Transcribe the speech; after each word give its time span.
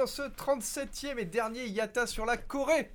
Dans 0.00 0.06
ce 0.06 0.22
37e 0.22 1.18
et 1.18 1.26
dernier 1.26 1.66
Yata 1.66 2.06
sur 2.06 2.24
la 2.24 2.38
Corée. 2.38 2.90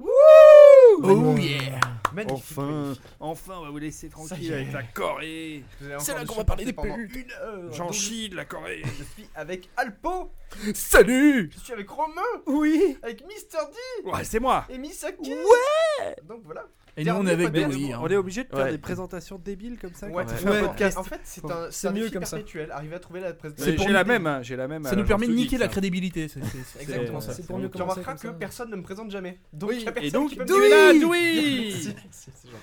Oh 0.00 1.36
yeah 1.36 1.80
Magnifique. 2.12 2.56
Enfin, 2.58 2.94
enfin, 3.18 3.54
on 3.58 3.64
va 3.64 3.70
vous 3.70 3.78
laisser 3.78 4.08
tranquille 4.08 4.52
avec 4.52 4.72
la 4.72 4.84
Corée. 4.84 5.64
C'est 5.98 6.14
là 6.14 6.24
qu'on 6.24 6.36
va 6.36 6.44
parler 6.44 6.64
des 6.64 6.72
pendant 6.72 6.96
une 6.96 7.32
heure. 7.42 7.72
J'en 7.72 7.86
Donc, 7.86 7.94
chie 7.94 8.28
de 8.28 8.36
la 8.36 8.44
Corée. 8.44 8.82
Je 8.84 9.02
suis 9.02 9.28
avec 9.34 9.68
Alpo, 9.76 10.30
Salut 10.74 11.50
je 11.52 11.58
suis 11.58 11.72
avec 11.72 11.90
Romain, 11.90 12.22
Oui 12.46 12.98
avec 13.02 13.26
Mister 13.26 13.58
D 13.72 14.08
Ouais, 14.08 14.22
c'est 14.22 14.38
moi. 14.38 14.64
et 14.68 14.78
Misaki. 14.78 15.34
Ouais 15.34 16.16
Donc 16.22 16.42
voilà. 16.44 16.68
Et 16.96 17.04
nous 17.04 17.12
on 17.12 17.26
est 17.26 17.36
Dolly. 17.36 17.44
podcast. 17.50 17.76
hein. 17.94 17.98
On 18.02 18.08
est 18.08 18.16
obligé 18.16 18.44
de 18.44 18.48
faire 18.48 18.58
Ouais. 18.66 18.70
des 18.70 18.78
présentations 18.78 19.38
débiles 19.44 19.78
comme 19.80 19.94
ça. 19.94 20.06
Ouais. 20.08 20.22
En 20.24 21.02
fait, 21.02 21.20
c'est 21.24 21.44
un, 21.44 21.66
C'est 21.70 21.92
mieux 21.92 22.08
comme 22.10 22.24
ça. 22.24 22.36
perpétuel. 22.36 22.70
Arriver 22.70 22.94
à 22.94 22.98
trouver 23.00 23.20
la 23.20 23.32
présentation. 23.32 23.70
C'est 23.70 23.76
pour 23.76 23.86
J'ai 23.88 23.92
la 23.92 24.04
même, 24.04 24.26
hein, 24.26 24.42
j'ai 24.42 24.54
la 24.56 24.68
même. 24.68 24.84
Ça 24.84 24.94
nous 24.94 25.04
permet 25.04 25.26
de 25.26 25.32
Geeks, 25.32 25.40
niquer 25.40 25.58
la 25.58 25.68
crédibilité. 25.68 26.28
c'est- 26.28 26.40
c'est- 26.44 26.58
c'est 26.64 26.82
Exactement 26.82 27.20
C'est- 27.20 27.26
ça. 27.28 27.32
C'est 27.34 27.46
pour 27.46 27.58
mieux 27.58 27.68
Tu 27.68 27.82
remarqueras 27.82 28.14
que 28.14 28.20
ça. 28.20 28.32
personne 28.32 28.70
ne 28.70 28.76
me 28.76 28.82
présente 28.82 29.10
jamais. 29.10 29.38
Donc 29.52 29.70
Oui, 29.70 29.76
il 29.80 29.84
y 29.84 29.88
a 29.88 29.90
et 29.90 29.94
personne 29.94 30.10
donc, 30.12 30.30
qui 30.30 30.36
peut 30.36 30.44
me 30.44 30.48
Merci, 30.48 31.94
merci, 31.94 31.94
c'est 32.12 32.48
gentil. 32.48 32.58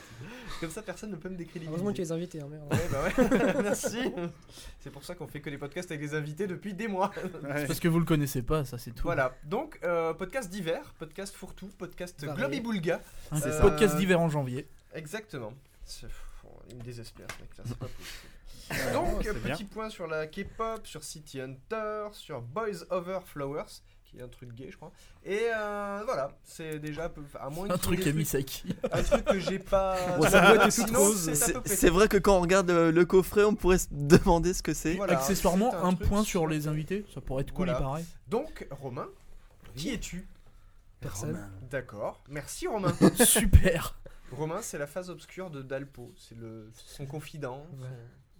Comme 0.61 0.69
ça, 0.69 0.81
personne 0.83 1.09
ne 1.11 1.15
peut 1.17 1.27
me 1.27 1.35
décrédibiliser. 1.35 1.69
Heureusement 1.71 1.89
y 1.89 1.95
a 1.95 2.03
les 2.03 2.11
invités, 2.11 2.39
hein, 2.41 2.47
merde. 2.49 2.71
Ouais, 2.71 2.87
bah 2.91 3.03
ouais, 3.03 3.61
merci. 3.63 4.13
C'est 4.79 4.91
pour 4.91 5.03
ça 5.03 5.15
qu'on 5.15 5.27
fait 5.27 5.41
que 5.41 5.49
des 5.49 5.57
podcasts 5.57 5.91
avec 5.91 5.99
des 6.01 6.13
invités 6.15 6.47
depuis 6.47 6.73
des 6.73 6.87
mois. 6.87 7.11
Ouais. 7.43 7.65
Parce 7.67 7.79
que 7.79 7.87
vous 7.87 7.99
le 7.99 8.05
connaissez 8.05 8.41
pas, 8.43 8.63
ça 8.63 8.77
c'est 8.77 8.91
tout. 8.91 9.03
Voilà, 9.03 9.35
donc 9.43 9.79
euh, 9.83 10.13
podcast 10.13 10.49
d'hiver, 10.49 10.93
podcast 10.99 11.35
fourre-tout, 11.35 11.67
podcast 11.77 12.23
Varié. 12.23 12.37
Globiboulga. 12.39 13.01
Un 13.31 13.39
C'est 13.41 13.51
ça. 13.51 13.61
podcast 13.61 13.97
d'hiver 13.97 14.21
en 14.21 14.29
janvier. 14.29 14.67
Exactement. 14.93 15.53
C'est- 15.83 16.05
pff, 16.07 16.21
Il 16.69 16.77
me 16.77 16.83
désespère 16.83 17.25
ce 17.35 17.41
mec 17.41 17.57
là, 17.57 17.63
c'est 17.67 17.77
pas 17.77 17.87
possible. 17.87 18.93
Donc, 18.93 19.23
c'est 19.23 19.43
bien. 19.43 19.53
petit 19.55 19.65
point 19.65 19.89
sur 19.89 20.07
la 20.07 20.27
K-pop, 20.27 20.87
sur 20.87 21.03
City 21.03 21.41
Hunter, 21.41 22.05
sur 22.13 22.41
Boys 22.41 22.85
Over 22.89 23.19
Flowers, 23.25 23.81
qui 24.11 24.17
est 24.19 24.21
un 24.23 24.27
truc 24.27 24.53
gay, 24.53 24.67
je 24.69 24.75
crois. 24.75 24.91
Et 25.25 25.39
euh, 25.55 26.01
voilà, 26.05 26.31
c'est 26.43 26.79
déjà, 26.79 27.07
peu- 27.09 27.23
à 27.39 27.49
moins 27.49 27.69
Un 27.69 27.77
truc 27.77 27.99
à 27.99 28.03
trucs- 28.03 28.15
Misaki. 28.15 28.75
un 28.91 29.03
truc 29.03 29.23
que 29.25 29.39
j'ai 29.39 29.59
pas. 29.59 29.95
Bon, 30.17 30.27
c'est 31.65 31.89
vrai 31.89 32.07
que 32.07 32.17
quand 32.17 32.37
on 32.37 32.41
regarde 32.41 32.69
euh, 32.69 32.91
le 32.91 33.05
coffret, 33.05 33.43
on 33.43 33.55
pourrait 33.55 33.77
se 33.77 33.87
demander 33.91 34.53
ce 34.53 34.61
que 34.63 34.73
c'est. 34.73 34.95
Voilà, 34.95 35.13
Accessoirement, 35.17 35.71
c'est 35.71 35.77
un 35.77 35.93
point 35.93 36.23
sur 36.23 36.47
les 36.47 36.67
invités. 36.67 37.05
Ça 37.13 37.21
pourrait 37.21 37.43
être 37.43 37.53
cool, 37.53 37.67
Voilà. 37.67 37.79
il 37.79 37.83
paraît. 37.83 38.05
Donc, 38.27 38.67
Romain, 38.71 39.07
qui 39.75 39.89
es-tu? 39.91 40.27
Personne. 40.99 41.39
D'accord, 41.69 42.21
merci 42.29 42.67
Romain. 42.67 42.93
Super 43.25 43.97
Romain, 44.31 44.59
c'est 44.61 44.77
la 44.77 44.87
phase 44.87 45.09
obscure 45.09 45.49
de 45.49 45.61
Dalpo, 45.61 46.13
c'est 46.17 46.37
le 46.37 46.69
son 46.75 47.05
confident. 47.05 47.65
son- 47.71 47.81
Ouais. 47.83 47.89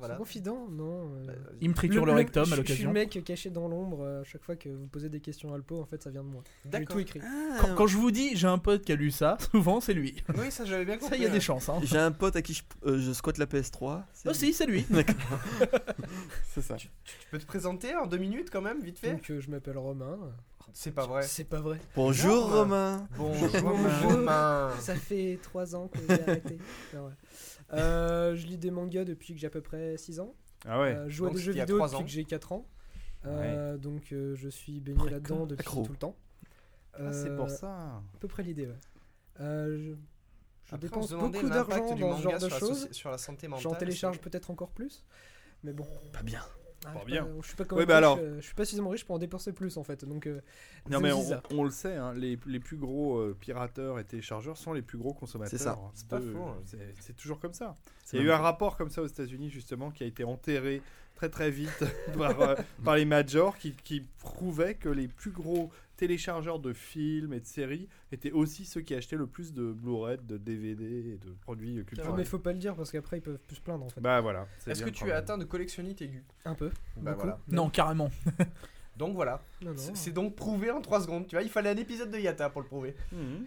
Voilà. 0.01 0.16
Confident, 0.16 0.67
non 0.69 1.13
euh, 1.16 1.25
Bah, 1.28 1.34
Il 1.62 1.69
me 1.69 1.73
triture 1.75 2.06
le, 2.06 2.12
rectum 2.13 2.41
à 2.41 2.45
je- 2.45 2.50
Je 2.50 2.56
suis 2.56 2.62
l'occasion. 2.63 2.89
le 2.89 2.94
mec 2.94 3.23
caché 3.23 3.50
dans 3.50 3.67
l'ombre. 3.67 4.01
euh, 4.01 4.22
à 4.22 4.23
chaque 4.23 4.44
fois 4.44 4.56
que 4.56 4.67
vous 4.69 4.88
posez 4.88 5.09
des 5.09 5.19
questions 5.22 5.51
à 5.51 5.56
Alpo, 5.56 5.79
en 5.79 5.85
fait, 5.85 6.01
ça 6.01 6.09
vient 6.09 6.23
de 6.23 6.28
moi. 6.29 6.44
J'ai 6.66 6.69
D'accord. 6.72 6.95
tout 6.95 7.00
écrit. 7.01 7.22
Quand, 7.59 7.75
quand 7.75 7.88
je 7.88 7.97
vous 7.97 8.12
dis 8.12 8.35
j'ai 8.35 8.47
un 8.47 8.57
pote 8.57 8.84
qui 8.84 8.91
a 8.91 8.95
lu 8.95 9.12
ça, 9.12 9.38
souvent 9.51 9.79
c'est 9.79 9.94
lui. 9.94 10.16
Oui, 10.38 10.51
ça 10.51 10.66
j'avais 10.66 10.85
bien 10.85 10.97
compris. 10.97 11.09
Ça, 11.12 11.16
il 11.17 11.23
y 11.23 11.28
a 11.28 11.29
des 11.29 11.39
chances. 11.39 11.69
Hein. 11.69 11.79
J'ai 11.84 11.97
un 12.00 12.12
pote 12.12 12.35
à 12.35 12.41
qui 12.41 12.53
je, 12.53 12.63
euh, 12.85 13.00
je 13.00 13.12
squatte 13.13 13.38
la 13.38 13.45
PS3. 13.45 14.03
c'est- 14.13 14.29
Aussi, 14.29 14.53
c'est 14.53 14.66
lui. 14.66 14.85
C'est 16.53 16.62
ça. 16.62 16.75
Tu 16.75 16.89
peux 17.31 17.38
te 17.39 17.45
présenter 17.45 17.95
en 17.95 18.07
deux 18.07 18.18
minutes 18.18 18.50
quand 18.51 18.62
même, 18.62 18.81
vite 18.81 19.00
fait 19.00 19.13
Donc, 19.13 19.29
euh, 19.29 19.39
je 19.39 19.50
m'appelle 19.50 19.78
Romain. 19.78 20.18
C'est 20.74 20.92
pas 20.92 21.06
vrai. 21.06 21.24
C'est 21.24 21.44
pas 21.46 21.60
vrai. 21.62 21.80
Bonjour, 21.96 22.44
Bonjour 22.44 22.58
Romain. 22.60 23.08
Bonjour. 23.18 23.50
Romain. 24.12 24.72
Ça 24.80 24.96
fait 24.96 25.40
3 25.42 25.76
ans 25.76 25.88
que 25.88 26.00
j'ai 26.08 26.22
arrêté. 26.22 26.58
Non, 26.94 27.06
ouais. 27.08 27.14
Euh, 27.74 28.36
je 28.36 28.46
lis 28.48 28.58
des 28.58 28.72
mangas 28.72 29.06
depuis 29.06 29.34
que 29.34 29.40
j'ai 29.40 29.48
à 29.48 29.50
peu 29.50 29.62
près 29.62 29.98
6 29.98 30.20
ans. 30.20 30.34
Ah 30.66 30.80
ouais. 30.82 30.94
Euh, 30.96 31.06
je 31.10 31.16
joue 31.16 31.26
à 31.28 31.30
des 31.32 31.40
jeux 31.42 31.52
vidéo 31.54 31.80
depuis 31.80 31.96
ans. 31.96 32.04
que 32.04 32.10
j'ai 32.10 32.26
4 32.26 32.52
ans. 32.52 32.68
Euh, 33.26 33.78
Donc 33.78 34.12
euh, 34.12 34.36
je 34.36 34.50
suis 34.50 34.80
baigné 34.80 35.10
là-dedans 35.10 35.46
depuis 35.46 35.62
Accro. 35.62 35.84
Tout 35.84 35.92
le 35.94 35.98
temps. 35.98 36.16
Ah, 36.94 37.14
c'est 37.14 37.30
Euh, 37.30 37.38
pour 37.38 37.50
ça. 37.50 37.68
À 37.70 38.02
peu 38.20 38.28
près 38.28 38.44
l'idée, 38.44 38.68
ouais. 38.68 38.80
Euh, 39.40 39.78
je 39.78 39.92
je 40.66 40.76
Après, 40.76 40.88
on 40.94 41.00
dépense 41.02 41.14
beaucoup 41.14 41.50
d'argent 41.50 41.96
dans 41.96 42.18
ce 42.18 42.22
genre 42.24 42.34
de 42.34 42.40
sur 42.40 42.50
la 42.50 42.60
choses. 42.60 42.88
sur 42.92 43.10
la 43.12 43.18
santé 43.18 43.48
mentale. 43.48 43.64
J'en 43.64 43.76
télécharge 43.76 44.20
peut-être 44.20 44.52
encore 44.52 44.72
plus. 44.72 45.06
Mais 45.64 45.74
bon. 45.74 45.86
Pas 46.14 46.24
bien. 46.24 46.42
Ah, 46.86 46.90
Pas 46.94 47.00
je 47.00 47.03
suis 47.03 47.12
bien. 47.12 47.28
je 47.42 47.47
suis 47.47 47.56
pas 47.56 47.66
comme 47.66 47.78
Ouais, 47.78 47.84
riche, 47.84 47.90
bah 47.90 47.97
alors. 47.97 48.18
euh, 48.19 48.38
je 48.38 48.42
suis 48.46 48.56
pas 48.56 48.66
suffisamment 48.66 48.90
riche 48.90 49.06
pour 49.06 49.16
en 49.16 49.19
dépenser 49.19 49.53
plus 49.53 49.78
en 49.78 49.84
fait. 49.84 50.03
Donc, 50.03 50.25
euh, 50.25 50.42
Non 50.90 51.00
mais 51.00 51.12
on, 51.52 51.64
le 51.64 51.69
sait, 51.69 51.96
hein, 51.96 52.14
les, 52.16 52.40
les 52.47 52.59
plus 52.59 52.78
gros 52.78 53.18
euh, 53.19 53.38
pirateurs 53.40 54.00
et 54.00 54.03
téléchargeurs 54.03 54.58
sont 54.58 54.74
les 54.74 54.81
plus 54.81 54.97
gros 54.97 55.14
consommateurs. 55.14 55.52
C'est 55.59 55.64
ça. 55.64 55.78
C'est 55.94 56.08
pas 56.08 56.19
de- 56.19 56.31
faux, 56.31 56.44
hein. 56.44 56.58
c'est- 56.66 57.16
toujours 57.16 57.40
comme 57.40 57.53
ça. 57.53 57.75
Il 58.14 58.19
y 58.19 58.22
a 58.24 58.25
eu 58.25 58.31
un 58.31 58.38
rapport 58.38 58.78
comme 58.78 58.90
ça 58.90 59.02
aux 59.03 59.08
États-Unis 59.08 59.50
justement 59.50 59.92
qui 59.92 60.03
a 60.03 60.08
été 60.08 60.24
enterré 60.24 60.81
très 61.16 61.30
très 61.30 61.52
vite 61.52 61.69
par, 62.18 62.42
euh, 62.42 62.56
par 62.84 62.96
les 62.96 63.06
majors 63.06 63.58
qui, 63.58 63.74
qui 63.74 64.02
prouvait 64.19 64.74
que 64.74 64.90
les 64.90 65.08
plus 65.08 65.31
gros 65.31 65.69
téléchargeurs 66.01 66.57
de 66.57 66.73
films 66.73 67.31
et 67.31 67.39
de 67.39 67.45
séries 67.45 67.88
étaient 68.12 68.31
aussi 68.31 68.66
ceux 68.66 68.81
qui 68.81 68.95
achetaient 68.95 69.17
le 69.17 69.28
plus 69.28 69.53
de 69.53 69.72
Blu-ray, 69.72 70.17
de 70.23 70.38
DVD 70.38 70.84
et 70.84 71.17
de 71.17 71.31
produits 71.41 71.75
culturels. 71.85 72.16
mais 72.17 72.25
faut 72.25 72.39
pas 72.39 72.53
le 72.53 72.57
dire 72.57 72.75
parce 72.75 72.91
qu'après 72.91 73.19
ils 73.19 73.22
peuvent 73.22 73.38
plus 73.45 73.57
se 73.57 73.62
plaindre 73.62 73.85
en 73.85 73.89
fait. 73.89 74.01
Bah 74.01 74.19
voilà. 74.19 74.47
Est-ce 74.66 74.84
que 74.84 74.89
tu 74.89 75.07
es 75.07 75.12
atteint 75.12 75.38
de 75.38 75.44
collectionnite 75.44 76.01
aiguë 76.01 76.23
Un 76.44 76.56
peu. 76.56 76.72
Bah 76.97 77.13
voilà. 77.13 77.38
Non, 77.50 77.69
carrément. 77.69 78.09
Donc 78.97 79.13
voilà. 79.13 79.44
C'est 79.94 80.12
donc 80.12 80.35
prouvé 80.35 80.72
en 80.72 80.81
3 80.81 81.01
secondes. 81.01 81.28
Tu 81.28 81.35
vois, 81.35 81.44
il 81.44 81.50
fallait 81.50 81.69
un 81.69 81.78
épisode 81.78 82.09
de 82.09 82.18
Yata 82.18 82.50
pour 82.50 82.62
le 82.62 82.68
prouver. 82.68 82.95
Mhm. 83.12 83.45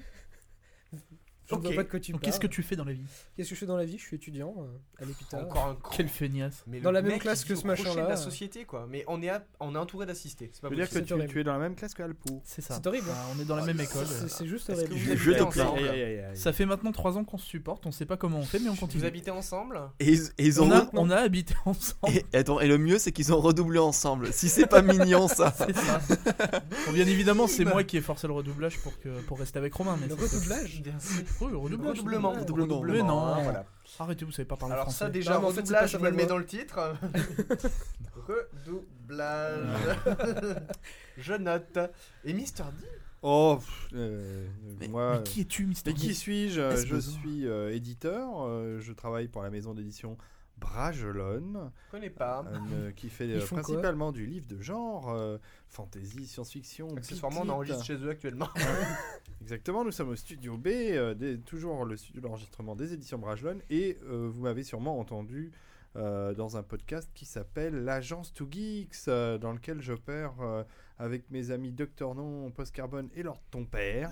Je 1.46 1.54
ne 1.54 1.60
vois 1.60 1.70
Ok. 1.70 1.76
pas 1.76 1.82
de 1.82 1.88
quoi 1.88 2.00
tu 2.00 2.12
Donc, 2.12 2.20
parles. 2.22 2.30
Qu'est-ce 2.32 2.40
que 2.40 2.46
tu 2.46 2.62
fais 2.62 2.74
dans 2.76 2.84
la 2.84 2.92
vie 2.94 3.04
Qu'est-ce 3.36 3.50
que 3.50 3.54
je 3.54 3.60
fais 3.60 3.66
dans 3.66 3.76
la 3.76 3.84
vie? 3.84 3.98
Je 3.98 4.02
suis 4.02 4.16
étudiant 4.16 4.54
euh, 4.58 5.02
à 5.02 5.04
l'hôpital. 5.04 5.44
Encore 5.44 5.66
un 5.66 5.74
con. 5.74 5.90
Quelle 5.94 6.08
feignasse. 6.08 6.64
Mais 6.66 6.80
Dans 6.80 6.90
la 6.90 7.02
même 7.02 7.18
classe 7.18 7.44
que 7.44 7.54
ce 7.54 7.66
machin-là, 7.66 8.04
de 8.04 8.08
la 8.08 8.16
société 8.16 8.64
quoi. 8.64 8.86
Mais 8.88 9.04
on 9.08 9.20
est, 9.22 9.28
à- 9.28 9.44
on 9.60 9.74
est 9.74 9.78
entouré 9.78 10.06
d'assistés. 10.06 10.50
C'est 10.52 10.62
pas 10.62 10.70
dire 10.70 10.88
que 10.88 10.98
tu, 10.98 11.40
es 11.40 11.44
dans 11.44 11.52
la 11.52 11.58
même 11.58 11.74
classe 11.74 11.94
qu'Alpo. 11.94 12.40
C'est 12.44 12.62
ça. 12.62 12.74
C'est 12.76 12.86
horrible. 12.86 13.08
hein. 13.10 13.14
Bah, 13.14 13.34
on 13.36 13.40
est 13.40 13.44
dans 13.44 13.56
la 13.56 13.64
même 13.64 13.80
école. 13.80 14.06
C'est- 14.28 14.46
juste 14.46 14.66
que 14.68 14.72
horrible. 14.72 15.16
Je 15.16 15.30
te. 15.32 16.34
Ça 16.38 16.52
fait 16.52 16.66
maintenant 16.66 16.92
3 16.92 17.18
ans 17.18 17.24
qu'on 17.24 17.38
se 17.38 17.46
supporte, 17.46 17.86
on 17.86 17.92
sait 17.92 18.06
pas 18.06 18.16
comment 18.16 18.38
on 18.38 18.44
fait, 18.44 18.58
mais 18.58 18.68
on 18.70 18.76
continue. 18.76 19.00
Vous 19.02 19.06
habitez 19.06 19.30
ensemble? 19.30 19.80
Et 20.00 20.14
ils, 20.38 20.60
ont 20.62 20.66
On 20.66 20.70
a, 20.70 20.80
re- 20.80 20.88
on 20.94 21.10
a 21.10 21.16
habité 21.16 21.54
ensemble. 21.64 22.12
Et, 22.32 22.36
attends, 22.36 22.60
et 22.60 22.68
le 22.68 22.78
mieux, 22.78 22.98
c'est 22.98 23.12
qu'ils 23.12 23.32
ont 23.32 23.40
redoublé 23.40 23.78
ensemble. 23.78 24.32
Si 24.32 24.48
c'est 24.48 24.66
pas 24.66 24.82
mignon, 24.82 25.28
ça. 25.28 25.52
C'est 25.58 25.76
ça. 25.76 26.00
Bon, 26.86 26.92
bien 26.92 27.06
évidemment, 27.06 27.46
c'est 27.46 27.64
moi 27.64 27.84
qui 27.84 27.96
ai 27.96 28.00
forcé 28.00 28.26
le 28.26 28.32
redoublage 28.32 28.78
pour, 28.78 28.98
que, 29.00 29.08
pour 29.22 29.38
rester 29.38 29.58
avec 29.58 29.72
Romain. 29.74 29.98
Le 30.08 30.14
redoublage 30.14 30.82
Bien 30.82 30.98
sûr. 30.98 31.22
Oui. 31.40 31.52
Redoublement. 31.52 32.30
Redoublement. 32.32 32.82
Mais 32.82 33.02
non. 33.02 33.18
hein, 33.24 33.42
voilà. 33.42 33.64
Arrêtez, 33.98 34.24
vous 34.24 34.32
savez 34.32 34.46
pas 34.46 34.56
parler 34.56 34.72
Alors 34.74 34.84
français. 34.86 34.98
ça 35.04 35.10
déjà, 35.10 35.38
en 35.40 35.50
je 35.50 35.96
me 35.98 36.10
le 36.10 36.16
mets 36.16 36.26
dans 36.26 36.38
le 36.38 36.46
titre. 36.46 36.78
redoublage. 38.26 39.96
je 41.18 41.34
note. 41.34 41.78
Et 42.24 42.32
Mister 42.32 42.64
D? 42.80 42.86
Oh, 43.22 43.56
pff, 43.58 43.88
euh, 43.94 44.46
Mais- 44.80 44.88
moi. 44.88 45.16
Mais 45.16 45.22
qui 45.22 45.40
es-tu, 45.42 45.66
Mister 45.66 45.90
Mais 45.92 45.96
qui 45.98 46.08
D? 46.08 46.14
suis-je? 46.14 46.76
Je 46.86 46.96
suis 46.96 47.46
euh, 47.46 47.74
éditeur. 47.74 48.28
euh, 48.46 48.80
je 48.80 48.92
travaille 48.92 49.28
pour 49.28 49.42
la 49.42 49.50
maison 49.50 49.72
d'édition 49.74 50.16
Bragelonne, 50.58 51.70
Je 51.86 51.90
connais 51.90 52.10
pas. 52.10 52.44
euh, 52.72 52.90
qui 52.96 53.08
fait 53.08 53.28
euh, 53.34 53.44
principalement 53.46 54.12
du 54.12 54.26
livre 54.26 54.46
de 54.46 54.60
genre, 54.60 55.10
euh, 55.10 55.38
fantasy, 55.68 56.26
science-fiction. 56.26 56.88
Accessoirement, 56.96 57.42
on 57.44 57.48
enregistre 57.48 57.84
chez 57.84 57.96
eux 57.96 58.10
actuellement. 58.10 58.48
Exactement, 59.40 59.84
nous 59.84 59.92
sommes 59.92 60.10
au 60.10 60.16
studio 60.16 60.56
B, 60.56 60.68
euh, 60.68 61.14
des- 61.14 61.38
toujours 61.38 61.84
le 61.84 61.96
studio 61.96 62.20
d'enregistrement 62.22 62.76
des 62.76 62.92
éditions 62.94 63.18
Bragelonne, 63.18 63.60
et 63.70 63.98
euh, 64.04 64.28
vous 64.32 64.42
m'avez 64.42 64.62
sûrement 64.62 64.98
entendu 64.98 65.52
euh, 65.96 66.34
dans 66.34 66.56
un 66.56 66.62
podcast 66.62 67.08
qui 67.14 67.24
s'appelle 67.24 67.84
l'Agence 67.84 68.32
to 68.32 68.48
Geeks, 68.50 68.94
euh, 69.08 69.38
dans 69.38 69.52
lequel 69.52 69.80
j'opère 69.80 70.32
euh, 70.40 70.64
avec 70.98 71.28
mes 71.30 71.50
amis 71.50 71.72
Docteur 71.72 72.14
Non, 72.14 72.50
Post 72.50 72.74
Carbone 72.74 73.08
et 73.16 73.22
Lord 73.24 73.40
Ton 73.50 73.64
Père. 73.64 74.10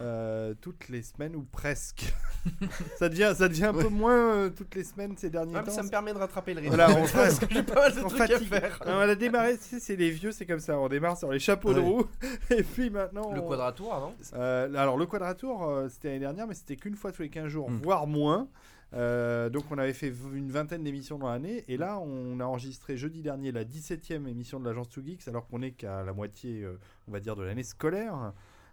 euh, 0.00 0.54
toutes 0.60 0.88
les 0.88 1.02
semaines 1.02 1.34
ou 1.36 1.42
presque. 1.42 2.12
ça, 2.98 3.08
devient, 3.08 3.32
ça 3.36 3.48
devient 3.48 3.64
un 3.66 3.72
peu 3.72 3.88
moins 3.88 4.34
euh, 4.36 4.50
toutes 4.50 4.74
les 4.74 4.84
semaines 4.84 5.16
ces 5.16 5.30
derniers 5.30 5.54
Ah, 5.56 5.60
mais 5.62 5.68
temps. 5.68 5.72
ça 5.76 5.82
me 5.82 5.88
permet 5.88 6.12
de 6.12 6.18
rattraper 6.18 6.52
le 6.54 6.60
rythme. 6.60 6.74
Voilà, 6.76 6.90
on 6.98 7.06
parce 7.06 7.38
que 7.38 7.46
j'ai 7.50 7.62
pas 7.62 7.74
mal 7.74 7.94
de 7.94 8.00
on 8.00 8.08
trucs 8.08 8.30
à 8.30 8.38
faire. 8.40 8.78
Ah, 8.84 8.96
on 8.96 9.08
a 9.08 9.14
démarré, 9.14 9.56
tu 9.56 9.64
sais, 9.64 9.80
c'est 9.80 9.96
les 9.96 10.10
vieux, 10.10 10.32
c'est 10.32 10.46
comme 10.46 10.60
ça. 10.60 10.78
On 10.78 10.88
démarre 10.88 11.16
sur 11.16 11.30
les 11.32 11.38
chapeaux 11.38 11.72
de 11.72 11.80
Ouais. 11.80 11.86
roue. 11.88 12.06
Et 12.50 12.62
puis 12.62 12.90
maintenant. 12.90 13.32
Le 13.32 13.40
on- 13.40 13.48
quadratour, 13.48 13.98
non? 14.00 14.14
Euh, 14.34 14.68
alors, 14.74 14.96
le 14.98 15.06
quadratour, 15.06 15.64
euh, 15.66 15.88
c'était 15.88 16.08
l'année 16.08 16.20
dernière, 16.20 16.46
mais 16.46 16.54
c'était 16.54 16.76
qu'une 16.76 16.94
fois 16.96 17.10
tous 17.12 17.22
les 17.22 17.30
15 17.30 17.48
jours, 17.48 17.70
Mm. 17.70 17.80
voire 17.82 18.06
moins. 18.06 18.48
Euh, 18.94 19.48
donc, 19.50 19.64
on 19.70 19.78
avait 19.78 19.92
fait 19.92 20.12
une 20.34 20.50
vingtaine 20.50 20.84
d'émissions 20.84 21.18
dans 21.18 21.28
l'année. 21.28 21.64
Et 21.68 21.76
là, 21.76 21.98
on 21.98 22.38
a 22.40 22.44
enregistré 22.44 22.96
jeudi 22.96 23.22
dernier 23.22 23.50
la 23.52 23.64
17e 23.64 24.26
émission 24.28 24.60
de 24.60 24.64
l'agence 24.66 24.88
2 24.90 25.02
Geeks, 25.04 25.28
alors 25.28 25.46
qu'on 25.48 25.62
est 25.62 25.72
qu'à 25.72 26.04
la 26.04 26.12
moitié, 26.12 26.62
euh, 26.62 26.78
on 27.08 27.12
va 27.12 27.20
dire, 27.20 27.34
de 27.36 27.42
l'année 27.42 27.64
scolaire. 27.64 28.32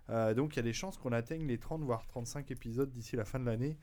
Euh, 0.10 0.34
donc, 0.34 0.54
il 0.54 0.58
y 0.58 0.60
a 0.60 0.64
des 0.64 0.74
chances 0.74 0.98
qu'on 0.98 1.12
atteigne 1.12 1.48
les 1.48 1.58
30, 1.58 1.82
voire 1.82 2.06
35 2.08 2.52
épisodes 2.52 2.90
d'ici 2.92 3.16
la 3.16 3.26
fin 3.26 3.40
de 3.40 3.46
l'année. 3.46 3.78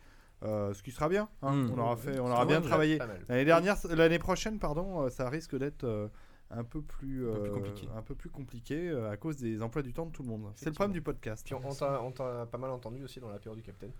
Euh, 0.45 0.73
ce 0.73 0.85
qui 0.85 0.93
sera 0.93 1.09
bien. 1.09 1.29
hein. 1.43 1.53
Mm. 1.53 1.73
On 1.75 1.79
aura, 1.79 1.97
fait, 1.97 2.21
on 2.21 2.27
aura 2.31 2.47
bien 2.47 2.61
travaillé. 2.61 2.99
L'année 3.29 3.45
dernière, 3.45 3.77
l'année 3.89 4.21
prochaine, 4.21 4.61
pardon, 4.61 5.11
ça 5.11 5.29
risque 5.29 5.57
d'être 5.59 5.83
euh, 5.83 6.07
un 6.53 6.63
peu 6.63 6.81
plus, 6.81 7.29
Un 7.29 7.35
peu 7.35 7.43
plus 7.43 7.51
compliqué. 7.51 7.89
un 7.97 8.03
peu 8.03 8.15
plus 8.15 8.31
compliqué 8.31 8.91
à 9.11 9.17
cause 9.17 9.37
des 9.39 9.61
emplois 9.63 9.83
du 9.83 9.93
temps 9.93 10.07
de 10.07 10.13
tout 10.13 10.23
le 10.23 10.29
monde. 10.29 10.53
C'est 10.55 10.67
le 10.67 10.73
problème 10.73 10.93
du 10.93 11.03
podcast. 11.03 11.45
Puis 11.45 11.55
on, 11.55 11.61
on 11.69 11.75
t'a 11.75 12.01
on 12.03 12.13
t'a 12.13 12.47
pas 12.47 12.59
mal 12.59 12.71
entendu 12.71 13.03
aussi 13.03 13.19
dans 13.19 13.29
l'apéro 13.31 13.57
du 13.57 13.63
Capitaine. 13.63 13.91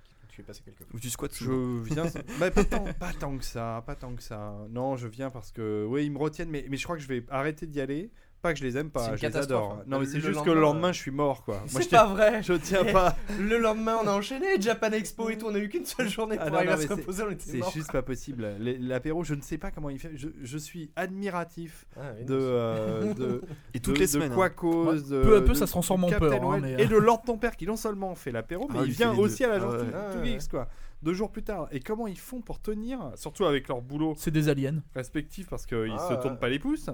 Es 0.41 0.45
passé 0.45 0.63
quelques 0.65 0.79
fois. 0.79 0.87
Ou 0.95 1.01
tu 1.01 1.11
squattes 1.11 1.35
Je 1.35 1.83
viens, 1.83 2.05
mais 2.41 2.51
pas 2.51 2.65
tant, 2.65 2.85
pas 2.99 3.13
tant 3.13 3.37
que 3.37 3.45
ça, 3.45 3.83
pas 3.87 3.95
tant 3.95 4.15
que 4.15 4.23
ça. 4.23 4.55
Non, 4.71 4.97
je 4.97 5.09
viens 5.09 5.31
parce 5.31 5.53
que, 5.53 5.85
oui, 5.89 6.07
ils 6.07 6.13
me 6.13 6.19
retiennent, 6.19 6.51
mais, 6.51 6.67
mais 6.69 6.77
je 6.77 6.85
crois 6.85 6.97
que 6.97 7.03
je 7.03 7.09
vais 7.09 7.25
arrêter 7.29 7.67
d'y 7.67 7.81
aller. 7.81 8.11
Pas 8.41 8.53
que 8.53 8.61
je 8.61 8.65
les 8.65 8.77
aime 8.77 8.89
pas, 8.91 9.17
je 9.17 9.27
les 9.27 9.37
adore. 9.37 9.79
hein. 9.81 9.85
Non, 9.89 9.99
mais 9.99 10.07
c'est 10.07 10.19
le 10.19 10.21
juste 10.33 10.45
que 10.45 10.51
le 10.51 10.61
lendemain, 10.61 10.91
euh, 10.91 10.93
je 10.93 10.99
suis 11.01 11.11
mort, 11.11 11.43
quoi. 11.45 11.57
Moi, 11.57 11.65
je 11.67 11.73
C'est 11.79 11.87
tiens, 11.89 11.99
pas 12.05 12.07
vrai 12.07 12.43
je 12.43 12.53
tiens 12.53 12.85
pas. 12.93 13.17
Le 13.37 13.59
lendemain, 13.59 13.99
on 14.01 14.07
a 14.07 14.13
enchaîné 14.13 14.61
Japan 14.61 14.93
Expo 14.93 15.29
et 15.31 15.37
tout. 15.37 15.47
On 15.49 15.55
a 15.57 15.59
eu 15.59 15.69
qu'une 15.69 15.85
seule 15.85 16.09
journée 16.09 16.37
Ah 16.39 16.45
pour 16.45 16.53
non, 16.53 16.59
arriver 16.59 16.71
non, 16.73 16.79
à 16.79 16.83
se 16.83 16.83
mais 16.83 16.89
c'est- 16.95 17.01
reposer. 17.01 17.23
On 17.25 17.31
était 17.33 17.45
C'est 17.51 17.59
morts. 17.59 17.73
juste 17.73 17.91
pas 17.91 18.03
possible. 18.03 18.47
L'apéro, 18.61 19.25
je 19.25 19.35
ne 19.35 19.41
sais 19.41 19.59
pas 19.59 19.73
comment 19.73 19.91
il 19.91 19.99
fait. 19.99 20.13
Je, 20.15 20.29
je 20.41 20.59
suis 20.59 20.93
admiratif 20.95 21.87
Ah, 21.97 22.13
oui, 22.17 22.25
de, 22.27 22.35
euh, 22.39 23.13
de, 23.15 23.43
Et 23.75 23.81
toutes 23.81 23.95
de- 23.95 23.99
les 24.01 24.07
de 24.07 24.11
semaines. 24.11 24.33
hein. 24.33 24.37
Quacos, 24.37 24.93
de- 25.03 25.23
Peu 25.23 25.37
à 25.37 25.41
peu, 25.41 25.49
de- 25.49 25.55
ça 25.55 25.67
se 25.67 25.73
transforme 25.73 26.05
en 26.05 26.09
peur, 26.11 26.33
hein, 26.53 26.63
et 26.63 26.85
euh. 26.85 26.87
de 26.87 26.97
Lord 26.97 27.23
Ton 27.23 27.39
Père 27.39 27.57
qui 27.57 27.67
non 27.67 27.77
seulement 27.77 28.15
fait 28.15 28.31
l'apéro, 28.31 28.69
mais 28.73 28.79
Ah, 28.83 28.85
il 28.87 28.93
vient 28.93 29.13
aussi 29.19 29.43
à 29.45 29.55
Ah 29.55 29.59
Ah 29.61 30.17
ouais. 30.21 30.25
Geeks, 30.25 30.49
quoi. 30.49 30.69
Deux 31.03 31.13
jours 31.15 31.31
plus 31.33 31.43
tard. 31.43 31.67
Et 31.73 31.81
comment 31.81 32.07
ils 32.07 32.19
font 32.19 32.41
pour 32.41 32.61
tenir, 32.61 33.01
surtout 33.17 33.47
avec 33.47 33.67
leur 33.67 33.83
boulot 33.83 34.15
C'est 34.17 34.31
des 34.31 34.49
aliens. 34.49 34.81
respectif 34.95 35.49
parce 35.49 35.67
qu'ils 35.67 35.95
Ah 35.99 36.09
se 36.09 36.15
tournent 36.23 36.39
pas 36.39 36.49
les 36.49 36.59
pouces. 36.61 36.89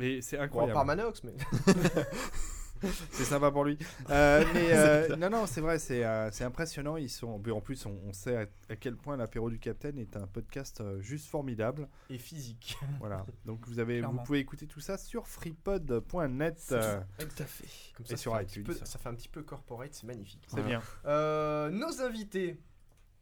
Et 0.00 0.22
c'est 0.22 0.36
Bon, 0.36 0.42
incroyable. 0.44 0.72
part 0.74 0.84
Manox, 0.86 1.22
mais. 1.24 1.34
c'est 3.12 3.24
sympa 3.24 3.50
pour 3.52 3.64
lui. 3.64 3.78
Euh, 4.10 4.44
mais 4.54 4.68
euh, 4.72 5.16
non, 5.16 5.30
non, 5.30 5.46
c'est 5.46 5.60
vrai, 5.60 5.78
c'est 5.78 6.04
euh, 6.04 6.30
c'est 6.32 6.42
impressionnant. 6.44 6.96
Ils 6.96 7.10
sont, 7.10 7.28
en 7.28 7.60
plus, 7.60 7.86
on, 7.86 7.96
on 8.06 8.12
sait 8.12 8.36
à, 8.36 8.46
à 8.70 8.76
quel 8.76 8.96
point 8.96 9.16
l'apéro 9.16 9.50
du 9.50 9.58
Capitaine 9.58 9.98
est 9.98 10.16
un 10.16 10.26
podcast 10.26 10.80
euh, 10.80 11.00
juste 11.00 11.28
formidable. 11.28 11.88
Et 12.10 12.18
physique. 12.18 12.76
Voilà. 12.98 13.24
Donc 13.44 13.66
vous 13.68 13.78
avez, 13.78 14.00
vous 14.00 14.18
pouvez 14.24 14.40
écouter 14.40 14.66
tout 14.66 14.80
ça 14.80 14.98
sur 14.98 15.28
freepod.net. 15.28 16.68
euh, 16.72 17.00
Tout 17.18 17.26
à 17.42 17.44
fait. 17.44 17.68
Comme 17.96 18.06
Et 18.06 18.10
ça, 18.10 18.16
sur 18.16 18.34
un 18.34 18.38
petit 18.44 18.60
iTunes. 18.60 18.64
peu- 18.64 18.84
ça 18.84 18.98
fait 18.98 19.08
un 19.08 19.14
petit 19.14 19.28
peu 19.28 19.42
corporate, 19.42 19.92
c'est 19.94 20.06
magnifique. 20.06 20.44
c'est 20.52 20.62
bien. 20.64 20.82
Euh, 21.06 21.70
nos 21.70 22.00
invités, 22.02 22.58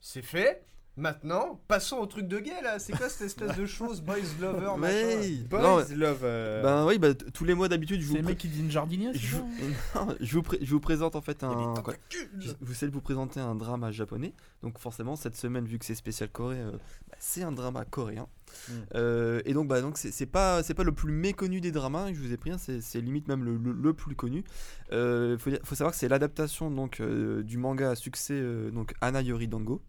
c'est 0.00 0.22
fait. 0.22 0.64
Maintenant, 0.96 1.60
passons 1.68 1.96
au 1.96 2.06
truc 2.06 2.26
de 2.28 2.38
gay 2.40 2.60
là. 2.62 2.78
C'est 2.78 2.92
quoi 2.92 3.08
cette 3.08 3.26
espèce 3.26 3.56
de 3.56 3.64
chose, 3.64 4.02
boys 4.02 4.16
lover, 4.40 4.72
Oui. 4.78 5.44
Boys 5.48 5.62
Non, 5.62 5.78
Love. 5.96 6.20
euh, 6.24 6.62
Ben 6.62 6.84
oui, 6.86 6.98
t- 7.14 7.30
tous 7.30 7.44
les 7.44 7.54
mois 7.54 7.68
d'habitude, 7.68 8.00
je 8.00 8.06
vous, 8.06 8.12
C'est 8.16 8.20
le 8.20 8.26
mec 8.26 8.36
qui 8.38 8.48
dit 8.48 8.60
une 8.60 8.70
jardinière, 8.70 9.12
je, 9.14 9.36
ça 9.36 9.42
Non, 10.04 10.14
je 10.20 10.34
vous, 10.34 10.42
pré- 10.42 10.58
je 10.60 10.70
vous 10.70 10.80
présente 10.80 11.16
en 11.16 11.20
fait 11.22 11.42
un. 11.42 11.74
quoi, 11.82 11.94
je- 12.38 12.50
vous 12.60 12.74
savez 12.74 12.92
vous 12.92 13.00
présenter 13.00 13.40
un 13.40 13.54
drama 13.54 13.90
japonais. 13.92 14.34
Donc 14.62 14.78
forcément, 14.78 15.16
cette 15.16 15.36
semaine, 15.36 15.64
vu 15.64 15.78
que 15.78 15.84
c'est 15.86 15.94
spécial 15.94 16.28
Corée, 16.28 16.58
euh, 16.60 16.72
bah, 16.72 17.16
c'est 17.18 17.42
un 17.44 17.52
drama 17.52 17.84
coréen. 17.84 18.26
Mm. 18.68 18.72
Euh, 18.96 19.40
et 19.46 19.54
donc, 19.54 19.68
bah, 19.68 19.80
donc 19.80 19.96
c'est 19.96 20.26
pas, 20.26 20.62
c'est 20.64 20.74
pas 20.74 20.84
le 20.84 20.92
plus 20.92 21.12
méconnu 21.12 21.60
des 21.62 21.72
dramas. 21.72 22.12
Je 22.12 22.20
vous 22.20 22.32
ai 22.32 22.36
pris 22.36 22.50
c'est 22.58 23.00
limite 23.00 23.26
même 23.28 23.44
le, 23.44 23.56
le- 23.56 23.72
le 23.72 23.94
plus 23.94 24.16
connu. 24.16 24.44
Il 24.92 25.36
faut, 25.38 25.50
dire- 25.50 25.60
faut 25.64 25.76
savoir 25.76 25.92
que 25.92 25.98
c'est 25.98 26.08
l'adaptation 26.08 26.70
donc 26.70 27.00
euh, 27.00 27.42
du 27.42 27.56
manga 27.58 27.90
à 27.90 27.94
succès 27.94 28.34
euh, 28.34 28.70
donc 28.70 28.92
Yori 29.22 29.46
Dango. 29.48 29.80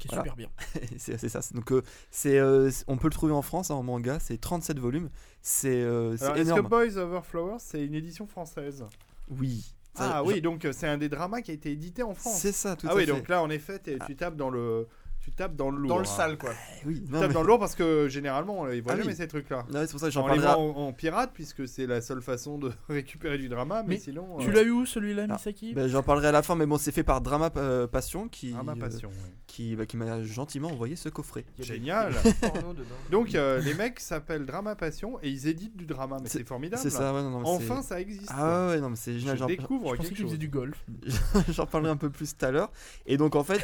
Qui 0.00 0.08
est 0.08 0.14
Voilà. 0.16 0.24
super 0.24 0.36
bien. 0.36 0.48
c'est 0.98 1.28
ça. 1.28 1.40
Donc 1.54 1.70
euh, 1.70 1.82
c'est, 2.10 2.38
euh, 2.40 2.70
c'est- 2.72 2.84
on 2.88 2.96
peut 2.96 3.06
le 3.06 3.12
trouver 3.12 3.32
en 3.32 3.42
France 3.42 3.70
hein, 3.70 3.74
en 3.76 3.84
manga. 3.84 4.18
C'est 4.18 4.40
37 4.40 4.78
volumes. 4.80 5.10
C'est 5.42 5.68
euh, 5.82 6.16
c'est 6.16 6.24
Alors, 6.24 6.36
est-ce 6.36 6.44
que 6.46 6.48
énorme. 6.54 6.68
Boys 6.68 6.96
Over 6.98 7.20
Flowers, 7.22 7.58
c'est 7.60 7.84
une 7.86 7.94
édition 7.94 8.26
française? 8.26 8.84
Oui. 9.30 9.72
Ça, 9.94 10.18
Ah 10.18 10.22
je- 10.24 10.28
oui, 10.32 10.40
donc 10.40 10.64
euh, 10.64 10.72
c'est 10.72 10.86
un 10.88 10.98
des 10.98 11.08
dramas 11.08 11.42
qui 11.42 11.50
a 11.50 11.54
été 11.54 11.70
édité 11.70 12.02
en 12.02 12.14
France. 12.14 12.38
C'est 12.38 12.52
ça, 12.52 12.76
tout 12.76 12.86
Ah 12.88 12.92
à 12.92 12.96
oui, 12.96 13.04
fait. 13.06 13.12
donc 13.12 13.28
là, 13.28 13.42
en 13.42 13.50
effet, 13.50 13.78
t'es- 13.78 13.98
tu 14.06 14.16
tapes 14.16 14.36
dans 14.36 14.48
le, 14.50 14.86
tu 15.20 15.30
tapes 15.32 15.54
dans 15.54 15.70
le 15.70 15.76
lourd. 15.78 15.88
Dans 15.90 15.98
le 15.98 16.02
hein. 16.02 16.04
sale, 16.06 16.38
quoi. 16.38 16.50
Eh 16.82 16.86
oui, 16.86 17.02
Tu 17.04 17.12
non, 17.12 17.20
tapes 17.20 17.28
mais- 17.28 17.34
dans 17.34 17.42
le 17.42 17.46
lourd 17.46 17.58
parce 17.58 17.74
que 17.74 18.08
généralement, 18.08 18.68
ils 18.70 18.82
voient 18.82 18.92
Ah 18.92 18.96
oui. 18.96 19.02
jamais 19.02 19.14
ces 19.14 19.28
trucs-là. 19.28 19.66
Non, 19.70 19.80
c'est 19.82 19.90
pour 19.90 20.00
ça 20.00 20.06
que 20.06 20.12
j'en 20.12 20.26
voit 20.26 20.56
en, 20.58 20.68
en 20.88 20.92
pirate 20.92 21.30
puisque 21.34 21.68
c'est 21.68 21.86
la 21.86 22.00
seule 22.00 22.22
façon 22.22 22.58
de 22.58 22.72
récupérer 22.88 23.36
du 23.38 23.48
drama, 23.48 23.82
mais, 23.82 23.94
Mais 23.94 24.00
sinon. 24.00 24.38
Tu 24.38 24.48
euh, 24.48 24.52
l'as 24.52 24.62
eu 24.62 24.70
où 24.70 24.86
celui-là, 24.86 25.26
Ah, 25.28 25.32
Misaki 25.34 25.74
Ben, 25.74 25.88
j'en 25.88 26.02
parlerai 26.02 26.28
à 26.28 26.32
la 26.32 26.42
fin, 26.42 26.54
mais 26.56 26.66
bon, 26.66 26.78
c'est 26.78 26.92
fait 26.92 27.02
par 27.04 27.20
Drama 27.20 27.50
euh, 27.56 27.86
Passion 27.86 28.28
qui, 28.28 28.52
Drama 28.52 28.72
euh, 28.76 28.80
passion. 28.80 29.08
ouais. 29.10 29.14
qui, 29.46 29.76
bah, 29.76 29.84
qui 29.86 29.96
m'a 29.96 30.22
gentiment 30.24 30.68
envoyé 30.68 30.96
ce 30.96 31.08
coffret. 31.08 31.44
Génial. 31.58 32.14
Donc 33.10 33.34
euh, 33.34 33.60
les 33.60 33.74
mecs 33.74 34.00
s'appellent 34.00 34.46
Drama 34.46 34.74
Passion 34.74 35.18
et 35.22 35.28
ils 35.28 35.46
éditent 35.48 35.76
du 35.76 35.86
drama, 35.86 36.16
mais 36.22 36.28
C'est- 36.28 36.46
formidable. 36.46 36.82
C'est 36.82 36.90
ça, 36.90 37.12
ouais, 37.12 37.22
non, 37.22 37.30
non, 37.30 37.42
Enfin, 37.44 37.82
ça 37.82 38.00
existe. 38.00 38.30
Ah 38.34 38.68
ouais, 38.68 38.80
non, 38.80 38.90
mais 38.90 38.96
c'est 38.96 39.18
génial. 39.18 39.36
J'en, 39.36 39.46
découvre 39.46 39.90
Je 39.92 39.96
pensais 39.96 40.08
quelque 40.08 40.22
chose. 40.22 40.38
du 40.38 40.48
golf. 40.48 40.82
j'en 41.50 41.66
parlerai 41.66 41.90
un 41.90 41.96
peu 41.96 42.10
plus 42.10 42.36
tout 42.36 42.44
à 42.44 42.50
l'heure. 42.50 42.70
Et 43.06 43.16
donc, 43.16 43.34
en 43.36 43.44
fait, 43.44 43.60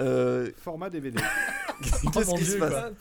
euh, 0.00 0.50
Format 0.56 0.90
DVD. 0.90 1.18
qu'est-ce 2.12 2.26
mon 2.26 2.36
qui 2.36 2.44
se 2.44 2.56
passe. 2.56 2.92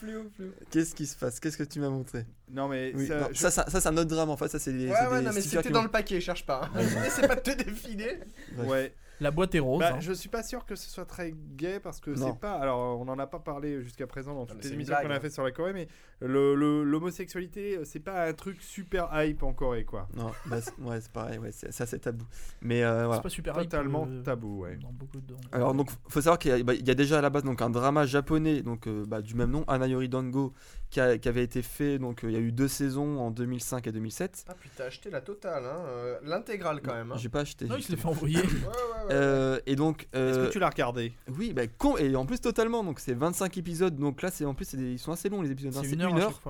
Qu'est-ce 0.71 0.95
qui 0.95 1.05
se 1.05 1.15
passe? 1.15 1.39
Qu'est-ce 1.39 1.57
que 1.57 1.63
tu 1.63 1.79
m'as 1.79 1.89
montré? 1.89 2.25
Non 2.51 2.67
mais 2.67 2.91
Oui, 2.95 3.07
ça, 3.07 3.19
non, 3.19 3.27
je- 3.31 3.38
ça, 3.39 3.51
ça, 3.51 3.65
ça, 3.69 3.81
c'est 3.81 3.88
un 3.89 3.97
autre 3.97 4.09
drame. 4.09 4.29
En 4.29 4.38
fait, 4.38 4.47
ça, 4.49 4.59
c'est 4.59 4.73
des. 4.73 4.88
Ouais, 4.88 4.91
ouais, 5.07 5.19
des 5.19 5.25
non, 5.25 5.31
mais 5.33 5.41
c'était 5.41 5.69
dans 5.69 5.83
le 5.83 5.89
paquet, 5.89 6.19
cherche 6.21 6.45
pas. 6.45 6.69
hein. 6.75 6.79
Essaie 7.05 7.27
pas 7.27 7.35
de 7.35 7.41
te 7.41 7.51
défiler. 7.63 8.19
Ouais. 8.57 8.94
La 9.19 9.31
boîte 9.31 9.56
est 9.56 9.60
rose. 9.60 9.80
Bah, 9.80 9.94
hein. 9.96 10.00
je 10.00 10.14
suis 10.14 10.30
pas 10.30 10.44
sûr 10.44 10.66
que 10.66 10.75
ce 10.75 10.90
soit 10.90 11.06
très 11.06 11.34
gay 11.56 11.80
parce 11.80 12.00
que 12.00 12.16
c'est 12.16 12.38
pas. 12.40 12.54
Alors, 12.54 13.00
on 13.00 13.06
n'en 13.06 13.18
a 13.19 13.28
pas 13.28 13.40
parlé 13.40 13.81
jusqu'à 13.81 14.06
présent 14.08 14.34
dans 14.36 14.46
toutes 14.46 14.58
mais 14.58 14.64
les 14.64 14.74
émissions 14.74 14.96
qu'on 15.02 15.10
a 15.10 15.19
fait 15.19 15.30
sur 15.30 15.44
la 15.44 15.52
Corée, 15.52 15.74
mais 15.74 15.88
le- 16.19 16.56
le- 16.56 16.84
l'homosexualité, 16.84 17.80
c'est 17.84 18.00
pas 18.00 18.25
un 18.28 18.34
truc 18.34 18.62
super 18.62 19.10
hype 19.14 19.44
en 19.44 19.54
Corée, 19.54 19.86
quoi. 19.86 20.08
Non, 20.16 20.31
bah, 20.46 20.62
c'est- 20.62 20.74
ouais, 20.81 21.02
c'est 21.02 21.12
pareil, 21.12 21.40
ouais, 21.40 21.52
ça 21.52 21.86
c'est 21.86 22.00
tabou. 22.00 22.25
Mais 22.62 22.84
euh, 22.84 23.06
voilà. 23.06 23.16
C'est 23.16 23.22
pas 23.24 23.30
super 23.30 23.54
hype, 23.56 23.69
Totalement 23.69 24.08
euh, 24.08 24.22
tabou, 24.22 24.62
ouais. 24.64 24.78
Dans 24.78 24.92
beaucoup 24.92 25.19
de. 25.19 25.36
Alors 25.52 25.74
donc 25.74 25.90
faut 26.10 26.22
savoir 26.22 26.38
qu'il 26.40 26.52
y, 26.52 26.60
a- 26.60 26.64
bah, 26.64 26.74
y 26.75 26.90
a 26.92 26.96
déjà 26.96 27.18
à 27.18 27.22
la 27.22 27.30
base 27.30 27.44
donc 27.44 27.62
un 27.62 27.69
drama 27.69 28.06
japonais 28.06 28.62
donc 28.62 28.88
euh, 28.88 29.04
bah, 29.08 29.22
du 29.22 29.36
même 29.36 29.52
nom 29.52 29.64
Anayori 29.68 30.09
Dango 30.09 30.54
qui, 30.89 30.99
a- 31.01 31.17
qui 31.17 31.27
avait 31.27 31.44
été 31.44 31.61
fait 31.61 31.99
donc 31.99 32.23
euh, 32.23 32.29
il 32.29 32.33
y 32.33 32.37
a 32.37 32.39
eu 32.39 32.51
deux 32.51 32.67
saisons 32.67 33.19
en 33.19 33.29
2005 33.31 33.87
et 33.87 33.91
2007. 33.91 34.45
Ah 34.47 34.53
putain, 34.53 34.85
acheté 34.85 35.09
la 35.09 35.21
totale, 35.21 35.65
hein. 35.65 35.79
euh, 35.87 36.17
L'intégrale 36.23 36.81
quand 36.81 36.94
même. 36.94 37.11
hein. 37.11 37.15
J'ai 37.17 37.29
pas 37.29 37.41
acheté. 37.41 37.65
Non, 37.65 37.75
il 37.77 37.83
se 37.83 37.91
l'est 37.91 37.97
fait 37.97 38.07
envoyer. 38.07 38.37
Ouais, 38.41 38.44
ouais, 38.44 39.07
ouais. 39.07 39.11
Euh, 39.11 39.59
et 39.65 39.75
donc 39.75 40.07
Est-ce 40.13 40.47
que 40.47 40.51
tu 40.51 40.59
l'as 40.59 40.69
regardé? 40.69 41.13
oui 41.37 41.53
bah 41.53 41.67
con 41.67 41.97
et 41.97 42.15
en 42.15 42.25
plus 42.25 42.39
totalement 42.41 42.83
donc 42.83 42.99
c'est 42.99 43.13
25 43.13 43.57
épisodes 43.57 43.95
donc 43.95 44.21
là 44.21 44.31
c'est 44.31 44.44
en 44.45 44.53
plus 44.53 44.73
des- 44.75 44.94
ils 44.94 44.99
sont 44.99 45.11
assez 45.11 45.29
longs 45.29 45.41
les 45.41 45.51
épisodes 45.51 45.73
hein, 45.77 45.81
C'est 45.83 45.91
une 45.91 46.01
heure 46.01 46.11
une 46.11 46.19
heure. 46.19 46.41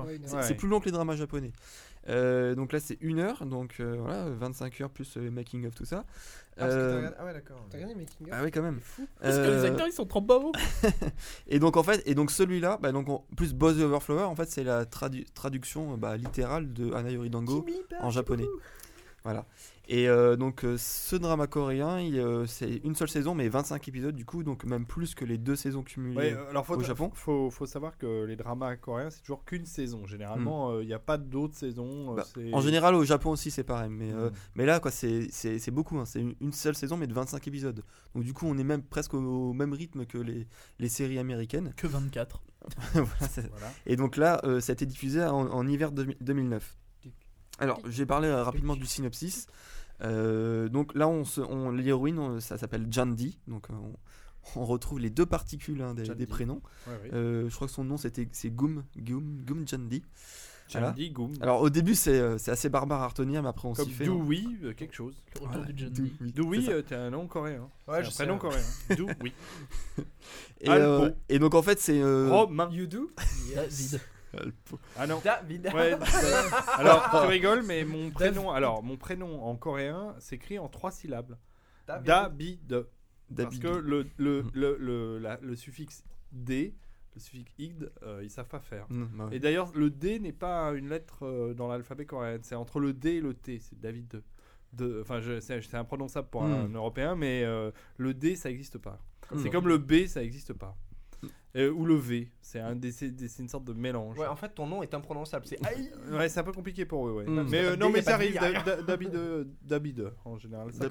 C'est 0.42 0.54
plus 0.54 0.68
long 0.68 0.80
que 0.80 0.86
les 0.86 0.92
dramas 0.92 1.14
japonais. 1.16 1.52
Euh, 2.08 2.54
donc 2.54 2.72
là 2.72 2.80
c'est 2.80 2.96
une 3.02 3.18
heure 3.18 3.44
donc 3.44 3.76
euh, 3.80 3.96
voilà 4.00 4.24
25 4.30 4.80
heures 4.80 4.90
plus 4.90 5.16
le 5.16 5.30
making 5.30 5.66
of 5.66 5.74
tout 5.74 5.84
ça. 5.84 6.04
Ah, 6.58 6.64
parce 6.64 6.74
que 6.74 6.78
t'as 6.78 6.84
Euh, 6.84 6.96
regardé- 6.96 7.16
Ah 7.20 7.24
ouais, 7.24 7.32
d'accord. 7.32 7.66
T'as 7.70 7.76
regardé 7.78 7.94
Making 7.94 8.26
of 8.26 8.32
ah 8.32 8.40
oui 8.44 8.50
quand 8.50 8.62
même. 8.62 8.80
Parce 9.20 9.36
que 9.36 9.40
les 9.42 9.48
Euh, 9.48 9.64
acteurs 9.70 9.86
ils 9.86 9.92
sont 9.92 10.06
trop 10.06 10.20
bavos. 10.20 10.52
Et 11.46 11.58
donc 11.58 11.76
en 11.76 11.82
fait, 11.82 12.02
et 12.06 12.14
donc 12.14 12.30
celui-là, 12.30 12.78
bah, 12.80 12.92
donc 12.92 13.08
on- 13.08 13.22
plus 13.36 13.54
Boss 13.54 13.76
the 13.76 13.80
Overflower, 13.82 14.24
en 14.24 14.34
fait 14.34 14.50
c'est 14.50 14.64
la 14.64 14.84
tradu- 14.84 15.26
traduction 15.34 15.96
bah, 15.96 16.16
littérale 16.16 16.72
de 16.72 16.92
Anayori 16.92 17.30
Dango 17.30 17.64
en 18.00 18.10
japonais. 18.10 18.46
Voilà. 19.24 19.44
Et 19.90 20.06
euh, 20.06 20.36
donc 20.36 20.64
euh, 20.64 20.76
ce 20.76 21.16
drama 21.16 21.46
coréen, 21.46 21.98
il, 21.98 22.18
euh, 22.18 22.44
c'est 22.44 22.82
une 22.84 22.94
seule 22.94 23.08
saison, 23.08 23.34
mais 23.34 23.48
25 23.48 23.88
épisodes 23.88 24.14
du 24.14 24.26
coup, 24.26 24.42
donc 24.42 24.64
même 24.64 24.84
plus 24.84 25.14
que 25.14 25.24
les 25.24 25.38
deux 25.38 25.56
saisons 25.56 25.82
cumulées. 25.82 26.34
Ouais, 26.34 26.36
alors 26.50 26.66
faut, 26.66 26.76
au 26.76 26.82
Japon 26.82 27.10
faut, 27.14 27.50
faut 27.50 27.64
savoir 27.64 27.96
que 27.96 28.24
les 28.24 28.36
dramas 28.36 28.76
coréens, 28.76 29.08
c'est 29.08 29.22
toujours 29.22 29.46
qu'une 29.46 29.64
saison. 29.64 30.06
Généralement, 30.06 30.78
il 30.80 30.86
n'y 30.86 30.92
a 30.92 30.98
pas 30.98 31.16
d'autres 31.16 31.56
saisons. 31.56 32.12
Hmm. 32.12 32.16
Bah, 32.16 32.24
c'est- 32.34 32.52
En 32.52 32.60
général, 32.60 32.94
au 32.96 33.04
Japon 33.04 33.30
aussi, 33.30 33.50
c'est 33.50 33.64
pareil. 33.64 33.88
Mais, 33.88 34.12
euh, 34.12 34.28
Mm. 34.28 34.32
mais 34.56 34.66
là, 34.66 34.78
quoi, 34.78 34.90
c'est 34.90 35.28
c'est- 35.30 35.58
c'est 35.58 35.70
beaucoup. 35.70 35.98
hein. 35.98 36.04
C'est 36.04 36.20
une, 36.20 36.34
une 36.42 36.52
seule 36.52 36.74
saison, 36.74 36.98
mais 36.98 37.06
de 37.06 37.14
25 37.14 37.48
épisodes. 37.48 37.82
Donc, 38.14 38.24
du 38.24 38.34
coup, 38.34 38.44
on 38.46 38.58
est 38.58 38.64
même 38.64 38.82
presque 38.82 39.14
au, 39.14 39.18
au 39.18 39.52
même 39.54 39.72
rythme 39.72 40.04
que 40.04 40.18
les, 40.18 40.46
les 40.78 40.88
séries 40.90 41.18
américaines. 41.18 41.72
Que 41.78 41.86
24. 41.86 42.42
Voilà. 42.92 43.72
Et 43.86 43.96
donc 43.96 44.16
là, 44.18 44.40
euh, 44.44 44.60
ça 44.60 44.72
a 44.72 44.74
été 44.74 44.84
diffusé 44.84 45.22
en, 45.24 45.46
en 45.50 45.66
hiver 45.66 45.92
2000 45.92 46.16
2009. 46.20 46.76
Alors, 47.60 47.80
j'ai 47.88 48.06
parlé 48.06 48.28
euh, 48.28 48.42
rapidement 48.44 48.76
du 48.76 48.86
synopsis. 48.86 49.46
Euh, 50.02 50.68
donc 50.68 50.94
là, 50.94 51.08
on 51.08 51.70
l'héroïne, 51.70 52.40
ça 52.40 52.56
s'appelle 52.58 52.86
Jandy. 52.90 53.38
Donc, 53.48 53.68
euh, 53.70 53.74
on 54.56 54.64
retrouve 54.64 54.98
les 55.00 55.10
deux 55.10 55.26
particules 55.26 55.82
hein, 55.82 55.94
des, 55.94 56.26
prénoms. 56.26 56.62
Ouais, 56.86 56.92
ouais. 57.02 57.10
Euh, 57.14 57.48
je 57.50 57.54
crois 57.54 57.66
que 57.66 57.72
son 57.72 57.84
nom 57.84 57.96
c'était 57.98 58.26
c'est 58.32 58.48
Goom 58.50 58.82
Goom 58.96 59.42
Goom 59.44 59.68
Jandy. 59.68 60.02
voilà. 60.72 60.86
Jandy, 60.88 61.10
Goom. 61.10 61.32
Alors 61.42 61.60
au 61.60 61.68
début 61.68 61.94
c'est 61.94 62.18
euh, 62.18 62.36
assez 62.46 62.70
barbare 62.70 63.02
à 63.02 63.08
retenir, 63.08 63.42
mais 63.42 63.48
après 63.50 63.68
on 63.68 63.74
s'y 63.74 63.90
fait. 63.90 64.04
hein. 64.04 64.06
Dewey, 64.06 64.44
euh, 64.62 64.72
quelque 64.72 64.94
chose. 64.94 65.22
Le 65.34 65.40
retour 65.44 65.58
Voilà, 65.58 65.72
du 65.72 65.90
Dewey, 66.32 66.70
euh, 66.70 66.80
t'es 66.80 66.94
un 66.94 67.10
nom 67.10 67.26
coréen. 67.26 67.68
Ouais, 67.88 67.96
C'est 67.98 68.02
je 68.04 68.08
un 68.08 68.10
sais. 68.10 68.24
prénom 68.24 68.38
coréen. 68.38 68.62
Dewey. 68.96 69.32
Et, 70.62 70.70
euh, 70.70 71.10
et 71.28 71.38
donc 71.38 71.54
en 71.54 71.62
fait 71.62 71.78
c'est 71.78 72.00
euh, 72.00 72.28
Romain. 72.30 72.70
You 72.72 72.86
do? 72.86 73.10
David. 73.54 74.00
Ah 74.96 75.06
non. 75.06 75.20
David. 75.24 75.70
Ouais, 75.74 75.96
alors, 76.76 77.08
tu 77.10 77.26
rigoles, 77.26 77.62
mais 77.64 77.84
mon 77.84 78.10
prénom, 78.10 78.50
alors 78.50 78.82
mon 78.82 78.96
prénom 78.96 79.42
en 79.42 79.56
coréen 79.56 80.14
s'écrit 80.18 80.58
en 80.58 80.68
trois 80.68 80.90
syllabes. 80.90 81.36
David. 81.86 82.84
Parce 83.36 83.58
que 83.58 83.68
le, 83.68 84.06
le, 84.16 84.42
Mhm. 84.42 84.50
le, 84.54 84.76
le, 84.78 85.18
la- 85.18 85.38
le 85.42 85.54
suffixe 85.56 86.02
D, 86.32 86.74
le 87.14 87.20
suffixe 87.20 87.52
id, 87.58 87.90
euh, 88.02 88.20
ils 88.22 88.30
savent 88.30 88.48
pas 88.48 88.60
faire. 88.60 88.86
Mm, 88.88 89.04
bah 89.16 89.26
ouais. 89.26 89.36
Et 89.36 89.38
d'ailleurs, 89.38 89.70
le 89.74 89.90
D 89.90 90.18
n'est 90.18 90.32
pas 90.32 90.72
une 90.72 90.88
lettre 90.88 91.26
euh, 91.26 91.52
dans 91.54 91.68
l'alphabet 91.68 92.06
coréen. 92.06 92.38
C'est 92.42 92.54
entre 92.54 92.80
le 92.80 92.92
D 92.94 93.14
et 93.16 93.20
le 93.20 93.34
T. 93.34 93.58
C'est 93.60 93.78
David 93.80 94.08
de. 94.08 94.22
de- 94.74 95.00
Enfin, 95.02 95.20
c'est 95.40 95.74
imprononçable 95.74 96.28
pour 96.28 96.42
un 96.44 96.68
Mm. 96.68 96.76
européen, 96.76 97.16
mais 97.16 97.42
euh, 97.44 97.70
le 97.98 98.14
D, 98.14 98.34
ça 98.36 98.48
n'existe 98.48 98.78
pas. 98.78 98.98
Mm. 99.30 99.38
C'est 99.42 99.50
comme 99.50 99.68
le 99.68 99.76
B, 99.78 100.06
ça 100.06 100.20
n'existe 100.20 100.52
pas. 100.54 100.74
Euh, 101.58 101.70
ou 101.72 101.84
le 101.84 101.96
V. 101.96 102.28
C'est 102.40 102.60
un 102.60 102.76
des- 102.76 102.92
c'est 102.92 103.10
des- 103.10 103.28
c'est 103.28 103.42
une 103.42 103.48
sorte 103.48 103.64
de 103.64 103.72
mélange. 103.72 104.16
Ouais, 104.18 104.26
en 104.26 104.36
fait, 104.36 104.54
ton 104.54 104.66
nom 104.66 104.82
est 104.82 104.94
imprononçable. 104.94 105.44
C'est 105.46 105.58
Aïe. 105.66 105.90
Ouais, 106.10 106.28
c'est 106.28 106.40
un 106.40 106.44
peu 106.44 106.52
compliqué 106.52 106.84
pour 106.86 107.08
eux, 107.08 107.12
ouais. 107.12 107.24
Mm. 107.26 107.46
Mais 107.50 107.64
euh, 107.64 107.76
non, 107.76 107.88
D, 107.88 107.92
mais 107.94 108.02
ça 108.02 108.14
arrive. 108.14 108.28
D, 108.30 108.34
y 108.36 108.38
a 108.38 108.42
rien. 108.42 108.62
Da- 108.62 108.76
Da- 108.76 108.82
David, 109.62 110.00
euh, 110.00 110.10
en 110.24 110.38
général, 110.38 110.72
ça. 110.72 110.86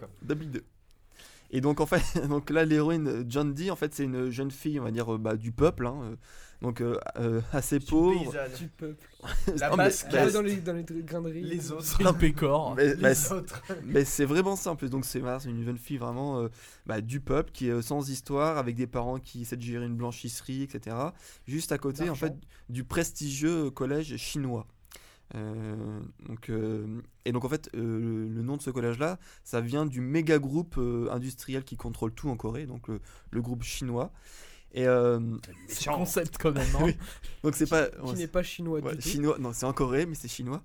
Et 1.50 1.62
donc 1.62 1.80
en 1.80 1.86
fait, 1.86 2.02
donc 2.30 2.50
là 2.50 2.66
l'héroïne 2.66 3.08
euh, 3.08 3.24
John 3.28 3.54
Dee, 3.54 3.72
en 3.72 3.78
fait 3.78 3.94
c'est 3.94 4.04
une 4.04 4.30
jeune 4.30 4.52
fille, 4.52 4.80
on 4.82 4.84
va 4.84 4.92
dire 4.92 5.14
euh, 5.14 5.18
bah, 5.18 5.38
du 5.38 5.54
peuple, 5.54 5.88
hein, 5.88 5.96
euh, 6.04 6.16
donc 6.62 6.82
euh, 6.82 6.98
euh, 7.20 7.42
assez 7.54 7.80
pauvre. 7.80 8.34
Du 8.58 8.68
peuple. 8.68 9.08
La 9.60 9.70
Non, 9.70 9.78
mais- 9.78 9.84
basque. 9.86 10.08
Ouais, 10.12 10.32
dans, 10.32 10.42
les, 10.42 10.56
dans 10.58 10.74
les 10.74 10.84
graineries. 10.84 11.42
Les 11.44 11.72
autres. 11.72 11.84
C'est 11.86 12.06
un 12.08 12.14
pécor. 12.14 12.74
Mais, 12.76 12.96
bah, 12.96 13.12
autres. 13.32 13.62
mais 13.86 14.04
c'est 14.06 14.26
vraiment 14.26 14.56
ça 14.56 14.72
en 14.72 14.76
plus. 14.76 14.90
Donc 14.90 15.06
c'est 15.06 15.20
voilà, 15.20 15.40
une 15.46 15.64
jeune 15.64 15.78
fille 15.78 15.98
vraiment 15.98 16.40
euh, 16.42 16.48
bah, 16.86 17.02
du 17.02 17.20
peuple 17.20 17.52
qui 17.52 17.68
est 17.68 17.72
euh, 17.72 17.82
sans 17.82 18.10
histoire, 18.10 18.58
avec 18.58 18.76
des 18.76 18.88
parents 18.88 19.20
qui 19.20 19.42
essaient 19.44 19.58
de 19.58 19.62
gérer 19.62 19.86
une 19.86 19.96
blanchisserie, 19.98 20.64
etc. 20.64 20.96
Juste 21.48 21.72
à 21.72 21.78
côté 21.78 22.10
en 22.10 22.16
fait 22.16 22.34
du 22.70 22.84
prestigieux 22.84 23.70
collège 23.70 24.16
chinois. 24.18 24.66
Euh, 25.36 26.00
donc, 26.26 26.50
euh, 26.50 27.02
et 27.26 27.34
donc 27.34 27.44
en 27.44 27.50
fait 27.50 27.70
euh, 27.76 28.00
le, 28.00 28.28
le 28.30 28.42
nom 28.44 28.56
de 28.56 28.62
ce 28.62 28.70
collège 28.70 28.98
là 28.98 29.20
ça 29.44 29.60
vient 29.60 29.86
du 29.86 30.00
méga 30.00 30.40
groupe 30.40 30.76
euh, 30.78 31.10
industriel 31.12 31.66
qui 31.66 31.76
contrôle 31.76 32.14
tout 32.14 32.30
en 32.30 32.38
Corée 32.38 32.66
donc 32.66 32.88
le, 32.88 33.02
le 33.32 33.42
groupe 33.42 33.62
chinois 33.64 34.14
et 34.74 34.86
euh, 34.88 35.20
C'est 35.68 35.90
concept 35.90 36.38
quand 36.40 36.52
même. 36.52 36.68
hein. 36.76 36.84
Oui. 36.84 36.96
donc 37.44 37.56
c'est 37.56 37.70
pas 37.70 37.88
Qui 37.88 38.02
ouais, 38.02 38.14
n'est 38.16 38.28
pas 38.28 38.44
chinois 38.44 38.80
Ouais, 38.80 38.92
du 38.92 38.98
tout. 39.02 39.10
chinois, 39.10 39.38
non, 39.40 39.52
c'est 39.54 39.66
en 39.66 39.74
Corée, 39.74 40.06
mais 40.06 40.16
c'est 40.16 40.28
chinois. 40.28 40.62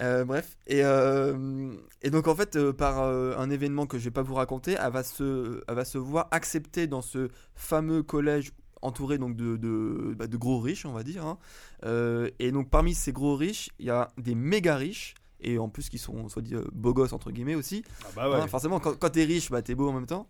Euh, 0.00 0.24
bref, 0.26 0.58
et, 0.66 0.84
euh, 0.84 1.72
et 2.02 2.10
donc 2.10 2.28
en 2.28 2.34
fait, 2.36 2.56
euh, 2.56 2.72
par 2.72 3.00
euh, 3.02 3.34
un 3.38 3.48
événement 3.48 3.86
que 3.86 3.98
je 3.98 4.04
vais 4.04 4.10
pas 4.10 4.22
vous 4.22 4.34
raconter, 4.34 4.76
elle 4.78 4.92
va 4.92 5.02
se, 5.02 5.62
elle 5.66 5.74
va 5.74 5.84
se 5.86 5.96
voir 5.96 6.28
acceptée 6.32 6.86
dans 6.86 7.00
ce 7.00 7.28
fameux 7.54 8.02
collège 8.02 8.52
entouré 8.82 9.16
donc 9.16 9.36
de, 9.36 9.56
de, 9.56 10.14
bah, 10.18 10.26
de 10.26 10.36
gros 10.36 10.60
riches, 10.60 10.84
on 10.84 10.92
va 10.92 11.02
dire. 11.02 11.24
hein. 11.24 11.38
Euh, 11.84 12.28
et 12.38 12.52
donc 12.52 12.68
parmi 12.68 12.94
ces 12.94 13.12
gros 13.12 13.36
riches, 13.36 13.70
il 13.78 13.86
y 13.86 13.90
a 13.90 14.08
des 14.18 14.34
méga 14.34 14.76
riches. 14.76 15.14
Et 15.40 15.58
en 15.58 15.68
plus, 15.68 15.88
qui 15.90 15.98
sont 15.98 16.28
soit 16.30 16.40
dit 16.42 16.54
euh, 16.54 16.64
beaux 16.72 16.94
gosses 16.94 17.12
entre 17.12 17.30
guillemets 17.30 17.54
aussi. 17.54 17.84
Ah 18.02 18.08
bah 18.16 18.30
ouais. 18.30 18.36
Hein, 18.36 18.46
forcément, 18.48 18.80
quand, 18.80 18.98
quand 18.98 19.10
t'es 19.10 19.24
riche, 19.24 19.50
bah 19.50 19.60
t'es 19.62 19.74
beau 19.74 19.88
en 19.88 19.92
même 19.92 20.06
temps. 20.06 20.26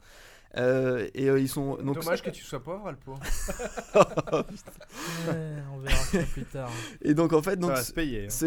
Euh, 0.56 1.08
et 1.14 1.28
euh, 1.28 1.38
ils 1.38 1.48
sont 1.48 1.76
donc 1.76 2.00
Dommage 2.00 2.22
que 2.22 2.30
tu 2.30 2.42
sois 2.42 2.62
pauvre, 2.62 2.86
Alpo. 2.88 3.14
Ouais, 5.28 5.54
on 5.74 5.78
verra 5.80 5.96
ça 5.96 6.18
plus 6.22 6.44
tard. 6.44 6.70
et 7.02 7.14
donc 7.14 7.32
en 7.32 7.42
fait 7.42 7.50
ça 7.50 7.56
donc 7.56 7.70
va 7.70 7.82
se 7.82 7.92
payer. 7.92 8.26
hein. 8.26 8.30
ce, 8.30 8.46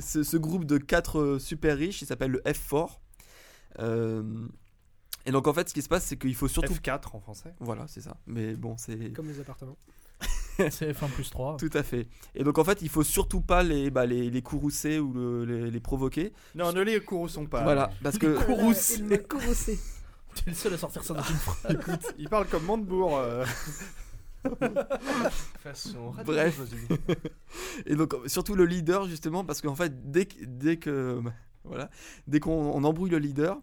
ce, 0.00 0.22
ce 0.22 0.36
groupe 0.36 0.64
de 0.64 0.78
quatre 0.78 1.18
euh, 1.20 1.38
super 1.38 1.76
riches, 1.76 2.02
il 2.02 2.06
s'appelle 2.06 2.30
le 2.30 2.40
F4. 2.40 2.88
Euh, 3.80 4.22
et 5.26 5.30
donc 5.30 5.46
en 5.46 5.54
fait, 5.54 5.68
ce 5.68 5.74
qui 5.74 5.82
se 5.82 5.88
passe, 5.88 6.04
c'est 6.04 6.16
qu'il 6.16 6.34
faut 6.34 6.48
surtout. 6.48 6.72
F4 6.74 7.14
en 7.16 7.20
français. 7.20 7.54
Voilà, 7.60 7.86
c'est 7.86 8.00
ça. 8.00 8.16
Mais 8.26 8.54
bon, 8.54 8.76
c'est 8.76 9.12
Comme 9.12 9.28
les 9.28 9.40
appartements. 9.40 9.76
C'est 10.70 10.92
F1 10.92 11.08
plus 11.08 11.30
3. 11.30 11.56
tout 11.56 11.70
à 11.72 11.82
fait. 11.82 12.06
Et 12.34 12.44
donc 12.44 12.58
en 12.58 12.64
fait, 12.64 12.82
il 12.82 12.88
faut 12.90 13.02
surtout 13.02 13.40
pas 13.40 13.62
les, 13.62 13.90
bah, 13.90 14.04
les, 14.04 14.28
les 14.30 14.42
courroucer 14.42 14.98
ou 15.00 15.12
le- 15.14 15.44
les, 15.46 15.70
les 15.70 15.80
provoquer. 15.80 16.32
Non, 16.54 16.72
ne 16.72 16.82
les 16.82 17.00
courrouçons 17.02 17.46
pas. 17.46 17.62
Voilà, 17.64 17.90
parce 18.02 18.18
que. 18.18 18.38
Courroucé. 18.44 18.98
Il 19.00 19.08
m'a 20.36 20.42
courroucé. 20.42 20.42
Tu 20.42 20.48
es 20.48 20.52
le 20.52 20.56
seul 20.56 20.74
à 20.74 20.78
sortir 20.78 21.04
ça 21.04 21.14
dans 21.14 21.22
une 21.22 21.36
phrase. 21.36 21.76
Il 22.18 22.28
parle 22.28 22.46
comme 22.46 22.64
Montebourg. 22.64 23.18
euh. 23.18 23.44
Façon. 25.60 26.12
Bref. 26.24 26.60
Et 27.86 27.94
donc 27.94 28.14
surtout 28.26 28.54
le 28.54 28.64
leader 28.64 29.06
justement 29.06 29.44
parce 29.44 29.60
qu'en 29.60 29.74
fait 29.76 30.10
dès 30.10 30.26
que 30.26 30.44
dès 30.44 30.76
que 30.78 31.22
voilà 31.64 31.90
dès 32.26 32.40
qu'on 32.40 32.50
on 32.50 32.82
embrouille 32.84 33.10
le 33.10 33.18
leader, 33.18 33.60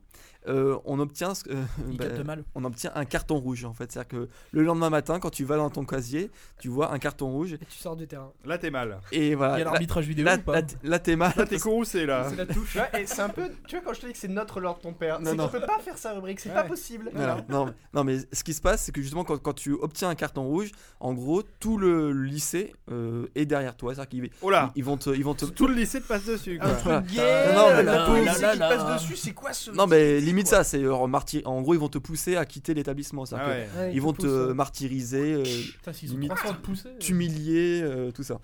euh, 0.47 0.77
on 0.85 0.99
obtient 0.99 1.33
Il 1.91 1.97
bah, 1.97 2.35
on 2.55 2.63
obtient 2.63 2.91
un 2.95 3.05
carton 3.05 3.37
rouge 3.37 3.65
en 3.65 3.73
fait. 3.73 3.91
C'est-à-dire 3.91 4.07
que 4.07 4.29
le 4.51 4.63
lendemain 4.63 4.89
matin, 4.89 5.19
quand 5.19 5.29
tu 5.29 5.43
vas 5.43 5.57
dans 5.57 5.69
ton 5.69 5.83
casier, 5.85 6.31
tu 6.59 6.69
vois 6.69 6.91
un 6.91 6.99
carton 6.99 7.29
rouge 7.29 7.53
Et 7.53 7.57
tu 7.57 7.77
sors 7.77 7.95
du 7.95 8.07
terrain. 8.07 8.31
Là, 8.45 8.57
t'es 8.57 8.69
mal. 8.71 8.99
et 9.11 9.29
Il 9.31 9.35
voilà. 9.35 9.57
y 9.59 9.61
a 9.61 9.65
l'arbitrage 9.65 10.05
vidéo 10.07 10.25
Là, 10.25 10.37
ou 10.37 10.41
pas 10.41 10.61
là, 10.83 10.99
t'es 10.99 11.15
mal. 11.15 11.33
Là, 11.35 11.45
t'es 11.45 11.59
courroucé, 11.59 12.05
là. 12.05 12.27
C'est 12.29 12.35
la 12.37 12.45
touche. 12.45 12.75
Ouais, 12.75 13.01
et 13.01 13.05
c'est 13.05 13.21
un 13.21 13.29
peu. 13.29 13.49
Tu 13.67 13.75
vois, 13.75 13.83
quand 13.85 13.93
je 13.93 14.01
te 14.01 14.05
dis 14.07 14.13
que 14.13 14.17
c'est 14.17 14.27
notre 14.29 14.59
lord 14.59 14.79
ton 14.79 14.93
père, 14.93 15.19
Non, 15.19 15.31
c'est 15.31 15.35
non. 15.35 15.45
qu'on 15.47 15.59
peut 15.59 15.65
pas 15.65 15.79
faire 15.79 15.97
sa 15.97 16.13
rubrique, 16.13 16.39
c'est 16.39 16.49
Ouais. 16.49 16.55
pas 16.55 16.63
possible. 16.63 17.11
Voilà. 17.13 17.43
Non, 17.49 17.73
non, 17.93 18.03
mais 18.03 18.17
ce 18.31 18.43
qui 18.43 18.53
se 18.53 18.61
passe, 18.61 18.83
c'est 18.83 18.91
que 18.91 19.01
justement, 19.01 19.23
quand, 19.23 19.37
quand 19.41 19.53
tu 19.53 19.73
obtiens 19.73 20.09
un 20.09 20.15
carton 20.15 20.43
rouge, 20.43 20.71
en 20.99 21.13
gros, 21.13 21.43
tout 21.59 21.77
le 21.77 22.11
lycée 22.13 22.73
euh, 22.91 23.27
est 23.35 23.45
derrière 23.45 23.75
toi. 23.75 23.93
C'est-à-dire 23.93 24.09
qu'ils 24.09 24.29
Oh 24.41 24.51
ils 24.75 24.83
vont 24.83 24.97
te, 24.97 25.09
ils 25.09 25.23
vont 25.23 25.33
te. 25.35 25.45
Tout 25.45 25.67
le 25.67 25.75
lycée 25.75 26.01
te 26.01 26.07
passe 26.07 26.25
dessus, 26.25 26.57
quoi. 26.59 26.69
Un 26.69 26.73
Voilà. 26.73 27.01
truc 27.01 27.11
gay, 27.15 27.53
Non, 27.53 27.67
mais 27.75 27.83
la 27.83 28.05
police 28.05 28.35
qui 28.37 28.59
passe 28.59 28.93
dessus, 29.01 29.15
c'est 29.15 29.33
quoi 29.33 29.53
ce. 29.53 29.71
Non, 29.71 29.85
mais 29.87 30.19
limite 30.29 30.47
quoi 30.49 30.57
ça, 30.59 30.63
c'est 30.63 30.83
euh, 30.83 31.07
martyr- 31.07 31.41
En 31.45 31.61
gros, 31.61 31.73
ils 31.73 31.79
vont 31.79 31.89
te 31.89 31.97
pousser 31.97 32.35
à 32.35 32.45
quitter 32.45 32.73
l'établissement. 32.73 33.25
Ah 33.31 33.47
ouais. 33.47 33.67
Ouais, 33.77 33.91
Ils 33.93 34.01
vont 34.01 34.13
poussent, 34.13 34.25
te 34.25 34.51
martyriser, 34.53 35.33
euh, 35.33 35.43
Putain, 35.43 35.93
s'ils 35.93 36.09
ont 36.11 36.13
limite- 36.13 36.29
300 36.35 36.53
de 36.53 36.57
pousser. 36.59 36.89
t'humilier, 36.99 37.81
euh, 37.83 38.11
tout 38.11 38.23
ça. 38.23 38.39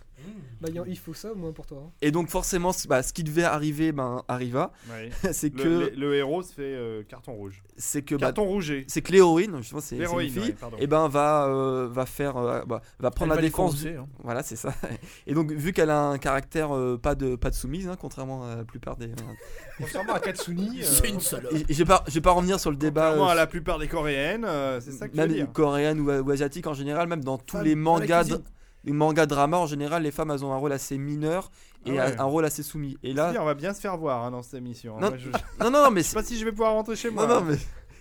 Bah, 0.62 0.70
y 0.70 0.80
en- 0.80 0.86
il 0.86 0.98
faut 0.98 1.14
ça 1.14 1.32
au 1.32 1.36
moins 1.36 1.52
pour 1.52 1.66
toi. 1.66 1.84
hein. 1.86 1.92
Et 2.02 2.12
donc, 2.12 2.30
forcément, 2.30 2.72
c- 2.72 2.88
bah, 2.88 3.04
ce 3.04 3.12
qui 3.14 3.24
devait 3.24 3.44
arriver, 3.44 3.92
ben, 3.92 4.24
arriva. 4.28 4.72
Ouais. 4.90 5.10
c'est 5.34 5.54
Le, 5.56 5.64
que. 5.64 5.68
le- 5.68 5.92
le 5.96 6.16
héros 6.16 6.42
se 6.44 6.54
fait 6.54 6.62
euh, 6.64 7.04
carton 7.04 7.34
rouge. 7.34 7.62
C'est 7.78 8.02
que. 8.04 8.16
bah, 8.16 8.28
Carton 8.28 8.46
rouge. 8.46 8.74
c'est 8.88 9.02
que 9.02 9.12
l'héroïne, 9.12 9.58
justement, 9.58 9.82
c'est 9.82 9.90
c'est 9.90 9.96
une 9.96 10.02
L'héroïne, 10.02 10.30
fille, 10.32 10.42
ouais, 10.44 10.52
pardon. 10.54 10.78
et 10.80 10.88
ben 10.88 11.08
va 11.08 11.46
euh, 11.48 11.88
va 11.92 12.06
faire 12.06 12.38
euh, 12.38 12.64
bah, 12.66 12.82
va 13.00 13.12
prendre 13.12 13.34
Elle 13.34 13.38
la 13.38 13.42
défense 13.42 13.86
hein. 13.86 14.08
voilà 14.24 14.42
c'est 14.44 14.56
ça 14.56 14.74
et 15.28 15.34
donc 15.34 15.52
vu 15.52 15.74
qu'elle 15.74 15.90
a 15.90 16.02
un 16.02 16.18
caractère 16.18 16.74
euh, 16.76 16.98
pas 16.98 17.16
de 17.16 17.36
pas 17.36 17.50
de 17.50 17.56
soumise 17.56 17.88
hein, 17.88 17.98
contrairement 18.00 18.46
à 18.46 18.56
la 18.56 18.64
plupart 18.64 18.96
des 18.98 19.10
Contrairement 19.78 20.14
à 20.14 20.20
Katsuni. 20.20 20.82
euh, 20.82 20.86
C'est 20.86 21.10
une 21.10 21.20
salope. 21.20 21.52
et, 21.54 21.66
et 21.70 21.74
je 21.74 21.78
vais 21.80 21.86
pas 21.86 22.04
je 22.08 22.14
vais 22.14 22.22
pas 22.22 22.32
revenir 22.32 22.60
sur 22.60 22.72
le 22.72 22.78
débat 22.78 23.08
Contrairement 23.10 23.28
euh, 23.30 23.34
à 23.34 23.36
la 23.36 23.48
plupart 23.48 23.78
des 23.80 23.88
coréennes, 23.88 24.46
euh, 24.46 24.80
c'est 24.82 24.92
ça 24.92 25.08
que 25.08 25.14
tu 25.14 25.20
veux 25.20 25.28
même 25.28 25.36
dire. 25.36 25.52
coréenne 25.54 26.00
ou, 26.00 26.10
ou 26.10 26.32
asiatique 26.32 26.66
en 26.68 26.74
général 26.74 27.08
même 27.08 27.24
dans 27.24 27.38
tous 27.38 27.58
Femme 27.58 27.66
les 27.66 27.72
la 27.76 27.82
mangas 27.82 28.24
cuisine. 28.24 28.42
Les 28.86 28.94
mangas 28.94 29.26
drama 29.26 29.58
en 29.58 29.66
général 29.68 30.04
les 30.04 30.12
femmes 30.12 30.32
elles 30.32 30.46
ont 30.46 30.54
un 30.54 30.58
rôle 30.58 30.72
assez 30.72 30.98
mineur 30.98 31.52
et 31.86 32.00
Ah 32.00 32.06
ouais. 32.08 32.18
un 32.20 32.24
rôle 32.24 32.46
assez 32.46 32.64
soumis 32.64 32.98
et 33.04 33.14
là 33.14 33.34
on 33.40 33.46
va 33.46 33.54
bien 33.56 33.74
se 33.74 33.82
faire 33.82 33.98
voir 33.98 34.24
hein, 34.24 34.32
dans 34.32 34.42
cette 34.44 34.54
émission. 34.56 34.94
Non, 35.00 35.10
Moi, 35.10 35.18
je, 35.18 35.26
je 35.26 35.30
non 35.64 35.72
non 35.72 35.84
non 35.84 35.92
mais 35.92 36.04
sais 36.04 36.10
c'est 36.10 36.16
pas 36.16 36.24
si 36.24 36.38
je 36.38 36.46
vais 36.46 36.52
pouvoir 36.52 36.74
rentrer 36.74 36.96
chez 36.96 37.10
moi. 37.10 37.28
non 37.28 37.42
non 37.42 37.46
mais 37.52 37.58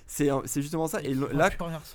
c'est 0.07 0.61
justement 0.61 0.87
ça 0.87 1.01
et 1.03 1.15
là 1.15 1.51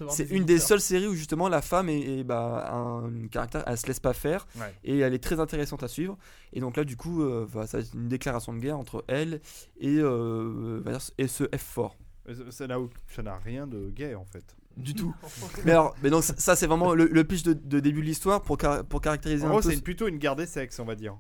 C'est 0.10 0.32
une 0.32 0.44
des 0.44 0.58
seules 0.58 0.82
séries 0.82 1.06
où 1.08 1.14
justement 1.14 1.48
la 1.48 1.62
femme 1.62 1.90
est, 1.90 2.20
est, 2.20 2.24
bah, 2.24 2.68
un 2.74 3.28
caractère, 3.32 3.64
elle 3.68 3.78
se 3.78 3.86
laisse 3.86 4.00
pas 4.00 4.14
faire 4.14 4.48
Ouais. 4.60 4.74
et 4.84 4.98
elle 5.00 5.14
est 5.14 5.24
très 5.24 5.40
intéressante 5.40 5.84
à 5.84 5.88
suivre. 5.88 6.18
Et 6.52 6.60
donc 6.60 6.76
là 6.76 6.84
du 6.84 6.98
coup, 6.98 7.22
euh, 7.22 7.48
bah, 7.54 7.68
ça 7.68 7.78
va 7.78 7.84
être 7.84 7.94
une 7.94 8.08
déclaration 8.08 8.52
de 8.54 8.58
guerre 8.60 8.80
entre 8.80 9.06
elle 9.08 9.42
et, 9.80 9.98
euh, 10.00 10.82
et 11.20 11.28
ce 11.28 11.44
F4. 11.44 11.92
Euh, 12.30 12.52
Ça 12.52 12.66
n'a 12.68 12.78
ça 13.16 13.22
n'a 13.22 13.36
rien 13.38 13.68
de 13.68 13.90
gay 13.92 14.16
en 14.16 14.26
fait. 14.26 14.56
Du 14.80 14.94
tout. 14.94 15.14
mais 15.66 15.72
alors, 15.72 15.96
mais 16.04 16.10
donc 16.10 16.24
ça, 16.24 16.34
ça, 16.38 16.56
c'est 16.56 16.68
vraiment 16.68 16.94
le, 16.94 17.06
le 17.08 17.24
pitch 17.24 17.44
de, 17.44 17.54
de 17.54 17.80
début 17.80 18.02
de 18.02 18.06
l'histoire 18.06 18.42
pour, 18.42 18.58
car- 18.58 18.84
pour 18.86 19.02
caractériser 19.02 19.44
En 19.46 19.48
un 19.48 19.52
gros, 19.52 19.62
peu. 19.62 19.70
c'est 19.72 19.82
plutôt 19.82 20.08
une 20.08 20.18
guerre 20.18 20.36
des 20.36 20.46
sexes, 20.46 20.80
on 20.80 20.86
va 20.86 20.96
dire. 20.96 21.16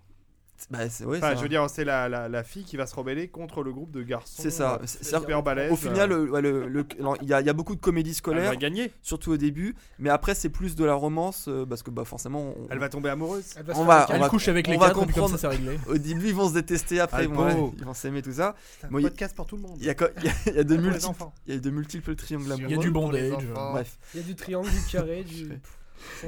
Bah, 0.70 0.90
c'est- 0.90 1.06
ouais, 1.06 1.18
Enfin, 1.18 1.36
je 1.36 1.42
veux 1.42 1.50
dire, 1.50 1.70
c'est 1.70 1.84
la, 1.86 2.10
la, 2.10 2.28
la 2.30 2.44
fille 2.44 2.64
qui 2.64 2.78
va 2.78 2.86
se 2.86 2.96
rebeller 2.96 3.28
contre 3.28 3.64
le 3.64 3.72
groupe 3.72 3.92
de 3.92 4.02
garçons. 4.04 4.42
c'est 4.42 4.50
ça. 4.52 4.76
euh, 4.76 4.86
C'est- 4.86 5.04
super 5.16 5.42
balèze. 5.44 5.72
Au 5.72 5.76
final, 5.76 6.10
le- 6.10 6.30
ouais, 6.32 6.42
le- 6.42 6.68
le- 6.68 6.86
il 7.22 7.28
y, 7.28 7.34
a, 7.34 7.42
il 7.42 7.46
y 7.48 7.50
a 7.50 7.54
beaucoup 7.54 7.76
de 7.76 7.82
comédies 7.82 8.10
elle 8.12 8.16
scolaires, 8.16 8.50
va 8.52 8.56
gagner. 8.56 8.92
surtout 9.02 9.32
au 9.32 9.38
début, 9.38 9.76
mais 10.00 10.10
après 10.10 10.36
c'est 10.36 10.50
plus 10.50 10.76
de 10.76 10.84
la 10.86 10.94
romance 10.94 11.46
euh, 11.48 11.66
parce 11.66 11.84
que 11.84 11.92
bah, 11.92 12.04
forcément, 12.06 12.54
on- 12.58 12.68
Elle 12.70 12.80
va 12.80 12.90
tomber 12.90 13.10
amoureuse. 13.10 13.54
Elle 13.58 13.64
va 13.66 13.74
se 13.74 13.80
On 13.80 13.86
va-. 13.86 14.08
Elle 14.10 14.20
va- 14.20 14.30
couche 14.30 14.48
avec 14.48 14.68
on 14.68 14.72
les 14.72 14.78
et 14.78 14.80
puis 14.80 14.90
comme 14.90 15.06
comprendre. 15.06 15.30
ça, 15.32 15.38
c'est 15.38 15.48
réglé. 15.48 15.80
au 15.88 15.98
début 15.98 16.28
ils 16.30 16.36
vont 16.36 16.50
se 16.50 16.54
détester, 16.54 17.00
après 17.00 17.24
ils 17.26 17.30
vont, 17.30 17.46
Alpo. 17.46 17.66
ouais, 17.68 17.72
ils 17.78 17.86
vont 17.86 17.94
s'aimer 17.94 18.22
tout 18.22 18.34
ça. 18.34 18.56
C'est 18.80 18.88
un 18.88 18.90
Bon, 18.90 19.00
il- 19.00 19.04
podcast 19.04 19.36
pour 19.36 19.46
tout 19.46 19.56
le 19.56 19.62
monde. 19.64 19.78
Il 19.80 19.86
y 19.86 19.90
a, 19.90 19.94
il 20.18 20.24
y 20.26 20.28
a- 20.30 20.34
il 20.48 20.56
y 20.56 20.60
a 20.60 20.64
de 20.64 20.78
multiples, 20.78 21.24
il 21.48 21.54
y 21.54 21.58
a 21.58 21.60
de 21.60 21.70
multiples 21.70 22.16
triangles 22.16 22.44
Il 22.44 22.50
y 22.50 22.52
a 22.52 22.80
amoureux. 22.80 23.32
du 23.32 23.52
enfants. 23.54 23.72
Bref. 23.74 23.98
Il 24.14 24.20
y 24.22 24.24
a 24.24 24.26
du 24.26 24.36
triangle, 24.36 24.70
du 24.70 24.92
carré, 24.92 25.24
du. 25.24 25.60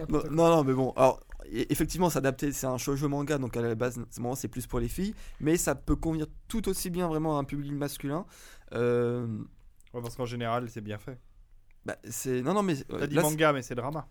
Non, 0.10 0.22
non, 0.32 0.64
mais 0.64 0.74
bon. 0.74 0.94
Alors, 0.96 1.20
effectivement, 1.52 2.10
c'est 2.10 2.18
adapté. 2.20 2.52
C'est 2.52 2.68
un 2.68 2.78
shoujo 2.78 3.08
manga, 3.10 3.38
donc 3.38 3.56
à 3.58 3.62
la 3.62 3.76
base, 3.76 4.00
c'est 4.36 4.48
plus 4.48 4.68
pour 4.68 4.80
les 4.80 4.88
filles. 4.88 5.14
Mais 5.40 5.58
ça 5.58 5.76
peut 5.76 5.96
convenir 5.96 6.28
tout 6.48 6.68
aussi 6.70 6.90
bien 6.90 7.08
vraiment 7.08 7.38
à 7.38 7.42
un 7.42 7.44
public 7.44 7.72
masculin. 7.74 8.26
Euh, 8.74 9.28
Ouais, 9.94 10.02
parce 10.02 10.16
qu'en 10.16 10.26
général, 10.26 10.70
c'est 10.70 10.80
bien 10.82 10.98
fait. 10.98 11.20
Bah, 11.86 11.98
c'est 12.10 12.42
non 12.42 12.54
non 12.54 12.64
mais 12.64 12.76
euh, 12.92 13.00
T'as 13.00 13.08
dit 13.08 13.16
là, 13.16 13.24
manga, 13.24 13.52
mais 13.52 13.62
c'est 13.62 13.76
drama. 13.76 14.08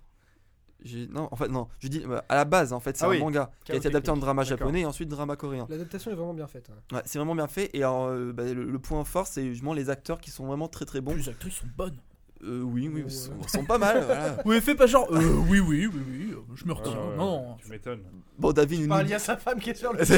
non 1.11 1.29
en 1.31 1.37
fait 1.37 1.49
non 1.49 1.69
je 1.79 1.89
dis 1.89 2.03
euh, 2.05 2.21
à 2.29 2.35
la 2.35 2.45
base 2.45 2.73
en 2.73 2.81
fait 2.81 2.97
c'est 2.97 3.05
Ah 3.05 3.09
un 3.09 3.11
oui. 3.13 3.21
manga 3.21 3.51
qui 3.65 3.73
a 3.73 3.77
été 3.77 3.89
adapté 3.89 4.11
en 4.11 4.17
drama 4.17 4.43
japonais 4.45 4.81
et 4.81 4.87
ensuite 4.87 5.09
drama 5.09 5.37
coréen. 5.37 5.67
L'adaptation 5.71 6.11
est 6.11 6.15
vraiment 6.15 6.35
bien 6.35 6.47
faite. 6.49 6.69
hein. 6.71 6.97
Ouais, 6.97 7.03
c'est 7.07 7.19
vraiment 7.19 7.35
bien 7.35 7.47
fait 7.49 7.71
et 7.75 7.79
alors, 7.83 8.07
euh, 8.09 8.33
bah, 8.33 8.45
le, 8.45 8.65
le 8.65 8.79
point 8.79 9.05
fort 9.05 9.27
c'est 9.27 9.47
justement 9.51 9.73
les 9.73 9.89
acteurs 9.89 10.21
qui 10.21 10.31
sont 10.31 10.47
vraiment 10.47 10.69
très 10.69 10.85
très 10.85 11.01
bons. 11.01 11.15
Les 11.15 11.29
actrices 11.29 11.55
sont 11.55 11.69
bonnes. 11.77 11.97
Euh, 12.43 12.63
oui 12.63 12.89
oui 12.89 13.03
Ouais. 13.03 13.07
ils 13.09 13.49
sont, 13.51 13.65
pas 13.67 13.77
mal. 13.79 14.03
voilà. 14.05 14.37
Oui, 14.47 14.61
fais 14.63 14.75
pas 14.75 14.87
genre. 14.87 15.07
Euh, 15.13 15.19
oui, 15.49 15.61
oui, 15.61 15.87
oui, 15.87 16.03
oui. 16.09 16.33
euh, 16.33 16.37
Je 16.55 16.65
me 16.65 16.73
retiens. 16.73 16.93
Ouais, 16.93 17.09
ouais, 17.11 17.17
non, 17.17 17.49
non. 17.49 17.57
Tu 17.63 17.69
m'étonnes. 17.69 18.03
Bon 18.39 18.53
David 18.53 18.81
il 19.03 19.09
y 19.09 19.15
a 19.15 19.19
sa 19.19 19.37
femme 19.37 19.61
qui 19.61 19.71
est 19.71 19.75
sur 19.75 19.93
le 19.93 20.03
chat. 20.05 20.17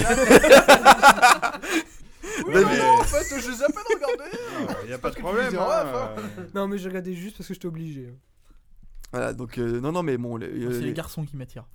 Oui, 2.47 2.55
David- 2.55 2.67
mais 2.69 2.79
non, 2.79 2.93
en 3.01 3.05
fait, 3.05 3.41
je 3.41 3.51
les 3.51 3.61
ai 3.61 3.65
à 3.65 3.69
peine 3.69 3.85
regardés. 3.95 4.37
Il 4.85 4.89
n'y 4.89 4.93
a 4.95 4.99
pas 4.99 5.11
de 5.11 5.17
problème. 5.21 5.57
hein, 5.59 6.15
Non, 6.55 6.69
mais 6.69 6.79
j'ai 6.79 6.89
regardé 6.89 7.15
juste 7.15 7.37
parce 7.37 7.49
que 7.49 7.55
j'étais 7.55 7.67
obligé. 7.67 8.15
voilà 9.11 9.33
donc 9.33 9.59
euh, 9.59 9.81
non 9.81 9.93
non 9.93 10.03
mais 10.03 10.17
bon 10.17 10.37
les- 10.37 10.47
C'est 10.49 10.79
les- 10.79 10.81
les 10.87 10.93
garçons 10.93 11.25
qui 11.25 11.37
m'attirent. 11.37 11.67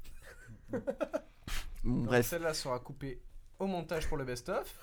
bon, 1.84 2.04
bref 2.04 2.26
Celle-là 2.28 2.54
sera 2.54 2.80
coupée 2.80 3.22
au 3.60 3.68
montage 3.68 4.08
pour 4.08 4.18
le 4.18 4.24
best-of. 4.26 4.74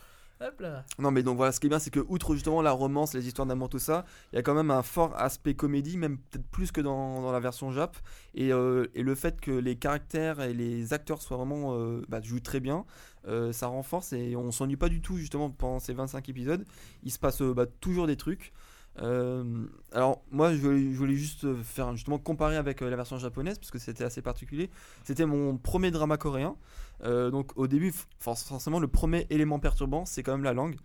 Non 0.98 1.10
mais 1.10 1.22
donc 1.22 1.36
voilà, 1.36 1.52
ce 1.52 1.60
qui 1.60 1.66
est 1.66 1.68
bien 1.68 1.78
c'est 1.78 1.90
que 1.90 2.04
outre 2.08 2.34
justement 2.34 2.60
la 2.60 2.72
romance, 2.72 3.14
les 3.14 3.26
histoires 3.26 3.46
d'amour, 3.46 3.68
tout 3.68 3.78
ça, 3.78 4.04
il 4.32 4.36
y 4.36 4.38
a 4.38 4.42
quand 4.42 4.54
même 4.54 4.70
un 4.70 4.82
fort 4.82 5.14
aspect 5.16 5.54
comédie, 5.54 5.96
même 5.96 6.18
peut-être 6.18 6.46
plus 6.48 6.72
que 6.72 6.80
dans, 6.80 7.30
la 7.30 7.40
version 7.40 7.70
Jap. 7.70 7.96
Et, 8.34 8.52
euh, 8.52 8.86
et 8.94 9.02
le 9.02 9.14
fait 9.14 9.40
que 9.40 9.50
les 9.50 9.76
caractères 9.76 10.40
et 10.40 10.52
les 10.52 10.92
acteurs 10.92 11.22
soient 11.22 11.36
vraiment 11.36 11.74
euh, 11.74 12.02
bah, 12.08 12.20
jouent 12.20 12.40
très 12.40 12.60
bien, 12.60 12.84
euh, 13.26 13.52
ça 13.52 13.68
renforce 13.68 14.12
et 14.12 14.36
on 14.36 14.50
s'ennuie 14.50 14.76
pas 14.76 14.90
du 14.90 15.00
tout 15.00 15.16
justement 15.16 15.50
pendant 15.50 15.78
ces 15.78 15.94
25 15.94 16.28
épisodes. 16.28 16.64
Il 17.02 17.10
se 17.10 17.18
passe 17.18 17.40
euh, 17.40 17.54
bah, 17.54 17.66
toujours 17.66 18.06
des 18.06 18.16
trucs. 18.16 18.52
Euh, 19.00 19.66
alors 19.92 20.22
moi 20.30 20.52
je 20.54 20.58
voulais, 20.60 20.92
je 20.92 20.96
voulais 20.96 21.16
juste 21.16 21.52
faire 21.64 21.92
justement 21.96 22.18
comparer 22.18 22.56
avec 22.56 22.80
euh, 22.80 22.88
la 22.88 22.94
version 22.94 23.18
japonaise 23.18 23.58
parce 23.58 23.72
que 23.72 23.78
c'était 23.78 24.04
assez 24.04 24.22
particulier. 24.22 24.70
C'était 25.02 25.26
mon 25.26 25.56
premier 25.56 25.90
drama 25.90 26.16
coréen. 26.16 26.56
Euh, 27.02 27.30
donc 27.30 27.50
au 27.56 27.66
début, 27.66 27.92
forcément, 28.20 28.78
le 28.78 28.88
premier 28.88 29.26
élément 29.30 29.58
perturbant, 29.58 30.04
c'est 30.04 30.22
quand 30.22 30.32
même 30.32 30.44
la 30.44 30.52
langue. 30.52 30.76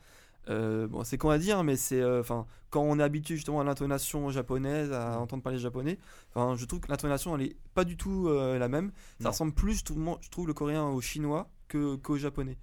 Euh, 0.49 0.87
bon, 0.87 1.03
c'est 1.03 1.19
con 1.19 1.29
à 1.29 1.37
dire, 1.37 1.63
mais 1.63 1.75
c'est, 1.75 2.03
enfin, 2.03 2.47
quand 2.71 2.81
on 2.81 2.97
est 2.97 3.03
habitué 3.03 3.35
justement 3.35 3.61
à 3.61 3.63
l'intonation 3.63 4.31
japonaise, 4.31 4.91
à 4.91 5.19
entendre 5.19 5.43
parler 5.43 5.59
japonais, 5.59 5.99
enfin, 6.33 6.55
je 6.55 6.65
trouve 6.65 6.79
que 6.79 6.89
l'intonation 6.89 7.35
elle 7.35 7.43
est 7.43 7.55
pas 7.75 7.83
du 7.83 7.95
tout 7.97 8.27
la 8.29 8.67
même. 8.67 8.91
Ça 9.19 9.25
Non. 9.25 9.29
ressemble 9.29 9.53
plus, 9.53 9.79
je 9.79 9.83
trouve, 9.85 10.17
je 10.21 10.29
trouve 10.29 10.47
le 10.47 10.53
coréen 10.55 10.85
au 10.85 11.01
chinois 11.01 11.49
que 11.67 11.95
qu'au 11.97 12.17
japonais. 12.17 12.57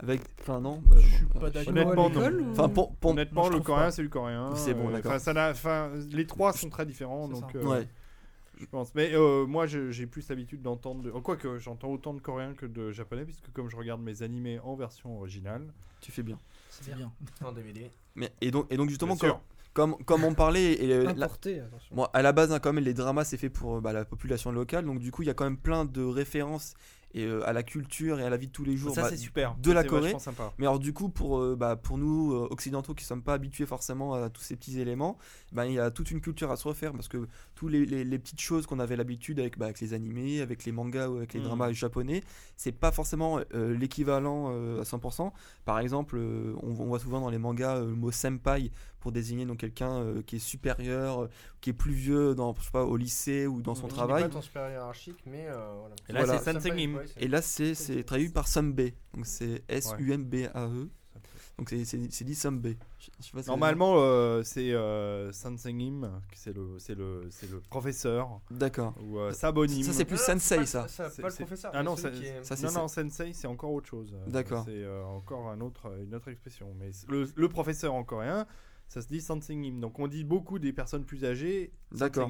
Avec, 0.00 0.20
enfin 0.40 0.60
non. 0.60 0.82
bah, 0.86 0.96
Je 0.98 1.06
suis 1.08 1.24
euh, 1.36 1.40
pas 1.40 1.50
d'accord. 1.50 1.68
Honnêtement, 1.72 2.10
non. 2.10 2.50
Enfin, 2.52 2.68
pour, 2.68 2.94
pour- 2.96 3.10
Honnêtement, 3.12 3.48
le 3.48 3.60
coréen, 3.60 3.90
c'est 3.90 4.02
le 4.02 4.08
coréen. 4.08 4.54
C'est 4.56 4.74
bon, 4.74 4.88
euh, 4.88 4.92
d'accord. 4.92 5.12
enfin, 5.12 5.18
ça 5.18 5.32
n'a- 5.32 5.50
enfin, 5.50 5.90
les 6.10 6.26
trois 6.26 6.52
sont 6.52 6.70
très 6.70 6.86
différents, 6.86 7.28
donc 7.28 7.54
euh, 7.54 7.62
ouais. 7.64 7.88
je 8.60 8.66
pense. 8.66 8.94
Mais 8.94 9.10
euh, 9.14 9.46
moi, 9.46 9.66
j'ai 9.66 10.06
plus 10.06 10.28
l'habitude 10.28 10.62
d'entendre. 10.62 11.02
De... 11.02 11.10
Quoique, 11.10 11.58
j'entends 11.58 11.88
autant 11.90 12.14
de 12.14 12.20
coréen 12.20 12.54
que 12.54 12.66
de 12.66 12.90
japonais, 12.92 13.24
puisque 13.24 13.52
comme 13.52 13.68
je 13.70 13.76
regarde 13.76 14.00
mes 14.00 14.22
animés 14.22 14.58
en 14.60 14.74
version 14.74 15.18
originale. 15.18 15.62
tu 16.00 16.10
fais 16.12 16.22
bien. 16.22 16.38
C'est 16.70 16.94
bien. 16.94 17.12
En 17.44 17.52
DVD. 17.52 17.90
Mais 18.14 18.30
et 18.40 18.50
donc 18.50 18.66
et 18.70 18.76
donc 18.76 18.88
justement 18.88 19.14
Bien 19.14 19.28
sûr. 19.28 19.40
comme, 19.74 19.92
comme 19.94 20.04
comme 20.04 20.24
on 20.24 20.34
parlait 20.34 20.72
et 20.84 20.92
euh, 20.92 21.04
la- 21.04 21.26
Importé, 21.26 21.60
attention. 21.60 21.94
Bon, 21.96 22.06
à 22.12 22.22
la 22.22 22.32
base, 22.32 22.50
hein, 22.52 22.58
quand 22.60 22.72
même, 22.72 22.82
les 22.84 22.94
dramas, 22.94 23.24
c'est 23.24 23.36
fait 23.36 23.50
pour 23.50 23.80
bah, 23.80 23.92
la 23.92 24.04
population 24.04 24.52
locale. 24.52 24.84
Donc, 24.84 24.98
du 24.98 25.10
coup, 25.12 25.22
il 25.22 25.26
y 25.26 25.30
a 25.30 25.34
quand 25.34 25.44
même 25.44 25.56
plein 25.58 25.84
de 25.84 26.02
références 26.02 26.74
et, 27.14 27.24
euh, 27.24 27.46
à 27.46 27.52
la 27.52 27.62
culture 27.62 28.18
et 28.20 28.24
à 28.24 28.30
la 28.30 28.36
vie 28.36 28.46
de 28.46 28.52
tous 28.52 28.64
les 28.64 28.76
jours. 28.76 28.94
ça, 28.94 29.02
bah, 29.02 29.16
super. 29.16 29.54
de 29.56 29.70
la 29.72 29.84
Corée. 29.84 30.14
sympa. 30.18 30.52
Mais 30.58 30.66
alors, 30.66 30.78
du 30.78 30.92
coup, 30.92 31.08
pour, 31.08 31.38
euh, 31.38 31.56
bah, 31.56 31.76
pour 31.76 31.98
nous, 31.98 32.32
euh, 32.32 32.48
occidentaux, 32.50 32.94
qui 32.94 33.04
ne 33.04 33.08
sommes 33.08 33.22
pas 33.22 33.34
habitués 33.34 33.66
forcément 33.66 34.14
à 34.14 34.30
tous 34.30 34.42
ces 34.42 34.56
petits 34.56 34.80
éléments, 34.80 35.18
bah, 35.52 35.66
il 35.66 35.74
y 35.74 35.78
a 35.78 35.90
toute 35.90 36.10
une 36.10 36.20
culture 36.20 36.50
à 36.50 36.56
se 36.56 36.66
refaire. 36.68 36.92
Parce 36.92 37.08
que 37.08 37.26
tous 37.54 37.68
les, 37.68 37.84
les- 37.86 38.04
les 38.04 38.18
petites 38.18 38.40
choses 38.40 38.66
qu'on 38.66 38.78
avait 38.78 38.96
l'habitude 38.96 39.38
avec, 39.40 39.58
bah, 39.58 39.66
avec 39.66 39.80
les 39.80 39.94
animés, 39.94 40.40
avec 40.40 40.64
les 40.64 40.72
mangas 40.72 41.08
ou 41.08 41.16
avec 41.18 41.34
les 41.34 41.40
Mhm. 41.40 41.46
dramas 41.46 41.72
japonais, 41.72 42.22
c'est 42.56 42.72
pas 42.72 42.92
forcément 42.92 43.40
l'équivalent 43.76 44.48
à 44.80 44.84
100%. 44.84 45.32
Par 45.64 45.78
exemple, 45.78 46.18
on, 46.18 46.68
on 46.78 46.84
voit 46.86 46.98
souvent 46.98 47.20
dans 47.20 47.30
les 47.30 47.38
mangas 47.38 47.80
le 47.80 47.94
mot 47.94 48.10
senpai 48.10 48.70
pour 49.02 49.12
désigner 49.12 49.44
donc 49.44 49.58
quelqu'un 49.58 49.90
euh, 49.96 50.22
qui 50.22 50.36
est 50.36 50.38
supérieur, 50.38 51.22
euh, 51.24 51.28
qui 51.60 51.70
est 51.70 51.72
plus 51.74 51.92
vieux 51.92 52.34
dans, 52.34 52.54
je 52.58 52.62
sais 52.64 52.70
pas, 52.70 52.84
au 52.84 52.96
lycée 52.96 53.46
ou 53.46 53.60
dans 53.60 53.74
son 53.74 53.88
Il 53.88 53.90
est 53.90 53.94
travail. 53.94 54.22
pas 54.22 54.28
ton 54.30 54.40
supérieur 54.40 54.70
hiérarchique, 54.70 55.18
mais 55.26 55.46
euh, 55.48 55.74
voilà. 55.80 55.94
Et 56.08 56.12
là, 56.12 56.24
Voilà. 56.24 56.38
c'est 56.40 56.52
Sansengim. 56.52 57.00
C'est- 57.04 57.22
Et 57.22 57.28
là, 57.28 57.42
c'est 57.42 57.74
c'est 57.74 58.04
traduit 58.04 58.28
par 58.30 58.46
Sunbe. 58.48 58.80
Donc 59.14 59.26
c'est 59.26 59.62
S-U-N-B-A-E. 59.68 60.88
Ça 61.12 61.20
fait- 61.20 61.28
E. 61.28 61.42
Donc 61.58 61.68
c'est- 61.68 61.84
c'est 61.84 62.12
c'est 62.12 62.24
dit 62.24 62.34
si 62.34 62.46
Normalement, 63.46 63.94
euh, 63.98 64.42
c'est 64.42 64.72
euh, 64.72 65.30
Sansengim, 65.32 66.10
c'est 66.34 66.54
le, 66.54 66.78
c'est 66.78 66.94
le, 66.94 67.26
c'est 67.30 67.50
le 67.50 67.60
professeur, 67.60 68.40
D'accord. 68.50 68.94
ou 69.02 69.18
euh, 69.18 69.32
Sabonim. 69.32 69.82
Ça, 69.82 69.92
c'est 69.92 70.04
plus 70.04 70.16
Non, 70.16 70.38
sensei, 70.38 70.64
ça. 70.66 70.86
pas 70.96 71.04
le 71.06 71.30
c'est- 71.30 71.44
professeur. 71.44 71.70
Ah 71.74 71.82
non, 71.82 71.96
ça- 71.96 72.08
est- 72.10 72.42
Ça, 72.44 72.56
c'est 72.56 72.64
non, 72.66 72.70
ça. 72.72 72.80
non, 72.80 72.88
sensei, 72.88 73.32
c'est 73.32 73.46
encore 73.48 73.72
autre 73.72 73.88
chose. 73.88 74.16
D'accord. 74.28 74.64
C'est 74.66 74.82
euh, 74.84 75.04
encore 75.04 75.48
un 75.48 75.60
autre, 75.60 75.92
une 76.02 76.14
autre 76.14 76.28
expression. 76.28 76.72
Mais 76.78 76.90
le, 77.08 77.28
le 77.34 77.48
professeur 77.48 77.92
en 77.94 78.04
coréen, 78.04 78.46
ça 78.92 79.00
se 79.02 79.08
dit 79.08 79.20
Sansengim. 79.20 79.80
Donc 79.80 79.98
on 79.98 80.06
dit 80.06 80.24
beaucoup 80.24 80.58
des 80.58 80.72
personnes 80.72 81.04
plus 81.04 81.24
âgées, 81.24 81.72
D'accord. 81.92 82.28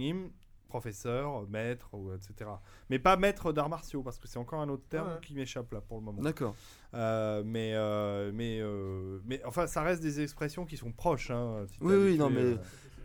Professeur, 0.68 1.46
maître, 1.50 1.90
ou, 1.92 2.12
etc. 2.14 2.48
Mais 2.88 2.98
pas 2.98 3.16
maître 3.18 3.52
d'arts 3.52 3.68
martiaux, 3.68 4.02
parce 4.02 4.18
que 4.18 4.26
c'est 4.26 4.38
encore 4.38 4.60
un 4.62 4.70
autre 4.70 4.84
terme 4.88 5.08
Ouais. 5.08 5.18
qui 5.20 5.34
m'échappe 5.34 5.70
là 5.70 5.82
pour 5.82 5.98
le 5.98 6.02
moment. 6.04 6.22
D'accord. 6.22 6.54
Euh, 6.94 7.42
mais, 7.44 7.72
euh, 7.74 8.30
mais, 8.32 8.58
euh, 8.62 9.18
mais 9.26 9.42
enfin, 9.44 9.66
ça 9.66 9.82
reste 9.82 10.02
des 10.02 10.22
expressions 10.22 10.64
qui 10.64 10.78
sont 10.78 10.90
proches. 10.90 11.30
hein, 11.30 11.66
si 11.68 11.76
Oui, 11.82 11.94
oui, 11.96 12.16
non, 12.16 12.30
mais- 12.30 12.56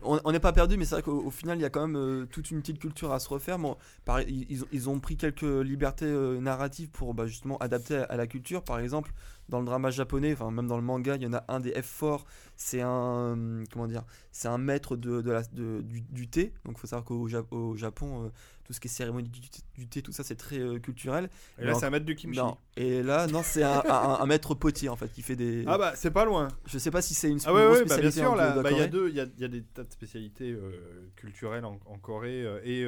On 0.02 0.30
n'est 0.30 0.38
pas 0.38 0.52
perdu, 0.52 0.76
mais 0.76 0.84
c'est 0.84 0.94
vrai 0.94 1.02
qu'au 1.02 1.24
au 1.24 1.30
final, 1.32 1.58
il 1.58 1.62
y 1.62 1.64
a 1.64 1.70
quand 1.70 1.84
même 1.86 1.96
euh, 1.96 2.24
toute 2.26 2.52
une 2.52 2.60
petite 2.60 2.78
culture 2.78 3.12
à 3.12 3.18
se 3.18 3.28
refaire. 3.28 3.58
Bon, 3.58 3.76
pareil, 4.04 4.26
ils, 4.28 4.46
ils 4.48 4.62
ont- 4.62 4.68
ils 4.70 4.88
ont 4.88 5.00
pris 5.00 5.16
quelques 5.16 5.42
libertés 5.42 6.04
euh, 6.06 6.38
narratives 6.40 6.88
pour 6.88 7.14
bah, 7.14 7.26
justement 7.26 7.58
adapter 7.58 7.96
à, 7.96 8.04
à 8.04 8.16
la 8.16 8.28
culture. 8.28 8.62
Par 8.62 8.78
exemple, 8.78 9.12
dans 9.48 9.60
le 9.60 9.66
drama 9.66 9.90
japonais, 9.90 10.32
enfin 10.32 10.50
même 10.50 10.66
dans 10.66 10.76
le 10.76 10.82
manga, 10.82 11.16
il 11.16 11.22
y 11.22 11.26
en 11.26 11.32
a 11.32 11.44
un 11.48 11.60
des 11.60 11.72
F 11.80 11.86
forts. 11.86 12.26
C'est 12.56 12.80
un 12.82 13.36
euh, 13.36 13.64
comment 13.72 13.86
dire, 13.86 14.04
c'est 14.32 14.48
un 14.48 14.58
maître 14.58 14.96
de, 14.96 15.22
de 15.22 15.30
la, 15.30 15.42
de- 15.42 15.80
du, 15.82 16.00
du 16.02 16.28
thé. 16.28 16.52
Donc, 16.64 16.74
il 16.76 16.80
faut 16.80 16.86
savoir 16.88 17.04
qu'au 17.04 17.28
au 17.50 17.76
Japon, 17.76 18.24
euh, 18.24 18.28
tout 18.64 18.72
ce 18.72 18.80
qui 18.80 18.88
est 18.88 18.90
cérémonie 18.90 19.28
du, 19.28 19.40
du 19.76 19.86
thé, 19.86 20.02
tout 20.02 20.12
ça, 20.12 20.24
c'est 20.24 20.34
très 20.34 20.58
euh, 20.58 20.78
culturel. 20.78 21.30
Et 21.58 21.64
là, 21.64 21.74
c'est 21.74 21.86
un 21.86 21.90
maître 21.90 22.04
de 22.04 22.12
kimchi. 22.12 22.36
Non. 22.38 22.56
Et 22.76 23.02
là, 23.02 23.26
non, 23.28 23.42
c'est 23.44 23.62
un, 23.62 23.82
un- 23.88 24.18
un 24.20 24.26
maître 24.26 24.54
potier 24.54 24.88
en 24.88 24.96
fait 24.96 25.08
qui 25.12 25.22
fait 25.22 25.36
des. 25.36 25.64
Ah 25.66 25.78
bah, 25.78 25.92
c'est 25.94 26.10
pas 26.10 26.24
loin. 26.24 26.48
Je 26.66 26.78
sais 26.78 26.90
pas 26.90 27.00
si 27.00 27.14
c'est 27.14 27.30
une, 27.30 27.38
Ah 27.46 27.50
une 27.50 27.56
ouais, 27.56 27.64
grosse 27.66 27.78
ouais, 27.78 27.84
bah 27.86 27.98
bien 27.98 28.10
sûr, 28.10 28.34
bah, 28.34 28.70
il 28.70 28.76
y 28.76 28.80
a 28.80 28.86
deux, 28.88 29.08
il 29.08 29.14
y 29.14 29.20
a, 29.20 29.26
il 29.36 29.40
y 29.40 29.44
a 29.44 29.48
des 29.48 29.62
tas 29.62 29.84
de 29.84 29.92
spécialités 29.92 30.50
euh, 30.50 31.08
culturelles 31.16 31.64
en, 31.64 31.78
en 31.86 31.98
Corée 31.98 32.44
et 32.64 32.84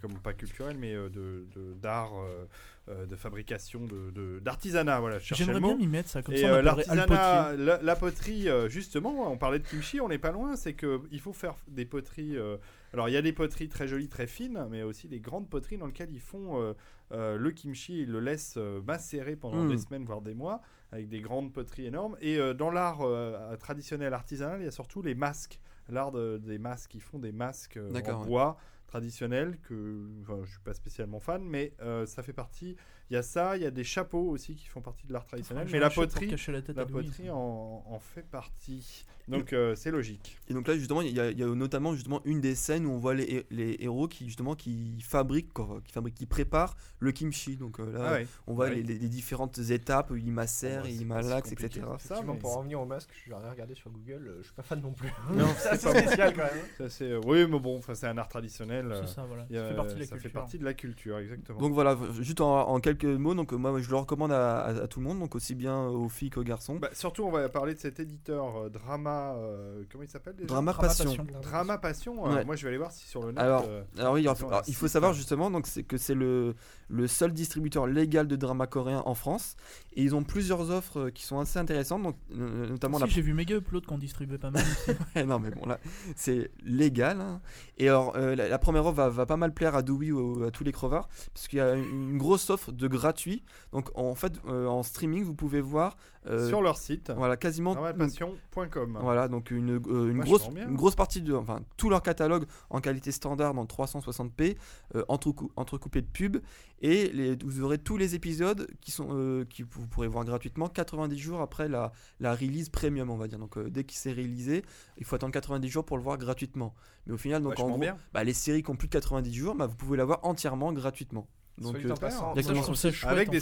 comme 0.00 0.18
pas 0.18 0.32
culturelles, 0.32 0.76
mais 0.78 0.94
euh, 0.94 1.08
de 1.08 1.46
d'art, 1.74 2.12
euh, 2.14 2.46
euh, 2.88 3.06
de 3.06 3.16
fabrication, 3.16 3.86
de 3.86 4.38
d'artisanat, 4.40 5.00
voilà. 5.00 5.18
J'aimerais 5.18 5.60
bien 5.68 5.76
m'y 5.78 5.86
mettre 5.88 6.08
ça, 6.08 6.22
comme 6.22 6.34
Et 6.34 6.38
ça 6.38 6.48
euh, 6.54 6.62
l'artisanat, 6.62 7.56
la, 7.56 7.82
la 7.82 7.96
poterie, 7.96 8.48
euh, 8.48 8.68
justement, 8.68 9.30
on 9.32 9.36
parlait 9.38 9.58
de 9.58 9.66
kimchi, 9.66 10.00
on 10.00 10.08
n'est 10.08 10.18
pas 10.18 10.32
loin, 10.32 10.56
c'est 10.56 10.74
que 10.74 11.00
il 11.10 11.20
faut 11.20 11.32
faire 11.32 11.54
des 11.68 11.84
poteries. 11.84 12.36
euh, 12.36 12.56
alors 12.92 13.08
il 13.08 13.12
y 13.12 13.16
a 13.16 13.22
des 13.22 13.32
poteries 13.32 13.68
très 13.68 13.88
jolies, 13.88 14.08
très 14.08 14.26
fines, 14.26 14.66
mais 14.70 14.82
aussi 14.82 15.08
des 15.08 15.20
grandes 15.20 15.48
poteries 15.48 15.78
dans 15.78 15.86
lesquelles 15.86 16.12
ils 16.12 16.20
font 16.20 16.60
euh, 16.60 16.74
euh, 17.12 17.36
le 17.36 17.50
kimchi, 17.50 18.02
ils 18.02 18.10
le 18.10 18.20
laissent 18.20 18.54
euh, 18.58 18.80
macérer 18.86 19.36
pendant 19.36 19.64
des 19.68 19.78
semaines 19.78 20.04
voire 20.04 20.20
des 20.20 20.34
mois, 20.34 20.60
avec 20.92 21.08
des 21.08 21.20
grandes 21.20 21.52
poteries 21.52 21.86
énormes. 21.86 22.16
Et 22.20 22.38
euh, 22.38 22.52
dans 22.54 22.70
l'art 22.70 23.00
euh, 23.02 23.56
traditionnel 23.56 24.12
artisanal, 24.12 24.60
il 24.60 24.64
y 24.64 24.68
a 24.68 24.70
surtout 24.72 25.02
les 25.02 25.14
masques, 25.14 25.58
l'art 25.88 26.12
de- 26.12 26.38
des 26.38 26.58
masques, 26.58 26.94
ils 26.94 27.00
font 27.00 27.18
des 27.18 27.32
masques 27.32 27.76
euh, 27.76 27.90
en 28.12 28.24
bois 28.26 28.56
traditionnels 28.92 29.58
que 29.62 30.06
je 30.44 30.50
suis 30.50 30.60
pas 30.60 30.74
spécialement 30.74 31.18
fan, 31.18 31.42
mais 31.42 31.72
euh, 31.80 32.04
ça 32.04 32.22
fait 32.22 32.34
partie. 32.34 32.76
Il 33.12 33.16
y 33.16 33.18
a 33.18 33.22
ça, 33.22 33.58
il 33.58 33.62
y 33.62 33.66
a 33.66 33.70
des 33.70 33.84
chapeaux 33.84 34.30
aussi 34.30 34.54
qui 34.54 34.66
font 34.68 34.80
partie 34.80 35.06
de 35.06 35.12
l'art 35.12 35.26
traditionnel, 35.26 35.68
mais 35.70 35.78
la 35.78 35.90
poterie. 35.90 36.30
la 36.74 36.86
poterie 36.86 37.28
en, 37.28 37.84
en 37.86 37.98
fait 37.98 38.22
partie. 38.22 39.04
Donc 39.28 39.52
euh, 39.52 39.76
c'est 39.76 39.92
logique. 39.92 40.36
Et 40.48 40.54
donc 40.54 40.66
là 40.66 40.76
justement 40.76 41.00
il 41.00 41.14
y, 41.14 41.20
a- 41.20 41.30
il 41.30 41.38
y 41.38 41.44
a 41.44 41.46
notamment 41.46 41.94
justement 41.94 42.20
une 42.24 42.40
des 42.40 42.56
scènes 42.56 42.86
où 42.86 42.90
on 42.90 42.98
voit 42.98 43.14
les, 43.14 43.46
les 43.52 43.76
héros 43.78 44.08
qui 44.08 44.26
justement 44.26 44.56
qui 44.56 45.00
fabriquent 45.00 45.52
quoi, 45.52 45.80
qui 45.84 45.92
fabriquent 45.92 46.16
qui 46.16 46.26
préparent 46.26 46.74
le 46.98 47.12
kimchi 47.12 47.56
donc 47.56 47.78
euh, 47.78 47.92
là 47.92 48.04
Ah 48.04 48.12
ouais. 48.14 48.26
on 48.48 48.54
voit 48.54 48.64
Ouais. 48.66 48.74
les, 48.76 48.82
les- 48.82 48.98
les 48.98 49.08
différentes 49.08 49.58
étapes 49.58 50.12
ils 50.16 50.32
macèrent 50.32 50.88
ils 50.88 51.06
malaxent 51.06 51.52
etc. 51.52 51.86
Ça, 52.00 52.20
mais 52.26 52.34
pour 52.36 52.56
en 52.56 52.58
revenir 52.58 52.80
au 52.80 52.84
masque, 52.84 53.10
je 53.24 53.30
vais 53.30 53.36
rien 53.36 53.48
regarder 53.50 53.76
sur 53.76 53.90
Google, 53.92 54.26
euh, 54.26 54.38
je 54.40 54.46
suis 54.46 54.54
pas 54.54 54.62
fan 54.64 54.80
non 54.80 54.92
plus. 54.92 55.08
Non, 55.32 55.46
c'est 55.56 55.68
assez 55.68 55.88
spécial 56.00 56.34
quand 56.34 56.42
même. 56.42 56.64
Ça, 56.78 56.88
c'est- 56.88 57.04
euh, 57.12 57.20
oui, 57.24 57.46
mais 57.48 57.60
bon, 57.60 57.78
enfin, 57.78 57.94
c'est 57.94 58.08
un 58.08 58.18
art 58.18 58.28
traditionnel. 58.28 58.90
euh, 58.90 59.06
ça, 59.06 59.24
voilà. 59.24 59.44
a- 59.44 59.46
Ça 59.54 59.68
fait 59.68 59.74
partie 59.76 59.94
de 59.94 60.00
la 60.00 60.06
ça 60.06 60.10
culture. 60.16 60.20
fait 60.30 60.34
partie 60.34 60.58
de 60.58 60.64
la 60.64 60.74
culture, 60.74 61.18
exactement. 61.18 61.60
Donc 61.60 61.72
voilà, 61.74 61.96
juste 62.20 62.40
en, 62.40 62.68
en 62.68 62.80
quelques 62.80 63.01
mots, 63.06 63.34
donc 63.34 63.52
moi 63.52 63.78
je 63.80 63.88
le 63.90 63.96
recommande 63.96 64.32
à, 64.32 64.60
à- 64.60 64.82
à 64.82 64.86
tout 64.88 65.00
le 65.00 65.06
monde, 65.06 65.18
donc 65.18 65.34
aussi 65.34 65.54
bien 65.54 65.86
aux 65.86 66.08
filles 66.08 66.30
qu'aux 66.30 66.42
garçons. 66.42 66.76
Bah, 66.76 66.88
surtout, 66.92 67.24
on 67.24 67.30
va 67.30 67.48
parler 67.48 67.74
de 67.74 67.78
cet 67.78 68.00
éditeur 68.00 68.56
euh, 68.56 68.68
Drama. 68.68 69.34
euh, 69.36 69.82
comment 69.90 70.04
il 70.04 70.08
s'appelle 70.10 70.34
déjà 70.36 70.46
Drama 70.48 70.72
Drama 70.72 70.88
Passion. 70.88 71.04
Passion. 71.10 71.26
Drama 71.42 71.78
Passion. 71.78 72.26
euh, 72.26 72.34
Ouais. 72.36 72.44
moi, 72.44 72.56
je 72.56 72.62
vais 72.62 72.68
aller 72.68 72.78
voir 72.78 72.92
si 72.92 73.06
sur 73.06 73.22
le 73.22 73.32
net. 73.32 73.38
Alors, 73.38 73.64
euh, 73.68 73.82
Alors 73.98 74.14
oui, 74.14 74.20
Ils 74.20 74.24
il 74.24 74.28
ont 74.28 74.34
faut, 74.34 74.46
un 74.46 74.50
alors, 74.50 74.62
il 74.68 74.74
faut 74.74 74.86
site, 74.86 74.92
savoir 74.92 75.10
hein. 75.12 75.14
justement 75.14 75.50
donc 75.50 75.66
c'est 75.66 75.82
que 75.82 75.96
c'est 75.96 76.14
le, 76.14 76.54
le 76.88 77.06
seul 77.06 77.32
distributeur 77.32 77.86
légal 77.86 78.26
de 78.28 78.36
drama 78.36 78.66
coréen 78.66 79.02
en 79.04 79.14
France 79.14 79.56
et 79.94 80.02
ils 80.02 80.14
ont 80.14 80.22
plusieurs 80.24 80.70
offres 80.70 80.98
euh, 81.06 81.10
qui 81.10 81.24
sont 81.24 81.38
assez 81.40 81.58
intéressantes 81.58 82.02
donc 82.02 82.16
euh, 82.38 82.68
notamment 82.68 82.98
Si, 82.98 83.04
la 83.04 83.08
j'ai 83.08 83.22
vu 83.22 83.32
Mega 83.34 83.56
Upload 83.56 83.86
qu'on 83.86 83.98
distribuait 83.98 84.38
pas 84.38 84.50
mal. 84.50 84.62
Ouais, 85.16 85.24
non 85.24 85.38
mais 85.38 85.50
bon 85.50 85.66
là 85.66 85.78
c'est 86.16 86.50
légal 86.64 87.20
hein. 87.20 87.40
et 87.78 87.88
alors 87.88 88.14
euh, 88.16 88.34
la, 88.34 88.48
la 88.48 88.58
première 88.58 88.86
offre 88.86 88.96
va, 88.96 89.08
va 89.08 89.26
pas 89.26 89.36
mal 89.36 89.52
plaire 89.52 89.74
à 89.74 89.82
Dewey 89.82 90.10
ou 90.12 90.44
à 90.44 90.50
tous 90.50 90.64
les 90.64 90.72
crevards 90.72 91.08
parce 91.34 91.48
qu'il 91.48 91.58
y 91.58 91.62
a 91.62 91.74
une, 91.74 92.10
une 92.12 92.18
grosse 92.18 92.48
offre 92.50 92.72
de 92.72 92.88
gratuit 92.92 93.42
donc 93.72 93.90
en 93.96 94.14
fait 94.14 94.32
euh, 94.46 94.66
en 94.66 94.82
streaming 94.82 95.24
vous 95.24 95.34
pouvez 95.34 95.60
voir 95.60 95.96
euh, 96.28 96.48
sur 96.48 96.62
leur 96.62 96.76
site, 96.78 97.10
voilà 97.16 97.36
quasiment 97.36 97.74
dramapassion.com. 97.74 98.98
voilà, 99.02 99.26
donc 99.26 99.50
une, 99.50 99.70
euh, 99.88 100.10
une, 100.10 100.20
grosse, 100.20 100.42
une 100.68 100.76
grosse 100.76 100.94
partie 100.94 101.20
de. 101.20 101.34
Enfin, 101.34 101.62
tout 101.76 101.90
leur 101.90 102.00
catalogue 102.00 102.44
en 102.70 102.80
qualité 102.80 103.10
standard 103.10 103.54
dans 103.54 103.64
360p, 103.64 104.56
euh, 104.94 105.02
entrecou- 105.08 105.50
entrecoupé 105.56 106.00
de 106.00 106.06
pubs. 106.06 106.40
Et 106.80 107.08
les, 107.08 107.36
vous 107.44 107.62
aurez 107.62 107.78
tous 107.78 107.96
les 107.96 108.14
épisodes 108.14 108.68
qui 108.80 108.92
sont 108.92 109.44
qui 109.50 109.64
vous 109.64 109.86
pourrez 109.88 110.06
voir 110.06 110.24
gratuitement 110.24 110.68
90 110.68 111.18
jours 111.18 111.40
après 111.40 111.68
la, 111.68 111.90
la 112.20 112.34
release 112.36 112.68
premium, 112.68 113.10
on 113.10 113.16
va 113.16 113.26
dire. 113.26 113.40
Donc, 113.40 113.58
dès 113.58 113.82
qu'il 113.82 113.98
s'est 113.98 114.12
réalisé, 114.12 114.62
il 114.98 115.04
faut 115.04 115.16
attendre 115.16 115.32
90 115.32 115.68
jours 115.68 115.84
pour 115.84 115.96
le 115.96 116.04
voir 116.04 116.18
gratuitement. 116.18 116.72
Mais 117.08 117.14
au 117.14 117.18
final, 117.18 117.42
donc 117.42 117.54
en 117.58 117.66
gros, 117.70 117.78
bah, 118.12 118.22
les 118.22 118.32
séries 118.32 118.62
qui 118.62 118.70
ont 118.70 118.76
plus 118.76 118.86
de 118.86 118.92
90 118.92 119.32
jours, 119.34 119.54
bah, 119.56 119.66
vous 119.66 119.74
pouvez 119.76 119.96
la 119.96 120.04
voir 120.04 120.20
entièrement 120.22 120.72
gratuitement. 120.72 121.26
Donc, 121.58 121.76
euh, 121.76 121.94
passant, 121.94 122.34
ça 122.74 122.90
chouette, 122.92 123.12
Avec 123.12 123.28
en 123.28 123.32
des 123.32 123.40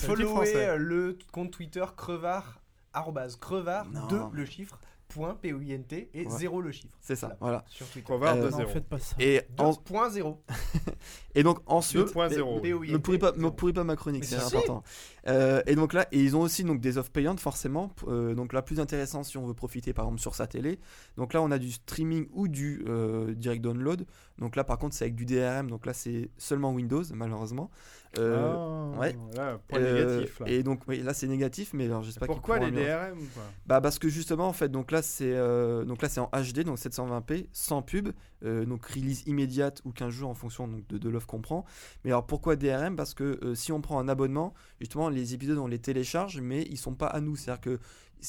euh, 0.56 0.76
le 0.76 1.16
compte 1.32 1.50
Twitter 1.52 1.84
crevard, 1.96 2.60
arrobase 2.92 3.36
crevard, 3.36 3.86
Non. 3.90 4.06
2 4.08 4.20
le 4.32 4.44
chiffre, 4.44 4.78
point 5.08 5.34
P-O-I-N-T 5.34 6.10
et 6.14 6.24
Ouais. 6.26 6.38
0 6.38 6.60
le 6.60 6.70
chiffre. 6.70 6.96
c'est 7.00 7.16
ça, 7.16 7.36
voilà. 7.40 7.64
Sur 7.68 7.86
Twitter. 7.88 8.04
Crevard 8.06 8.36
Euh, 8.36 8.46
de 8.46 8.50
Non, 8.50 8.56
zéro. 8.58 8.70
faites 8.70 8.88
pas 8.88 8.98
ça. 9.00 9.16
Et, 9.18 9.40
en- 9.58 9.70
2.0. 9.72 10.38
et 11.34 11.42
donc 11.42 11.58
ensuite, 11.66 12.06
2.0. 12.14 12.60
P-O-I-N-T, 12.60 12.92
Me 12.92 12.98
pourris 13.00 13.18
pas, 13.18 13.32
me 13.32 13.50
pourris 13.50 13.72
pas 13.72 13.82
ma 13.84 13.96
chronique, 13.96 14.24
c'est 14.24 14.38
si, 14.38 14.40
si. 14.40 14.56
important. 14.56 14.82
Euh, 15.26 15.62
et 15.66 15.74
donc 15.74 15.92
là, 15.94 16.06
et 16.12 16.20
ils 16.22 16.36
ont 16.36 16.40
aussi 16.42 16.62
donc 16.64 16.80
des 16.80 16.96
offres 16.98 17.10
payantes 17.10 17.40
forcément. 17.40 17.90
euh, 18.08 18.34
donc 18.34 18.52
la 18.52 18.62
plus 18.62 18.78
intéressante 18.80 19.24
si 19.24 19.36
on 19.36 19.46
veut 19.46 19.54
profiter 19.54 19.92
par 19.92 20.04
exemple 20.04 20.20
sur 20.20 20.34
sa 20.36 20.46
télé. 20.46 20.78
Donc 21.16 21.32
là, 21.32 21.42
on 21.42 21.50
a 21.50 21.58
du 21.58 21.72
streaming 21.72 22.28
ou 22.32 22.46
du 22.48 22.84
euh, 22.88 23.34
direct 23.34 23.62
download. 23.62 24.06
Donc 24.38 24.54
là, 24.56 24.62
par 24.64 24.78
contre, 24.78 24.94
c'est 24.94 25.04
avec 25.04 25.16
du 25.16 25.26
DRM. 25.26 25.68
Donc 25.70 25.86
là, 25.86 25.92
c'est 25.92 26.30
seulement 26.38 26.72
Windows 26.72 27.02
malheureusement. 27.14 27.70
Euh, 28.18 28.92
Ah, 28.94 28.98
ouais. 28.98 29.16
Là, 29.34 29.60
point 29.68 29.78
euh, 29.78 30.16
négatif. 30.16 30.40
Là. 30.40 30.46
Et 30.48 30.62
donc 30.62 30.80
oui, 30.88 31.00
là, 31.00 31.14
c'est 31.14 31.28
négatif, 31.28 31.72
mais 31.74 31.84
alors 31.84 32.02
j'espère 32.02 32.26
Pourquoi 32.26 32.58
les. 32.58 32.70
DRM 32.70 33.18
quoi 33.34 33.42
Bah 33.66 33.80
parce 33.80 33.98
que 33.98 34.08
justement 34.08 34.48
en 34.48 34.52
fait 34.52 34.68
donc 34.68 34.90
là 34.90 35.00
c'est 35.00 35.32
euh, 35.32 35.84
donc 35.84 36.02
là 36.02 36.08
c'est 36.08 36.20
en 36.20 36.28
HD 36.34 36.60
donc 36.64 36.78
720p 36.78 37.46
sans 37.52 37.82
pub 37.82 38.08
euh, 38.44 38.64
donc 38.64 38.84
release 38.86 39.22
immédiate 39.26 39.80
ou 39.84 39.92
15 39.92 40.10
jours 40.12 40.30
en 40.30 40.34
fonction 40.34 40.66
donc, 40.66 40.86
de, 40.88 40.98
de 40.98 41.08
l'offre 41.08 41.26
qu'on 41.28 41.40
prend 41.40 41.64
mais 42.04 42.10
alors 42.10 42.26
pourquoi 42.26 42.56
DRM 42.56 42.96
parce 42.96 43.14
que 43.14 43.38
euh, 43.44 43.54
si 43.54 43.70
on 43.70 43.80
prend 43.80 44.00
un 44.00 44.08
abonnement 44.08 44.54
justement 44.80 45.08
les 45.08 45.34
épisodes 45.34 45.58
on 45.58 45.66
les 45.68 45.78
télécharge 45.78 46.40
mais 46.40 46.62
ils 46.62 46.78
sont 46.78 46.94
pas 46.94 47.06
à 47.06 47.20
nous 47.20 47.36
c'est 47.36 47.50
à 47.50 47.54
dire 47.54 47.60
que 47.60 47.78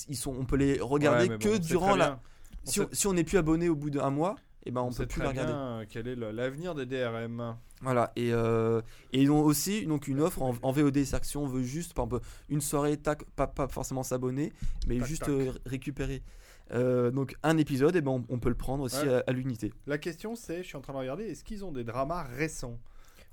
ils 0.10 0.16
sont 0.18 0.36
on 0.38 0.46
peut 0.46 0.58
les 0.58 0.80
regarder 0.80 1.28
Ouais, 1.30 1.38
que 1.40 1.58
durant 1.58 1.96
la 1.96 2.20
si 2.66 3.08
on 3.08 3.14
n'est 3.14 3.24
plus 3.24 3.38
abonné 3.40 3.68
au 3.70 3.76
bout 3.76 3.90
d'un 3.90 4.12
mois 4.12 4.36
et 4.66 4.72
ben 4.72 4.82
on, 4.82 4.86
on 4.86 4.88
peut 4.90 4.94
sait 4.96 5.06
plus 5.08 5.22
très 5.22 5.24
les 5.24 5.30
regarder 5.30 5.54
bien 5.54 5.62
euh, 5.80 5.86
quel 5.90 6.08
est 6.08 6.16
l'avenir 6.16 6.76
des 6.76 6.86
DRM. 6.86 7.56
voilà, 7.82 8.12
et, 8.16 8.32
euh, 8.34 8.82
et 9.12 9.22
ils 9.22 9.32
ont 9.32 9.42
aussi 9.44 9.86
donc, 9.86 10.08
une 10.08 10.20
offre 10.22 10.42
en, 10.42 10.56
en 10.62 10.72
VOD, 10.72 10.96
c'est-à-dire 10.98 11.22
que 11.22 11.26
si 11.28 11.38
on 11.38 11.48
veut 11.48 11.64
juste, 11.64 11.94
par 11.94 12.06
exemple, 12.06 12.26
une 12.50 12.62
soirée, 12.62 12.98
tac, 12.98 13.24
pas, 13.36 13.48
pas 13.48 13.68
forcément 13.68 14.04
s'abonner, 14.04 14.54
mais 14.88 14.98
Tac, 15.00 15.08
juste 15.08 15.22
tac. 15.24 15.30
euh, 15.30 15.52
récupérer 15.66 16.22
euh, 16.74 17.12
donc 17.12 17.36
un 17.44 17.58
épisode, 17.58 17.96
et 17.96 18.02
ben 18.02 18.12
on, 18.12 18.24
on 18.30 18.40
peut 18.40 18.50
le 18.50 18.56
prendre 18.56 18.84
aussi 18.84 19.06
Ouais. 19.06 19.16
à, 19.16 19.24
à 19.28 19.32
l'unité. 19.34 19.74
La 19.88 19.98
question 19.98 20.36
c'est, 20.36 20.62
je 20.64 20.68
suis 20.68 20.78
en 20.78 20.82
train 20.82 20.94
de 20.94 21.00
regarder, 21.00 21.26
est-ce 21.26 21.44
qu'ils 21.44 21.66
ont 21.66 21.72
des 21.72 21.84
dramas 21.84 22.24
récents? 22.24 22.80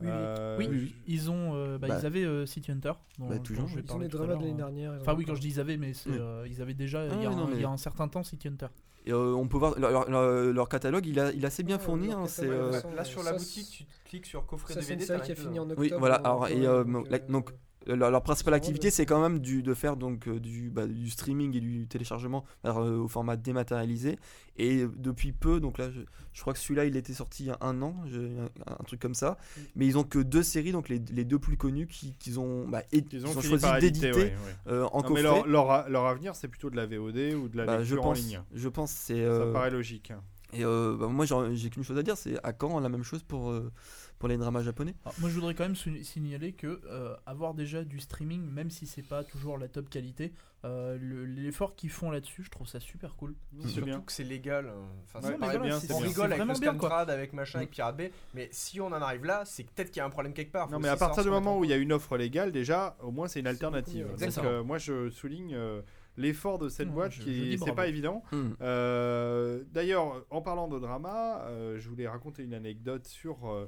Oui, 0.01 0.07
oui. 0.07 0.13
Euh, 0.13 0.57
Oui, 0.59 0.95
ils 1.09 1.29
ont, 1.31 1.55
euh, 1.57 1.77
bah, 1.77 1.89
Bah. 1.89 1.97
ils 2.01 2.07
avaient 2.07 2.25
euh, 2.25 2.47
City 2.47 2.71
Hunter. 2.71 2.93
dont- 3.19 3.29
Bah, 3.29 3.35
dont 3.37 3.43
toujours, 3.43 3.67
j'ai 3.69 3.81
ils 3.81 3.93
ont 3.93 3.99
les 3.99 4.07
dramas 4.09 4.35
de 4.37 4.41
l'année 4.41 4.53
hein. 4.53 4.57
dernière. 4.57 4.93
Enfin 5.01 5.15
oui, 5.17 5.25
quand 5.25 5.35
je 5.35 5.41
dis 5.41 5.49
ils 5.49 5.61
avaient, 5.61 5.77
mais 5.77 5.93
euh, 6.07 6.47
ils 6.49 6.63
avaient 6.63 6.75
déjà 6.75 7.05
il 7.05 7.21
y, 7.23 7.27
Ah 7.27 7.31
a 7.31 7.33
oui, 7.35 7.35
un, 7.43 7.47
mais- 7.49 7.57
il 7.57 7.63
y 7.63 7.65
a 7.65 7.69
un 7.71 7.77
certain 7.77 8.07
temps 8.09 8.23
City 8.23 8.47
Hunter. 8.49 8.69
Et 9.07 9.13
euh, 9.13 9.33
on 9.35 9.49
peut 9.49 9.57
voir 9.59 9.79
leur, 9.79 9.91
leur- 9.91 10.11
leur- 10.11 10.53
leur 10.53 10.69
catalogue, 10.69 11.07
il, 11.07 11.19
a, 11.19 11.33
il 11.33 11.43
est 11.43 11.47
assez 11.47 11.63
bien 11.63 11.79
fourni. 11.79 12.13
hein, 12.13 12.27
c'est, 12.27 12.47
euh. 12.47 12.73
Là 12.95 13.05
sur 13.05 13.23
la 13.23 13.33
Ça, 13.33 13.39
boutique, 13.39 13.71
tu 13.71 13.85
cliques 14.09 14.27
sur 14.27 14.45
coffret 14.47 14.75
Ça, 14.75 14.83
c'est 14.83 14.93
une 14.95 14.99
DVD. 14.99 15.07
série 15.07 15.19
t'as 15.21 15.25
qui 15.27 15.33
a 15.33 15.35
fini 15.35 15.59
en. 15.59 15.67
Oui, 15.71 15.87
octobre. 15.87 15.99
voilà, 16.01 16.21
en 16.21 16.25
alors, 16.25 16.49
et, 16.49 16.55
Corée, 16.55 16.67
euh, 16.67 16.85
donc, 16.85 17.09
la- 17.11 17.17
euh, 17.17 17.21
donc, 17.29 17.51
leur, 17.87 18.11
leur 18.11 18.23
principale 18.23 18.55
activité, 18.55 18.91
c'est 18.91 19.07
quand 19.07 19.21
même 19.21 19.39
du, 19.39 19.63
de 19.63 19.73
faire 19.75 19.97
donc 19.97 20.29
euh, 20.29 20.39
du, 20.41 20.69
bah, 20.71 20.87
du 20.87 21.09
streaming 21.11 21.57
et 21.57 21.61
du 21.61 21.87
téléchargement 21.87 22.45
alors, 22.65 22.79
euh, 22.81 22.97
au 22.99 23.09
format 23.09 23.37
dématérialisé. 23.37 24.19
Et 24.57 24.79
euh, 24.83 24.91
depuis 24.97 25.33
peu, 25.33 25.61
donc 25.61 25.79
là, 25.79 25.91
je, 25.91 26.01
je 26.33 26.41
crois 26.41 26.53
que 26.53 26.59
celui-là, 26.59 26.85
il 26.85 26.97
était 26.97 27.15
sorti 27.15 27.45
il 27.45 27.47
y 27.47 27.51
a 27.51 27.59
un 27.61 27.81
an, 27.83 27.95
je- 28.07 28.19
un, 28.67 28.73
un 28.73 28.85
truc 28.85 29.01
comme 29.01 29.15
ça. 29.15 29.39
Mm. 29.57 29.61
Mais 29.77 29.87
ils 29.87 29.97
ont 29.99 30.05
que 30.05 30.19
deux 30.19 30.43
séries, 30.43 30.73
donc 30.73 30.89
les, 30.89 30.99
les 31.13 31.25
deux 31.25 31.39
plus 31.39 31.57
connues, 31.57 31.87
qui, 31.87 32.15
qu'ils 32.19 32.41
ont, 32.41 32.67
bah, 32.69 32.83
et- 32.93 33.05
Ils 33.13 33.27
ont, 33.27 33.41
choisi 33.41 33.67
d'éditer 33.81 34.13
ouais, 34.13 34.23
ouais. 34.25 34.35
euh, 34.67 34.85
en 34.93 35.03
Non, 35.03 35.11
mais 35.11 35.23
coffret. 35.23 35.49
leur, 35.49 35.89
leur, 35.89 36.07
avenir, 36.07 36.35
c'est 36.35 36.49
plutôt 36.49 36.71
de 36.71 36.77
la 36.77 36.87
VOD 36.87 37.35
ou 37.35 37.49
de 37.49 37.57
la 37.57 37.65
Bah, 37.65 37.77
je 37.85 37.95
lecture 37.95 38.03
en 38.05 38.09
pense, 38.11 38.19
ligne. 38.19 38.43
je 38.55 38.69
pense, 38.69 38.91
c'est. 38.91 39.15
Ça 39.15 39.21
euh, 39.31 39.53
paraît 39.53 39.71
logique. 39.71 40.13
et 40.53 40.65
euh, 40.65 40.97
bah, 40.99 41.07
moi, 41.07 41.25
j'ai 41.27 41.37
j'ai 41.57 41.71
qu'une 41.71 41.85
chose 41.85 41.97
à 41.99 42.03
dire, 42.03 42.17
c'est 42.17 42.39
à 42.45 42.53
quand 42.53 42.81
la 42.81 42.89
même 42.89 43.05
chose 43.05 43.23
pour 43.23 43.51
euh, 43.51 43.71
pour 44.19 44.29
les 44.29 44.37
dramas 44.37 44.63
japonais. 44.63 44.95
Alors, 45.05 45.15
moi, 45.21 45.29
je 45.31 45.35
voudrais 45.35 45.55
quand 45.55 45.65
même 45.65 45.77
signaler 45.77 46.53
que 46.53 46.81
euh, 46.87 47.15
avoir 47.27 47.55
déjà 47.55 47.85
du 47.85 48.01
streaming, 48.01 48.43
même 48.51 48.71
si 48.71 48.87
c'est 48.87 49.07
pas 49.07 49.23
toujours 49.25 49.59
la 49.59 49.69
top 49.69 49.89
qualité, 49.89 50.33
euh, 50.65 50.99
le- 51.01 51.25
l'effort 51.25 51.77
qu'ils 51.77 51.91
font 51.91 52.11
là-dessus, 52.11 52.43
je 52.43 52.51
trouve 52.51 52.67
ça 52.67 52.81
super 52.81 53.15
cool. 53.15 53.37
Surtout 53.65 53.85
bien. 53.85 54.01
que 54.01 54.11
c'est 54.11 54.25
légal. 54.25 54.67
euh, 54.67 54.73
Enfin, 55.05 55.21
Ouais, 55.29 55.37
bien, 55.39 55.79
on 55.95 55.99
rigole 55.99 56.33
avec 56.33 56.47
le. 56.49 56.55
Scantrad, 56.55 57.11
avec 57.11 57.33
machin, 57.33 57.59
Mm. 57.59 57.61
avec 57.63 57.71
Pirate 57.71 57.97
Bay, 57.97 58.13
mais 58.35 58.49
si 58.51 58.81
on 58.81 58.87
en 58.89 58.93
arrive 58.95 59.25
là, 59.25 59.45
c'est 59.45 59.63
peut-être 59.65 59.89
qu'il 59.91 59.99
y 59.99 60.01
a 60.01 60.07
un 60.07 60.11
problème 60.11 60.33
quelque 60.35 60.51
part. 60.53 60.69
Non, 60.69 60.81
mais 60.81 60.89
à 60.89 60.97
partir 60.97 61.23
du 61.23 61.31
moment 61.31 61.57
où 61.59 61.65
il 61.65 61.71
y 61.71 61.73
a 61.73 61.77
une 61.77 61.93
offre 61.93 62.17
légale, 62.17 62.51
déjà, 62.51 62.97
au 63.03 63.13
moins 63.13 63.29
c'est 63.29 63.39
une 63.41 63.47
alternative. 63.47 64.09
Donc, 64.19 64.39
euh, 64.39 64.65
moi, 64.65 64.79
je 64.79 65.11
souligne 65.11 65.55
euh, 65.55 65.81
l'effort 66.17 66.59
de 66.59 66.69
cette 66.69 66.89
Ouais, 66.89 66.95
boîte 66.95 67.13
je- 67.13 67.23
qui 67.23 67.57
c'est 67.65 67.73
pas 67.73 67.87
évident. 67.87 68.25
Euh, 68.61 69.63
D'ailleurs, 69.73 70.25
en 70.31 70.43
parlant 70.43 70.69
de 70.69 70.79
drama, 70.79 71.43
euh, 71.47 71.79
je 71.79 71.89
voulais 71.89 72.09
raconter 72.09 72.43
une 72.43 72.55
anecdote 72.55 73.07
sur 73.07 73.49
euh, 73.49 73.67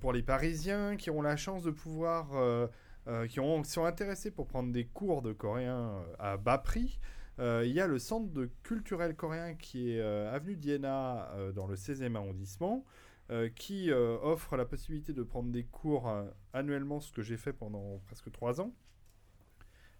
pour 0.00 0.12
les 0.12 0.22
Parisiens 0.22 0.96
qui 0.96 1.10
ont 1.10 1.22
la 1.22 1.36
chance 1.36 1.62
de 1.62 1.70
pouvoir, 1.70 2.34
euh, 2.34 2.66
euh, 3.08 3.26
qui 3.26 3.40
ont, 3.40 3.62
qui 3.62 3.70
sont 3.70 3.84
intéressés 3.84 4.30
pour 4.30 4.46
prendre 4.46 4.72
des 4.72 4.86
cours 4.86 5.22
de 5.22 5.32
coréen 5.32 5.76
euh, 5.78 6.14
à 6.18 6.36
bas 6.36 6.58
prix. 6.58 6.98
Euh, 7.40 7.64
il 7.66 7.72
y 7.72 7.80
a 7.80 7.86
le 7.86 7.98
centre 7.98 8.30
de 8.32 8.50
culturel 8.62 9.16
coréen 9.16 9.54
qui 9.54 9.92
est 9.92 10.00
euh, 10.00 10.32
avenue 10.32 10.56
d'Iéna 10.56 11.30
euh, 11.34 11.52
dans 11.52 11.66
le 11.66 11.74
16e 11.76 12.14
arrondissement. 12.16 12.84
euh, 13.30 13.48
qui 13.48 13.90
euh, 13.90 14.18
offre 14.22 14.56
la 14.56 14.66
possibilité 14.66 15.12
de 15.14 15.22
prendre 15.22 15.50
des 15.50 15.64
cours 15.64 16.08
euh, 16.08 16.24
annuellement, 16.52 17.00
ce 17.00 17.10
que 17.12 17.22
j'ai 17.22 17.38
fait 17.38 17.54
pendant 17.54 17.98
presque 18.06 18.30
trois 18.30 18.60
ans. 18.60 18.74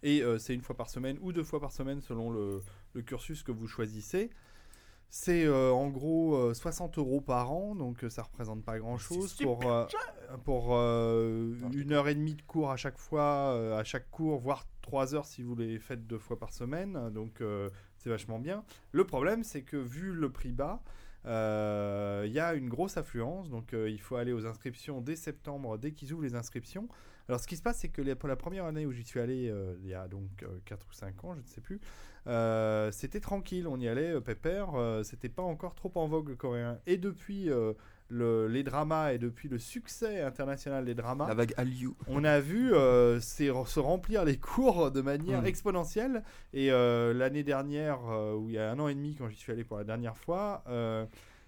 Et 0.03 0.23
euh, 0.23 0.39
c'est 0.39 0.55
une 0.55 0.61
fois 0.61 0.77
par 0.77 0.91
semaine 0.91 1.19
ou 1.23 1.33
deux 1.33 1.43
fois 1.45 1.61
par 1.61 1.73
semaine 1.73 2.01
selon 2.01 2.31
le 2.31 2.63
cursus 3.03 3.43
que 3.43 3.53
vous 3.53 3.67
choisissez. 3.67 4.31
C'est 5.11 5.45
euh, 5.45 5.71
en 5.71 5.89
gros 5.91 6.35
euh, 6.35 6.55
60 6.55 6.99
euros 6.99 7.21
par 7.21 7.53
an, 7.53 7.75
donc 7.77 8.03
euh, 8.03 8.11
ça 8.11 8.23
représente 8.23 8.65
pas 8.65 8.79
grand 8.79 8.99
chose 8.99 9.35
pour, 9.35 9.71
euh, 9.71 9.87
pour 10.45 10.71
euh, 10.75 11.55
une 11.73 11.93
heure 11.93 12.09
et 12.09 12.15
demie 12.17 12.35
de 12.35 12.43
cours 12.43 12.71
à 12.71 12.77
chaque 12.77 12.99
fois, 12.99 13.53
euh, 13.55 13.79
à 13.79 13.85
chaque 13.85 14.11
cours, 14.11 14.41
voire 14.41 14.65
trois 14.83 15.15
heures 15.15 15.27
si 15.27 15.43
vous 15.43 15.55
les 15.55 15.79
faites 15.79 16.07
deux 16.07 16.19
fois 16.19 16.39
par 16.39 16.53
semaine, 16.53 17.11
donc 17.11 17.41
euh, 17.41 17.71
c'est 17.97 18.11
vachement 18.11 18.39
bien. 18.39 18.65
Le 18.93 19.05
problème, 19.05 19.45
c'est 19.45 19.63
que 19.63 19.77
vu 19.77 20.13
le 20.13 20.31
prix 20.31 20.53
bas, 20.53 20.83
euh, 21.27 22.25
il 22.27 22.33
y 22.33 22.41
a 22.41 22.55
une 22.55 22.69
grosse 22.69 22.97
affluence, 22.97 23.49
donc 23.49 23.73
euh, 23.73 23.89
il 23.89 24.01
faut 24.01 24.17
aller 24.17 24.33
aux 24.33 24.47
inscriptions 24.47 25.01
dès 25.01 25.17
septembre, 25.17 25.79
dès 25.79 25.93
qu'ils 25.93 26.13
ouvrent 26.13 26.25
les 26.25 26.35
inscriptions. 26.35 26.89
Alors 27.29 27.41
ce 27.41 27.47
qui 27.47 27.57
se 27.57 27.63
passe, 27.63 27.79
c'est 27.79 27.89
que 27.89 28.03
les- 28.03 28.15
pour 28.15 28.29
la 28.29 28.37
première 28.37 28.65
année 28.67 28.85
où 28.87 28.93
j'y 28.93 29.03
suis 29.05 29.21
allé, 29.21 29.49
euh, 29.49 29.75
il 29.83 29.89
y 29.89 29.95
a 29.95 30.09
donc 30.09 30.45
4 30.67 30.87
ou 30.91 30.93
5 30.93 31.25
ans, 31.25 31.35
je 31.35 31.41
ne 31.41 31.47
sais 31.47 31.61
plus, 31.63 31.81
euh, 32.27 32.91
c'était 32.93 33.21
tranquille, 33.21 33.67
on 33.67 33.79
y 33.81 33.89
allait 33.89 34.13
euh, 34.13 34.21
pépère, 34.21 34.75
euh, 34.75 35.03
c'était 35.03 35.29
pas 35.29 35.43
encore 35.43 35.75
trop 35.75 35.91
en 35.95 36.07
vogue 36.07 36.29
le 36.29 36.37
coréen. 36.37 36.79
Et 36.87 36.97
depuis 36.99 37.51
euh, 37.51 37.73
le- 38.11 38.47
les 38.47 38.63
dramas 38.63 39.13
et 39.15 39.19
depuis 39.19 39.49
le 39.49 39.59
succès 39.59 40.21
international 40.21 40.85
des 40.85 40.95
dramas, 40.95 41.27
La 41.27 41.35
vague 41.35 41.55
Hallyu. 41.57 41.93
on 42.09 42.25
a 42.25 42.41
vu 42.41 42.75
euh, 42.75 43.19
se 43.21 43.81
remplir 43.81 44.25
les 44.27 44.37
cours 44.37 44.91
de 44.91 45.01
manière 45.01 45.41
Mm. 45.43 45.47
exponentielle. 45.47 46.23
Et 46.53 46.71
euh, 46.71 47.15
l'année 47.15 47.43
dernière, 47.43 48.01
euh, 48.11 48.35
où 48.35 48.51
il 48.51 48.55
y 48.57 48.59
a 48.59 48.71
un 48.71 48.79
an 48.79 48.89
et 48.89 48.95
demi, 48.95 49.15
quand 49.15 49.29
j'y 49.31 49.37
suis 49.37 49.51
allé 49.53 49.65
pour 49.65 49.79
la 49.79 49.85
dernière 49.85 50.17
fois, 50.19 50.63
euh, 50.69 51.07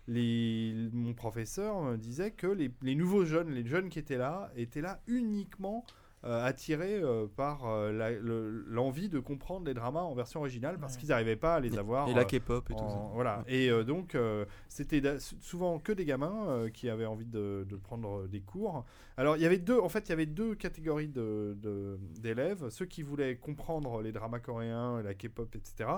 les, 0.08 0.88
mon 0.92 1.14
professeur 1.14 1.80
me 1.82 1.96
disait 1.96 2.30
que 2.30 2.46
les, 2.46 2.94
nouveaux 2.94 3.24
jeunes, 3.24 3.50
les 3.50 3.66
jeunes 3.66 3.88
qui 3.88 3.98
étaient 3.98 4.18
là, 4.18 4.50
étaient 4.56 4.80
là 4.80 5.00
uniquement 5.06 5.84
euh, 5.84 5.90
attirés 6.28 7.00
euh, 7.02 7.26
par 7.26 7.66
euh, 7.66 8.18
le- 8.20 8.64
l'envie 8.68 9.08
de 9.08 9.18
comprendre 9.18 9.66
les 9.66 9.74
dramas 9.74 10.02
en 10.02 10.14
version 10.14 10.40
originale 10.40 10.78
parce 10.78 10.94
Ouais. 10.94 11.00
qu'ils 11.00 11.08
n'arrivaient 11.10 11.36
pas 11.36 11.54
à 11.54 11.60
les 11.60 11.78
avoir. 11.78 12.08
Et 12.08 12.14
la 12.14 12.22
euh, 12.22 12.24
K-pop 12.24 12.68
et 12.70 12.74
tout 12.74 12.80
en- 12.80 12.90
ça. 12.90 13.10
Voilà. 13.14 13.44
Et 13.48 13.70
euh, 13.70 13.84
donc, 13.84 14.14
euh, 14.14 14.44
c'était 14.68 15.02
souvent 15.40 15.78
que 15.78 15.92
des 15.92 16.04
gamins 16.04 16.46
euh, 16.48 16.68
qui 16.70 16.88
avaient 16.90 17.06
envie 17.06 17.26
de, 17.26 17.66
de 17.68 17.76
prendre 17.76 18.22
euh, 18.22 18.26
des 18.28 18.40
cours. 18.40 18.84
Alors, 19.18 19.36
il 19.36 19.42
y 19.42 19.46
avait 19.46 19.56
deux, 19.58 19.78
en 19.78 19.88
fait, 19.88 20.06
il 20.08 20.10
y 20.10 20.12
avait 20.12 20.26
deux 20.26 20.54
catégories 20.54 21.08
de- 21.08 21.56
de- 21.62 21.98
d'élèves. 22.20 22.68
ceux 22.68 22.84
qui 22.84 23.02
voulaient 23.02 23.36
comprendre 23.36 24.02
les 24.02 24.12
dramas 24.12 24.40
coréens, 24.40 25.00
la 25.02 25.14
K-pop, 25.14 25.54
etc. 25.54 25.88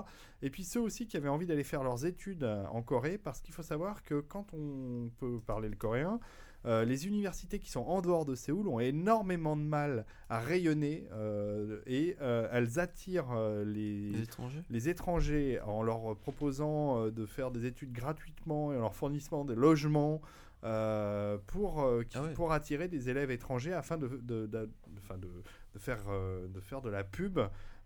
Et 0.41 0.49
puis 0.49 0.63
ceux 0.63 0.79
aussi 0.79 1.05
qui 1.07 1.17
avaient 1.17 1.27
envie 1.29 1.45
d'aller 1.45 1.63
faire 1.63 1.83
leurs 1.83 2.05
études 2.05 2.43
euh, 2.43 2.63
en 2.71 2.81
Corée, 2.81 3.17
parce 3.17 3.41
qu'il 3.41 3.53
faut 3.53 3.63
savoir 3.63 4.03
que 4.03 4.21
quand 4.21 4.45
on 4.53 5.09
peut 5.19 5.39
parler 5.45 5.67
le 5.69 5.75
coréen, 5.75 6.19
euh, 6.65 6.83
les 6.83 7.07
universités 7.07 7.57
qui 7.59 7.69
sont 7.71 7.81
en 7.85 8.01
dehors 8.01 8.25
de 8.25 8.35
Séoul 8.35 8.67
ont 8.67 8.79
énormément 8.79 9.55
de 9.55 9.61
mal 9.61 10.05
à 10.29 10.39
rayonner 10.39 11.07
euh, 11.13 11.79
et 11.87 12.17
euh, 12.21 12.47
elles 12.51 12.79
attirent 12.79 13.33
les, 13.65 14.09
Les 14.11 14.21
étrangers? 14.23 14.63
les 14.69 14.89
étrangers 14.89 15.59
en 15.61 15.83
leur 15.83 16.15
proposant 16.17 17.07
de 17.09 17.25
faire 17.25 17.51
des 17.51 17.65
études 17.65 17.93
gratuitement 17.93 18.73
et 18.73 18.77
en 18.77 18.81
leur 18.81 18.95
fournissant 18.95 19.45
des 19.45 19.55
logements 19.55 20.21
pour, 21.47 21.87
qui- 22.09 22.17
Ah 22.17 22.23
ouais. 22.23 22.33
pour 22.33 22.51
attirer 22.51 22.87
des 22.87 23.09
élèves 23.09 23.31
étrangers 23.31 23.73
afin 23.73 23.97
de, 23.97 24.07
de, 24.07 24.45
de- 24.47 24.69
enfin 24.97 25.17
de- 25.17 25.27
de 25.73 25.79
faire, 25.79 25.99
de 26.53 26.59
faire 26.59 26.81
de 26.81 26.89
la 26.89 27.03
pub 27.03 27.39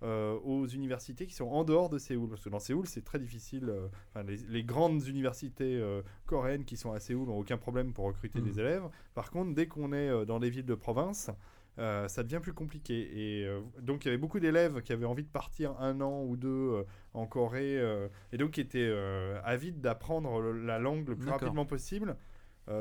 euh, 0.03 0.37
aux 0.43 0.67
universités 0.67 1.25
qui 1.27 1.33
sont 1.33 1.47
en 1.47 1.63
dehors 1.63 1.89
de 1.89 1.97
Séoul. 1.97 2.29
Parce 2.29 2.43
que 2.43 2.49
dans 2.49 2.59
Séoul, 2.59 2.85
c'est 2.87 3.03
très 3.03 3.19
difficile. 3.19 3.69
euh, 3.69 3.87
enfin, 4.09 4.23
les, 4.23 4.37
les 4.37 4.63
grandes 4.63 5.05
universités 5.07 5.77
euh, 5.77 6.01
coréennes 6.25 6.65
qui 6.65 6.77
sont 6.77 6.91
à 6.91 6.99
Séoul 6.99 7.27
n'ont 7.27 7.39
aucun 7.39 7.57
problème 7.57 7.93
pour 7.93 8.05
recruter 8.05 8.39
Mhm. 8.39 8.45
des 8.45 8.59
élèves. 8.59 8.83
Par 9.13 9.31
contre, 9.31 9.53
dès 9.53 9.67
qu'on 9.67 9.93
est 9.93 10.25
dans 10.25 10.39
des 10.39 10.49
villes 10.49 10.65
de 10.65 10.75
province, 10.75 11.29
euh, 11.79 12.07
ça 12.07 12.21
devient 12.21 12.39
plus 12.41 12.53
compliqué. 12.53 13.39
Et 13.41 13.45
euh, 13.47 13.61
donc, 13.81 14.03
il 14.05 14.07
y 14.07 14.09
avait 14.09 14.17
beaucoup 14.19 14.39
d'élèves 14.39 14.81
qui 14.83 14.93
avaient 14.93 15.05
envie 15.05 15.23
de 15.23 15.29
partir 15.29 15.79
un 15.79 16.01
an 16.01 16.23
ou 16.23 16.35
deux 16.37 16.49
euh, 16.49 16.83
en 17.13 17.25
Corée 17.25 17.81
et 18.31 18.37
donc 18.37 18.51
qui 18.51 18.61
étaient 18.61 18.91
avides 19.43 19.81
d'apprendre 19.81 20.41
la 20.41 20.77
langue 20.79 21.07
le 21.09 21.15
plus 21.15 21.29
rapidement 21.29 21.65
possible. 21.65 22.15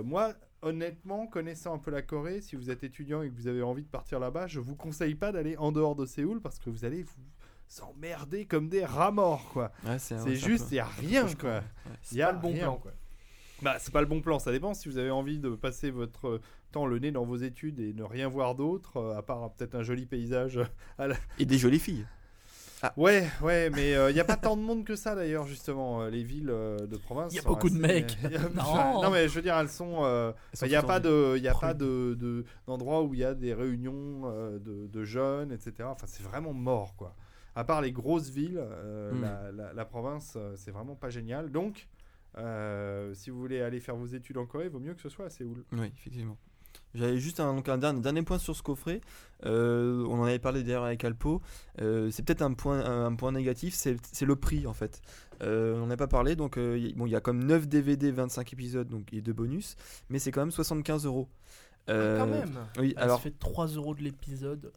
Moi, 0.05 0.35
honnêtement, 0.63 1.27
connaissant 1.27 1.75
un 1.75 1.79
peu 1.79 1.91
la 1.91 2.03
Corée, 2.03 2.41
si 2.41 2.57
vous 2.57 2.71
êtes 2.71 2.85
étudiant 2.85 3.23
et 3.23 3.29
que 3.29 3.35
vous 3.35 3.49
avez 3.49 3.63
envie 3.63 3.83
de 3.83 3.89
partir 3.89 4.19
là-bas, 4.19 4.47
je 4.47 4.61
vous 4.61 4.77
conseille 4.77 5.15
pas 5.15 5.33
d'aller 5.33 5.57
en 5.57 5.73
dehors 5.73 5.95
de 5.95 6.07
Séoul 6.07 6.41
parce 6.41 6.59
que 6.59 6.71
vous 6.71 6.85
allez 6.85 7.03
vous 7.03 7.83
emmerder 7.83 8.47
comme 8.47 8.69
des 8.69 8.85
rats 8.85 9.11
morts, 9.11 9.49
quoi. 9.53 9.73
Ouais, 9.85 9.99
c'est 9.99 10.21
ouais, 10.21 10.35
juste, 10.35 10.69
il 10.71 10.77
y 10.77 10.79
a 10.79 10.85
rien, 10.85 11.27
je 11.27 11.37
quoi. 11.37 11.51
Ouais. 11.51 11.63
Il 12.13 12.19
y 12.19 12.23
a 12.23 12.27
pas 12.27 12.33
le 12.33 12.39
bon 12.39 12.53
rien. 12.53 12.63
plan, 12.63 12.77
quoi. 12.77 12.93
Bah, 13.63 13.77
c'est 13.79 13.93
pas 13.93 14.01
le 14.01 14.07
bon 14.07 14.21
plan, 14.21 14.39
ça 14.39 14.51
dépend. 14.51 14.75
Si 14.75 14.89
vous 14.89 14.99
avez 14.99 15.11
envie 15.11 15.39
de 15.39 15.51
passer 15.51 15.91
votre 15.91 16.27
euh, 16.27 16.41
temps 16.73 16.85
le 16.85 16.99
nez 16.99 17.13
dans 17.13 17.25
vos 17.25 17.37
études 17.37 17.79
et 17.79 17.93
ne 17.93 18.03
rien 18.03 18.29
voir 18.29 18.57
d'autre, 18.57 18.97
euh, 18.97 19.17
à 19.17 19.23
part 19.23 19.45
euh, 19.45 19.49
peut-être 19.57 19.77
un 19.77 19.85
joli 19.85 20.05
paysage. 20.05 20.59
Et 21.39 21.45
des 21.45 21.59
jolies 21.59 21.79
filles. 21.79 22.05
Ouais, 22.97 23.29
ouais, 23.43 23.71
mais 23.71 23.93
il 24.11 24.15
n'y 24.15 24.21
a 24.21 24.25
pas 24.25 24.37
tant 24.37 24.57
de 24.57 24.63
monde 24.63 24.85
que 24.85 24.97
ça 24.97 25.15
d'ailleurs, 25.15 25.47
justement. 25.47 26.03
euh, 26.03 26.11
les 26.11 26.23
villes 26.23 26.51
euh, 26.51 26.79
de 26.87 26.97
province. 26.97 27.33
Y 27.35 27.39
a 27.39 27.43
beaucoup 27.43 27.71
de 27.71 27.79
mecs. 27.79 28.17
Non. 28.55 29.03
non, 29.03 29.11
mais 29.11 29.29
je 29.29 29.35
veux 29.35 29.43
dire, 29.43 29.57
elles 29.57 29.69
sont. 29.69 30.01
euh, 30.05 30.33
Il 30.63 30.69
n'y 30.69 30.75
a 30.75 30.81
toutes 30.81 30.89
pas 30.89 30.97
en 30.99 31.01
de, 31.01 31.35
il 31.37 31.43
y 31.43 31.49
a 31.49 31.55
pas 31.55 31.75
de, 31.75 32.15
de- 32.19 32.45
d'endroits 32.67 33.03
où 33.03 33.15
il 33.15 33.21
y 33.21 33.25
a 33.25 33.35
des 33.35 33.55
réunions 33.55 34.23
euh, 34.25 34.59
de, 34.59 34.87
de 34.87 35.05
jeunes, 35.05 35.53
etc. 35.53 35.89
Enfin, 35.91 36.07
c'est 36.09 36.23
vraiment 36.25 36.53
mort, 36.53 36.95
quoi. 36.97 37.15
À 37.55 37.65
part 37.65 37.83
les 37.83 37.93
grosses 37.93 38.31
villes, 38.31 38.59
euh, 38.61 39.13
Mm. 39.13 39.21
la, 39.23 39.53
la- 39.53 39.73
la 39.75 39.85
province, 39.85 40.35
euh, 40.37 40.55
c'est 40.57 40.71
vraiment 40.71 40.95
pas 40.97 41.11
génial. 41.11 41.51
Donc, 41.53 41.89
euh, 42.39 43.13
si 43.15 43.31
vous 43.31 43.39
voulez 43.39 43.61
aller 43.61 43.79
faire 43.81 43.95
vos 43.97 44.07
études 44.07 44.39
en 44.39 44.47
Corée, 44.47 44.65
il 44.67 44.71
vaut 44.71 44.81
mieux 44.81 44.95
que 44.95 45.03
ce 45.03 45.09
soit 45.11 45.27
à 45.27 45.31
Séoul. 45.31 45.65
Oui, 45.73 45.93
effectivement. 45.99 46.39
J'avais 46.95 47.19
juste 47.19 47.41
un, 47.41 47.55
donc 47.55 47.69
un 47.69 47.79
dernier, 47.79 48.01
dernier 48.01 48.23
point 48.23 48.39
sur 48.39 48.57
ce 48.57 48.63
coffret. 48.63 49.01
Euh, 49.45 50.05
on 50.09 50.21
en 50.21 50.25
avait 50.25 50.39
parlé 50.39 50.63
d'ailleurs 50.63 50.85
avec 50.85 51.05
Alpo. 51.05 51.41
Euh, 51.81 52.11
c'est 52.11 52.23
peut-être 52.25 52.43
un 52.43 52.53
point, 52.53 52.85
un, 52.85 53.07
un 53.07 53.15
point 53.15 53.33
négatif, 53.33 53.75
c'est 53.75 53.97
c'est 54.13 54.27
le 54.27 54.37
prix 54.37 54.67
en 54.67 54.73
fait. 54.73 55.01
Euh, 55.43 55.81
on 55.81 55.87
n'a 55.87 55.97
pas 55.97 56.07
parlé, 56.07 56.37
donc 56.37 56.59
euh, 56.59 56.93
bon, 56.97 57.07
il 57.07 57.11
y 57.11 57.17
a 57.17 57.21
comme 57.21 57.43
9 57.45 57.67
DVD, 57.67 58.11
25 58.11 58.53
épisodes 58.53 58.89
donc, 58.89 59.13
et 59.13 59.21
2 59.21 59.33
bonus, 59.33 59.77
mais 60.09 60.19
c'est 60.19 60.31
quand 60.31 60.43
même 60.43 60.53
75 60.53 61.07
euros. 61.07 61.29
Ah, 61.89 62.15
quand 62.19 62.27
même. 62.27 62.55
Oui, 62.79 62.93
Alors, 62.97 63.05
alors 63.05 63.17
ça 63.19 63.25
fait 63.25 63.39
3 63.39 63.67
euros 63.69 63.95
de 63.95 64.03
l'épisode. 64.03 64.71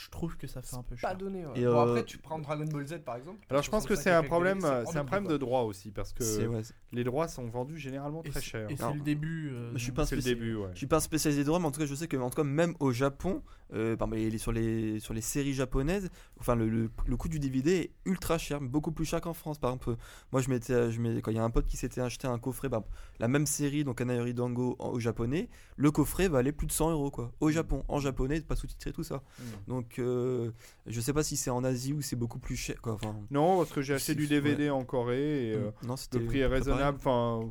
Euh, 0.00 0.04
je 0.04 0.10
trouve 0.10 0.36
que 0.36 0.46
ça 0.46 0.62
fait 0.62 0.76
un 0.76 0.82
peu 0.82 0.94
Pas 0.96 1.08
cher. 1.10 1.16
donné. 1.18 1.46
ouais. 1.46 1.52
Et, 1.60 1.64
Bon, 1.64 1.72
euh, 1.80 1.82
après, 1.90 2.04
tu 2.04 2.18
prends 2.18 2.38
Dragon 2.38 2.64
Ball 2.66 2.86
Z 2.86 2.98
par 3.04 3.16
exemple. 3.16 3.38
Alors, 3.50 3.62
je 3.62 3.70
pense 3.70 3.84
que 3.84 3.94
65 3.94 4.02
c'est 4.02 4.10
un 4.16 4.22
problème, 4.22 4.64
euh, 4.64 4.84
c'est 4.90 4.98
un 4.98 5.04
problème 5.04 5.28
de 5.28 5.36
droit 5.36 5.62
aussi, 5.62 5.90
parce 5.90 6.12
que 6.12 6.46
ouais, 6.46 6.62
les 6.92 7.04
droits 7.04 7.28
sont 7.28 7.46
vendus 7.46 7.78
généralement 7.78 8.22
très 8.22 8.40
cher. 8.40 8.70
Et 8.70 8.76
c'est 8.76 8.92
le 8.94 9.00
début. 9.00 9.50
euh, 9.52 9.72
je 9.74 9.78
suis 9.82 9.92
pas 9.92 10.06
C'est 10.06 10.16
le 10.16 10.20
spécial- 10.22 10.38
début, 10.40 10.54
ouais. 10.56 10.70
Je 10.72 10.78
suis 10.78 10.86
pas 10.86 10.96
un 10.96 11.00
spécialisé 11.00 11.42
de 11.42 11.46
droit, 11.46 11.58
mais 11.58 11.66
en 11.66 11.70
tout 11.70 11.80
cas, 11.80 11.86
je 11.86 11.94
sais 11.94 12.08
que 12.08 12.16
en 12.16 12.30
tout 12.30 12.36
cas, 12.36 12.44
même 12.44 12.74
au 12.80 12.92
Japon, 12.92 13.42
euh, 13.72 13.96
sur, 14.38 14.50
les, 14.52 14.98
sur 14.98 15.14
les 15.14 15.20
séries 15.20 15.52
japonaises, 15.54 16.10
enfin, 16.40 16.56
le, 16.56 16.68
le, 16.68 16.90
le 17.06 17.16
coût 17.16 17.28
du 17.28 17.38
DVD 17.38 17.72
est 17.76 17.90
ultra 18.04 18.36
cher, 18.38 18.60
beaucoup 18.60 18.90
plus 18.90 19.04
cher 19.04 19.20
qu'en 19.20 19.32
France. 19.34 19.58
Par 19.58 19.70
exemple, 19.70 19.96
moi, 20.32 20.40
je 20.42 20.50
m'étais, 20.50 20.90
je 20.90 21.00
quand 21.20 21.30
il 21.30 21.36
y 21.36 21.40
a 21.40 21.44
un 21.44 21.50
pote 21.50 21.66
qui 21.66 21.76
s'était 21.76 22.00
acheté 22.00 22.26
un 22.26 22.38
coffret, 22.38 22.66
exemple, 22.68 22.88
la 23.20 23.28
même 23.28 23.46
série, 23.46 23.84
donc 23.84 24.00
Anayori 24.00 24.34
Dango 24.34 24.74
en- 24.80 24.88
au 24.90 24.98
japonais, 24.98 25.48
le 25.76 25.90
coffret 25.92 26.28
valait 26.28 26.52
plus 26.52 26.66
de 26.66 26.72
100 26.72 26.90
euros, 26.90 27.10
quoi, 27.10 27.32
au 27.40 27.50
Japon, 27.50 27.84
en 27.88 28.00
japonais, 28.00 28.40
pas 28.40 28.56
sous-titré, 28.56 28.92
tout 28.92 29.04
ça. 29.04 29.22
Mm. 29.38 29.42
Donc, 29.68 29.89
euh, 29.98 30.50
je 30.86 31.00
sais 31.00 31.12
pas 31.12 31.22
si 31.22 31.36
c'est 31.36 31.50
en 31.50 31.64
Asie 31.64 31.92
ou 31.92 32.02
c'est 32.02 32.16
beaucoup 32.16 32.38
plus 32.38 32.56
cher, 32.56 32.76
quoi. 32.80 32.94
Enfin, 32.94 33.14
Non, 33.30 33.58
parce 33.58 33.70
que 33.70 33.82
j'ai 33.82 33.94
acheté 33.94 34.14
du 34.14 34.26
DVD 34.26 34.70
en 34.70 34.84
Corée 34.84 35.48
et 35.48 35.54
euh, 35.54 35.70
non, 35.82 35.96
c'était 35.96 36.18
le 36.18 36.26
prix 36.26 36.40
est 36.40 36.46
raisonnable. 36.46 36.98
Enfin, 36.98 37.50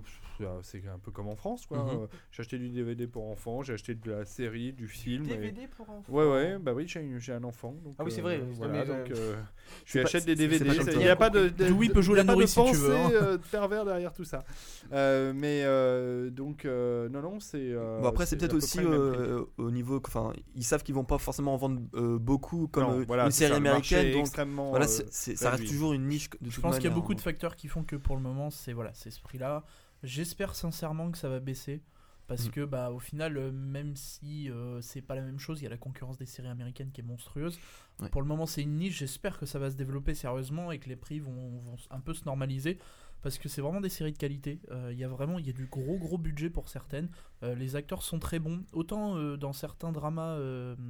c'est 0.62 0.84
un 0.88 1.00
peu 1.00 1.12
comme 1.12 1.28
en 1.28 1.36
France, 1.36 1.66
quoi. 1.66 1.78
Mhm. 1.80 1.90
Euh, 1.90 2.08
J'ai 2.32 2.42
acheté 2.42 2.58
du 2.58 2.70
DVD 2.70 3.08
pour 3.08 3.30
enfants, 3.30 3.62
j'ai 3.64 3.74
acheté 3.74 3.96
de 3.96 4.12
la 4.12 4.26
série, 4.26 4.74
du 4.74 4.88
film. 4.88 5.26
et- 5.26 5.36
DVD 5.36 5.68
pour 5.68 5.90
enfants. 5.90 6.12
Ouais, 6.12 6.26
ouais, 6.30 6.58
bah 6.60 6.74
oui, 6.74 6.86
j'ai 6.88 7.08
j'ai 7.20 7.34
un 7.34 7.44
enfant. 7.44 7.76
Donc, 7.84 7.96
Ah 7.98 8.04
oui, 8.04 8.12
c'est 8.12 8.20
euh, 8.20 8.24
vrai, 8.24 8.42
voilà, 8.54 8.86
donc, 8.86 9.12
euh, 9.12 9.14
euh, 9.16 9.36
je 9.86 9.98
lui 9.98 10.06
achète 10.06 10.26
des 10.26 10.36
DVD. 10.36 10.66
Il 10.94 10.98
n'y 11.00 11.08
a 11.08 11.16
pas 11.16 11.30
de, 11.30 11.50
de, 11.50 11.66
Louis 11.66 11.90
peut 11.90 12.02
jouer 12.02 12.16
il 12.16 12.18
y 12.18 12.20
a 12.22 12.24
la 12.24 12.28
pas 12.28 12.34
de 12.34 12.38
nourrice 12.38 12.50
si 12.52 12.56
tu 12.56 12.62
pensée 12.62 12.78
veux, 12.80 12.96
hein. 12.96 13.10
euh, 13.14 13.38
pervers 13.52 13.86
derrière 13.86 14.14
tout 14.14 14.24
ça. 14.24 14.44
Euh, 14.92 15.34
mais 15.36 15.64
euh, 15.64 16.30
donc, 16.30 16.66
euh, 16.66 17.10
non, 17.10 17.22
non, 17.22 17.40
c'est. 17.40 17.58
euh, 17.62 18.02
Bon 18.02 18.08
après 18.10 18.26
c'est 18.26 18.38
peut-être 18.38 18.52
peu 18.52 18.58
aussi 18.58 18.80
euh, 18.80 19.44
au 19.58 19.72
niveau, 19.72 20.02
enfin 20.06 20.34
ils 20.56 20.64
savent 20.64 20.84
qu'ils 20.84 20.96
vont 20.96 21.04
pas 21.04 21.18
forcément 21.18 21.54
en 21.54 21.58
vendre 21.58 21.82
euh, 21.96 22.18
beaucoup 22.18 22.68
comme 22.68 23.06
euh, 23.10 23.26
une 23.26 23.32
série 23.32 23.54
américaine, 23.54 24.12
donc 24.12 24.22
extrêmement, 24.22 24.70
voilà, 24.70 24.86
euh, 24.86 25.06
ça 25.12 25.50
reste 25.52 25.68
toujours 25.68 25.94
une 25.94 26.08
niche. 26.08 26.30
De 26.30 26.50
Je 26.50 26.56
toute 26.56 26.62
pense 26.62 26.76
qu'il 26.76 26.90
y 26.90 26.92
a 26.92 26.96
beaucoup 26.96 27.14
de 27.16 27.22
facteurs 27.22 27.56
qui 27.56 27.68
font 27.68 27.84
que 27.84 27.96
pour 27.96 28.16
le 28.16 28.22
moment, 28.22 28.50
c'est 28.50 28.74
voilà, 28.74 28.92
c'est 28.94 29.12
ce 29.12 29.22
prix-là. 29.22 29.64
J'espère 30.04 30.56
sincèrement 30.56 31.12
que 31.12 31.18
ça 31.18 31.30
va 31.30 31.40
baisser. 31.40 31.82
Parce 32.28 32.46
Mm. 32.48 32.52
que 32.52 32.66
bah 32.66 32.92
au 32.92 33.00
final, 33.00 33.38
euh, 33.38 33.52
même 33.52 33.96
si 33.96 34.52
euh, 34.52 34.82
c'est 34.82 35.02
pas 35.02 35.16
la 35.16 35.22
même 35.24 35.40
chose, 35.40 35.62
il 35.62 35.64
y 35.64 35.68
a 35.68 35.70
la 35.72 35.78
concurrence 35.78 36.20
des 36.20 36.28
séries 36.28 36.48
américaines 36.48 36.92
qui 36.92 37.02
est 37.02 37.04
monstrueuse. 37.04 37.58
Ouais. 38.00 38.10
Pour 38.10 38.22
le 38.22 38.28
moment, 38.28 38.46
c'est 38.46 38.62
une 38.62 38.78
niche. 38.78 39.00
J'espère 39.00 39.40
que 39.40 39.48
ça 39.48 39.58
va 39.58 39.72
se 39.72 39.76
développer 39.76 40.14
sérieusement 40.14 40.72
et 40.72 40.78
que 40.78 40.90
les 40.90 40.96
prix 40.96 41.20
vont, 41.20 41.58
vont 41.58 41.76
un 41.90 42.00
peu 42.00 42.14
se 42.14 42.26
normaliser. 42.26 42.78
Parce 43.24 43.40
que 43.40 43.50
c'est 43.50 43.62
vraiment 43.62 43.82
des 43.82 43.90
séries 43.90 44.14
de 44.14 44.18
qualité. 44.18 44.62
Euh, 44.70 44.90
Il 44.94 45.00
y 45.00 45.04
a 45.04 45.08
vraiment 45.08 45.40
y 45.40 45.50
a 45.50 45.54
du 45.54 45.66
gros 45.66 45.98
gros 45.98 46.20
budget 46.20 46.52
pour 46.52 46.70
certaines. 46.70 47.10
Euh, 47.42 47.56
les 47.56 47.76
acteurs 47.76 48.04
sont 48.04 48.20
très 48.20 48.38
bons. 48.38 48.64
Autant 48.74 49.16
dans 49.36 49.52
certains 49.54 49.92
dramas 49.92 50.38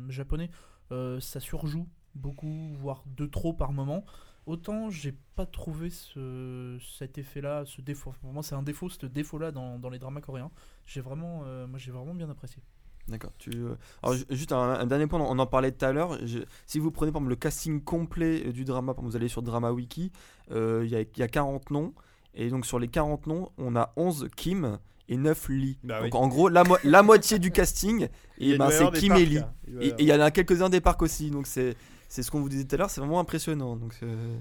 japonais, 0.10 0.50
ça 0.92 1.40
surjoue 1.40 1.88
beaucoup, 2.16 2.74
voire 2.76 3.04
de 3.08 3.26
trop 3.26 3.54
par 3.54 3.72
moment. 3.72 4.04
Autant 4.46 4.90
j'ai 4.90 5.14
pas 5.36 5.46
trouvé 5.46 5.90
ce, 5.90 6.78
cet 6.98 7.18
effet-là, 7.18 7.64
ce 7.66 7.82
défaut. 7.82 8.14
Pour 8.22 8.34
moi, 8.34 8.44
c'est 8.44 8.56
un 8.56 8.64
défaut, 8.64 8.90
ce 8.90 9.06
défaut-là 9.06 9.52
dans, 9.52 9.78
dans 9.80 9.90
les 9.90 10.00
dramas 10.00 10.22
coréens. 10.22 10.52
J'ai 10.86 11.02
vraiment, 11.02 11.44
euh, 11.46 11.68
moi, 11.68 11.78
j'ai 11.80 11.92
vraiment 11.92 12.14
bien 12.16 12.30
apprécié. 12.30 12.62
D'accord. 13.08 13.32
Tu, 13.40 13.50
euh, 13.56 13.76
alors, 14.04 14.16
juste 14.30 14.52
un, 14.52 14.58
un 14.74 14.86
dernier 14.86 15.08
point, 15.08 15.20
on 15.20 15.40
en 15.40 15.46
parlait 15.48 15.72
tout 15.72 15.84
à 15.86 15.92
l'heure. 15.92 16.18
je- 16.26 16.40
Si 16.68 16.78
vous 16.80 16.92
prenez 16.92 17.12
par 17.12 17.22
exemple 17.22 17.30
le 17.32 17.36
casting 17.38 17.82
complet 17.82 18.44
euh, 18.48 18.52
du 18.52 18.66
drama, 18.66 18.94
vous 18.98 19.16
allez 19.16 19.28
sur 19.28 19.42
Drama 19.42 19.72
Wiki, 19.72 20.12
euh, 20.52 20.82
il 20.86 20.92
y, 20.92 20.96
a, 20.96 21.02
il 21.02 21.18
y 21.18 21.24
a 21.24 21.28
40 21.28 21.72
noms. 21.72 21.94
Et 22.36 22.50
donc 22.50 22.66
sur 22.66 22.78
les 22.80 22.88
40 22.88 23.26
noms, 23.28 23.50
on 23.58 23.76
a 23.76 23.92
11 23.96 24.28
Kim 24.36 24.78
et 25.08 25.18
9 25.18 25.50
Lee. 25.50 25.80
Bah 25.84 26.02
donc 26.04 26.14
oui. 26.14 26.20
en 26.20 26.28
gros, 26.28 26.50
la, 26.50 26.64
mo- 26.64 26.78
la 26.84 27.02
moitié 27.02 27.40
du 27.40 27.50
casting, 27.52 28.08
et 28.38 28.58
doit 28.58 28.68
ben, 28.70 28.92
c'est 28.94 29.00
Kim 29.00 29.10
parcs, 29.10 29.22
et 29.22 29.26
Lee. 29.26 29.40
Et 29.82 29.94
il 29.98 30.06
y 30.06 30.14
en 30.14 30.20
a 30.22 30.30
quelques-uns 30.30 30.70
des 30.70 30.82
parcs 30.82 31.02
aussi. 31.02 31.32
Donc 31.32 31.48
c'est 31.48 31.76
c'est 32.10 32.22
ce 32.24 32.30
qu'on 32.32 32.42
vous 32.42 32.50
disait 32.50 32.66
tout 32.66 32.76
à 32.76 32.78
l'heure, 32.78 32.90
c'est 32.90 33.00
vraiment 33.00 33.20
impressionnant. 33.20 33.76
Donc 33.78 33.98
euh, 34.04 34.38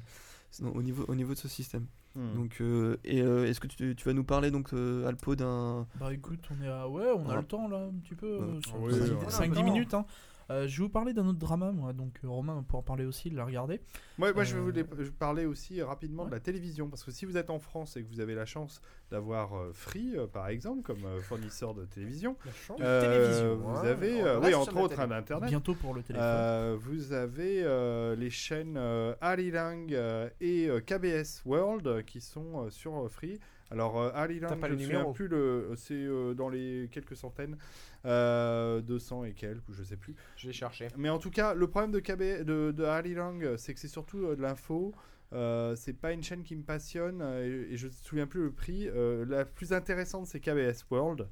au, 0.74 0.82
niveau, 0.82 1.04
au 1.08 1.14
niveau 1.14 1.34
de 1.34 1.38
ce 1.38 1.46
système. 1.48 1.86
Hmm. 2.16 2.34
Donc, 2.34 2.56
euh, 2.60 2.96
et 3.04 3.20
euh, 3.22 3.46
est-ce 3.46 3.60
que 3.60 3.66
tu, 3.68 3.94
tu 3.94 4.04
vas 4.06 4.12
nous 4.14 4.24
parler 4.24 4.50
donc 4.50 4.72
euh, 4.72 5.06
Alpo 5.06 5.36
d'un 5.36 5.86
Bah 6.00 6.12
écoute, 6.12 6.40
on 6.50 6.64
est 6.64 6.68
à, 6.68 6.88
ouais, 6.88 7.04
on 7.14 7.28
a 7.28 7.34
Ah. 7.34 7.36
le 7.36 7.44
temps 7.44 7.68
là, 7.68 7.84
un 7.84 7.92
petit 8.02 8.14
peu, 8.14 8.38
Ouais. 8.38 8.60
Oui, 8.80 8.92
ouais. 8.92 9.26
5-10 9.28 9.62
minutes. 9.62 9.94
Hein. 9.94 10.04
Euh, 10.50 10.66
je 10.66 10.78
vais 10.78 10.84
vous 10.84 10.88
parler 10.88 11.12
d'un 11.12 11.26
autre 11.26 11.38
drama, 11.38 11.72
moi, 11.72 11.92
donc 11.92 12.14
euh, 12.24 12.28
Romain 12.28 12.64
pour 12.66 12.78
en 12.78 12.82
parler 12.82 13.04
aussi, 13.04 13.28
il 13.28 13.34
l'a 13.34 13.44
regardé. 13.44 13.80
Moi, 14.16 14.32
moi, 14.32 14.44
je 14.44 14.54
vais 14.54 14.60
Euh, 14.60 14.84
vous 14.86 15.02
vais 15.04 15.10
parler 15.10 15.44
aussi 15.44 15.82
rapidement 15.82 16.24
de 16.24 16.30
la 16.30 16.40
télévision, 16.40 16.88
parce 16.88 17.04
que 17.04 17.10
si 17.10 17.26
vous 17.26 17.36
êtes 17.36 17.50
en 17.50 17.58
France 17.58 17.96
et 17.98 18.02
que 18.02 18.08
vous 18.08 18.20
avez 18.20 18.34
la 18.34 18.46
chance 18.46 18.80
d'avoir 19.10 19.54
euh, 19.54 19.72
Free, 19.74 20.16
euh, 20.16 20.26
par 20.26 20.48
exemple, 20.48 20.82
comme 20.82 21.04
euh, 21.04 21.20
fournisseur 21.20 21.74
de 21.74 21.84
télévision, 21.84 22.34
La 22.46 22.52
chance 22.52 22.80
euh, 22.80 23.00
de 23.02 23.06
télévision. 23.06 23.56
vous 23.56 23.86
avez, 23.86 24.22
euh, 24.22 24.40
oui, 24.40 24.54
entre 24.54 24.76
autres, 24.78 25.00
un 25.00 25.10
Internet. 25.10 25.50
Bientôt 25.50 25.74
pour 25.74 25.92
le 25.92 26.02
téléphone. 26.02 26.26
Euh, 26.26 26.76
vous 26.80 27.12
avez 27.12 27.62
euh, 27.64 28.16
les 28.16 28.30
chaînes 28.30 28.76
euh, 28.78 29.14
Arirang 29.20 29.92
euh, 29.92 30.30
et 30.40 30.68
euh, 30.68 30.80
KBS 30.80 31.42
World 31.44 32.04
qui 32.06 32.22
sont 32.22 32.64
euh, 32.64 32.70
sur 32.70 32.96
euh, 33.04 33.08
Free. 33.08 33.38
Alors 33.70 34.00
euh, 34.00 34.10
pas 34.10 34.26
je 34.28 34.32
ne 34.32 34.78
me 34.78 34.78
souviens 34.78 35.12
plus 35.12 35.28
c'est 35.76 35.92
euh, 35.94 36.32
dans 36.34 36.48
les 36.48 36.88
quelques 36.90 37.16
centaines. 37.16 37.56
Euh, 38.04 38.80
200 38.80 39.24
et 39.24 39.32
quelques, 39.32 39.68
ou 39.68 39.72
je 39.72 39.82
sais 39.82 39.96
plus. 39.96 40.14
Je 40.36 40.46
l'ai 40.46 40.52
cherché. 40.52 40.88
Mais 40.96 41.08
en 41.08 41.18
tout 41.18 41.30
cas, 41.30 41.54
le 41.54 41.66
problème 41.66 41.90
de, 41.90 42.00
KB, 42.00 42.44
de, 42.44 42.72
de 42.72 42.84
euh, 42.84 43.56
c'est 43.56 43.74
que 43.74 43.80
c'est 43.80 43.88
surtout 43.88 44.24
euh, 44.24 44.36
de 44.36 44.42
l'info. 44.42 44.94
Euh, 45.34 45.76
c'est 45.76 45.92
pas 45.92 46.12
une 46.12 46.22
chaîne 46.22 46.42
qui 46.42 46.56
me 46.56 46.62
passionne 46.62 47.20
euh, 47.20 47.66
et, 47.68 47.74
et 47.74 47.76
je 47.76 47.86
ne 47.86 47.90
me 47.90 47.96
souviens 47.96 48.26
plus 48.26 48.44
le 48.44 48.52
prix. 48.52 48.88
Euh, 48.88 49.24
la 49.26 49.44
plus 49.44 49.72
intéressante, 49.72 50.26
c'est 50.26 50.40
KBS 50.40 50.84
World, 50.90 51.28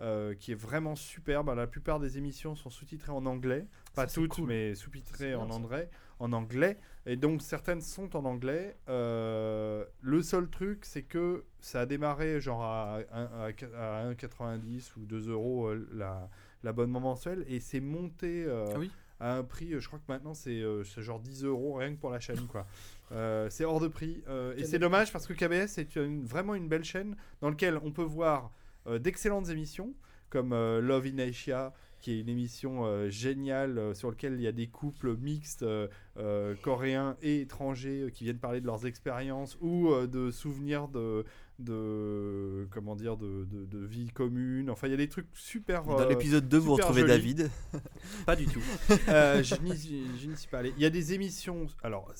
euh, 0.00 0.34
qui 0.34 0.52
est 0.52 0.56
vraiment 0.56 0.94
superbe. 0.96 1.52
La 1.56 1.66
plupart 1.66 2.00
des 2.00 2.18
émissions 2.18 2.54
sont 2.54 2.70
sous-titrées 2.70 3.12
en 3.12 3.24
anglais. 3.26 3.66
Pas 3.94 4.02
Ça, 4.02 4.08
c'est 4.08 4.14
toutes, 4.20 4.34
cool. 4.34 4.46
mais 4.48 4.74
C'est 4.74 4.82
sous-titrées 4.82 5.34
en 5.34 5.48
anglais, 5.50 5.88
en 6.18 6.32
anglais. 6.32 6.78
Et 7.06 7.16
donc 7.16 7.40
certaines 7.42 7.80
sont 7.80 8.16
en 8.16 8.24
anglais. 8.24 8.76
Euh, 8.88 9.84
le 10.02 10.22
seul 10.22 10.48
truc, 10.48 10.84
c'est 10.84 11.02
que 11.02 11.44
ça 11.60 11.82
a 11.82 11.86
démarré 11.86 12.40
genre 12.40 12.62
à, 12.62 12.98
un- 13.12 13.48
à, 13.76 14.00
à 14.00 14.12
1,90 14.12 14.92
ou 14.96 15.06
2 15.06 15.30
euros 15.30 15.66
euh, 15.68 15.88
la- 15.94 16.28
l'abonnement 16.62 17.00
mensuel 17.00 17.44
et 17.48 17.60
c'est 17.60 17.80
monté 17.80 18.44
euh, 18.46 18.66
Ah 18.74 18.78
oui. 18.78 18.90
à 19.20 19.36
un 19.36 19.44
prix, 19.44 19.74
je 19.78 19.86
crois 19.86 20.00
que 20.00 20.04
maintenant 20.10 20.34
c'est 20.34 20.60
euh, 20.62 20.82
c'est 20.84 21.02
genre 21.02 21.20
10 21.20 21.44
euros 21.44 21.74
rien 21.74 21.94
que 21.94 22.00
pour 22.00 22.10
la 22.10 22.18
chaîne. 22.20 22.46
quoi. 22.48 22.66
Euh, 23.12 23.48
c'est 23.50 23.64
hors 23.64 23.78
de 23.80 23.86
prix. 23.88 24.22
euh, 24.28 24.54
et 24.56 24.64
c'est 24.64 24.76
est- 24.76 24.78
dommage 24.80 25.12
parce 25.12 25.26
que 25.26 25.32
KBS 25.32 25.78
est 25.78 25.94
une- 25.96 26.24
vraiment 26.24 26.54
une 26.56 26.68
belle 26.68 26.84
chaîne 26.84 27.14
dans 27.40 27.50
laquelle 27.50 27.78
on 27.84 27.92
peut 27.92 28.02
voir 28.02 28.50
d'excellentes 28.98 29.50
émissions 29.50 29.94
comme 30.30 30.52
euh, 30.52 30.80
Love 30.80 31.06
in 31.06 31.18
Asia 31.18 31.72
qui 32.00 32.12
est 32.12 32.20
une 32.20 32.28
émission 32.28 32.84
euh, 32.84 33.08
géniale 33.08 33.78
euh, 33.78 33.94
sur 33.94 34.10
laquelle 34.10 34.34
il 34.34 34.42
y 34.42 34.46
a 34.46 34.52
des 34.52 34.66
couples 34.66 35.16
mixtes 35.16 35.62
euh, 35.62 35.88
euh, 36.18 36.54
coréens 36.62 37.16
et 37.22 37.40
étrangers 37.40 38.02
euh, 38.02 38.10
qui 38.10 38.24
viennent 38.24 38.38
parler 38.38 38.60
de 38.60 38.66
leurs 38.66 38.86
expériences 38.86 39.56
ou 39.60 39.90
euh, 39.90 40.06
de 40.06 40.30
souvenirs 40.30 40.88
de, 40.88 41.24
de 41.58 42.68
comment 42.70 42.96
dire 42.96 43.16
de, 43.16 43.46
de, 43.50 43.64
de 43.64 43.84
vie 43.84 44.10
commune. 44.10 44.70
Enfin, 44.70 44.88
il 44.88 44.90
y 44.90 44.94
a 44.94 44.98
des 44.98 45.08
trucs 45.08 45.26
super. 45.32 45.84
Dans 45.84 45.98
euh, 45.98 46.08
l'épisode 46.08 46.48
2, 46.48 46.58
vous 46.58 46.74
retrouvez 46.74 47.00
joli. 47.00 47.12
David. 47.12 47.50
pas 48.26 48.36
du 48.36 48.46
tout. 48.46 48.62
Euh, 49.08 49.42
je 49.42 49.56
n'y 49.62 50.36
suis 50.36 50.48
pas 50.48 50.58
allé. 50.58 50.74
Il 50.76 50.82
y 50.82 50.86
a 50.86 50.90
des 50.90 51.14
émissions. 51.14 51.66
Alors, 51.82 52.12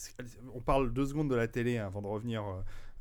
on 0.55 0.61
parle 0.61 0.92
deux 0.92 1.07
secondes 1.07 1.31
de 1.31 1.37
la 1.37 1.48
télé 1.48 1.79
hein, 1.79 1.87
avant 1.87 2.02
de 2.02 2.07
revenir 2.07 2.42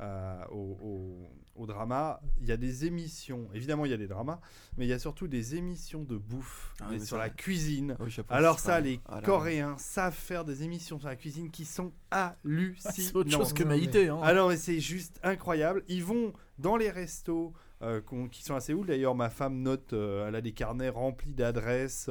euh, 0.02 0.44
au, 0.52 0.78
au- 0.82 1.30
au 1.56 1.66
drama. 1.66 2.20
Il 2.42 2.48
y 2.48 2.52
a 2.52 2.58
des 2.58 2.86
émissions. 2.86 3.48
Évidemment, 3.54 3.86
il 3.86 3.92
y 3.92 3.94
a 3.94 3.98
des 3.98 4.08
dramas, 4.08 4.42
mais 4.78 4.86
il 4.86 4.90
y 4.90 4.94
a 4.94 5.00
surtout 5.00 5.28
des 5.28 5.56
émissions 5.56 6.04
de 6.04 6.18
bouffe 6.18 6.74
Ah 6.82 7.00
sur 7.00 7.18
la 7.18 7.30
cuisine. 7.30 7.96
Oui, 8.02 8.14
pas, 8.28 8.36
Alors 8.36 8.60
ça, 8.60 8.80
les 8.82 9.00
Ah 9.06 9.16
là. 9.16 9.22
Coréens 9.22 9.76
savent 9.78 10.14
faire 10.14 10.44
des 10.44 10.64
émissions 10.64 11.00
sur 11.00 11.08
la 11.08 11.16
cuisine 11.16 11.50
qui 11.52 11.64
sont 11.66 11.94
hallucinantes. 12.12 12.94
C'est 12.96 13.16
autre 13.16 13.32
chose 13.32 13.54
que 13.54 13.64
Maïté. 13.64 14.10
Hein. 14.10 14.20
Ah 14.22 14.34
mais 14.48 14.58
c'est 14.58 14.80
juste 14.82 15.20
incroyable. 15.24 15.84
Ils 15.88 16.04
vont 16.04 16.34
dans 16.60 16.76
les 16.78 16.90
restos 16.90 17.54
euh, 17.82 18.02
qui 18.32 18.44
sont 18.44 18.56
à 18.56 18.60
Séoul. 18.60 18.88
D'ailleurs, 18.88 19.16
ma 19.16 19.30
femme 19.30 19.62
note, 19.62 19.94
euh, 19.94 20.28
elle 20.28 20.36
a 20.36 20.42
des 20.42 20.54
carnets 20.54 20.90
remplis 20.90 21.34
d'adresses. 21.34 22.10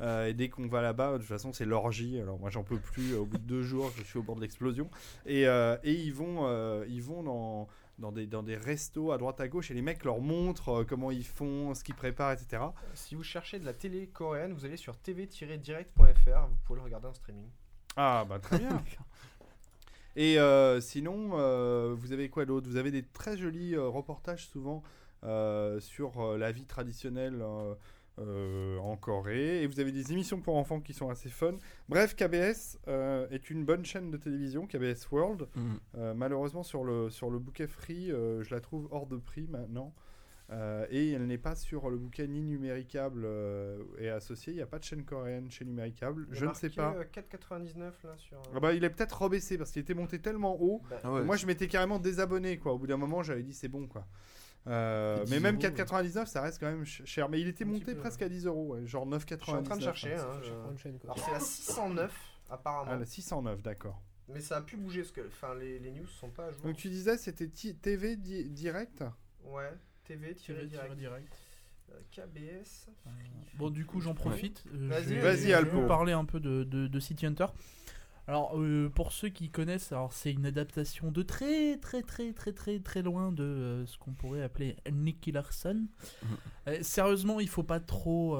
euh, 0.00 0.26
et 0.28 0.34
dès 0.34 0.48
qu'on 0.48 0.66
va 0.68 0.82
là-bas, 0.82 1.14
de 1.14 1.18
toute 1.18 1.26
façon, 1.26 1.52
c'est 1.52 1.64
l'orgie. 1.64 2.20
Alors 2.20 2.38
moi, 2.38 2.50
j'en 2.50 2.62
peux 2.62 2.78
plus. 2.78 3.14
Au 3.14 3.24
bout 3.24 3.38
de 3.38 3.44
deux 3.44 3.62
jours, 3.62 3.90
je 3.96 4.02
suis 4.02 4.18
au 4.18 4.22
bord 4.22 4.36
de 4.36 4.40
l'explosion. 4.40 4.90
Et, 5.24 5.42
et 5.42 5.92
ils 5.92 6.12
vont, 6.12 6.84
ils 6.84 7.02
vont 7.02 7.22
dans 7.22 7.68
dans 7.98 8.12
des, 8.12 8.26
dans 8.26 8.42
des 8.42 8.56
restos 8.56 9.10
à 9.10 9.16
droite 9.16 9.40
à 9.40 9.48
gauche 9.48 9.70
et 9.70 9.74
les 9.74 9.80
mecs 9.80 10.04
leur 10.04 10.20
montrent 10.20 10.84
comment 10.84 11.10
ils 11.10 11.24
font, 11.24 11.72
ce 11.72 11.82
qu'ils 11.82 11.94
préparent, 11.94 12.32
etc. 12.32 12.62
Si 12.92 13.14
vous 13.14 13.22
cherchez 13.22 13.58
de 13.58 13.64
la 13.64 13.72
télé 13.72 14.08
coréenne, 14.08 14.52
vous 14.52 14.66
allez 14.66 14.76
sur 14.76 14.98
tv-direct.fr, 14.98 16.46
vous 16.46 16.56
pouvez 16.66 16.78
le 16.78 16.84
regarder 16.84 17.08
en 17.08 17.14
streaming. 17.14 17.48
Ah 17.96 18.26
bah 18.28 18.38
très 18.38 18.58
bien. 18.58 18.84
Et 20.16 20.38
euh, 20.38 20.80
sinon, 20.80 21.32
euh, 21.34 21.94
vous 21.96 22.12
avez 22.12 22.30
quoi 22.30 22.46
d'autre? 22.46 22.68
Vous 22.68 22.76
avez 22.76 22.90
des 22.90 23.02
très 23.02 23.36
jolis 23.36 23.74
euh, 23.74 23.86
reportages 23.86 24.48
souvent 24.48 24.82
sur 25.80 26.20
euh, 26.20 26.38
la 26.38 26.52
vie 26.52 26.64
traditionnelle 26.66 27.40
euh, 27.42 27.74
euh, 28.18 28.78
en 28.78 28.96
Corée. 28.96 29.62
Et 29.62 29.66
vous 29.66 29.80
avez 29.80 29.92
des 29.92 30.12
émissions 30.12 30.40
pour 30.40 30.56
enfants 30.56 30.80
qui 30.80 30.92
sont 30.94 31.10
assez 31.10 31.28
fun. 31.28 31.54
Bref, 31.88 32.14
KBS 32.16 32.78
euh, 32.88 33.26
est 33.30 33.50
une 33.50 33.64
bonne 33.64 33.84
chaîne 33.84 34.10
de 34.10 34.16
télévision, 34.16 34.66
KBS 34.66 35.10
World. 35.10 35.46
Euh, 35.96 36.14
malheureusement, 36.14 36.62
sur 36.62 36.84
le, 36.84 37.10
sur 37.10 37.30
le 37.30 37.38
bouquet 37.38 37.66
free, 37.66 38.10
euh, 38.10 38.42
je 38.42 38.54
la 38.54 38.60
trouve 38.60 38.88
hors 38.90 39.06
de 39.06 39.16
prix 39.16 39.46
maintenant. 39.48 39.94
Euh, 40.52 40.86
et 40.90 41.10
elle 41.10 41.26
n'est 41.26 41.38
pas 41.38 41.56
sur 41.56 41.90
le 41.90 41.96
bouquet 41.96 42.28
ni 42.28 42.40
numéricable 42.40 43.22
euh, 43.24 43.82
et 43.98 44.08
associé. 44.08 44.52
Il 44.52 44.56
n'y 44.56 44.62
a 44.62 44.66
pas 44.66 44.78
de 44.78 44.84
chaîne 44.84 45.04
coréenne 45.04 45.50
chez 45.50 45.64
numéricable. 45.64 46.28
Je 46.30 46.46
ne 46.46 46.54
sais 46.54 46.70
pas. 46.70 46.94
euh, 47.00 47.04
4,99 47.12 47.80
là 48.04 48.16
sur. 48.16 48.38
euh, 48.38 48.42
Ah 48.54 48.60
bah, 48.60 48.72
il 48.72 48.84
est 48.84 48.90
peut-être 48.90 49.20
rebaissé 49.22 49.58
parce 49.58 49.72
qu'il 49.72 49.82
était 49.82 49.92
monté 49.92 50.20
tellement 50.20 50.56
haut. 50.62 50.82
bah, 50.88 51.00
Ah 51.02 51.12
ouais. 51.12 51.24
Moi, 51.24 51.34
je 51.36 51.46
m'étais 51.46 51.66
carrément 51.66 51.98
désabonné, 51.98 52.58
quoi. 52.58 52.74
Au 52.74 52.78
bout 52.78 52.86
d'un 52.86 52.96
moment, 52.96 53.24
j'avais 53.24 53.42
dit 53.42 53.54
c'est 53.54 53.66
bon, 53.68 53.88
quoi. 53.88 54.06
Euh, 54.68 55.22
Et 55.22 55.24
10 55.26 55.30
mais 55.32 55.40
même 55.40 55.54
euros, 55.56 55.62
4,99, 55.62 56.26
ça 56.26 56.42
reste 56.42 56.58
quand 56.58 56.66
même 56.66 56.84
ch- 56.84 57.02
cher. 57.04 57.28
Mais 57.28 57.40
il 57.40 57.48
était 57.48 57.64
monté 57.64 57.94
peu, 57.94 58.00
presque 58.00 58.22
à 58.22 58.28
10 58.28 58.46
euros, 58.46 58.74
ouais, 58.74 58.86
genre 58.86 59.06
9,99. 59.06 59.38
Je 59.38 59.44
suis 59.44 59.52
en 59.52 59.62
train 59.62 59.76
de 59.76 59.82
chercher. 59.82 60.14
hein. 60.14 60.26
hein, 60.28 60.40
je-. 60.42 60.88
Alors 61.04 61.18
c'est 61.18 61.30
la 61.32 61.40
609 61.40 62.12
apparemment. 62.50 62.90
Ah, 62.92 62.96
la 62.98 63.06
609, 63.06 63.62
d'accord. 63.62 64.02
Mais 64.28 64.40
ça 64.40 64.56
a 64.56 64.62
pu 64.62 64.76
bouger 64.76 65.02
parce 65.02 65.12
que 65.12 65.20
enfin, 65.28 65.54
les, 65.54 65.78
les 65.78 65.92
news 65.92 66.06
sont 66.08 66.30
pas 66.30 66.46
à 66.46 66.50
jour. 66.50 66.62
Donc 66.62 66.76
tu 66.76 66.88
disais, 66.88 67.16
c'était 67.16 67.46
TV 67.48 68.16
di- 68.16 68.50
direct? 68.50 69.04
Ouais, 69.44 69.72
TV, 70.04 70.34
direct. 70.34 71.36
Euh, 71.92 72.00
KBS. 72.10 72.88
Euh, 73.06 73.10
Bon, 73.54 73.70
du 73.70 73.86
coup, 73.86 74.00
j'en 74.00 74.14
profite. 74.14 74.64
euh, 74.74 74.88
Vas-y, 74.88 75.04
vais- 75.14 75.20
vas-y, 75.20 75.36
je 75.42 75.46
vais 75.46 75.52
Alpo. 75.54 75.80
vous 75.82 75.86
parler 75.86 76.12
un 76.12 76.24
peu 76.24 76.40
de, 76.40 76.64
de, 76.64 76.88
de 76.88 77.00
City 77.00 77.26
Hunter. 77.26 77.46
Alors, 78.28 78.58
euh, 78.58 78.88
pour 78.88 79.12
ceux 79.12 79.28
qui 79.28 79.50
connaissent, 79.50 79.92
alors 79.92 80.12
c'est 80.12 80.32
une 80.32 80.46
adaptation 80.46 81.12
de 81.12 81.22
très 81.22 81.76
très 81.78 82.02
très 82.02 82.32
très 82.32 82.52
très 82.52 82.80
très 82.80 83.02
loin 83.02 83.30
de 83.30 83.44
euh, 83.44 83.86
ce 83.86 83.96
qu'on 83.98 84.14
pourrait 84.14 84.42
appeler 84.42 84.74
Nicky 84.90 85.30
Larson. 85.30 85.86
Mhm. 86.22 86.28
Euh, 86.66 86.78
sérieusement, 86.82 87.38
il 87.38 87.48
faut 87.48 87.62
pas 87.62 87.78
trop, 87.78 88.36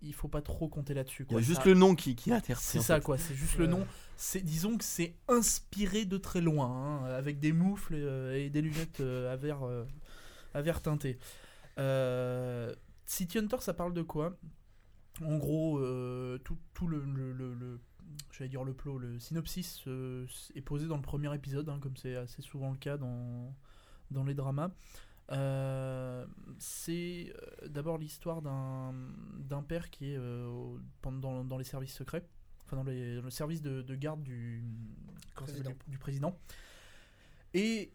il 0.00 0.14
faut 0.14 0.28
pas 0.28 0.42
trop 0.42 0.68
compter 0.68 0.94
là-dessus. 0.94 1.26
Il 1.28 1.34
y 1.34 1.38
a 1.38 1.40
juste 1.42 1.62
Ça- 1.62 1.68
le 1.68 1.74
nom 1.74 1.96
qui, 1.96 2.14
qui 2.14 2.32
intéresse. 2.32 2.62
c'est 2.64 2.80
ça 2.80 2.96
fait. 2.96 3.02
quoi, 3.04 3.18
c'est 3.18 3.34
juste 3.34 3.58
le 3.58 3.66
nom. 3.66 3.84
C'est 4.16 4.40
disons 4.42 4.78
que 4.78 4.84
c'est 4.84 5.16
inspiré 5.26 6.04
de 6.04 6.16
très 6.16 6.40
loin, 6.40 6.66
hein, 7.02 7.04
avec 7.06 7.40
des 7.40 7.52
moufles 7.52 7.96
et 7.96 8.48
des 8.48 8.62
lunettes 8.62 9.00
à 9.00 9.34
verre 9.34 9.58
à 10.54 10.62
verre 10.62 10.80
teinté. 10.82 11.18
City 13.06 13.38
Hunter, 13.38 13.56
ça 13.60 13.74
parle 13.74 13.92
de 13.92 14.02
quoi? 14.02 14.36
En 15.20 15.36
gros, 15.36 15.80
tout, 16.44 16.58
tout 16.74 16.86
le, 16.86 17.00
le, 17.04 17.32
le- 17.32 17.54
le- 17.54 17.80
j'allais 18.32 18.48
dire 18.50 18.64
le 18.64 18.74
plot, 18.74 18.98
le 18.98 19.18
synopsis 19.18 19.82
euh, 19.86 20.26
est 20.54 20.60
posé 20.62 20.86
dans 20.86 20.96
le 20.96 21.02
premier 21.02 21.32
épisode, 21.34 21.68
hein, 21.68 21.78
comme 21.80 21.96
c'est 21.96 22.16
assez 22.16 22.42
souvent 22.42 22.70
le 22.70 22.76
cas 22.78 22.96
dans 22.96 23.54
dans 24.10 24.24
les 24.24 24.34
dramas. 24.34 24.70
Euh, 25.32 26.26
c'est 26.58 27.32
euh, 27.62 27.68
d'abord 27.68 27.96
l'histoire 27.96 28.42
d'un 28.42 29.62
père 29.66 29.90
qui 29.90 30.10
est 30.12 30.16
euh, 30.18 30.76
pendant 31.00 31.44
dans 31.44 31.56
les 31.56 31.64
services 31.64 31.94
secrets, 31.94 32.26
enfin 32.66 32.76
dans, 32.76 32.84
les- 32.84 33.16
dans 33.16 33.22
le 33.24 33.30
service 33.30 33.62
de, 33.62 33.80
de 33.80 33.94
garde 33.94 34.22
du, 34.22 34.62
Président. 35.34 35.70
du, 35.70 35.76
du 35.92 35.98
président, 35.98 36.38
et 37.54 37.92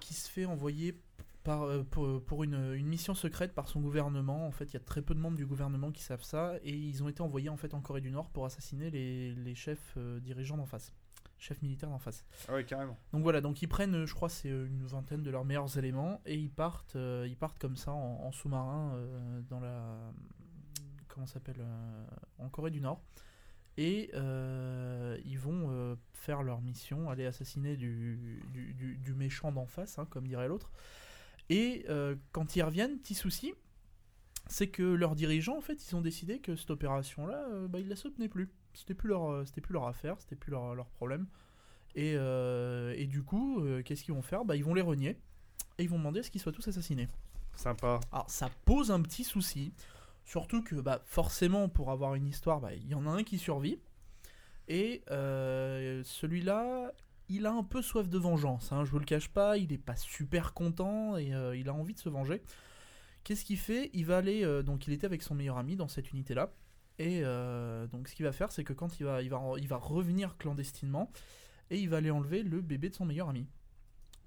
qui 0.00 0.14
se 0.14 0.28
fait 0.28 0.46
envoyer 0.46 0.98
par, 1.44 1.62
euh, 1.62 1.84
pour, 1.84 2.24
pour 2.24 2.42
une, 2.42 2.74
une 2.74 2.86
mission 2.86 3.14
secrète 3.14 3.54
par 3.54 3.68
son 3.68 3.80
gouvernement. 3.80 4.46
En 4.46 4.50
fait, 4.50 4.64
il 4.64 4.74
y 4.74 4.76
a 4.76 4.80
très 4.80 5.02
peu 5.02 5.14
de 5.14 5.20
membres 5.20 5.36
du 5.36 5.46
gouvernement 5.46 5.92
qui 5.92 6.02
savent 6.02 6.24
ça, 6.24 6.54
et 6.64 6.72
ils 6.74 7.02
ont 7.04 7.08
été 7.08 7.20
envoyés 7.22 7.50
en 7.50 7.56
fait 7.56 7.74
en 7.74 7.80
Corée 7.80 8.00
du 8.00 8.10
Nord 8.10 8.30
pour 8.30 8.44
assassiner 8.46 8.90
les, 8.90 9.34
les 9.34 9.54
chefs 9.54 9.94
euh, 9.96 10.18
dirigeants 10.20 10.56
d'en 10.56 10.66
face, 10.66 10.92
chefs 11.38 11.62
militaires 11.62 11.90
d'en 11.90 11.98
face. 11.98 12.24
Ah 12.48 12.54
ouais, 12.54 12.64
carrément. 12.64 12.96
Donc 13.12 13.22
voilà, 13.22 13.40
donc 13.40 13.62
ils 13.62 13.68
prennent, 13.68 14.06
je 14.06 14.14
crois, 14.14 14.28
c'est 14.28 14.50
euh, 14.50 14.66
une 14.66 14.84
vingtaine 14.86 15.22
de 15.22 15.30
leurs 15.30 15.44
meilleurs 15.44 15.78
éléments 15.78 16.20
et 16.26 16.34
ils 16.34 16.50
partent, 16.50 16.96
euh, 16.96 17.26
ils 17.28 17.36
partent 17.36 17.58
comme 17.58 17.76
ça 17.76 17.92
en, 17.92 18.24
en 18.24 18.32
sous-marin 18.32 18.94
euh, 18.94 19.40
dans 19.48 19.60
la, 19.60 20.12
comment 21.08 21.26
s'appelle, 21.26 21.64
en 22.38 22.48
Corée 22.48 22.70
du 22.70 22.80
Nord. 22.80 23.00
Et 23.76 24.12
ils 25.24 25.38
vont 25.38 25.96
faire 26.12 26.44
leur 26.44 26.60
mission, 26.60 27.10
aller 27.10 27.26
assassiner 27.26 27.76
du, 27.76 28.40
du, 28.52 28.72
du- 28.72 28.96
du 28.98 29.14
méchant 29.14 29.50
d'en 29.50 29.66
face, 29.66 29.98
hein, 29.98 30.06
comme 30.08 30.28
dirait 30.28 30.46
l'autre. 30.46 30.70
Et 31.50 31.84
euh, 31.88 32.16
quand 32.32 32.56
ils 32.56 32.62
reviennent, 32.62 32.98
petit 32.98 33.14
souci, 33.14 33.54
c'est 34.48 34.68
que 34.68 34.82
leurs 34.82 35.14
dirigeants, 35.14 35.56
en 35.56 35.60
fait, 35.60 35.86
ils 35.88 35.96
ont 35.96 36.00
décidé 36.00 36.38
que 36.38 36.56
cette 36.56 36.70
opération-là, 36.70 37.46
euh, 37.52 37.68
bah, 37.68 37.80
ils 37.80 37.88
la 37.88 37.96
soutenaient 37.96 38.28
plus. 38.28 38.50
C'était 38.72 38.94
plus 38.94 39.08
leur, 39.08 39.30
euh, 39.30 39.44
c'était 39.44 39.60
plus 39.60 39.72
leur 39.72 39.86
affaire, 39.86 40.16
c'était 40.20 40.36
plus 40.36 40.50
leur, 40.50 40.74
leur 40.74 40.88
problème. 40.90 41.26
Et, 41.94 42.14
euh, 42.16 42.94
et 42.96 43.06
du 43.06 43.22
coup, 43.22 43.62
qu'est-ce 43.84 44.02
qu'ils 44.02 44.14
vont 44.14 44.22
faire? 44.22 44.44
Bah, 44.44 44.56
Ils 44.56 44.64
vont 44.64 44.74
les 44.74 44.82
renier 44.82 45.16
et 45.78 45.84
ils 45.84 45.88
vont 45.88 45.98
demander 45.98 46.20
à 46.20 46.22
ce 46.22 46.30
qu'ils 46.30 46.40
soient 46.40 46.52
tous 46.52 46.66
assassinés. 46.66 47.08
Sympa. 47.56 48.00
Alors 48.10 48.28
ça 48.28 48.50
pose 48.64 48.90
un 48.90 49.00
petit 49.00 49.22
souci, 49.22 49.72
surtout 50.24 50.62
que 50.62 50.74
bah, 50.76 51.02
forcément 51.04 51.68
pour 51.68 51.90
avoir 51.90 52.14
une 52.14 52.26
histoire, 52.26 52.60
bah, 52.60 52.74
il 52.74 52.88
y 52.88 52.94
en 52.94 53.06
a 53.06 53.10
un 53.10 53.22
qui 53.22 53.38
survit. 53.38 53.78
Et 54.66 55.02
euh, 55.10 56.02
celui-là, 56.04 56.92
il 57.28 57.46
a 57.46 57.52
un 57.52 57.62
peu 57.64 57.80
soif 57.82 58.08
de 58.08 58.18
vengeance, 58.18 58.70
hein, 58.72 58.84
je 58.84 58.90
vous 58.90 58.98
le 58.98 59.04
cache 59.04 59.28
pas, 59.28 59.56
il 59.56 59.72
est 59.72 59.78
pas 59.78 59.96
super 59.96 60.52
content 60.54 61.16
et 61.16 61.34
euh, 61.34 61.56
il 61.56 61.68
a 61.68 61.74
envie 61.74 61.94
de 61.94 61.98
se 61.98 62.08
venger. 62.08 62.42
Qu'est-ce 63.24 63.44
qu'il 63.44 63.58
fait? 63.58 63.90
Il 63.94 64.04
va 64.06 64.18
aller, 64.18 64.44
euh, 64.44 64.62
donc 64.62 64.86
il 64.86 64.92
était 64.92 65.06
avec 65.06 65.22
son 65.22 65.34
meilleur 65.34 65.56
ami 65.56 65.76
dans 65.76 65.88
cette 65.88 66.10
unité-là. 66.12 66.52
Et 66.98 67.22
euh, 67.24 67.86
donc 67.86 68.08
ce 68.08 68.14
qu'il 68.14 68.24
va 68.26 68.32
faire, 68.32 68.52
c'est 68.52 68.62
que 68.64 68.72
quand 68.74 69.00
il 69.00 69.04
va, 69.04 69.22
il, 69.22 69.30
va, 69.30 69.40
il 69.58 69.66
va 69.66 69.76
revenir 69.76 70.36
clandestinement, 70.36 71.10
et 71.70 71.78
il 71.80 71.88
va 71.88 71.96
aller 71.96 72.10
enlever 72.10 72.42
le 72.42 72.60
bébé 72.60 72.90
de 72.90 72.94
son 72.94 73.06
meilleur 73.06 73.30
ami 73.30 73.46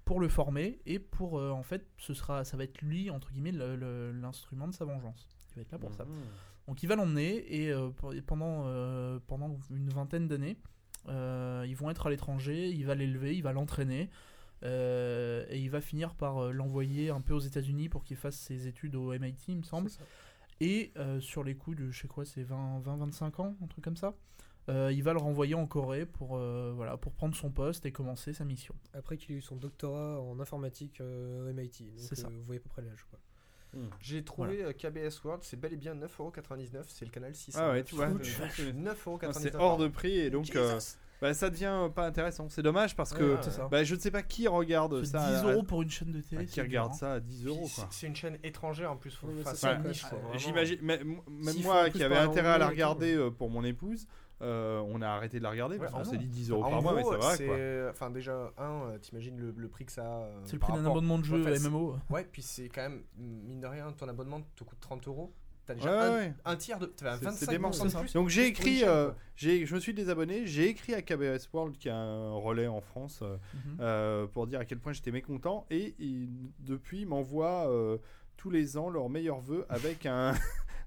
pour 0.04 0.18
le 0.20 0.28
former 0.28 0.80
et 0.86 0.98
pour 0.98 1.34
en 1.34 1.62
fait 1.62 1.86
ce 1.98 2.14
sera 2.14 2.42
ça 2.42 2.56
va 2.56 2.64
être 2.64 2.80
lui 2.80 3.10
entre 3.10 3.30
guillemets 3.30 3.52
le- 3.52 3.76
le- 3.76 4.10
l'instrument 4.10 4.66
de 4.66 4.72
sa 4.72 4.86
vengeance 4.86 5.28
Il 5.50 5.56
va 5.56 5.60
être 5.62 5.70
là 5.72 5.78
pour 5.78 5.92
ça. 5.92 6.04
Mhm. 6.06 6.12
Donc 6.66 6.82
il 6.82 6.86
va 6.88 6.96
l'emmener 6.96 7.36
et, 7.36 7.68
et 7.68 8.22
pendant, 8.22 8.64
pendant 9.28 9.58
une 9.70 9.88
vingtaine 9.90 10.26
d'années, 10.26 10.56
ils 11.06 11.74
vont 11.76 11.90
être 11.90 12.06
à 12.06 12.10
l'étranger, 12.10 12.68
il 12.70 12.84
va 12.86 12.94
l'élever, 12.94 13.34
il 13.36 13.42
va 13.42 13.52
l'entraîner 13.52 14.10
euh, 14.64 15.44
et 15.50 15.58
il 15.60 15.70
va 15.70 15.80
finir 15.80 16.14
par 16.14 16.38
euh, 16.38 16.52
l'envoyer 16.52 17.10
un 17.10 17.20
peu 17.20 17.32
aux 17.34 17.38
États-Unis 17.40 17.88
pour 17.88 18.02
qu'il 18.04 18.16
fasse 18.16 18.36
ses 18.36 18.66
études 18.66 18.96
au 18.96 19.12
MIT, 19.16 19.36
il 19.48 19.58
me 19.58 19.62
semble. 19.62 19.90
Et 20.60 20.92
euh, 20.96 21.20
sur 21.20 21.44
les 21.44 21.54
coups 21.54 21.76
de, 21.76 21.90
je 21.90 22.00
sais 22.00 22.08
quoi, 22.08 22.24
c'est 22.24 22.42
20-25 22.42 23.40
ans, 23.40 23.56
un 23.62 23.66
truc 23.68 23.84
comme 23.84 23.96
ça, 23.96 24.14
euh, 24.68 24.92
il 24.92 25.02
va 25.04 25.12
le 25.12 25.18
renvoyer 25.20 25.54
en 25.54 25.66
Corée 25.66 26.04
pour, 26.04 26.36
euh, 26.36 26.72
voilà, 26.74 26.96
pour 26.96 27.12
prendre 27.12 27.34
son 27.36 27.50
poste 27.50 27.86
et 27.86 27.92
commencer 27.92 28.32
sa 28.32 28.44
mission. 28.44 28.74
Après 28.92 29.16
qu'il 29.16 29.34
ait 29.34 29.38
eu 29.38 29.40
son 29.42 29.56
doctorat 29.56 30.20
en 30.20 30.40
informatique 30.40 31.00
euh, 31.00 31.48
au 31.48 31.52
MIT. 31.52 31.92
Donc 31.92 32.00
ça. 32.16 32.26
euh, 32.26 32.30
vous 32.36 32.44
voyez 32.44 32.58
à 32.60 32.62
peu 32.62 32.68
près 32.68 32.82
l'âge. 32.82 33.04
quoi. 33.08 33.18
J'ai 34.00 34.24
trouvé 34.24 34.64
euh, 34.64 34.72
KBS 34.72 35.22
World, 35.24 35.42
c'est 35.44 35.58
bel 35.58 35.72
et 35.72 35.76
bien 35.76 35.94
9,99€, 35.94 36.82
c'est 36.88 37.04
le 37.04 37.10
canal 37.10 37.34
6. 37.34 37.54
Ah 37.58 37.70
ouais, 37.70 37.84
tu 37.84 37.94
vois. 37.94 38.06
Euh, 38.06 38.18
c'est- 38.22 38.72
9,99€. 38.72 39.32
C'est 39.34 39.54
hors 39.56 39.76
de 39.76 39.88
prix 39.88 40.18
et 40.18 40.30
donc 40.30 40.54
euh, 40.56 40.78
bah, 41.20 41.34
ça 41.34 41.50
devient 41.50 41.88
pas 41.94 42.06
intéressant. 42.06 42.48
C'est 42.48 42.62
dommage 42.62 42.94
parce 42.96 43.12
que 43.12 43.34
Ouais, 43.34 43.68
bah, 43.70 43.84
je 43.84 43.94
ne 43.94 44.00
sais 44.00 44.10
pas 44.10 44.22
qui 44.22 44.46
regarde 44.48 45.04
ça. 45.04 45.20
à- 45.22 45.40
10 45.42 45.48
euros 45.48 45.62
pour 45.62 45.82
une 45.82 45.90
chaîne 45.90 46.12
de 46.12 46.20
télé. 46.20 46.42
à- 46.42 46.46
c'est 46.46 46.52
qui 46.52 46.60
regarde 46.60 46.90
dur, 46.92 46.98
ça 46.98 47.12
à 47.14 47.20
10 47.20 47.46
euros 47.46 47.68
c'est- 47.90 48.06
une 48.06 48.16
chaîne 48.16 48.38
étrangère 48.42 48.92
en 48.92 48.96
plus, 48.96 49.14
faut 49.14 49.26
Ouais, 49.26 49.42
vraiment. 49.42 50.38
J'imagine, 50.38 50.78
même 50.82 51.22
moi 51.62 51.90
qui 51.90 51.98
parler 51.98 52.16
intérêt 52.30 52.48
à 52.48 52.58
la 52.58 52.68
regarder 52.68 53.14
euh, 53.16 53.30
pour 53.30 53.50
mon 53.50 53.64
épouse, 53.64 54.06
euh, 54.42 54.80
on 54.86 55.02
a 55.02 55.08
arrêté 55.08 55.38
de 55.38 55.42
la 55.44 55.50
regarder 55.50 55.78
parce 55.78 55.92
Ouais, 55.92 55.98
qu'on 55.98 56.04
ah 56.08 56.10
s'est 56.10 56.16
dit 56.18 56.28
10 56.28 56.50
euros 56.50 56.62
par 56.62 56.80
mois, 56.82 56.94
mais 56.94 57.02
ça 57.04 57.16
va 57.16 57.36
c'est- 57.36 57.46
quoi. 57.46 57.56
Enfin, 57.90 58.10
déjà, 58.10 58.52
un, 58.58 58.82
euh, 58.90 58.98
t'imagines 58.98 59.36
le, 59.38 59.52
le 59.56 59.68
prix 59.68 59.84
que 59.84 59.92
ça 59.92 60.02
a. 60.04 60.20
euh, 60.22 60.40
C'est 60.44 60.52
le 60.54 60.58
prix 60.60 60.72
d'un 60.72 60.78
rapport- 60.78 60.92
abonnement 60.92 61.18
de 61.18 61.24
jeu 61.24 61.40
en 61.40 61.44
fait, 61.44 61.56
c'est- 61.56 61.68
MMO. 61.68 61.96
Ouais, 62.10 62.26
puis 62.30 62.42
c'est 62.42 62.68
quand 62.68 62.82
même, 62.82 63.02
mine 63.16 63.60
de 63.60 63.66
rien, 63.66 63.90
ton 63.92 64.08
abonnement 64.08 64.40
te 64.56 64.64
coûte 64.64 64.78
30 64.80 65.06
euros. 65.08 65.32
T'as 65.66 65.74
Ouais, 65.74 65.80
déjà 65.80 66.02
un, 66.02 66.16
ouais. 66.16 66.34
un 66.46 66.56
tiers 66.56 66.78
de. 66.78 66.86
T'as 66.86 67.18
C'est- 67.18 67.24
25 67.26 67.38
c'est 67.44 67.50
dément, 67.50 67.68
de 67.68 67.74
ça. 67.74 68.00
plus. 68.00 68.12
Donc 68.14 68.30
j'ai 68.30 68.46
écrit, 68.46 68.84
euh, 68.84 69.10
j'ai, 69.36 69.66
je 69.66 69.74
me 69.74 69.80
suis 69.80 69.92
désabonné, 69.92 70.46
j'ai 70.46 70.68
écrit 70.68 70.94
à 70.94 71.02
KBS 71.02 71.46
World 71.52 71.76
qui 71.76 71.90
a 71.90 71.96
un 71.96 72.32
relais 72.36 72.68
en 72.68 72.80
France 72.80 73.20
euh, 73.22 73.36
Mhm. 73.52 73.76
euh, 73.80 74.26
pour 74.28 74.46
dire 74.46 74.60
à 74.60 74.64
quel 74.64 74.78
point 74.78 74.94
j'étais 74.94 75.10
mécontent 75.12 75.66
et 75.70 75.94
ils, 75.98 76.30
depuis 76.60 77.04
euh, 77.68 77.98
tous 78.38 78.48
les 78.48 78.78
ans 78.78 78.88
leurs 78.88 79.10
meilleurs 79.10 79.40
vœux 79.40 79.66
avec 79.68 80.06
un, 80.06 80.32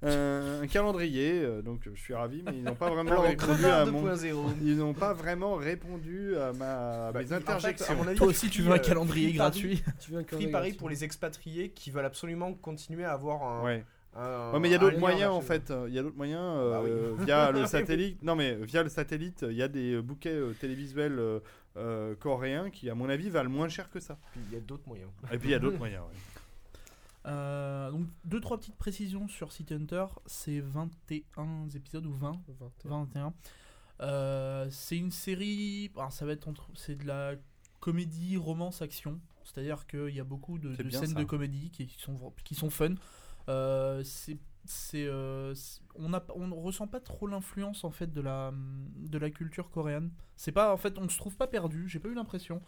un, 0.04 0.62
un 0.62 0.68
calendrier. 0.68 1.42
euh, 1.44 1.62
donc 1.62 1.82
je 1.94 2.00
suis 2.00 2.14
ravi, 2.14 2.42
mais 2.46 2.58
ils 2.58 2.64
n'ont 2.64 2.76
pas 2.76 2.90
vraiment 2.94 3.12
Alors, 3.12 3.24
répondu 3.26 3.66
à 3.66 3.86
mon, 3.86 4.06
2.0. 4.14 4.36
ils 4.64 4.78
n'ont 4.78 4.94
pas 4.94 5.14
vraiment 5.14 5.56
répondu 5.56 6.36
à, 6.38 6.54
ma, 6.54 7.08
à 7.08 7.12
Bah, 7.12 7.20
mes 7.20 7.26
en 7.26 7.28
fait, 7.30 7.36
interjections. 7.36 7.94
à 7.94 7.96
mon 7.96 8.08
avis, 8.08 8.18
Toi 8.18 8.28
aussi, 8.28 8.50
tu 8.50 8.62
veux 8.62 8.72
un 8.72 8.76
euh, 8.76 8.80
calendrier 8.80 9.32
gratuit 9.34 9.84
Tu 10.00 10.12
veux 10.12 10.18
un 10.20 10.22
Free 10.22 10.26
calendrier 10.30 10.52
Paris 10.52 10.68
gratuit. 10.70 10.80
pour 10.80 10.90
les 10.90 11.04
expatriés 11.04 11.70
qui 11.70 11.92
veulent 11.92 12.06
absolument 12.06 12.54
continuer 12.54 13.04
à 13.06 13.12
avoir 13.14 13.44
un. 13.44 13.64
Ouais. 13.64 13.86
Ouais, 14.14 14.60
mais 14.60 14.68
il 14.68 14.72
y 14.72 14.76
a 14.76 14.78
d'autres 14.78 14.98
moyens 15.00 15.32
en 15.32 15.40
fait. 15.40 15.72
euh, 15.72 15.86
Il 15.88 15.94
y 15.94 16.00
a 16.00 16.04
d'autres 16.04 16.18
moyens 16.18 16.42
euh, 16.44 16.72
Bah 16.72 16.82
oui. 16.84 16.90
euh, 16.92 17.16
via 17.24 17.52
le 17.54 17.66
satellite. 17.66 18.22
Non 18.22 18.36
mais 18.36 18.56
via 18.56 18.84
le 18.84 18.90
satellite, 18.90 19.46
il 19.50 19.56
y 19.56 19.64
a 19.64 19.70
des 19.70 19.94
euh, 19.94 20.02
bouquets 20.02 20.34
euh, 20.34 20.52
télévisuels 20.60 21.18
euh, 21.18 21.40
euh, 21.78 22.14
coréens 22.16 22.70
qui, 22.70 22.90
à 22.90 22.96
mon 22.96 23.08
avis, 23.08 23.30
valent 23.30 23.50
moins 23.50 23.70
cher 23.70 23.90
que 23.90 24.02
ça. 24.02 24.18
Puis 24.34 24.42
il 24.50 24.54
y 24.54 24.58
a 24.58 24.60
d'autres 24.60 24.84
moyens. 24.86 25.10
Et 25.32 25.38
puis 25.38 25.48
il 25.48 25.52
y 25.52 25.56
a 25.56 25.60
d'autres 25.60 25.78
moyens. 25.78 26.02
ouais. 26.02 26.18
Euh, 27.28 27.92
donc, 27.92 28.08
deux, 28.26 28.40
trois 28.40 28.58
petites 28.58 28.78
précisions 28.78 29.28
sur 29.28 29.52
City 29.52 29.74
Hunter. 29.74 30.06
C'est 30.26 30.60
21 30.60 31.70
épisodes 31.76 32.06
ou 32.06 32.14
20 32.14 32.42
20. 32.60 32.72
21. 32.86 33.34
Euh, 34.02 34.68
c'est 34.72 34.98
une 34.98 35.12
série. 35.12 35.92
alors, 35.96 36.12
ça 36.12 36.26
va 36.26 36.34
être 36.34 36.48
entre. 36.48 36.70
C'est 36.74 36.96
de 36.96 37.06
la 37.06 37.36
comédie, 37.80 38.38
romance, 38.38 38.82
action. 38.82 39.20
C'est-à-dire 39.44 39.86
qu'il 39.88 40.16
y 40.16 40.20
a 40.20 40.24
beaucoup 40.24 40.58
de, 40.58 40.74
scènes 40.90 41.08
ça. 41.08 41.20
de 41.20 41.24
comédie 41.24 41.72
qui 41.72 41.94
sont, 41.98 42.34
qui 42.44 42.56
sont 42.56 42.70
fun. 42.70 42.96
Euh, 43.50 44.04
c'est. 44.04 44.38
c'est, 44.66 45.06
euh, 45.06 45.54
on 45.96 46.14
a, 46.14 46.24
on 46.36 46.56
ressent 46.56 46.88
pas 46.88 47.00
trop 47.00 47.28
l'influence 47.28 47.84
en 47.84 47.92
fait 47.92 48.12
de 48.12 48.22
la 48.22 48.54
de 48.98 49.18
la 49.18 49.30
culture 49.30 49.70
coréenne. 49.70 50.12
C'est 50.36 50.52
pas 50.52 50.74
en 50.74 50.78
fait 50.78 50.98
on 50.98 51.10
se 51.10 51.18
trouve 51.18 51.36
pas 51.36 51.48
perdu. 51.48 51.88
J'ai 51.88 52.00
pas 52.00 52.10
eu 52.10 52.14
l'impression. 52.14 52.62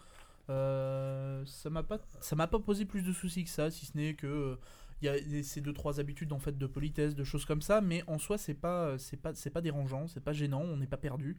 Euh, 0.50 1.42
ça 1.46 1.70
m'a 1.70 1.82
pas 1.82 1.98
ça 2.20 2.36
m'a 2.36 2.46
pas 2.46 2.58
posé 2.58 2.84
plus 2.84 3.02
de 3.02 3.12
soucis 3.12 3.44
que 3.44 3.50
ça, 3.50 3.70
si 3.70 3.86
ce 3.86 3.96
n'est 3.96 4.14
que 4.14 4.26
euh, 4.26 4.56
il 5.02 5.06
y 5.06 5.38
a 5.38 5.42
ces 5.42 5.60
deux 5.60 5.72
trois 5.72 6.00
habitudes 6.00 6.32
en 6.32 6.38
fait 6.38 6.56
de 6.58 6.66
politesse, 6.66 7.14
de 7.14 7.24
choses 7.24 7.44
comme 7.44 7.62
ça, 7.62 7.80
mais 7.80 8.02
en 8.06 8.18
soi 8.18 8.36
c'est 8.38 8.54
pas 8.54 8.98
c'est 8.98 9.16
pas 9.16 9.34
c'est 9.34 9.50
pas 9.50 9.60
dérangeant, 9.60 10.06
c'est 10.06 10.20
pas 10.20 10.32
gênant, 10.32 10.60
on 10.62 10.76
n'est 10.76 10.86
pas 10.86 10.96
perdu. 10.98 11.38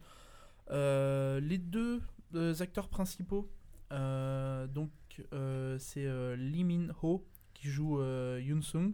Euh, 0.70 1.40
les 1.40 1.58
deux 1.58 2.00
euh, 2.34 2.54
acteurs 2.60 2.88
principaux, 2.88 3.48
euh, 3.92 4.66
donc 4.66 4.90
euh, 5.32 5.78
c'est 5.78 6.04
euh, 6.06 6.34
Lee 6.36 6.64
Min 6.64 6.88
Ho 7.02 7.24
qui 7.54 7.68
joue 7.68 8.00
euh, 8.00 8.40
Yoon 8.42 8.62
Sung, 8.62 8.92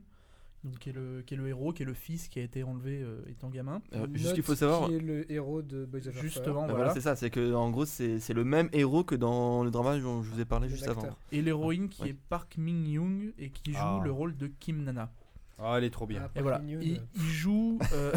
donc 0.65 0.79
qui 0.79 0.91
est 0.91 0.93
le 0.93 1.23
qui 1.27 1.35
est 1.35 1.37
le 1.37 1.49
héros, 1.49 1.73
qui 1.73 1.83
est 1.83 1.87
le 1.87 1.95
fils 1.95 2.29
qui 2.29 2.39
a 2.39 2.43
été 2.43 2.63
enlevé 2.63 3.01
euh, 3.03 3.21
étant 3.29 3.49
gamin. 3.51 3.83
Euh, 3.95 4.07
juste 4.15 4.35
qu'il 4.35 4.43
faut 4.43 4.55
savoir. 4.55 4.89
Qui 4.89 4.95
est 4.95 5.01
le 5.01 5.31
héros 5.33 5.63
de 5.63 5.85
Boys 5.85 6.07
Over 6.09 6.21
Justement, 6.21 6.61
Bah 6.63 6.67
voilà. 6.69 6.75
voilà, 6.77 6.95
c'est 6.95 7.01
ça, 7.01 7.17
c'est 7.17 7.31
que 7.31 7.53
en 7.55 7.71
gros 7.71 7.85
c'est 7.85 8.19
c'est 8.21 8.35
le 8.35 8.45
même 8.45 8.69
héros 8.73 9.03
que 9.05 9.15
dans 9.15 9.65
le 9.65 9.71
drama 9.71 9.99
dont 9.99 10.23
je 10.23 10.31
vous 10.31 10.41
ai 10.41 10.45
parlé 10.45 10.69
juste 10.69 10.87
avant. 10.89 11.05
Et 11.33 11.43
l'héroïne 11.43 11.89
qui 11.89 12.03
Ouais. 12.03 12.09
est 12.11 12.17
Park 12.29 12.57
Min 12.59 12.85
Young 12.87 13.33
et 13.39 13.51
qui 13.51 13.73
joue 13.73 13.79
Ah. 13.81 14.01
le 14.05 14.11
rôle 14.13 14.37
de 14.37 14.47
Kim 14.61 14.85
Nana. 14.85 15.11
Ah, 15.59 15.75
elle 15.79 15.85
est 15.85 15.91
trop 15.91 16.07
bien. 16.07 16.23
Ah, 16.25 16.31
Et 16.39 16.43
voilà, 16.43 16.61
il, 16.67 17.01
il 17.15 17.21
joue 17.23 17.79
euh, 17.93 18.13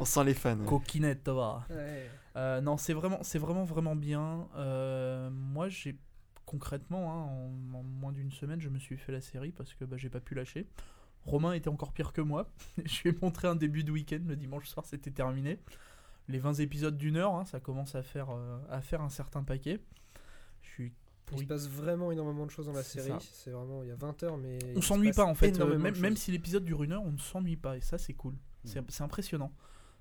On 0.00 0.04
sent 0.04 0.24
les 0.24 0.34
fans. 0.34 0.56
Coquinette, 0.66 1.28
va. 1.28 1.64
ouais. 1.70 2.08
Euh, 2.36 2.60
non, 2.60 2.76
c'est 2.78 2.94
vraiment, 2.94 3.18
c'est 3.22 3.38
vraiment, 3.38 3.64
vraiment 3.64 3.94
bien. 3.94 4.48
Euh, 4.56 5.28
moi, 5.30 5.68
j'ai 5.68 5.96
concrètement, 6.46 7.12
hein, 7.12 7.26
en, 7.74 7.78
en 7.78 7.82
moins 7.82 8.12
d'une 8.12 8.32
semaine, 8.32 8.60
je 8.60 8.68
me 8.70 8.78
suis 8.78 8.96
fait 8.96 9.12
la 9.12 9.20
série 9.20 9.52
parce 9.52 9.74
que 9.74 9.84
bah, 9.84 9.96
j'ai 9.98 10.08
pas 10.08 10.20
pu 10.20 10.34
lâcher. 10.34 10.66
Romain 11.24 11.52
était 11.52 11.68
encore 11.68 11.92
pire 11.92 12.12
que 12.12 12.20
moi. 12.20 12.50
je 12.84 13.02
lui 13.02 13.10
ai 13.10 13.18
montré 13.20 13.48
un 13.48 13.56
début 13.56 13.84
de 13.84 13.92
week-end 13.92 14.20
le 14.26 14.36
dimanche 14.36 14.68
soir, 14.68 14.86
c'était 14.86 15.10
terminé. 15.10 15.58
Les 16.28 16.38
20 16.38 16.60
épisodes 16.60 16.96
d'une 16.96 17.16
heure, 17.16 17.34
hein, 17.34 17.44
ça 17.44 17.60
commence 17.60 17.94
à 17.94 18.02
faire, 18.02 18.30
euh, 18.30 18.58
à 18.70 18.80
faire 18.80 19.02
un 19.02 19.08
certain 19.08 19.42
paquet. 19.42 19.80
Je 20.62 20.68
suis 20.68 20.92
Il 21.32 21.38
se 21.40 21.44
passe 21.44 21.68
vraiment 21.68 22.12
énormément 22.12 22.46
de 22.46 22.50
choses 22.50 22.66
dans 22.66 22.72
la 22.72 22.82
série. 22.82 23.12
C'est 23.20 23.50
vraiment, 23.50 23.82
il 23.82 23.88
y 23.88 23.92
a 23.92 23.96
20 23.96 24.22
heures, 24.22 24.36
mais. 24.36 24.58
on 24.76 24.80
se 24.80 24.88
s'ennuie 24.88 25.12
pas 25.12 25.24
en 25.24 25.34
fait. 25.34 25.58
Euh, 25.60 25.78
même, 25.78 26.16
si 26.16 26.30
l'épisode 26.30 26.64
dure 26.64 26.82
une 26.82 26.92
heure, 26.92 27.02
on 27.02 27.12
ne 27.12 27.18
s'ennuie 27.18 27.56
pas 27.56 27.76
et 27.76 27.80
ça 27.80 27.98
c'est 27.98 28.14
cool. 28.14 28.34
C'est 28.64 28.80
c'est 28.90 29.02
impressionnant. 29.02 29.52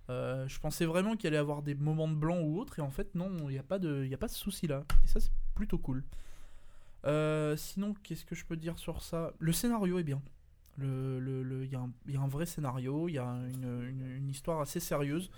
Euh, 0.09 0.47
je 0.47 0.59
pensais 0.59 0.85
vraiment 0.85 1.15
qu'il 1.15 1.27
allait 1.27 1.37
y 1.37 1.39
avoir 1.39 1.61
des 1.61 1.75
moments 1.75 2.07
de 2.07 2.15
blanc 2.15 2.41
ou 2.41 2.59
autre 2.59 2.79
et 2.79 2.81
en 2.81 2.89
fait 2.89 3.15
non, 3.15 3.29
il 3.47 3.53
n'y 3.53 3.59
a 3.59 3.63
pas 3.63 3.79
de, 3.79 4.03
il 4.03 4.09
y 4.09 4.13
a 4.13 4.17
pas 4.17 4.27
ce 4.27 4.37
souci 4.37 4.67
là. 4.67 4.83
Et 5.03 5.07
ça 5.07 5.19
c'est 5.19 5.31
plutôt 5.55 5.77
cool. 5.77 6.03
Euh, 7.05 7.55
sinon, 7.55 7.95
qu'est-ce 8.03 8.25
que 8.25 8.35
je 8.35 8.45
peux 8.45 8.57
dire 8.57 8.77
sur 8.77 9.01
ça? 9.01 9.33
Le 9.39 9.51
scénario 9.51 9.99
est 9.99 10.03
bien. 10.03 10.21
Le, 10.77 11.19
le, 11.19 11.43
le- 11.43 11.65
il 11.65 11.71
y, 11.71 11.75
a 11.75 11.79
un- 11.81 11.91
il 12.07 12.13
y 12.13 12.17
a 12.17 12.21
un 12.21 12.27
vrai 12.27 12.45
scénario, 12.45 13.07
il 13.09 13.13
y 13.13 13.17
a 13.19 13.25
une, 13.53 13.83
une- 13.89 14.15
une 14.17 14.29
histoire 14.29 14.61
assez 14.61 14.79
sérieuse. 14.79 15.29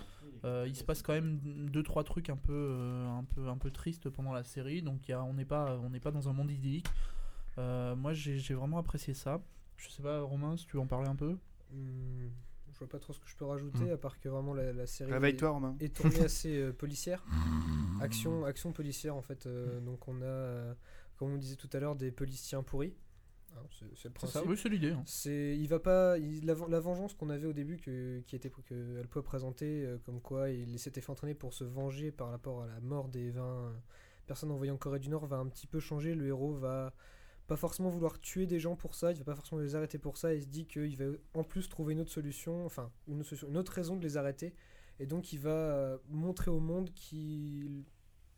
Euh, 0.44 0.64
il 0.68 0.76
se 0.76 0.84
passe 0.84 1.02
quand 1.02 1.12
même 1.14 1.38
deux 1.70 1.82
trois 1.82 2.04
trucs 2.04 2.28
un 2.30 2.36
peu 2.36 2.52
euh, 2.52 3.08
un 3.18 3.24
peu 3.24 3.48
un 3.48 3.56
peu 3.56 3.70
tristes 3.70 4.08
pendant 4.10 4.32
la 4.32 4.44
série, 4.44 4.82
donc 4.82 5.08
il 5.08 5.10
y 5.10 5.14
a- 5.14 5.22
on 5.24 5.32
n'est 5.34 5.44
pas 5.44 5.78
on 5.82 5.90
n'est 5.90 6.00
pas 6.00 6.10
dans 6.12 6.28
un 6.28 6.32
monde 6.32 6.50
idyllique. 6.50 6.86
Euh, 7.58 7.94
moi 7.96 8.12
j'ai 8.12 8.38
j'ai 8.38 8.54
vraiment 8.54 8.78
apprécié 8.78 9.12
ça. 9.14 9.40
Je 9.76 9.88
sais 9.90 10.02
pas 10.02 10.20
Romain 10.20 10.56
si 10.56 10.66
tu 10.66 10.76
veux 10.76 10.82
en 10.82 10.86
parler 10.86 11.08
un 11.08 11.16
peu. 11.16 11.36
Hmm, 11.72 12.28
je 12.72 12.78
vois 12.78 12.88
pas 12.88 12.98
trop 12.98 13.12
ce 13.12 13.18
que 13.20 13.28
je 13.28 13.36
peux 13.36 13.44
rajouter, 13.44 13.84
Hmm. 13.84 13.92
à 13.92 13.96
part 13.96 14.18
que 14.20 14.28
vraiment 14.28 14.54
la, 14.54 14.72
la 14.72 14.86
série. 14.86 15.12
Réveille-toi, 15.12 15.50
Romain. 15.50 15.76
est 15.80 15.94
tournée 15.96 16.20
assez 16.24 16.56
euh, 16.58 16.72
policière. 16.72 17.24
Action, 18.00 18.44
action 18.44 18.72
policière 18.72 19.16
en 19.16 19.22
fait. 19.22 19.46
euh, 19.46 19.80
donc 19.80 20.06
on 20.08 20.20
a, 20.22 20.74
comme 21.16 21.32
on 21.32 21.36
disait 21.38 21.56
tout 21.56 21.70
à 21.72 21.80
l'heure, 21.80 21.96
des 21.96 22.10
policiers 22.10 22.58
pourris. 22.66 22.94
Hein, 23.56 23.62
c'est 23.70 24.04
le 24.08 24.10
principe. 24.14 24.40
ça, 24.42 24.44
oui 24.46 24.56
c'est 24.56 24.68
l'idée. 24.68 24.90
hein. 24.90 25.02
C'est, 25.06 25.56
il 25.56 25.66
va 25.68 25.78
pas, 25.78 26.18
il- 26.18 26.44
la, 26.44 26.54
la 26.68 26.80
vengeance 26.80 27.14
qu'on 27.14 27.30
avait 27.30 27.46
au 27.46 27.52
début 27.52 27.76
que, 27.78 28.20
qui 28.26 28.34
était 28.36 28.50
que 28.50 28.98
Alpo 28.98 29.20
a 29.20 29.22
présenté, 29.22 29.84
euh, 29.84 29.98
comme 30.04 30.20
quoi 30.20 30.50
il 30.50 30.78
s'était 30.78 31.00
fait 31.00 31.10
entraîner 31.10 31.34
pour 31.34 31.52
se 31.54 31.64
venger 31.64 32.10
par 32.12 32.30
rapport 32.30 32.62
à 32.62 32.66
la 32.66 32.80
mort 32.80 33.08
des 33.08 33.30
20 33.30 33.72
personnes 34.26 34.50
envoyées 34.50 34.72
en 34.72 34.76
Corée 34.76 34.98
du 34.98 35.08
Nord, 35.08 35.26
va 35.26 35.36
un 35.36 35.46
petit 35.46 35.66
peu 35.66 35.78
changer. 35.80 36.14
Le 36.14 36.26
héros 36.26 36.52
va 36.54 36.94
pas 37.46 37.56
forcément 37.56 37.90
vouloir 37.90 38.18
tuer 38.20 38.46
des 38.46 38.58
gens 38.58 38.74
pour 38.74 38.94
ça, 38.94 39.12
il 39.12 39.18
va 39.18 39.24
pas 39.24 39.34
forcément 39.34 39.60
les 39.60 39.74
arrêter 39.76 39.98
pour 39.98 40.16
ça. 40.16 40.32
Il 40.34 40.42
se 40.42 40.46
dit 40.48 40.64
qu'il 40.66 40.96
va 40.96 41.04
en 41.34 41.44
plus 41.44 41.68
trouver 41.68 41.92
une 41.92 42.00
autre 42.00 42.10
solution, 42.10 42.64
enfin 42.64 42.90
une 43.06 43.20
autre, 43.20 43.28
solution- 43.28 43.48
une 43.48 43.58
autre 43.58 43.72
raison 43.72 43.96
de 43.96 44.02
les 44.02 44.16
arrêter, 44.16 44.54
et 44.98 45.06
donc 45.06 45.32
il 45.34 45.38
va 45.40 45.50
euh, 45.50 45.98
montrer 46.08 46.50
au 46.50 46.58
monde 46.60 46.90
qu'il 46.94 47.84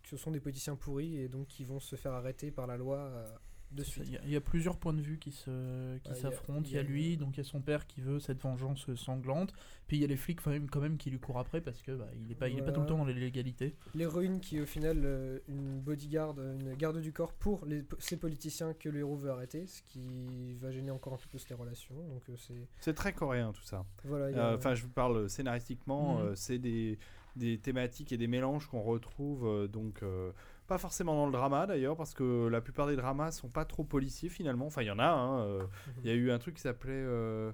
que 0.02 0.08
ce 0.10 0.16
sont 0.16 0.30
des 0.30 0.40
politiciens 0.40 0.76
pourris 0.76 1.18
et 1.18 1.28
donc 1.28 1.46
qui 1.48 1.64
vont 1.64 1.80
se 1.80 1.94
faire 1.96 2.12
arrêter 2.12 2.50
par 2.52 2.66
la 2.68 2.76
loi 2.76 2.98
euh, 2.98 3.28
de 3.72 3.82
Il 3.82 3.84
suite. 3.84 4.08
y, 4.10 4.16
a- 4.16 4.20
il 4.24 4.30
y 4.30 4.36
a 4.36 4.40
plusieurs 4.40 4.76
points 4.78 4.92
de 4.94 5.00
vue 5.00 5.18
qui 5.18 5.32
se 5.32 5.98
qui 5.98 6.14
s'affrontent. 6.14 6.62
Il 6.64 6.68
il 6.68 6.72
y 6.72 6.76
y 6.76 6.78
a 6.78 6.82
lui, 6.82 7.16
donc 7.16 7.34
il 7.36 7.38
y 7.38 7.40
a 7.40 7.44
son 7.44 7.60
père 7.60 7.86
qui 7.86 8.00
veut 8.00 8.20
cette 8.20 8.40
vengeance 8.40 8.94
sanglante. 8.94 9.52
Puis 9.86 9.98
il 9.98 10.00
y 10.00 10.04
a 10.04 10.08
les 10.08 10.16
flics 10.16 10.40
quand 10.42 10.50
même, 10.50 10.68
quand 10.68 10.80
même 10.80 10.96
qui 10.96 11.10
lui 11.10 11.18
courent 11.20 11.38
après 11.38 11.60
parce 11.60 11.80
que 11.82 11.92
bah, 11.92 12.08
il 12.20 12.30
est 12.30 12.34
pas 12.34 12.48
il 12.48 12.58
est 12.58 12.62
pas 12.62 12.72
tout 12.72 12.80
le 12.80 12.86
temps 12.86 12.98
dans 12.98 13.04
l'illégalité. 13.04 13.74
L'héroïne 13.94 14.40
qui 14.40 14.56
est 14.58 14.60
au 14.60 14.66
final 14.66 15.02
euh, 15.04 15.38
une 15.48 15.80
bodyguard, 15.80 16.34
une 16.40 16.74
garde 16.74 17.00
du 17.00 17.12
corps 17.12 17.32
pour 17.32 17.64
les, 17.66 17.84
ces 17.98 18.16
politiciens 18.16 18.72
que 18.74 18.88
le 18.88 19.00
héros 19.00 19.16
veut 19.16 19.30
arrêter, 19.30 19.66
ce 19.66 19.82
qui 19.82 20.54
va 20.54 20.70
gêner 20.72 20.90
encore 20.90 21.14
un 21.14 21.18
peu 21.18 21.28
plus 21.28 21.48
les 21.48 21.54
relations. 21.56 21.94
Donc 22.08 22.22
euh, 22.28 22.34
c'est 22.36 22.66
C'est 22.80 22.94
très 22.94 23.12
coréen 23.12 23.52
tout 23.52 23.62
ça. 23.64 23.84
voilà. 24.04 24.26
Euh, 24.26 24.56
Enfin, 24.56 24.74
je 24.74 24.82
vous 24.82 24.88
parle 24.90 25.28
scénaristiquement, 25.28 26.20
euh, 26.20 26.34
c'est 26.34 26.58
des, 26.58 26.98
des 27.36 27.58
thématiques 27.58 28.12
et 28.12 28.16
des 28.16 28.26
mélanges 28.26 28.66
qu'on 28.66 28.82
retrouve 28.82 29.46
euh, 29.46 29.68
donc 29.68 30.02
euh, 30.02 30.32
pas 30.66 30.78
forcément 30.78 31.14
dans 31.14 31.26
le 31.26 31.32
drama 31.32 31.66
d'ailleurs, 31.66 31.96
parce 31.96 32.14
que 32.14 32.48
la 32.48 32.60
plupart 32.60 32.86
des 32.86 32.96
dramas 32.96 33.30
sont 33.30 33.48
pas 33.48 33.64
trop 33.64 33.84
policiers 33.84 34.28
finalement. 34.28 34.66
Enfin, 34.66 34.82
il 34.82 34.86
y 34.86 34.90
en 34.90 34.98
a. 34.98 35.06
hein, 35.06 35.40
euh, 35.40 35.64
Il 36.02 36.08
y 36.08 36.12
a 36.12 36.14
eu 36.14 36.30
un 36.30 36.38
truc 36.38 36.54
qui 36.56 36.62
s'appelait 36.62 36.92
euh, 36.92 37.52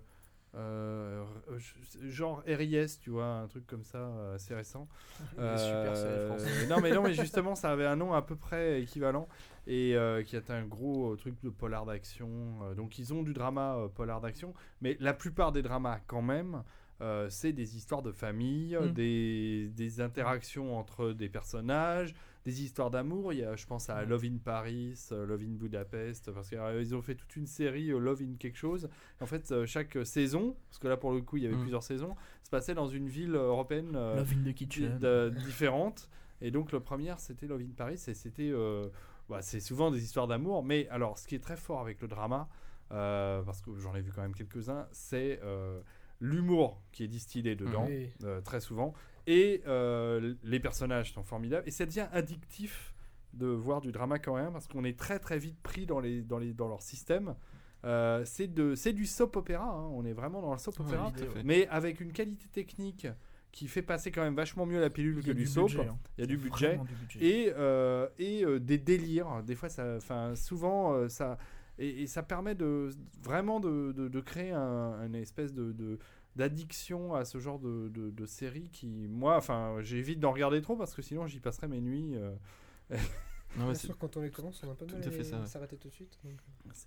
euh, 0.55 1.25
genre 2.03 2.43
RIS, 2.47 2.99
tu 3.01 3.11
vois, 3.11 3.27
un 3.27 3.47
truc 3.49 3.67
comme 3.67 3.85
ça, 3.85 4.11
assez 4.35 4.55
récent. 4.55 4.87
Super 5.39 5.95
non, 6.69 6.81
mais 6.83 6.93
non, 6.93 7.03
mais 7.03 7.15
justement, 7.25 7.55
ça 7.55 7.71
avait 7.71 7.87
un 7.87 7.97
nom 7.97 8.13
à 8.13 8.23
peu 8.23 8.37
près 8.37 8.83
équivalent 8.83 9.29
et 9.67 9.97
qui 10.27 10.37
est 10.37 10.51
un 10.51 10.65
gros 10.65 11.17
truc 11.17 11.35
de 11.43 11.51
polar 11.51 11.87
d'action. 11.87 12.29
Donc, 12.77 12.99
ils 12.99 13.15
ont 13.15 13.23
du 13.23 13.33
drama 13.33 13.77
polar 13.95 14.21
d'action, 14.21 14.53
mais 14.81 14.97
la 15.01 15.15
plupart 15.15 15.53
des 15.53 15.63
dramas, 15.63 16.01
quand 16.07 16.23
même, 16.23 16.63
c'est 17.29 17.53
des 17.53 17.77
histoires 17.77 18.03
de 18.03 18.13
famille, 18.13 18.77
Mm. 18.77 18.93
des, 18.93 19.69
des 19.75 20.01
interactions 20.01 20.79
entre 20.79 21.13
des 21.13 21.29
personnages, 21.29 22.15
des 22.45 22.63
histoires 22.63 22.91
d'amour. 22.91 23.33
Il 23.33 23.39
y 23.41 23.45
a, 23.45 23.55
je 23.57 23.67
pense 23.67 23.89
à. 23.91 24.05
Love 24.05 24.25
in 24.25 24.37
Paris, 24.43 24.99
euh, 25.13 25.25
Love 25.27 25.43
in 25.43 25.53
Budapest, 25.55 26.31
parce 26.33 26.49
qu'ils 26.49 26.95
ont 26.95 27.03
fait 27.03 27.15
toute 27.15 27.37
une 27.37 27.47
série 27.47 27.91
euh, 27.91 27.99
Love 27.99 28.23
in 28.23 28.35
quelque 28.39 28.59
chose. 28.59 28.89
En 29.21 29.27
fait, 29.27 29.51
euh, 29.53 29.65
chaque 29.67 29.97
saison, 30.05 30.57
parce 30.69 30.79
que 30.79 30.89
là 30.89 30.97
pour 30.97 31.13
le 31.13 31.21
coup 31.21 31.37
il 31.37 31.45
y 31.45 31.47
avait 31.47 31.57
Mm. 31.57 31.61
plusieurs 31.61 31.83
saisons, 31.83 32.17
se 32.43 32.51
passait 32.51 32.75
dans 32.75 32.89
une 32.89 33.09
ville 33.09 33.35
euh, 33.37 33.47
européenne 33.49 33.93
euh, 33.95 34.17
Love 34.17 34.33
in 34.33 34.41
the 34.41 34.45
di- 34.45 34.55
Kitchen. 34.55 34.99
de- 34.99 35.33
différente. 35.45 36.09
Et 36.41 36.51
donc 36.51 36.73
la 36.73 36.81
première 36.81 37.21
c'était 37.21 37.47
Love 37.47 37.61
in 37.61 37.73
Paris 37.77 38.03
et 38.09 38.15
c'était, 38.15 38.51
euh, 38.51 38.89
bah, 39.29 39.41
c'est 39.43 39.61
souvent 39.61 39.91
des 39.93 40.03
histoires 40.03 40.27
d'amour. 40.27 40.65
Mais 40.65 40.89
alors 40.89 41.19
ce 41.19 41.29
qui 41.29 41.37
est 41.37 41.43
très 41.43 41.57
fort 41.57 41.81
avec 41.81 42.01
le 42.03 42.09
drama, 42.09 42.49
euh, 42.91 43.41
parce 43.43 43.61
que 43.63 43.71
j'en 43.79 43.95
ai 43.95 44.01
vu 44.01 44.11
quand 44.13 44.23
même 44.23 44.35
quelques-uns, 44.35 44.87
c'est 44.91 45.39
euh, 45.45 45.81
l'humour 46.21 46.83
qui 46.93 47.05
est 47.05 47.09
distillé 47.09 47.55
dedans 47.57 47.87
Oui. 47.89 48.11
euh, 48.25 48.41
très 48.41 48.61
souvent. 48.61 48.93
Et 49.27 49.63
euh, 49.67 50.35
les 50.43 50.61
personnages 50.61 51.13
sont 51.13 51.23
formidables. 51.23 51.67
Et 51.69 51.71
ça 51.71 51.87
devient 51.87 52.09
addictif 52.13 52.95
de 53.35 53.47
voir 53.47 53.81
du 53.81 53.93
drama 53.93 54.19
coréen 54.19 54.51
parce 54.53 54.67
qu'on 54.69 54.85
est 54.85 54.99
très 54.99 55.19
très 55.19 55.39
vite 55.39 55.59
pris 55.63 55.87
dans, 55.87 56.01
les, 56.01 56.23
dans, 56.23 56.39
les, 56.39 56.53
dans 56.53 56.69
leur 56.69 56.83
système. 56.83 57.35
Euh, 57.85 58.23
c'est 58.25 58.47
du 58.93 59.07
soap 59.07 59.37
opéra, 59.37 59.65
hein. 59.69 59.89
on 59.93 60.05
est 60.05 60.13
vraiment 60.13 60.41
dans 60.41 60.53
le 60.53 60.59
soap 60.59 60.79
opéra, 60.81 61.13
mais 61.45 61.67
avec 61.69 62.01
une 62.01 62.13
qualité 62.13 62.47
technique 62.49 63.09
qui 63.51 63.67
fait 63.69 63.83
passer 63.83 64.13
quand 64.13 64.23
même 64.23 64.37
vachement 64.37 64.67
mieux 64.67 64.81
la 64.81 64.89
pilule 64.89 65.23
que 65.23 65.33
du, 65.33 65.47
soap. 65.47 65.67
budget, 65.67 65.89
hein. 65.89 65.99
Il 66.17 66.21
y 66.21 66.25
a 66.25 66.27
du 66.27 66.37
budget. 66.37 66.79
du 66.79 66.95
budget. 66.95 67.19
Et, 67.27 67.53
euh, 67.57 68.09
et 68.19 68.45
euh, 68.45 68.59
des 68.61 68.79
délires. 68.79 69.43
Des 69.43 69.55
fois, 69.57 69.69
ça, 69.69 69.97
enfin, 69.97 70.35
souvent, 70.37 70.93
euh, 70.95 71.09
ça. 71.09 71.39
Et, 71.79 72.03
et 72.03 72.07
ça 72.07 72.23
permet 72.23 72.55
de 72.55 72.91
vraiment 73.23 73.59
de, 73.61 73.93
de- 73.93 74.09
de 74.09 74.21
créer 74.21 74.53
un, 74.53 75.05
une 75.07 75.15
espèce 75.17 75.53
de. 75.53 75.73
de- 75.73 75.99
d'addiction 76.37 77.15
à 77.15 77.25
ce 77.25 77.39
genre 77.39 77.59
de, 77.59 77.89
de, 77.89 78.11
de 78.11 78.27
série 78.27 78.69
qui 78.71 78.87
moi 79.09 79.37
enfin 79.37 79.77
j'évite 79.81 80.19
d'en 80.21 80.33
regarder 80.33 80.63
trop 80.63 80.77
parce 80.77 80.95
que 80.95 81.03
sinon 81.03 81.27
j'y 81.27 81.41
passerai 81.41 81.69
mes 81.69 81.81
nuits 81.81 82.17
euh, 82.17 82.35
Non, 83.59 83.65
Bien 83.67 83.75
c'est- 83.75 83.87
sûr, 83.89 83.99
quand 83.99 84.17
on 84.17 84.23
les 84.23 84.31
commence, 84.31 84.63
on 84.65 84.69
a 84.69 84.73
un 84.73 84.75
peu 84.75 84.87
de 84.87 84.93
Tout 84.93 85.11
mal 85.31 85.43
à 85.43 85.47
s'arrêter 85.47 85.77
tout 85.77 85.89
de 85.89 85.93
suite. 85.93 86.19
donc. 86.25 86.39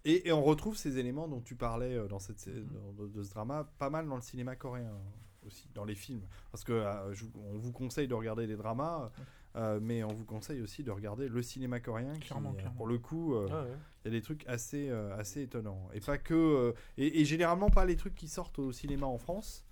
et, 0.04 0.28
et 0.28 0.32
on 0.32 0.44
retrouve 0.44 0.76
ces 0.76 0.98
éléments 0.98 1.28
dont 1.28 1.42
tu 1.42 1.56
parlais 1.56 1.94
euh, 1.96 2.08
dans 2.08 2.18
cette 2.20 2.48
Mhm. 2.48 2.68
dans- 2.74 3.04
de, 3.04 3.08
de 3.08 3.24
ce 3.24 3.30
drama 3.30 3.70
pas 3.78 3.92
mal 3.92 4.08
dans 4.08 4.16
le 4.16 4.22
cinéma 4.24 4.56
coréen 4.56 4.88
euh, 4.90 5.46
aussi 5.48 5.70
dans 5.76 5.86
les 5.86 5.94
films 5.94 6.24
parce 6.52 6.64
que 6.64 6.74
euh, 6.74 7.14
je- 7.14 7.26
on 7.36 7.58
vous 7.60 7.72
conseille 7.72 8.08
de 8.08 8.16
regarder 8.16 8.48
des 8.48 8.56
dramas 8.56 9.12
euh, 9.56 9.80
mais 9.82 10.04
on 10.04 10.14
vous 10.14 10.26
conseille 10.26 10.62
aussi 10.62 10.84
de 10.84 10.92
regarder 10.92 11.28
le 11.28 11.42
cinéma 11.42 11.80
coréen 11.80 12.14
qui 12.14 12.22
Clairement, 12.28 12.52
euh, 12.52 12.54
clairement. 12.54 12.76
pour 12.76 12.88
le 12.88 12.98
coup 12.98 13.36
euh, 13.36 13.48
Ah 13.52 13.64
ouais. 13.64 13.70
Il 14.04 14.12
y 14.12 14.16
a 14.16 14.20
des 14.20 14.22
trucs 14.22 14.46
assez, 14.48 14.90
euh, 14.90 15.16
assez 15.18 15.42
étonnants. 15.44 15.90
Et 15.94 16.00
pas 16.00 16.18
que. 16.18 16.34
euh, 16.34 16.74
et, 16.98 17.22
et 17.22 17.26
généralement 17.26 17.70
pas 17.70 17.86
les 17.86 17.96
trucs 17.96 18.16
qui 18.16 18.28
sortent 18.28 18.60
au 18.60 18.72
cinéma 18.72 19.06
en 19.08 19.18
France. 19.18 19.66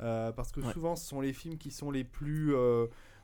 euh, 0.00 0.32
parce 0.32 0.52
que 0.52 0.60
Ouais. 0.60 0.72
souvent, 0.72 0.94
ce 0.96 1.06
sont 1.06 1.20
les 1.20 1.32
films 1.32 1.58
qui 1.58 1.70
sont 1.70 1.90
les 1.90 2.04
plus. 2.04 2.54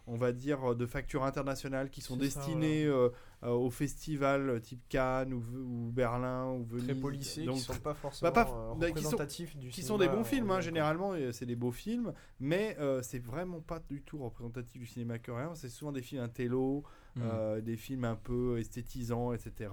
Euh, 0.09 0.13
on 0.13 0.17
va 0.17 0.33
dire 0.33 0.75
de 0.75 0.87
facture 0.87 1.25
internationale 1.25 1.91
qui 1.91 2.01
sont 2.01 2.15
ça, 2.15 2.21
destinés 2.21 2.85
euh, 2.85 3.09
euh, 3.43 3.51
au 3.51 3.71
festival 3.71 4.49
euh, 4.51 4.61
type 4.61 4.81
Cannes 4.89 5.33
ou, 5.33 5.43
ou 5.57 5.91
Berlin 5.93 6.51
ou 6.53 6.65
Venise 6.65 6.85
Très 6.87 6.95
policiers, 6.95 7.45
Donc, 7.47 7.57
qui 7.57 7.63
sont 7.63 7.75
pas 7.79 7.95
forcément 7.95 8.33
pas- 8.33 8.49
euh, 8.49 8.75
bah, 8.75 8.87
qui 8.91 9.03
sont- 9.03 9.11
représentatifs 9.11 9.57
du 9.57 9.69
qui 9.69 9.83
sont 9.83 9.99
des 9.99 10.09
bons 10.09 10.25
films, 10.25 10.51
hein, 10.51 10.61
généralement, 10.61 11.13
c'est 11.33 11.47
des 11.47 11.57
beaux 11.57 11.73
films, 11.73 12.13
mais 12.41 12.77
euh, 12.79 13.03
c'est 13.03 13.19
vraiment 13.19 13.61
pas 13.61 13.81
du 13.81 14.03
tout 14.03 14.19
représentatif 14.19 14.81
du 14.81 14.87
cinéma 14.87 15.19
coréen. 15.19 15.55
C'est 15.55 15.69
souvent 15.69 15.93
des 15.93 16.03
films 16.03 16.23
intello, 16.23 16.85
Mm. 17.17 17.21
euh, 17.23 17.61
des 17.63 17.77
films 17.77 18.05
un 18.05 18.15
peu 18.17 18.59
esthétisants, 18.59 19.33
etc. 19.33 19.71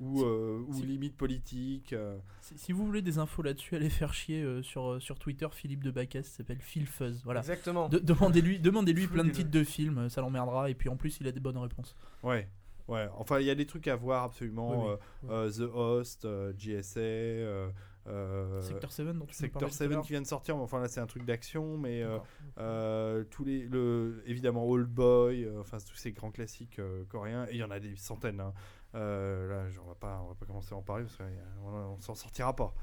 Ou, 0.00 0.22
euh, 0.22 0.64
ou 0.66 0.72
si- 0.72 0.86
limite 0.86 1.16
politiques. 1.16 1.92
euh. 1.92 2.16
Si, 2.40 2.56
si 2.58 2.72
vous 2.72 2.86
voulez 2.86 3.02
des 3.02 3.18
infos 3.18 3.42
là-dessus, 3.42 3.76
allez 3.76 3.90
faire 3.90 4.14
chier 4.14 4.42
euh, 4.42 4.62
sur, 4.62 4.92
euh, 4.92 5.00
sur 5.00 5.18
Twitter. 5.18 5.46
Philippe 5.52 5.84
de 5.84 5.90
Bacchès 5.90 6.22
s'appelle 6.26 6.58
Phil 6.60 6.86
Fuzz. 6.86 7.20
Voilà. 7.24 7.40
Exactement. 7.40 7.88
De- 7.88 7.98
demandez-lui 7.98 8.58
demandez 8.60 8.94
-lui 8.94 9.06
plein 9.08 9.24
de 9.24 9.30
titres 9.30 9.50
de 9.50 9.62
films, 9.62 10.08
ça 10.08 10.22
l'emmerdera. 10.22 10.70
Et 10.70 10.74
puis 10.74 10.88
en 10.88 10.96
plus, 10.96 11.18
il 11.20 11.28
a 11.28 11.32
des 11.32 11.40
bonnes 11.40 11.58
réponses. 11.58 11.94
Ouais. 12.22 12.48
Ouais, 12.88 13.08
enfin, 13.18 13.38
il 13.38 13.46
y 13.46 13.50
a 13.50 13.54
des 13.54 13.66
trucs 13.66 13.86
à 13.86 13.94
voir 13.94 14.24
absolument. 14.24 14.86
Oui, 14.86 14.96
euh, 15.28 15.46
euh, 15.46 15.50
The 15.50 15.70
Host, 15.72 16.24
euh, 16.24 16.52
GSA, 16.58 17.70
euh, 18.10 18.60
Sector 18.60 18.90
7 18.92 19.06
dont 19.06 19.12
tu 19.12 19.18
nous 19.20 19.32
Sector 19.32 19.60
parlais 19.60 19.68
tout 19.70 19.74
à 19.74 19.78
7 19.78 19.90
l'heure. 19.90 20.02
qui 20.02 20.12
vient 20.12 20.20
de 20.22 20.26
sortir, 20.26 20.56
mais 20.56 20.62
enfin 20.62 20.80
là 20.80 20.88
c'est 20.88 21.00
un 21.00 21.06
truc 21.06 21.24
d'action, 21.24 21.78
mais 21.78 22.02
euh, 22.02 22.18
euh, 22.58 23.24
tous 23.30 23.44
les, 23.44 23.62
le, 23.66 24.22
évidemment 24.26 24.66
Old 24.68 24.88
Boy, 24.88 25.44
euh, 25.44 25.60
enfin 25.60 25.78
tous 25.78 25.96
ces 25.96 26.12
grands 26.12 26.30
classiques 26.30 26.78
euh, 26.78 27.04
coréens, 27.08 27.46
et 27.48 27.52
il 27.54 27.58
y 27.58 27.64
en 27.64 27.70
a 27.70 27.80
des 27.80 27.96
centaines. 27.96 28.40
hein. 28.40 28.52
Euh, 28.94 29.48
là, 29.48 29.80
on 29.84 29.88
va 29.88 29.94
pas, 29.94 30.20
on 30.24 30.28
va 30.28 30.34
pas 30.34 30.46
commencer 30.46 30.74
à 30.74 30.76
en 30.76 30.82
parler 30.82 31.04
parce 31.04 31.16
qu'on 31.16 31.68
on 31.72 32.00
s'en 32.00 32.14
sortira 32.14 32.54
pas. 32.56 32.74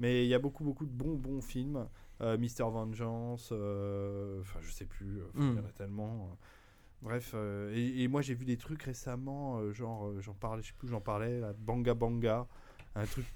Mais 0.00 0.24
il 0.24 0.28
y 0.28 0.34
a 0.34 0.40
beaucoup, 0.40 0.64
beaucoup 0.64 0.84
de 0.86 0.90
bons, 0.90 1.14
bons 1.14 1.40
films. 1.40 1.86
Euh, 2.20 2.36
Mister 2.38 2.64
Vengeance, 2.64 3.50
euh, 3.52 4.40
enfin 4.40 4.58
je 4.62 4.70
sais 4.72 4.84
plus, 4.86 5.20
il 5.36 5.40
y 5.42 5.44
en 5.52 5.58
a 5.58 5.62
Mm. 5.62 5.72
tellement. 5.76 6.36
Bref, 7.02 7.32
euh, 7.34 7.70
et, 7.74 8.02
et 8.02 8.08
moi 8.08 8.22
j'ai 8.22 8.34
vu 8.34 8.44
des 8.44 8.56
trucs 8.56 8.82
récemment, 8.82 9.58
euh, 9.58 9.72
genre 9.72 10.06
euh, 10.06 10.20
j'en 10.20 10.32
parlais, 10.32 10.62
je 10.62 10.68
sais 10.68 10.74
plus 10.78 10.86
où 10.86 10.90
j'en 10.90 11.00
parlais, 11.02 11.38
là, 11.40 11.52
Banga 11.58 11.92
Banga, 11.92 12.46
un 12.94 13.06
truc 13.06 13.26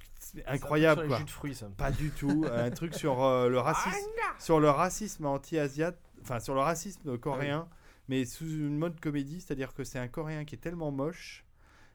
incroyable 0.47 1.01
sur 1.01 1.03
les 1.03 1.09
quoi. 1.09 1.19
jus 1.19 1.25
de 1.25 1.31
fruits, 1.31 1.55
ça. 1.55 1.69
Pas 1.77 1.91
du 1.91 2.11
tout. 2.11 2.45
un 2.53 2.71
truc 2.71 2.95
sur 2.95 3.23
euh, 3.25 3.49
le 3.49 3.59
racisme, 3.59 4.11
sur 4.39 4.61
le 4.61 4.71
racisme 4.71 5.27
anti-asiate, 5.27 5.99
enfin 6.23 6.41
sur 6.41 6.55
le 6.55 6.61
racisme 6.61 7.19
coréen, 7.19 7.69
mais 8.09 8.25
sous 8.25 8.49
une 8.49 8.79
mode 8.79 8.99
comédie, 9.01 9.41
c'est-à-dire 9.41 9.75
que 9.75 9.85
c'est 9.85 9.99
un 9.99 10.09
Coréen 10.09 10.45
qui 10.45 10.55
est 10.55 10.59
tellement 10.59 10.91
moche 10.91 11.45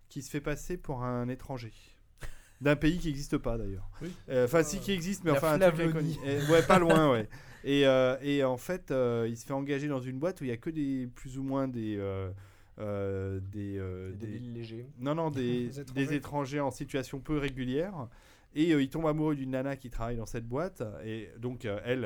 qui 0.09 0.22
se 0.22 0.30
fait 0.30 0.41
passer 0.41 0.78
pour 0.78 1.03
un 1.03 1.28
étranger. 1.28 1.74
D'un 2.61 2.76
pays 2.76 2.99
qui 2.99 3.07
n'existe 3.07 3.38
pas 3.38 3.57
d'ailleurs. 3.57 3.89
Oui. 4.01 4.14
Euh, 4.30 4.45
Enfin, 4.45 4.64
si 4.64 4.80
qui 4.80 4.91
existe, 4.91 5.24
mais 5.24 5.32
La 5.32 5.38
enfin 5.38 5.59
un 5.59 5.72
truc. 5.72 5.95
Eh, 6.26 6.51
ouais, 6.51 6.61
pas 6.61 6.78
loin, 6.80 7.11
ouais. 7.11 7.28
Et, 7.64 7.88
euh, 7.88 8.18
et 8.22 8.43
en 8.43 8.57
fait, 8.57 8.91
euh, 8.91 9.26
il 9.28 9.38
se 9.38 9.45
fait 9.45 9.53
engager 9.53 9.88
dans 9.88 10.01
une 10.01 10.20
boîte 10.20 10.41
où 10.41 10.43
il 10.43 10.49
y 10.49 10.53
a 10.53 10.57
que 10.57 10.70
des 10.70 11.07
plus 11.16 11.38
ou 11.39 11.43
moins 11.43 11.68
des 11.68 11.97
euh, 11.97 12.30
euh, 12.30 12.32
des, 12.78 13.78
euh, 13.78 14.11
Des 14.13 14.28
des- 14.28 14.39
légers. 14.39 14.88
non, 14.99 15.15
non, 15.15 15.30
des, 15.32 15.67
Des 15.67 15.80
étrangers. 15.80 16.05
des 16.07 16.13
étrangers 16.15 16.59
en 16.59 16.71
situation 16.71 17.19
peu 17.19 17.38
régulière. 17.38 18.07
Et 18.55 18.71
euh, 18.74 18.82
il 18.82 18.89
tombe 18.89 19.07
amoureux 19.07 19.36
d'une 19.36 19.51
nana 19.51 19.76
qui 19.76 19.89
travaille 19.89 20.17
dans 20.17 20.26
cette 20.28 20.47
boîte. 20.47 20.84
Et 21.03 21.30
donc, 21.39 21.65
euh, 21.65 21.80
elle, 21.86 22.05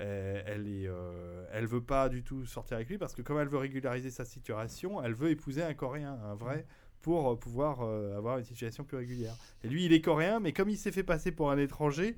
euh, 0.00 0.42
elle, 0.46 0.66
est, 0.66 0.86
euh, 0.88 1.44
elle 1.52 1.66
veut 1.66 1.82
pas 1.82 2.08
du 2.08 2.22
tout 2.22 2.46
sortir 2.46 2.76
avec 2.76 2.88
lui 2.88 2.96
parce 2.98 3.14
que, 3.14 3.22
comme 3.22 3.38
elle 3.38 3.48
veut 3.48 3.58
régulariser 3.58 4.10
sa 4.10 4.24
situation, 4.24 5.02
elle 5.02 5.12
veut 5.14 5.30
épouser 5.30 5.62
un 5.62 5.74
Coréen, 5.74 6.18
un 6.24 6.34
vrai, 6.34 6.66
pour 7.02 7.30
euh, 7.30 7.36
pouvoir 7.36 7.82
euh, 7.82 8.16
avoir 8.16 8.38
une 8.38 8.44
situation 8.44 8.82
plus 8.84 8.96
régulière. 8.96 9.34
Et 9.62 9.68
lui, 9.68 9.84
il 9.84 9.92
est 9.92 10.00
coréen, 10.00 10.40
mais 10.40 10.52
comme 10.54 10.70
il 10.70 10.78
s'est 10.78 10.92
fait 10.92 11.02
passer 11.02 11.32
pour 11.32 11.50
un 11.50 11.58
étranger, 11.58 12.16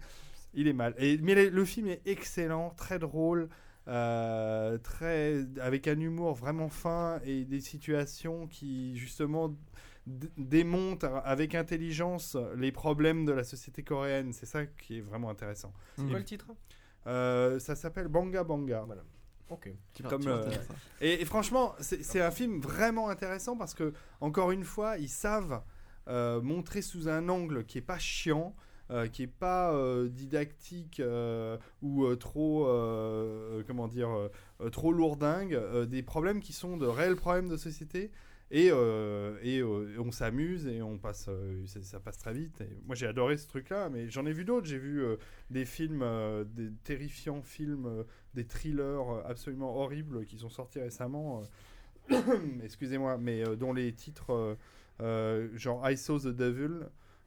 il 0.54 0.68
est 0.68 0.72
mal. 0.72 0.94
Et, 0.98 1.18
mais 1.18 1.50
le 1.50 1.64
film 1.64 1.88
est 1.88 2.02
excellent, 2.06 2.70
très 2.76 3.00
drôle. 3.00 3.48
Euh, 3.88 4.78
très 4.78 5.44
avec 5.60 5.86
un 5.88 5.98
humour 6.00 6.34
vraiment 6.34 6.68
fin 6.68 7.20
et 7.24 7.44
des 7.44 7.60
situations 7.60 8.46
qui 8.48 8.96
justement 8.96 9.54
d- 10.06 10.28
démontrent 10.36 11.22
avec 11.24 11.54
intelligence 11.54 12.36
les 12.56 12.72
problèmes 12.72 13.24
de 13.24 13.32
la 13.32 13.44
société 13.44 13.82
coréenne. 13.82 14.32
C'est 14.32 14.46
ça 14.46 14.66
qui 14.66 14.98
est 14.98 15.00
vraiment 15.02 15.30
intéressant. 15.30 15.72
C'est 15.96 16.02
Mm. 16.02 16.08
quoi 16.10 16.18
le 16.18 16.24
titre? 16.24 16.46
Euh, 17.06 17.58
ça 17.60 17.76
s'appelle 17.76 18.08
Banga 18.08 18.42
Banga. 18.42 18.82
Voilà. 18.86 19.02
Ok. 19.48 19.70
Comme, 20.08 20.26
euh. 20.26 20.50
Et, 21.00 21.22
et 21.22 21.24
franchement, 21.24 21.74
c'est 21.78 22.02
c'est 22.02 22.20
un 22.20 22.32
film 22.32 22.60
vraiment 22.60 23.08
intéressant 23.08 23.56
parce 23.56 23.74
que, 23.74 23.92
encore 24.20 24.50
une 24.50 24.64
fois, 24.64 24.98
ils 24.98 25.08
savent 25.08 25.62
euh, 26.08 26.40
montrer 26.42 26.82
sous 26.82 27.08
un 27.08 27.28
angle 27.28 27.64
qui 27.64 27.78
est 27.78 27.82
pas 27.82 27.98
chiant, 28.00 28.56
euh, 28.92 29.08
qui 29.08 29.24
est 29.24 29.26
pas 29.26 29.74
euh, 29.74 30.08
didactique 30.08 31.00
euh, 31.00 31.58
ou 31.82 32.14
trop, 32.14 32.66
comment 33.66 33.88
dire, 33.88 34.10
trop 34.70 34.92
lourdingue, 34.92 35.58
des 35.86 36.02
problèmes 36.02 36.40
qui 36.40 36.52
sont 36.52 36.76
de 36.76 36.86
réels 36.86 37.16
problèmes 37.16 37.48
de 37.48 37.56
société. 37.56 38.10
Et, 38.52 38.66
et, 38.66 39.62
on 39.64 40.12
s'amuse 40.12 40.68
et 40.68 40.80
on 40.80 40.98
passe, 40.98 41.28
ça, 41.82 41.98
passe 41.98 42.18
très 42.18 42.32
vite. 42.32 42.62
Moi 42.86 42.94
j'ai 42.94 43.08
adoré 43.08 43.36
ce 43.36 43.48
truc-là, 43.48 43.88
mais 43.90 44.08
j'en 44.08 44.24
ai 44.24 44.32
vu 44.32 44.44
d'autres. 44.44 44.68
J'ai 44.68 44.78
vu 44.78 45.04
des 45.50 45.64
films, 45.64 46.04
des 46.54 46.70
terrifiants 46.84 47.42
films, 47.42 48.04
des 48.34 48.46
thrillers 48.46 49.26
absolument 49.26 49.76
horribles 49.76 50.24
qui 50.24 50.38
sont 50.38 50.50
sortis 50.50 50.78
récemment. 50.78 51.42
Excusez-moi, 52.62 53.18
mais 53.18 53.42
dont 53.56 53.72
les 53.72 53.92
titres, 53.92 54.56
genre 55.00 55.90
I 55.90 55.96
Saw 55.96 56.20
the 56.20 56.28
Devil, 56.28 56.86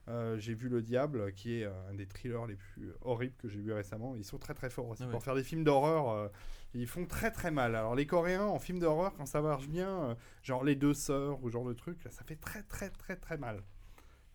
euh, 0.10 0.38
j'ai 0.39 0.53
vu 0.53 0.70
le 0.70 0.82
diable, 0.82 1.32
qui 1.34 1.60
est 1.62 1.66
euh, 1.66 1.89
un 1.89 1.93
des 1.93 2.07
thrillers 2.07 2.45
les 2.47 2.55
plus 2.55 2.91
horribles 3.01 3.36
que 3.38 3.47
j'ai 3.47 3.60
vu 3.60 3.72
récemment. 3.74 4.16
Ils 4.16 4.26
sont 4.26 4.38
très 4.39 4.53
très 4.53 4.70
forts 4.70 4.89
aussi 4.89 5.03
Ah 5.03 5.05
ouais. 5.07 5.12
pour 5.12 5.24
faire 5.24 5.36
des 5.36 5.43
films 5.43 5.64
d'horreur. 5.64 6.10
euh, 6.10 6.28
ils 6.74 6.88
font 6.88 7.05
très 7.05 7.32
très 7.32 7.51
mal. 7.51 7.76
Alors 7.76 7.95
les 7.95 8.05
Coréens 8.05 8.45
en 8.45 8.60
film 8.60 8.80
d'horreur, 8.80 9.14
quand 9.16 9.26
ça 9.26 9.41
marche 9.41 9.68
bien, 9.68 9.89
euh, 10.03 10.16
genre 10.43 10.64
les 10.64 10.76
deux 10.76 10.93
sœurs 10.93 11.43
ou 11.43 11.49
genre 11.49 11.66
de 11.66 11.74
truc, 11.74 12.03
là, 12.03 12.12
ça 12.12 12.24
fait 12.24 12.36
très 12.36 12.64
très 12.64 12.89
très 12.89 13.16
très 13.16 13.38
mal. 13.38 13.64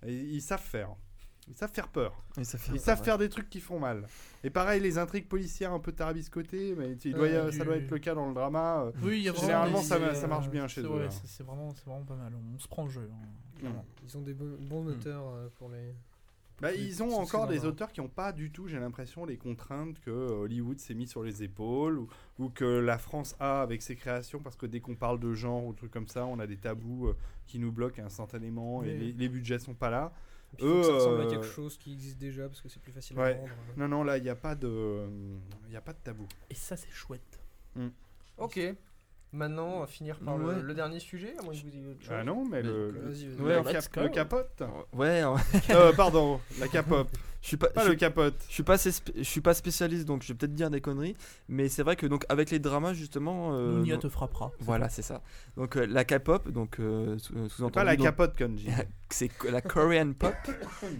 Et 0.07 0.15
ils 0.15 0.43
savent 0.43 0.61
faire. 0.61 0.95
Ils 1.49 1.55
savent 1.57 1.73
faire 1.73 1.89
peur. 1.89 2.23
Ils 2.39 2.45
savent 2.81 3.03
faire 3.03 3.19
des 3.19 3.29
trucs 3.29 3.51
qui 3.51 3.61
font 3.61 3.79
mal. 3.79 4.07
Et 4.43 4.51
pareil, 4.51 4.81
les 4.81 4.97
intrigues 4.99 5.29
policières 5.29 5.73
un 5.73 5.79
peu 5.79 5.93
tarabiscotées, 5.93 6.75
mais 6.77 6.93
il 7.05 7.13
doit 7.15 7.27
Euh, 7.27 7.53
ça 7.53 7.59
du- 7.59 7.65
doit 7.65 7.77
être 7.77 7.91
le 7.91 7.99
cas 7.99 8.15
dans 8.15 8.29
le 8.29 8.35
drama. 8.35 8.85
euh, 8.87 8.93
Oui, 9.03 9.21
y 9.23 9.29
a 9.29 9.35
Généralement, 9.35 9.81
des 9.81 9.85
ça, 9.85 10.27
marche 10.27 10.47
euh, 10.47 10.51
bien 10.51 10.67
chez 10.69 10.81
eux. 10.83 10.89
ouais, 10.89 11.05
hein. 11.07 11.11
c'est- 11.25 11.43
vraiment, 11.43 11.73
pas 12.05 12.15
mal. 12.17 12.33
On 12.55 12.59
se 12.59 12.67
prend 12.69 12.85
le 12.85 12.91
jeu. 12.91 13.11
hein, 13.13 13.27
clairement. 13.59 13.85
Ils 14.05 14.17
ont 14.17 14.23
des 14.23 14.35
bons, 14.35 14.57
bons 14.61 14.87
auteurs 14.89 15.51
pour 15.57 15.69
les. 15.71 15.95
Bah, 16.61 16.71
Les 16.71 16.79
ils 16.85 17.03
ont 17.03 17.13
encore 17.19 17.49
des 17.49 17.65
auteurs 17.65 17.91
qui 17.93 18.01
n'ont 18.01 18.09
pas 18.09 18.33
du 18.33 18.53
tout, 18.53 18.69
j'ai 18.69 18.79
l'impression, 18.79 19.25
les 19.27 19.37
contraintes 19.37 19.99
que 20.01 20.11
Hollywood 20.11 20.79
s'est 20.79 20.95
mis 20.95 21.09
sur 21.09 21.25
les 21.25 21.43
épaules 21.43 21.99
ou, 21.99 22.09
ou 22.39 22.49
que 22.49 22.65
la 22.65 22.97
France 22.97 23.35
a 23.41 23.61
avec 23.61 23.83
ses 23.83 23.97
créations, 23.97 24.39
parce 24.39 24.55
que 24.55 24.65
dès 24.67 24.79
qu'on 24.79 24.95
parle 24.95 25.19
de 25.19 25.35
genre 25.35 25.65
ou 25.65 25.73
trucs 25.73 25.91
comme 25.91 26.07
ça, 26.07 26.25
on 26.27 26.39
a 26.39 26.47
des 26.47 26.57
tabous 26.57 27.13
qui 27.49 27.59
nous 27.59 27.73
bloquent 27.73 28.03
instantanément 28.05 28.85
et 28.85 28.93
Oui. 28.93 28.99
les, 28.99 29.13
les 29.13 29.29
budgets 29.29 29.59
sont 29.59 29.75
pas 29.75 29.91
là. 29.91 30.13
Puis 30.57 30.65
il 30.67 30.73
faut 30.73 30.81
que 30.81 30.87
ça 30.87 30.93
ressemble 30.95 31.21
à 31.21 31.25
euh, 31.25 31.31
quelque 31.31 31.47
chose 31.47 31.77
qui 31.79 31.93
existe 31.93 32.19
déjà 32.19 32.47
parce 32.49 32.61
que 32.61 32.69
c'est 32.69 32.81
plus 32.81 32.93
facile 32.93 33.19
Ouais. 33.19 33.35
à 33.35 33.39
vendre. 33.39 33.51
Non, 33.77 33.89
non, 33.89 34.05
là, 34.05 34.17
il 34.19 34.23
n'y 34.23 34.29
a 34.31 34.35
pas 34.37 34.55
de, 34.55 35.07
il 35.69 35.73
y 35.73 35.77
a 35.77 35.81
pas 35.81 35.93
de 35.93 35.99
tabou. 35.99 36.27
Et 36.51 36.55
ça, 36.55 36.77
c'est 36.77 36.91
chouette. 36.91 37.41
Ok. 38.39 38.59
Maintenant, 39.33 39.67
on 39.77 39.81
va 39.81 39.87
finir 39.89 40.19
par 40.21 40.37
Ouais. 40.37 40.55
le, 40.55 40.63
le 40.63 40.75
dernier 40.75 41.01
sujet, 41.01 41.35
à 41.39 41.43
moins 41.43 41.53
que 41.55 41.59
vous 41.59 41.75
ayez 41.77 41.87
autre 41.89 42.01
chose. 42.03 42.13
Ah 42.13 42.23
non, 42.23 42.45
mais 42.49 42.63
le, 42.63 42.91
le-. 42.93 43.43
Ouais, 43.43 43.63
go. 43.93 44.09
capote. 44.11 44.63
Ouais, 44.93 45.25
ouais. 45.25 45.41
Euh, 45.71 45.93
pardon, 45.93 46.41
la 46.61 46.69
capote, 46.69 47.09
je 47.45 47.49
suis 47.49 47.57
pas, 47.59 47.69
pas 47.69 47.85
je, 47.85 47.91
le 47.91 47.95
capote. 47.95 48.43
je 48.49 48.55
suis 48.55 48.63
pas, 48.63 48.77
je 48.79 49.23
suis 49.23 49.43
pas 49.43 49.53
spécialiste, 49.53 50.07
donc 50.07 50.23
je 50.23 50.29
vais 50.29 50.35
peut-être 50.35 50.55
dire 50.55 50.71
des 50.71 50.81
conneries. 50.81 51.15
Mais 51.51 51.69
c'est 51.69 51.83
vrai 51.83 51.95
que 51.95 52.07
donc 52.07 52.25
avec 52.31 52.51
les 52.51 52.59
dramas 52.59 52.95
justement. 52.95 53.51
euh, 53.53 53.97
te 53.99 54.09
frappera. 54.09 54.51
Voilà, 54.61 54.89
c'est 54.89 55.03
ça. 55.03 55.21
Donc 55.59 55.77
euh, 55.77 55.85
la 55.85 56.07
K-pop, 56.07 56.49
donc 56.51 56.81
euh, 56.81 57.19
C'est 57.19 57.35
sous-entendu. 57.51 57.73
pas 57.73 57.85
la 57.85 57.97
donc, 57.97 58.07
capote, 58.07 58.35
Konji. 58.39 58.69
c'est 59.11 59.31
la 59.45 59.61
Korean 59.61 60.15
pop. 60.15 60.33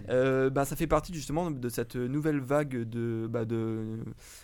Euh, 0.09 0.49
bah, 0.51 0.65
ça 0.65 0.75
fait 0.75 0.87
partie 0.87 1.13
justement 1.13 1.49
de 1.49 1.69
cette 1.69 1.95
nouvelle 1.95 2.39
vague 2.39 2.83
de, 2.87 3.27
bah, 3.29 3.45
de, 3.45 3.97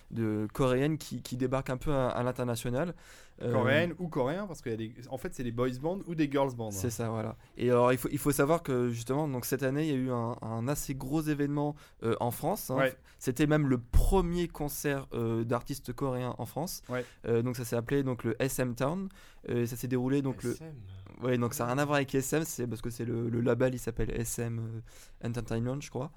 de 0.09 0.47
coréennes 0.53 0.97
qui, 0.97 1.21
qui 1.21 1.37
débarquent 1.37 1.69
un 1.69 1.77
peu 1.77 1.91
à, 1.93 2.07
à 2.09 2.23
l'international. 2.23 2.95
Euh, 3.41 3.51
Coréenne 3.53 3.93
ou 3.97 4.07
coréen, 4.07 4.45
parce 4.45 4.61
qu'il 4.61 4.71
y 4.71 4.75
a 4.75 4.77
des... 4.77 4.93
En 5.09 5.17
fait, 5.17 5.33
c'est 5.33 5.43
des 5.43 5.51
boys 5.51 5.69
bands 5.81 5.99
ou 6.07 6.13
des 6.13 6.29
girls 6.29 6.53
bands. 6.55 6.69
C'est 6.71 6.89
ça, 6.91 7.09
voilà. 7.09 7.35
Et 7.57 7.69
alors, 7.71 7.91
il 7.91 7.97
faut, 7.97 8.09
il 8.11 8.17
faut 8.19 8.31
savoir 8.31 8.61
que 8.61 8.89
justement, 8.89 9.27
donc 9.27 9.45
cette 9.45 9.63
année, 9.63 9.83
il 9.87 9.89
y 9.89 9.93
a 9.93 9.97
eu 9.97 10.11
un, 10.11 10.35
un 10.41 10.67
assez 10.67 10.93
gros 10.93 11.21
événement 11.21 11.75
euh, 12.03 12.15
en 12.19 12.31
France. 12.31 12.69
hein. 12.71 12.77
Ouais. 12.77 12.95
C'était 13.19 13.45
même 13.47 13.67
le 13.67 13.77
premier 13.77 14.47
concert 14.47 15.07
euh, 15.13 15.43
d'artistes 15.43 15.93
coréens 15.93 16.33
en 16.39 16.45
France. 16.45 16.81
Ouais. 16.89 17.05
Euh, 17.27 17.41
donc 17.43 17.55
ça 17.55 17.65
s'est 17.65 17.75
appelé 17.75 18.01
donc 18.03 18.23
le 18.23 18.35
SM 18.41 18.73
Town. 18.75 19.09
Euh, 19.49 19.63
et 19.63 19.67
ça 19.67 19.75
s'est 19.75 19.87
déroulé 19.87 20.21
donc 20.21 20.41
le. 20.43 20.51
SM. 20.51 20.73
Ouais, 21.21 21.37
donc 21.37 21.53
ça 21.53 21.65
n'a 21.65 21.73
rien 21.73 21.77
à 21.81 21.85
voir 21.85 21.97
avec 21.97 22.15
SM, 22.15 22.43
c'est 22.45 22.65
parce 22.65 22.81
que 22.81 22.89
c'est 22.89 23.05
le, 23.05 23.29
le 23.29 23.41
label, 23.41 23.75
il 23.75 23.79
s'appelle 23.79 24.09
SM 24.09 24.81
Entertainment, 25.23 25.79
je 25.79 25.89
crois. 25.91 26.11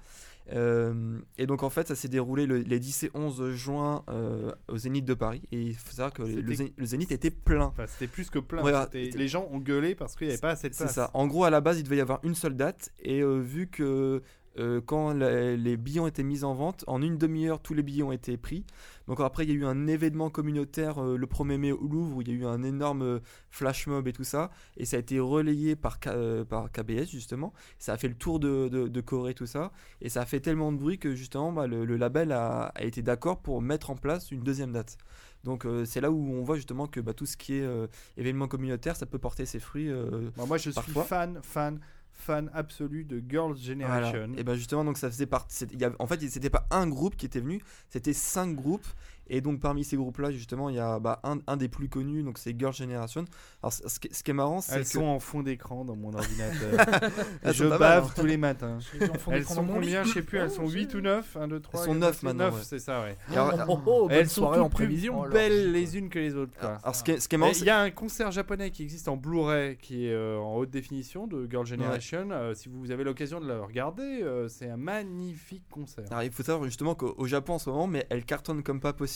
Euh, 0.53 1.19
et 1.37 1.45
donc 1.47 1.63
en 1.63 1.69
fait, 1.69 1.87
ça 1.87 1.95
s'est 1.95 2.07
déroulé 2.07 2.45
le- 2.45 2.59
les 2.59 2.79
10 2.79 3.03
et 3.03 3.11
11 3.13 3.51
juin 3.51 4.03
euh, 4.09 4.51
au 4.67 4.77
Zénith 4.77 5.05
de 5.05 5.13
Paris. 5.13 5.41
Et 5.51 5.61
il 5.61 5.75
faut 5.75 5.91
savoir 5.91 6.13
que 6.13 6.23
le, 6.23 6.53
Zénith- 6.53 6.73
le 6.77 6.85
Zénith 6.85 7.11
était 7.11 7.31
plein. 7.31 7.65
Enfin, 7.65 7.85
c'était 7.87 8.07
plus 8.07 8.29
que 8.29 8.39
plein. 8.39 8.63
Ouais, 8.63 8.71
Les 8.93 9.27
gens 9.27 9.47
ont 9.51 9.59
gueulé 9.59 9.95
parce 9.95 10.15
qu'il 10.15 10.27
n'y 10.27 10.33
avait 10.33 10.41
pas 10.41 10.51
assez 10.51 10.69
de 10.69 10.73
C'est 10.75 10.85
place. 10.85 10.95
ça. 10.95 11.11
En 11.13 11.27
gros, 11.27 11.43
à 11.45 11.49
la 11.49 11.61
base, 11.61 11.79
il 11.79 11.83
devait 11.83 11.97
y 11.97 12.01
avoir 12.01 12.19
une 12.23 12.35
seule 12.35 12.55
date. 12.55 12.91
Et 13.03 13.21
euh, 13.21 13.39
vu 13.39 13.67
que 13.67 14.21
euh, 14.57 14.81
quand 14.81 15.13
la- 15.13 15.55
les 15.55 15.77
billets 15.77 15.99
ont 15.99 16.07
été 16.07 16.23
mis 16.23 16.43
en 16.43 16.53
vente, 16.53 16.83
en 16.87 17.01
une 17.01 17.17
demi-heure, 17.17 17.59
tous 17.61 17.73
les 17.73 17.83
billets 17.83 18.03
ont 18.03 18.11
été 18.11 18.37
pris. 18.37 18.65
Donc 19.07 19.19
après, 19.19 19.43
il 19.43 19.49
y 19.49 19.53
a 19.53 19.55
eu 19.55 19.65
un 19.65 19.87
événement 19.87 20.29
communautaire 20.29 21.03
euh, 21.03 21.17
le 21.17 21.27
1er 21.27 21.57
mai 21.57 21.71
au 21.71 21.87
Louvre 21.87 22.17
où 22.17 22.21
il 22.21 22.29
y 22.29 22.31
a 22.31 22.33
eu 22.33 22.45
un 22.45 22.63
énorme 22.63 23.01
euh, 23.03 23.19
flash 23.49 23.85
mob 23.87 24.07
et 24.07 24.13
tout 24.13 24.23
ça. 24.23 24.49
Et 24.77 24.85
ça 24.85 24.97
a 24.97 24.99
été 24.99 25.19
relayé 25.19 25.75
par, 25.75 25.99
K- 25.99 26.09
euh, 26.09 26.43
par 26.45 26.71
KBS, 26.71 27.05
justement. 27.09 27.53
Ça 27.79 27.93
a 27.93 27.97
fait 27.97 28.07
le 28.07 28.15
tour 28.15 28.39
de, 28.39 28.67
de, 28.69 28.87
de 28.87 29.01
Corée, 29.01 29.33
tout 29.33 29.45
ça. 29.45 29.71
Et 30.01 30.09
ça 30.09 30.21
a 30.21 30.25
fait 30.25 30.39
tellement 30.39 30.71
de 30.71 30.77
bruit 30.77 30.97
que 30.99 31.13
justement, 31.15 31.51
bah, 31.51 31.67
le, 31.67 31.85
le 31.85 31.97
label 31.97 32.31
a, 32.31 32.71
a 32.75 32.83
été 32.83 33.01
d'accord 33.01 33.41
pour 33.41 33.61
mettre 33.61 33.89
en 33.91 33.95
place 33.95 34.31
une 34.31 34.41
deuxième 34.41 34.71
date. 34.71 34.97
Donc 35.43 35.65
euh, 35.65 35.85
c'est 35.85 36.01
là 36.01 36.09
où 36.09 36.31
on 36.33 36.41
voit 36.43 36.55
justement 36.55 36.87
que 36.87 36.99
bah, 36.99 37.13
tout 37.13 37.27
ce 37.27 37.37
qui 37.37 37.53
est 37.55 37.61
euh, 37.61 37.85
événement 38.17 38.47
communautaire, 38.47 38.95
ça 38.95 39.05
peut 39.05 39.19
porter 39.19 39.45
ses 39.45 39.59
fruits. 39.59 39.89
euh, 39.91 40.31
Bon, 40.37 40.47
moi, 40.47 40.57
je 40.57 40.63
suis 40.71 40.73
Parfois. 40.73 41.03
fan, 41.03 41.39
fan, 41.43 41.79
fan 42.15 42.49
absolu 42.53 43.03
de 43.03 43.21
Girls 43.27 43.57
Generation. 43.57 44.31
Et 44.37 44.43
ben 44.43 44.55
justement, 44.55 44.83
donc 44.83 44.97
ça 44.97 45.09
faisait 45.09 45.25
partie. 45.25 45.67
En 45.99 46.07
fait, 46.07 46.21
c'était 46.29 46.49
pas 46.49 46.65
un 46.71 46.87
groupe 46.87 47.15
qui 47.15 47.25
était 47.25 47.39
venu, 47.39 47.61
c'était 47.89 48.13
cinq 48.13 48.55
groupes. 48.55 48.87
Et 49.27 49.41
donc 49.41 49.59
parmi 49.59 49.83
ces 49.83 49.97
groupes-là, 49.97 50.31
justement, 50.31 50.69
il 50.69 50.75
y 50.75 50.79
a 50.79 50.99
bah, 50.99 51.19
un, 51.23 51.39
un 51.47 51.57
des 51.57 51.69
plus 51.69 51.89
connus, 51.89 52.23
donc 52.23 52.37
c'est 52.37 52.57
Girl 52.57 52.73
Generation. 52.73 53.25
Alors 53.63 53.73
ce 53.73 53.87
ce 53.87 53.99
qui, 53.99 54.09
ce 54.11 54.23
qui 54.23 54.31
est 54.31 54.35
marrant, 54.35 54.61
c'est 54.61 54.75
Elles 54.75 54.83
que 54.83 54.89
sont 54.89 55.05
en 55.05 55.19
fond 55.19 55.41
d'écran 55.41 55.85
dans 55.85 55.95
mon 55.95 56.13
ordinateur. 56.13 56.85
Elles 57.43 57.53
je 57.53 57.65
bave 57.65 58.05
hein. 58.05 58.13
tous 58.15 58.25
les 58.25 58.37
matins. 58.37 58.79
Elles 59.31 59.45
sont 59.45 59.65
combien 59.65 60.03
Je 60.03 60.13
sais 60.13 60.21
plus, 60.21 60.37
elles 60.37 60.51
sont 60.51 60.67
8 60.67 60.93
ou 60.95 61.01
9 61.01 61.37
1, 61.37 61.47
2, 61.47 61.59
3. 61.59 61.85
sont 61.85 61.95
neuf 61.95 62.23
maintenant, 62.23 62.51
ouais. 62.51 62.61
c'est 62.63 62.79
ça, 62.79 63.01
ouais. 63.01 63.17
Alors, 63.31 63.53
Oh, 63.67 63.79
oh, 63.85 64.07
bonne 64.07 64.17
elles 64.17 64.29
sont 64.29 64.45
en 64.45 64.69
plus 64.69 64.85
prévision. 64.85 65.23
Là. 65.23 65.29
belles 65.29 65.71
les 65.71 65.97
unes 65.97 66.09
que 66.09 66.19
les 66.19 66.35
autres. 66.35 66.53
quoi. 66.59 66.77
alors, 66.83 66.95
ce, 66.95 67.03
qui 67.03 67.11
est, 67.11 67.19
ce 67.19 67.27
qui 67.27 67.35
est 67.35 67.37
marrant, 67.37 67.51
Il 67.55 67.65
y 67.65 67.69
a 67.69 67.79
un 67.79 67.91
concert 67.91 68.31
japonais 68.31 68.71
qui 68.71 68.83
existe 68.83 69.07
en 69.07 69.17
Blu-ray 69.17 69.77
qui 69.77 70.07
est 70.07 70.13
euh, 70.13 70.37
en 70.37 70.55
haute 70.55 70.69
définition 70.69 71.27
de 71.27 71.47
Girl 71.49 71.65
Generation. 71.65 72.29
Euh, 72.31 72.53
si 72.53 72.69
vous 72.69 72.91
avez 72.91 73.03
l'occasion 73.03 73.39
de 73.39 73.47
le 73.47 73.61
regarder, 73.61 74.21
euh, 74.23 74.47
c'est 74.47 74.69
un 74.69 74.77
magnifique 74.77 75.63
concert. 75.69 76.05
Alors, 76.11 76.23
il 76.23 76.31
faut 76.31 76.43
savoir 76.43 76.65
justement 76.65 76.95
qu'au 76.95 77.15
au 77.17 77.27
Japon 77.27 77.53
en 77.53 77.59
ce 77.59 77.69
moment, 77.69 77.87
mais 77.87 78.05
elles 78.09 78.25
cartonnent 78.25 78.63
comme 78.63 78.79
pas 78.79 78.93
possible. 78.93 79.14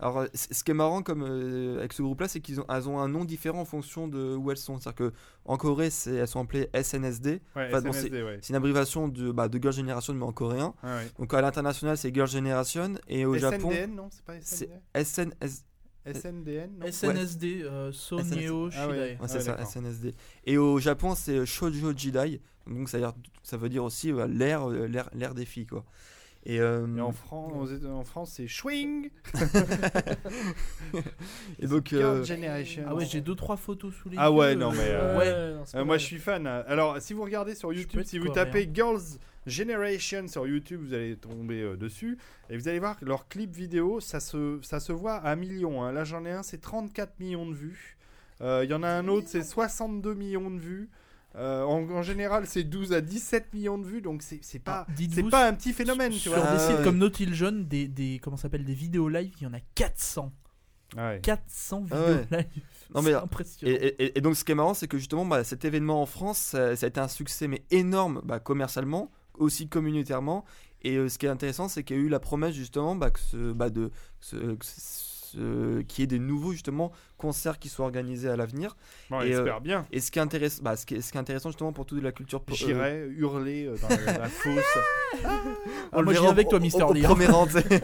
Alors, 0.00 0.18
euh, 0.18 0.26
ce 0.34 0.64
qui 0.64 0.70
est 0.72 0.74
marrant 0.74 1.02
comme, 1.02 1.22
euh, 1.22 1.78
avec 1.78 1.92
ce 1.92 2.02
groupe-là, 2.02 2.26
c'est 2.28 2.40
qu'ils 2.40 2.60
ont, 2.60 2.66
un 2.68 3.08
nom 3.08 3.24
différent 3.24 3.60
en 3.60 3.64
fonction 3.64 4.08
de 4.08 4.34
où 4.34 4.50
elles 4.50 4.56
sont. 4.56 4.78
C'est-à-dire 4.78 5.12
qu'en 5.44 5.56
Corée, 5.56 5.90
c'est- 5.90 6.14
elles 6.16 6.28
sont 6.28 6.40
appelées 6.40 6.68
SNSD. 6.72 7.40
Ouais, 7.54 7.68
Enfin, 7.68 7.80
bon, 7.80 7.92
SNSD, 7.92 8.22
ouais. 8.22 8.38
C'est 8.42 8.50
une 8.50 8.56
abréviation 8.56 9.08
de, 9.08 9.30
bah, 9.30 9.48
de 9.48 9.60
Girl 9.62 9.72
Generation, 9.72 10.14
mais 10.14 10.24
en 10.24 10.32
coréen. 10.32 10.74
Ouais. 10.82 11.08
Donc 11.18 11.32
à 11.32 11.40
l'international, 11.40 11.96
c'est 11.96 12.12
Girl 12.12 12.28
Generation. 12.28 12.94
Et 13.08 13.24
au 13.24 13.36
Japon, 13.36 13.70
SNDN, 13.70 13.94
non 13.94 14.08
C'est 14.10 14.24
pas 14.24 14.34
c'est 14.40 14.68
SNDN 14.94 15.34
SNS. 15.40 15.64
SNDN 16.06 16.70
non 16.78 16.86
SNSD, 16.86 17.62
euh, 17.62 17.92
Soneo 17.92 18.68
Ah 18.76 18.88
ouais. 18.88 18.94
Shidai. 18.94 19.00
Ouais, 19.00 19.16
c'est 19.26 19.34
ouais, 19.34 19.40
ça, 19.40 19.52
d'accord. 19.52 19.66
SNSD. 19.66 20.14
Et 20.44 20.58
au 20.58 20.78
Japon, 20.78 21.14
c'est 21.14 21.46
Shoujo 21.46 21.92
Jidai. 21.96 22.40
Donc 22.66 22.88
ça 22.88 22.98
veut 22.98 23.04
dire, 23.04 23.14
ça 23.42 23.56
veut 23.56 23.68
dire 23.68 23.84
aussi 23.84 24.12
l'air, 24.28 24.68
euh, 24.68 24.86
l'air, 24.86 25.08
l'air 25.14 25.34
des 25.34 25.44
filles, 25.44 25.66
quoi. 25.66 25.84
Et, 26.46 26.60
euh, 26.60 26.86
Et 26.96 27.00
en, 27.00 27.10
Fran- 27.12 27.50
aux 27.58 27.66
Éta- 27.68 27.90
en 27.90 28.04
France, 28.04 28.32
c'est 28.36 28.46
Schwing 28.46 29.08
et 31.58 31.66
donc, 31.66 31.92
euh, 31.92 32.24
Generation. 32.24 32.84
Ah 32.86 32.94
ouais, 32.94 33.06
j'ai 33.06 33.20
deux 33.20 33.34
trois 33.34 33.56
photos 33.56 33.94
sous 33.94 34.08
les 34.10 34.16
Ah 34.18 34.28
yeux. 34.28 34.34
ouais, 34.34 34.54
non, 34.54 34.70
mais, 34.72 34.78
euh, 34.80 35.00
euh, 35.00 35.18
ouais. 35.18 35.54
non, 35.56 35.62
Euh, 35.62 35.64
pas 35.72 35.84
moi 35.84 35.98
je 35.98 36.04
suis 36.04 36.18
fan. 36.18 36.46
Alors 36.46 37.00
si 37.00 37.14
vous 37.14 37.22
regardez 37.24 37.54
sur 37.54 37.72
YouTube, 37.72 38.02
si 38.04 38.18
vous 38.18 38.28
tapez 38.28 38.68
Girls 38.72 39.00
Generation 39.46 40.26
sur 40.28 40.46
YouTube, 40.46 40.80
vous 40.86 40.94
allez 40.94 41.16
tomber 41.16 41.60
euh, 41.62 41.76
dessus 41.76 42.16
et 42.50 42.56
vous 42.56 42.68
allez 42.68 42.78
voir 42.78 42.98
que 42.98 43.04
leurs 43.04 43.28
clips 43.28 43.54
vidéo, 43.54 44.00
ça 44.00 44.20
se, 44.20 44.58
ça 44.62 44.80
se 44.80 44.92
voit 44.92 45.14
à 45.16 45.32
un 45.32 45.36
million. 45.36 45.82
hein. 45.82 45.92
Là 45.92 46.04
j'en 46.04 46.24
ai 46.24 46.30
un, 46.30 46.42
c'est 46.42 46.60
34 46.60 47.20
millions 47.20 47.46
de 47.46 47.54
vues. 47.54 47.96
Euh, 48.40 48.62
Il 48.64 48.70
y 48.70 48.74
en 48.74 48.82
a 48.82 48.88
un 48.88 49.06
autre, 49.08 49.28
c'est 49.28 49.42
62 49.42 50.14
millions 50.14 50.50
de 50.50 50.58
vues. 50.58 50.88
Euh, 51.36 51.64
en, 51.64 51.82
en 51.90 52.02
général, 52.02 52.46
c'est 52.46 52.62
12 52.64 52.92
à 52.92 53.00
17 53.00 53.52
millions 53.54 53.76
de 53.78 53.86
vues, 53.86 54.00
donc 54.00 54.22
c'est 54.22 54.58
pas, 54.60 54.86
Ah, 54.88 54.92
c'est 55.12 55.28
pas 55.28 55.48
un 55.48 55.52
petit 55.54 55.72
phénomène, 55.72 56.12
tu 56.12 56.18
Sur 56.20 56.34
vois. 56.34 56.44
Ah, 56.46 56.54
des 56.54 56.60
sites 56.62 56.78
ouais. 56.78 56.84
comme 56.84 56.98
Naughty 56.98 57.34
Jaune, 57.34 57.66
des, 57.66 57.88
des, 57.88 58.20
comment 58.22 58.36
s'appelle, 58.36 58.64
des 58.64 58.74
vidéos 58.74 59.08
live, 59.08 59.32
il 59.40 59.44
y 59.44 59.46
en 59.46 59.52
a 59.54 59.60
400. 59.74 60.32
Ouais. 60.96 61.18
400 61.22 61.86
Ah 61.90 61.96
vidéos 61.96 62.14
ouais. 62.30 62.38
live. 62.38 62.62
Non, 62.94 63.02
mais- 63.02 63.10
C'est 63.10 63.16
impressionnant. 63.16 63.72
et, 63.72 63.86
et- 63.98 64.18
et 64.18 64.20
donc 64.20 64.36
ce 64.36 64.44
qui 64.44 64.52
est 64.52 64.54
marrant, 64.54 64.74
c'est 64.74 64.86
que 64.86 64.96
justement, 64.98 65.26
bah, 65.26 65.42
cet 65.42 65.64
événement 65.64 66.00
en 66.00 66.06
France, 66.06 66.38
ça, 66.38 66.76
ça 66.76 66.86
a 66.86 66.88
été 66.88 67.00
un 67.00 67.08
succès 67.08 67.48
mais 67.48 67.64
énorme, 67.72 68.20
bah, 68.24 68.38
commercialement, 68.38 69.10
aussi 69.36 69.68
communautairement. 69.68 70.44
Et 70.82 70.96
euh, 70.96 71.08
ce 71.08 71.18
qui 71.18 71.26
est 71.26 71.30
intéressant, 71.30 71.66
c'est 71.68 71.82
qu'il 71.82 71.96
y 71.96 71.98
a 71.98 72.02
eu 72.02 72.08
la 72.08 72.20
promesse 72.20 72.54
justement 72.54 72.94
bah, 72.94 73.10
que 73.10 73.18
ce, 73.18 73.52
bah, 73.52 73.70
de 73.70 73.90
ce, 74.20 74.36
que 74.36 74.64
ce- 74.64 75.13
qu'il 75.88 76.02
y 76.02 76.04
ait 76.04 76.06
des 76.06 76.18
nouveaux 76.18 76.52
justement 76.52 76.92
concerts 77.18 77.58
qui 77.58 77.68
soient 77.68 77.84
organisés 77.86 78.28
à 78.28 78.36
l'avenir. 78.36 78.76
Bon, 79.10 79.20
Et, 79.20 79.24
euh, 79.24 79.36
j'espère 79.36 79.60
bien. 79.60 79.86
Et 79.92 80.00
ce 80.00 80.10
qui 80.10 80.18
est 80.18 80.22
intéressant, 80.22 80.62
bah, 80.62 80.76
ce 80.76 80.84
qui 80.86 80.94
est, 80.96 81.00
ce 81.00 81.10
qui 81.12 81.16
est 81.18 81.20
intéressant 81.20 81.50
justement 81.50 81.72
pour 81.72 81.86
toute 81.86 82.02
la 82.02 82.12
culture. 82.12 82.40
po- 82.42 82.52
euh, 82.52 82.56
J'irai 82.56 83.06
hurler 83.16 83.66
euh, 83.66 83.76
dans 83.80 83.88
la, 83.88 84.18
la 84.18 84.28
fosse. 84.28 84.78
Ah, 85.24 85.40
on 85.92 85.98
le 86.00 86.04
moi, 86.04 86.12
viens 86.14 86.30
avec 86.30 86.46
au- 86.46 86.50
toi, 86.50 86.58
au- 86.58 86.62
Mister 86.62 86.82
au 86.82 86.92
Lee, 86.92 87.04
hein. 87.04 87.08
premier 87.08 87.26
rang, 87.26 87.46
je 87.48 87.58
vais 87.58 87.62
que 87.68 87.78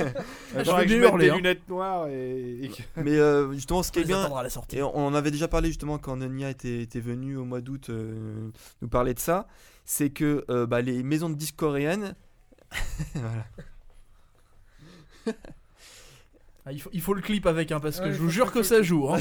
je 0.64 0.96
hurler, 0.96 1.24
des 1.26 1.30
hein. 1.30 1.36
lunettes 1.36 1.68
noires 1.68 2.08
et, 2.08 2.64
et 2.64 2.68
que- 2.68 2.82
Mais 3.02 3.16
euh, 3.16 3.52
justement, 3.52 3.82
ce 3.82 3.92
qui 3.92 4.00
est 4.00 4.04
bien, 4.04 4.24
à 4.34 4.42
la 4.42 4.50
sortie. 4.50 4.78
Et 4.78 4.82
on 4.82 5.06
en 5.06 5.14
avait 5.14 5.30
déjà 5.30 5.48
parlé 5.48 5.68
justement 5.68 5.98
quand 5.98 6.16
Nonia 6.16 6.50
était, 6.50 6.82
était 6.82 7.00
venu 7.00 7.36
au 7.36 7.44
mois 7.44 7.60
d'août 7.60 7.88
euh, 7.90 8.48
nous 8.82 8.88
parler 8.88 9.14
de 9.14 9.20
ça. 9.20 9.46
C'est 9.84 10.10
que 10.10 10.44
euh, 10.50 10.66
bah, 10.66 10.82
les 10.82 11.02
maisons 11.02 11.30
de 11.30 11.34
disques 11.34 11.56
coréennes. 11.56 12.14
voilà. 13.14 13.44
Ah, 16.66 16.72
il, 16.72 16.80
faut, 16.80 16.90
il 16.92 17.00
faut 17.00 17.14
le 17.14 17.22
clip 17.22 17.46
avec, 17.46 17.72
hein, 17.72 17.80
parce 17.80 18.00
que 18.00 18.06
Ouais, 18.06 18.12
je 18.12 18.18
vous 18.18 18.28
jure 18.28 18.52
que 18.52 18.62
ça 18.62 18.82
joue. 18.82 19.08
Hein. 19.08 19.18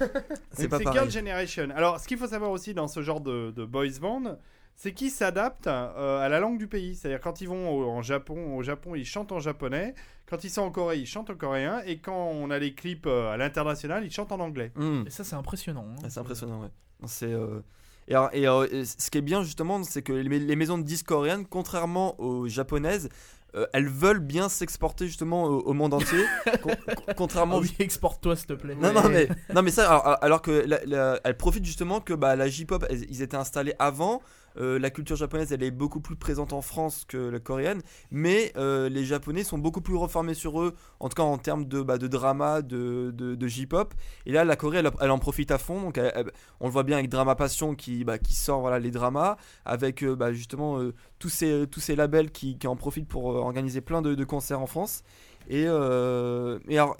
C'est 0.52 0.68
pas. 0.68 0.78
Girl 0.78 1.10
Generation. 1.10 1.68
Alors, 1.74 1.98
ce 2.00 2.06
qu'il 2.06 2.18
faut 2.18 2.26
savoir 2.26 2.50
aussi 2.50 2.74
dans 2.74 2.88
ce 2.88 3.02
genre 3.02 3.20
de, 3.20 3.50
de 3.52 3.64
boys 3.64 3.86
band, 4.00 4.38
c'est 4.76 4.92
qu'ils 4.92 5.10
s'adaptent 5.10 5.66
euh, 5.66 6.18
à 6.18 6.28
la 6.28 6.40
langue 6.40 6.58
du 6.58 6.66
pays. 6.66 6.94
C'est-à-dire 6.94 7.20
quand 7.20 7.40
ils 7.40 7.48
vont 7.48 7.70
au, 7.70 7.88
en 7.88 8.02
Japon, 8.02 8.56
au 8.56 8.62
Japon, 8.62 8.94
ils 8.94 9.04
chantent 9.06 9.32
en 9.32 9.40
japonais. 9.40 9.94
Quand 10.28 10.42
ils 10.44 10.50
sont 10.50 10.62
en 10.62 10.70
Corée, 10.70 10.98
ils 10.98 11.06
chantent 11.06 11.30
en 11.30 11.36
coréen. 11.36 11.80
Et 11.86 11.98
quand 11.98 12.28
on 12.32 12.50
a 12.50 12.58
les 12.58 12.74
clips 12.74 13.06
euh, 13.06 13.30
à 13.32 13.36
l'international, 13.36 14.04
ils 14.04 14.10
chantent 14.10 14.32
en 14.32 14.40
anglais. 14.40 14.72
Hmm. 14.74 15.04
Et 15.06 15.10
ça, 15.10 15.24
c'est 15.24 15.36
impressionnant. 15.36 15.86
hein. 15.90 15.96
Ah, 16.04 16.10
C'est 16.10 16.20
impressionnant, 16.20 16.60
ouais. 16.62 16.68
C'est. 17.06 17.32
euh, 17.32 17.60
Et, 18.08 18.14
alors- 18.14 18.30
et, 18.64 18.78
et 18.80 18.84
ce 18.84 19.10
qui 19.10 19.18
est 19.18 19.22
bien 19.22 19.42
justement, 19.42 19.82
c'est 19.84 20.02
que 20.02 20.12
les, 20.12 20.38
les 20.38 20.56
maisons 20.56 20.76
de 20.78 20.82
disques 20.82 21.06
coréennes, 21.06 21.46
contrairement 21.46 22.18
aux 22.20 22.48
japonaises, 22.48 23.08
euh, 23.56 23.66
elles 23.72 23.88
veulent 23.88 24.18
bien 24.20 24.48
s'exporter 24.48 25.06
justement 25.06 25.44
au, 25.44 25.60
au 25.60 25.72
monde 25.74 25.94
entier, 25.94 26.24
con- 26.62 26.70
con- 26.70 27.12
contrairement 27.16 27.56
Ah 27.58 27.60
oui, 27.62 27.74
exporte-toi 27.78 28.36
s'il 28.36 28.46
te 28.46 28.52
plaît. 28.54 28.74
non, 28.74 28.92
non, 28.92 29.08
mais, 29.08 29.28
non, 29.54 29.62
mais 29.62 29.70
ça, 29.70 29.88
alors, 29.90 30.18
alors 30.22 30.42
que 30.42 30.64
la, 30.66 30.78
la- 30.86 31.20
elle 31.24 31.36
profite 31.36 31.64
justement 31.64 32.00
que 32.00 32.14
bah, 32.14 32.36
la 32.36 32.48
J-pop, 32.48 32.84
elles- 32.90 33.06
ils 33.10 33.22
étaient 33.22 33.36
installés 33.36 33.74
avant. 33.78 34.20
Euh, 34.56 34.78
la 34.78 34.90
culture 34.90 35.16
japonaise, 35.16 35.52
elle 35.52 35.62
est 35.62 35.70
beaucoup 35.70 36.00
plus 36.00 36.16
présente 36.16 36.52
en 36.52 36.62
France 36.62 37.04
que 37.06 37.16
la 37.16 37.40
coréenne. 37.40 37.82
Mais 38.10 38.52
euh, 38.56 38.88
les 38.88 39.04
Japonais 39.04 39.44
sont 39.44 39.58
beaucoup 39.58 39.80
plus 39.80 39.96
reformés 39.96 40.34
sur 40.34 40.60
eux, 40.60 40.74
en 41.00 41.08
tout 41.08 41.16
cas 41.16 41.22
en 41.22 41.38
termes 41.38 41.66
de, 41.66 41.82
bah, 41.82 41.98
de 41.98 42.06
drama, 42.06 42.62
de, 42.62 43.12
de, 43.14 43.34
de 43.34 43.46
J-pop. 43.46 43.94
Et 44.26 44.32
là, 44.32 44.44
la 44.44 44.56
Corée, 44.56 44.82
elle, 45.00 45.10
en 45.10 45.18
profite 45.18 45.50
à 45.50 45.58
fond. 45.58 45.80
Donc, 45.82 46.00
on 46.60 46.66
le 46.66 46.72
voit 46.72 46.82
bien 46.84 46.98
avec 46.98 47.08
Drama 47.10 47.34
Passion 47.34 47.74
qui, 47.74 48.04
bah, 48.04 48.18
qui 48.18 48.34
sort 48.34 48.60
voilà, 48.60 48.78
les 48.78 48.90
dramas, 48.90 49.36
avec 49.64 50.02
euh, 50.02 50.14
bah, 50.16 50.32
justement 50.32 50.80
tous, 51.18 51.28
ces, 51.28 51.66
tous 51.70 51.80
ces 51.80 51.96
labels 51.96 52.30
qui, 52.30 52.58
qui 52.58 52.66
en 52.66 52.76
profitent 52.76 53.08
pour 53.08 53.26
organiser 53.26 53.80
plein 53.80 54.02
de, 54.02 54.24
concerts 54.24 54.60
en 54.60 54.66
France. 54.66 55.02
Et, 55.48 55.64
euh, 55.66 56.58
et 56.68 56.78
alors, 56.78 56.96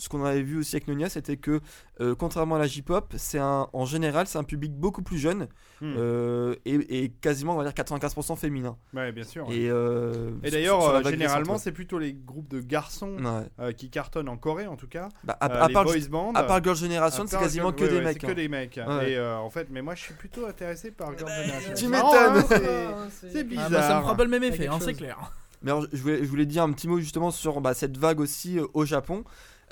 ce 0.00 0.08
qu'on 0.08 0.24
avait 0.24 0.42
vu 0.42 0.58
aussi 0.58 0.74
avec 0.76 0.88
Nonia, 0.88 1.08
c'était 1.08 1.36
que 1.36 1.60
euh, 2.00 2.14
contrairement 2.14 2.56
à 2.56 2.58
la 2.58 2.66
J-pop, 2.66 3.12
c'est 3.16 3.38
un, 3.38 3.68
en 3.72 3.84
général, 3.84 4.26
c'est 4.26 4.38
un 4.38 4.44
public 4.44 4.72
beaucoup 4.74 5.02
plus 5.02 5.18
jeune 5.18 5.46
Hmm. 5.82 5.94
euh, 5.96 6.54
et, 6.66 7.04
et 7.04 7.08
quasiment, 7.08 7.54
on 7.54 7.56
va 7.56 7.64
dire, 7.64 7.72
95% 7.72 8.36
féminin. 8.36 8.76
Ouais, 8.92 9.12
bien 9.12 9.24
sûr. 9.24 9.46
Et, 9.50 9.70
euh, 9.70 10.30
Et 10.42 10.50
d'ailleurs, 10.50 11.02
généralement, 11.08 11.56
c'est 11.56 11.72
plutôt 11.72 11.98
les 11.98 12.12
groupes 12.12 12.48
de 12.48 12.60
garçons 12.60 13.16
ouais. 13.16 13.46
euh, 13.60 13.72
qui 13.72 13.88
cartonnent 13.88 14.28
en 14.28 14.36
Corée, 14.36 14.66
en 14.66 14.76
tout 14.76 14.88
cas. 14.88 15.08
Bah, 15.24 15.38
à, 15.40 15.50
Euh, 15.50 15.62
à 15.64 15.68
les 15.68 15.72
part, 15.72 15.84
boys 15.84 15.94
bands. 16.10 16.32
à 16.34 16.42
part 16.42 16.62
Girl 16.62 16.76
Generation, 16.76 17.24
c'est 17.26 17.38
quasiment 17.38 17.72
que 17.72 17.84
ouais, 17.84 17.88
des 17.88 17.96
ouais, 17.96 18.04
mecs. 18.04 18.18
Que 18.18 18.26
hein. 18.26 18.34
des 18.34 18.48
mecs. 18.48 18.78
Ouais. 18.86 19.12
Et 19.12 19.16
euh, 19.16 19.38
en 19.38 19.48
fait, 19.48 19.68
mais 19.70 19.80
moi, 19.80 19.94
je 19.94 20.02
suis 20.02 20.12
plutôt 20.14 20.44
intéressé 20.44 20.90
par 20.90 21.16
Girl 21.16 21.30
Generation. 21.30 21.70
tu 21.74 21.84
C'est 21.84 21.88
marrant, 21.88 22.12
hein, 22.14 22.34
m'étonnes. 22.34 22.48
c'est- 23.10 23.30
C'est 23.32 23.40
Ah, 23.40 23.42
bizarre. 23.44 23.70
bah, 23.70 23.82
ça 23.82 23.96
me 23.96 24.02
fera 24.02 24.16
pas 24.16 24.24
le 24.24 24.30
même 24.30 24.44
effet, 24.44 24.66
hein, 24.66 24.78
c'est 24.82 24.92
clair. 24.92 25.32
Mais 25.62 25.70
alors, 25.70 25.86
je 25.92 26.02
voulais, 26.02 26.18
je 26.22 26.28
voulais 26.28 26.46
dire 26.46 26.62
un 26.62 26.72
petit 26.72 26.88
mot 26.88 26.98
justement 27.00 27.30
sur 27.30 27.60
bah, 27.62 27.72
cette 27.72 27.96
vague 27.96 28.20
aussi 28.20 28.58
euh, 28.58 28.66
au 28.74 28.84
Japon. 28.84 29.24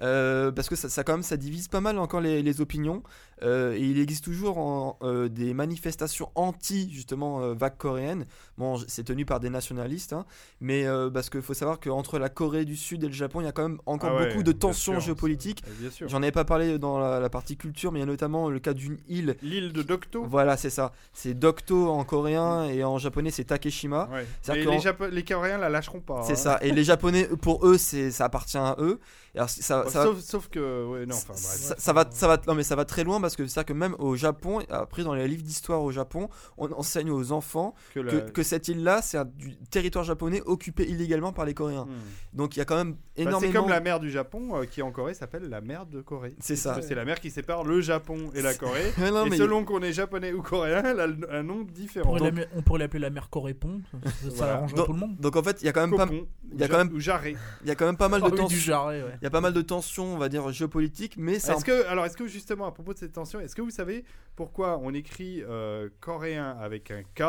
Euh, 0.02 0.52
parce 0.52 0.68
que 0.68 0.76
ça, 0.76 0.88
ça, 0.88 1.04
quand 1.04 1.12
même 1.14 1.22
ça 1.22 1.36
divise 1.36 1.68
pas 1.68 1.80
mal 1.80 1.98
encore 1.98 2.20
les, 2.20 2.42
les 2.42 2.60
opinions 2.60 3.02
Euh, 3.42 3.74
et 3.74 3.80
il 3.82 3.98
existe 4.00 4.24
toujours 4.24 4.58
en- 4.58 4.98
euh, 5.02 5.28
des 5.28 5.54
manifestations 5.54 6.30
anti 6.34 6.90
justement 6.92 7.40
euh, 7.40 7.54
vague 7.54 7.76
coréenne 7.76 8.26
bon 8.56 8.76
c'est 8.88 9.04
tenu 9.04 9.24
par 9.24 9.38
des 9.38 9.48
nationalistes 9.50 10.12
hein, 10.12 10.26
mais 10.60 10.84
parce 11.14 11.30
qu'il 11.30 11.42
faut 11.42 11.54
savoir 11.54 11.78
qu'entre 11.78 12.18
la 12.18 12.28
Corée 12.28 12.64
du 12.64 12.74
Sud 12.76 13.04
et 13.04 13.06
le 13.06 13.12
Japon 13.12 13.40
il 13.40 13.44
y 13.44 13.48
a 13.48 13.52
quand 13.52 13.62
même 13.68 13.78
encore 13.86 14.10
Ah 14.12 14.16
ouais, 14.20 14.28
beaucoup 14.28 14.42
de 14.42 14.50
tensions 14.52 14.94
sûr, 14.94 15.00
géopolitiques 15.00 15.62
j'en 16.06 16.22
avais 16.22 16.32
pas 16.32 16.44
parlé 16.44 16.78
dans 16.78 16.98
la, 16.98 17.20
la 17.20 17.30
partie 17.30 17.56
culture 17.56 17.92
mais 17.92 17.98
il 18.00 18.02
y 18.02 18.02
a 18.02 18.06
notamment 18.06 18.50
le 18.50 18.58
cas 18.58 18.72
d'une 18.74 18.98
île 19.08 19.36
L'île 19.42 19.72
de 19.72 19.82
Dokto. 19.82 20.24
voilà 20.24 20.56
c'est 20.56 20.70
ça 20.70 20.92
c'est 21.12 21.34
Dokto 21.34 21.88
en 21.90 22.04
coréen 22.04 22.64
et 22.64 22.82
en 22.82 22.98
japonais 22.98 23.30
c'est 23.30 23.44
Takeshima 23.44 24.08
Ouais. 24.12 24.26
Les, 24.54 24.78
Japo- 24.80 25.08
les 25.08 25.22
Coréens 25.24 25.58
la 25.58 25.68
lâcheront 25.68 26.00
pas. 26.00 26.22
c'est 26.24 26.32
hein. 26.32 26.36
ça. 26.36 26.58
Et 26.62 26.70
les 26.72 26.82
Japonais, 26.88 27.28
pour 27.42 27.66
eux, 27.66 27.76
c'est 27.78 28.10
ça 28.10 28.24
appartient 28.24 28.56
à 28.58 28.76
eux. 28.78 28.98
Et 29.34 29.38
alors, 29.38 29.50
ça, 29.50 29.82
Bon, 29.84 29.90
ça, 29.90 30.04
sauf, 30.04 30.20
sauf 30.20 30.48
que. 30.48 30.86
Ouais, 30.86 31.06
non, 31.06 31.14
enfin 31.14 31.34
bref. 31.34 31.38
ça, 31.42 31.74
ça 31.78 31.92
va, 31.92 32.06
ça 32.10 32.26
va, 32.28 32.38
non 32.46 32.54
mais 32.54 32.62
ça 32.64 32.74
va 32.76 32.84
très 32.84 33.04
loin 33.04 33.20
parce 33.28 33.36
que 33.36 33.46
c'est 33.46 33.54
ça 33.54 33.64
que 33.64 33.72
même 33.72 33.94
au 33.98 34.16
Japon, 34.16 34.60
après 34.70 35.04
dans 35.04 35.14
les 35.14 35.28
livres 35.28 35.42
d'histoire 35.42 35.82
au 35.82 35.90
Japon, 35.92 36.28
on 36.56 36.72
enseigne 36.72 37.10
aux 37.10 37.32
enfants 37.32 37.74
Que 37.94 38.00
la- 38.00 38.10
que, 38.12 38.30
que 38.30 38.42
cette 38.42 38.68
île-là, 38.68 39.00
c'est 39.02 39.18
du 39.36 39.56
territoire 39.70 40.04
japonais 40.04 40.42
occupé 40.46 40.84
illégalement 40.88 41.32
par 41.32 41.44
les 41.44 41.54
Coréens. 41.54 41.84
Hmm. 41.84 42.36
Donc 42.36 42.56
il 42.56 42.58
y 42.58 42.62
a 42.62 42.64
quand 42.64 42.76
même 42.76 42.92
Bah, 42.92 42.98
c'est 43.16 43.22
énormément. 43.22 43.52
comme 43.60 43.68
la 43.70 43.80
mer 43.80 44.00
du 44.00 44.10
Japon 44.10 44.56
euh, 44.56 44.64
qui 44.64 44.82
en 44.82 44.90
Corée 44.90 45.14
s'appelle 45.14 45.48
la 45.48 45.60
mer 45.60 45.86
de 45.86 46.00
Corée. 46.00 46.34
C'est 46.40 46.56
ça. 46.56 46.80
C'est 46.82 46.94
la 46.94 47.04
mer 47.04 47.20
qui 47.20 47.30
sépare 47.30 47.64
le 47.64 47.80
Japon 47.80 48.30
et 48.34 48.42
la 48.42 48.54
Corée. 48.54 48.92
Non, 49.12 49.26
et 49.26 49.30
mais- 49.30 49.36
selon 49.36 49.64
qu'on 49.64 49.80
est 49.82 49.92
japonais 49.92 50.32
ou 50.32 50.42
coréen, 50.42 50.82
elle 50.84 51.00
a 51.00 51.36
un 51.38 51.42
nom 51.42 51.62
différent. 51.64 52.16
on 52.56 52.62
pourrait 52.62 52.78
l'appeler 52.80 53.00
la 53.00 53.10
mer 53.10 53.28
Corépon, 53.30 53.80
ça, 53.92 54.10
ça 54.10 54.28
Voilà. 54.36 54.60
Donc- 54.74 54.86
tout 54.86 54.92
le 54.92 54.98
monde. 54.98 55.16
Donc 55.18 55.36
en 55.36 55.42
fait, 55.42 55.60
il 55.62 55.66
y 55.66 55.68
a 55.68 55.72
quand 55.72 55.86
même 55.86 55.96
pas, 55.96 56.06
il 56.10 56.58
y 56.58 56.62
a 56.62 56.66
ou 56.66 56.68
quand 56.68 56.78
ja- 56.78 56.84
même- 56.84 56.92
ou 56.94 57.00
jarret. 57.00 57.34
il 57.62 57.68
y 57.68 57.70
a 57.70 57.74
quand 57.74 57.86
même 57.86 57.96
pas 57.96 58.08
mal 58.08 58.20
Ah 58.24 58.26
de 58.26 58.30
du 58.34 58.36
tensions. 58.40 58.90
Il 58.90 59.04
y 59.22 59.26
a 59.26 59.30
pas 59.30 59.40
mal 59.40 59.52
de 59.52 59.62
tensions, 59.62 60.14
on 60.14 60.18
va 60.18 60.28
dire 60.28 60.50
géopolitiques, 60.52 61.16
mais 61.18 61.38
c'est 61.38 61.52
Est-ce 61.52 61.64
que, 61.64 61.86
alors, 61.88 62.04
est-ce 62.06 62.16
que 62.16 62.26
justement, 62.26 62.66
à 62.66 62.72
propos 62.72 62.92
de 62.94 62.98
cette 62.98 63.12
est-ce 63.22 63.54
que 63.54 63.62
vous 63.62 63.70
savez 63.70 64.04
pourquoi 64.36 64.78
on 64.78 64.92
écrit 64.94 65.42
euh, 65.42 65.88
coréen 66.00 66.56
avec 66.60 66.90
un 66.90 67.02
K 67.02 67.22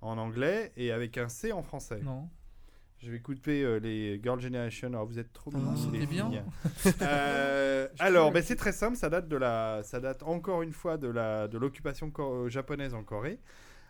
en 0.00 0.18
anglais 0.18 0.72
et 0.76 0.92
avec 0.92 1.18
un 1.18 1.28
C 1.28 1.52
en 1.52 1.62
français? 1.62 2.00
Non. 2.02 2.28
Je 2.98 3.10
vais 3.10 3.20
couper 3.20 3.62
euh, 3.64 3.78
les 3.78 4.20
Girl 4.22 4.38
Generation. 4.40 4.88
Alors, 4.88 5.06
vous 5.06 5.18
êtes 5.18 5.32
trop 5.32 5.50
Ah, 5.54 5.58
mignons, 5.58 5.76
c'était 5.76 5.98
les 5.98 6.06
bien. 6.06 6.28
filles. 6.30 6.92
Euh, 7.02 7.88
alors, 7.98 8.30
ben, 8.30 8.42
c'est 8.42 8.56
très 8.56 8.72
simple. 8.72 8.96
Ça 8.96 9.08
date 9.08 9.26
de 9.26 9.36
la, 9.36 9.80
ça 9.84 10.00
date 10.00 10.22
encore 10.22 10.60
une 10.62 10.72
fois 10.72 10.98
de 10.98 11.08
la, 11.08 11.48
de 11.48 11.56
l'occupation 11.56 12.12
japonaise 12.48 12.92
en 12.92 13.02
Corée. 13.02 13.40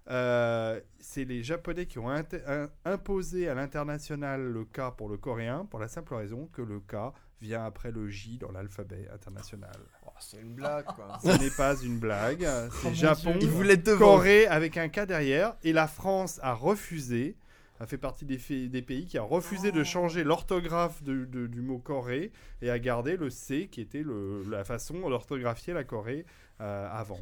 Euh, 0.08 0.80
c'est 0.98 1.24
les 1.24 1.42
Japonais 1.42 1.86
qui 1.86 1.98
ont 1.98 2.10
un- 2.10 2.68
imposé 2.84 3.48
à 3.48 3.54
l'international 3.54 4.40
le 4.42 4.64
K 4.64 4.94
pour 4.96 5.08
le 5.08 5.16
coréen, 5.18 5.66
pour 5.66 5.78
la 5.78 5.88
simple 5.88 6.14
raison 6.14 6.48
que 6.52 6.62
le 6.62 6.80
K 6.80 7.12
vient 7.40 7.64
après 7.64 7.90
le 7.92 8.08
J 8.08 8.38
dans 8.38 8.50
l'alphabet 8.50 9.08
international. 9.12 9.76
Oh, 10.22 10.26
c'est 10.30 10.40
une 10.40 10.52
blague, 10.54 10.84
quoi. 10.84 11.18
Ce 11.24 11.28
n'est 11.38 11.50
pas 11.50 11.74
une 11.82 11.98
blague. 11.98 12.46
C'est 12.82 12.88
mon 12.88 12.94
Japon, 12.94 13.32
te 13.76 13.90
vendre. 13.90 13.98
Corée 14.16 14.46
avec 14.46 14.76
un 14.76 14.88
K 14.88 15.06
derrière. 15.06 15.56
Et 15.62 15.72
la 15.72 15.86
France 15.88 16.38
a 16.42 16.52
refusé, 16.52 17.36
a 17.80 17.86
fait 17.86 17.96
partie 17.98 18.26
des, 18.26 18.36
pays 18.82 19.06
qui 19.06 19.16
a 19.16 19.22
refusé 19.22 19.72
de 19.72 19.82
changer 19.82 20.22
l'orthographe 20.24 21.02
de- 21.02 21.24
de- 21.24 21.46
du 21.46 21.62
mot 21.62 21.78
Corée 21.78 22.32
et 22.60 22.70
a 22.70 22.78
gardé 22.78 23.16
le 23.16 23.30
C 23.30 23.68
qui 23.72 23.80
était 23.80 24.02
le- 24.02 24.44
la 24.50 24.64
façon 24.64 25.08
d'orthographier 25.08 25.72
la 25.72 25.84
Corée 25.84 26.26
euh, 26.60 26.88
avant. 26.92 27.18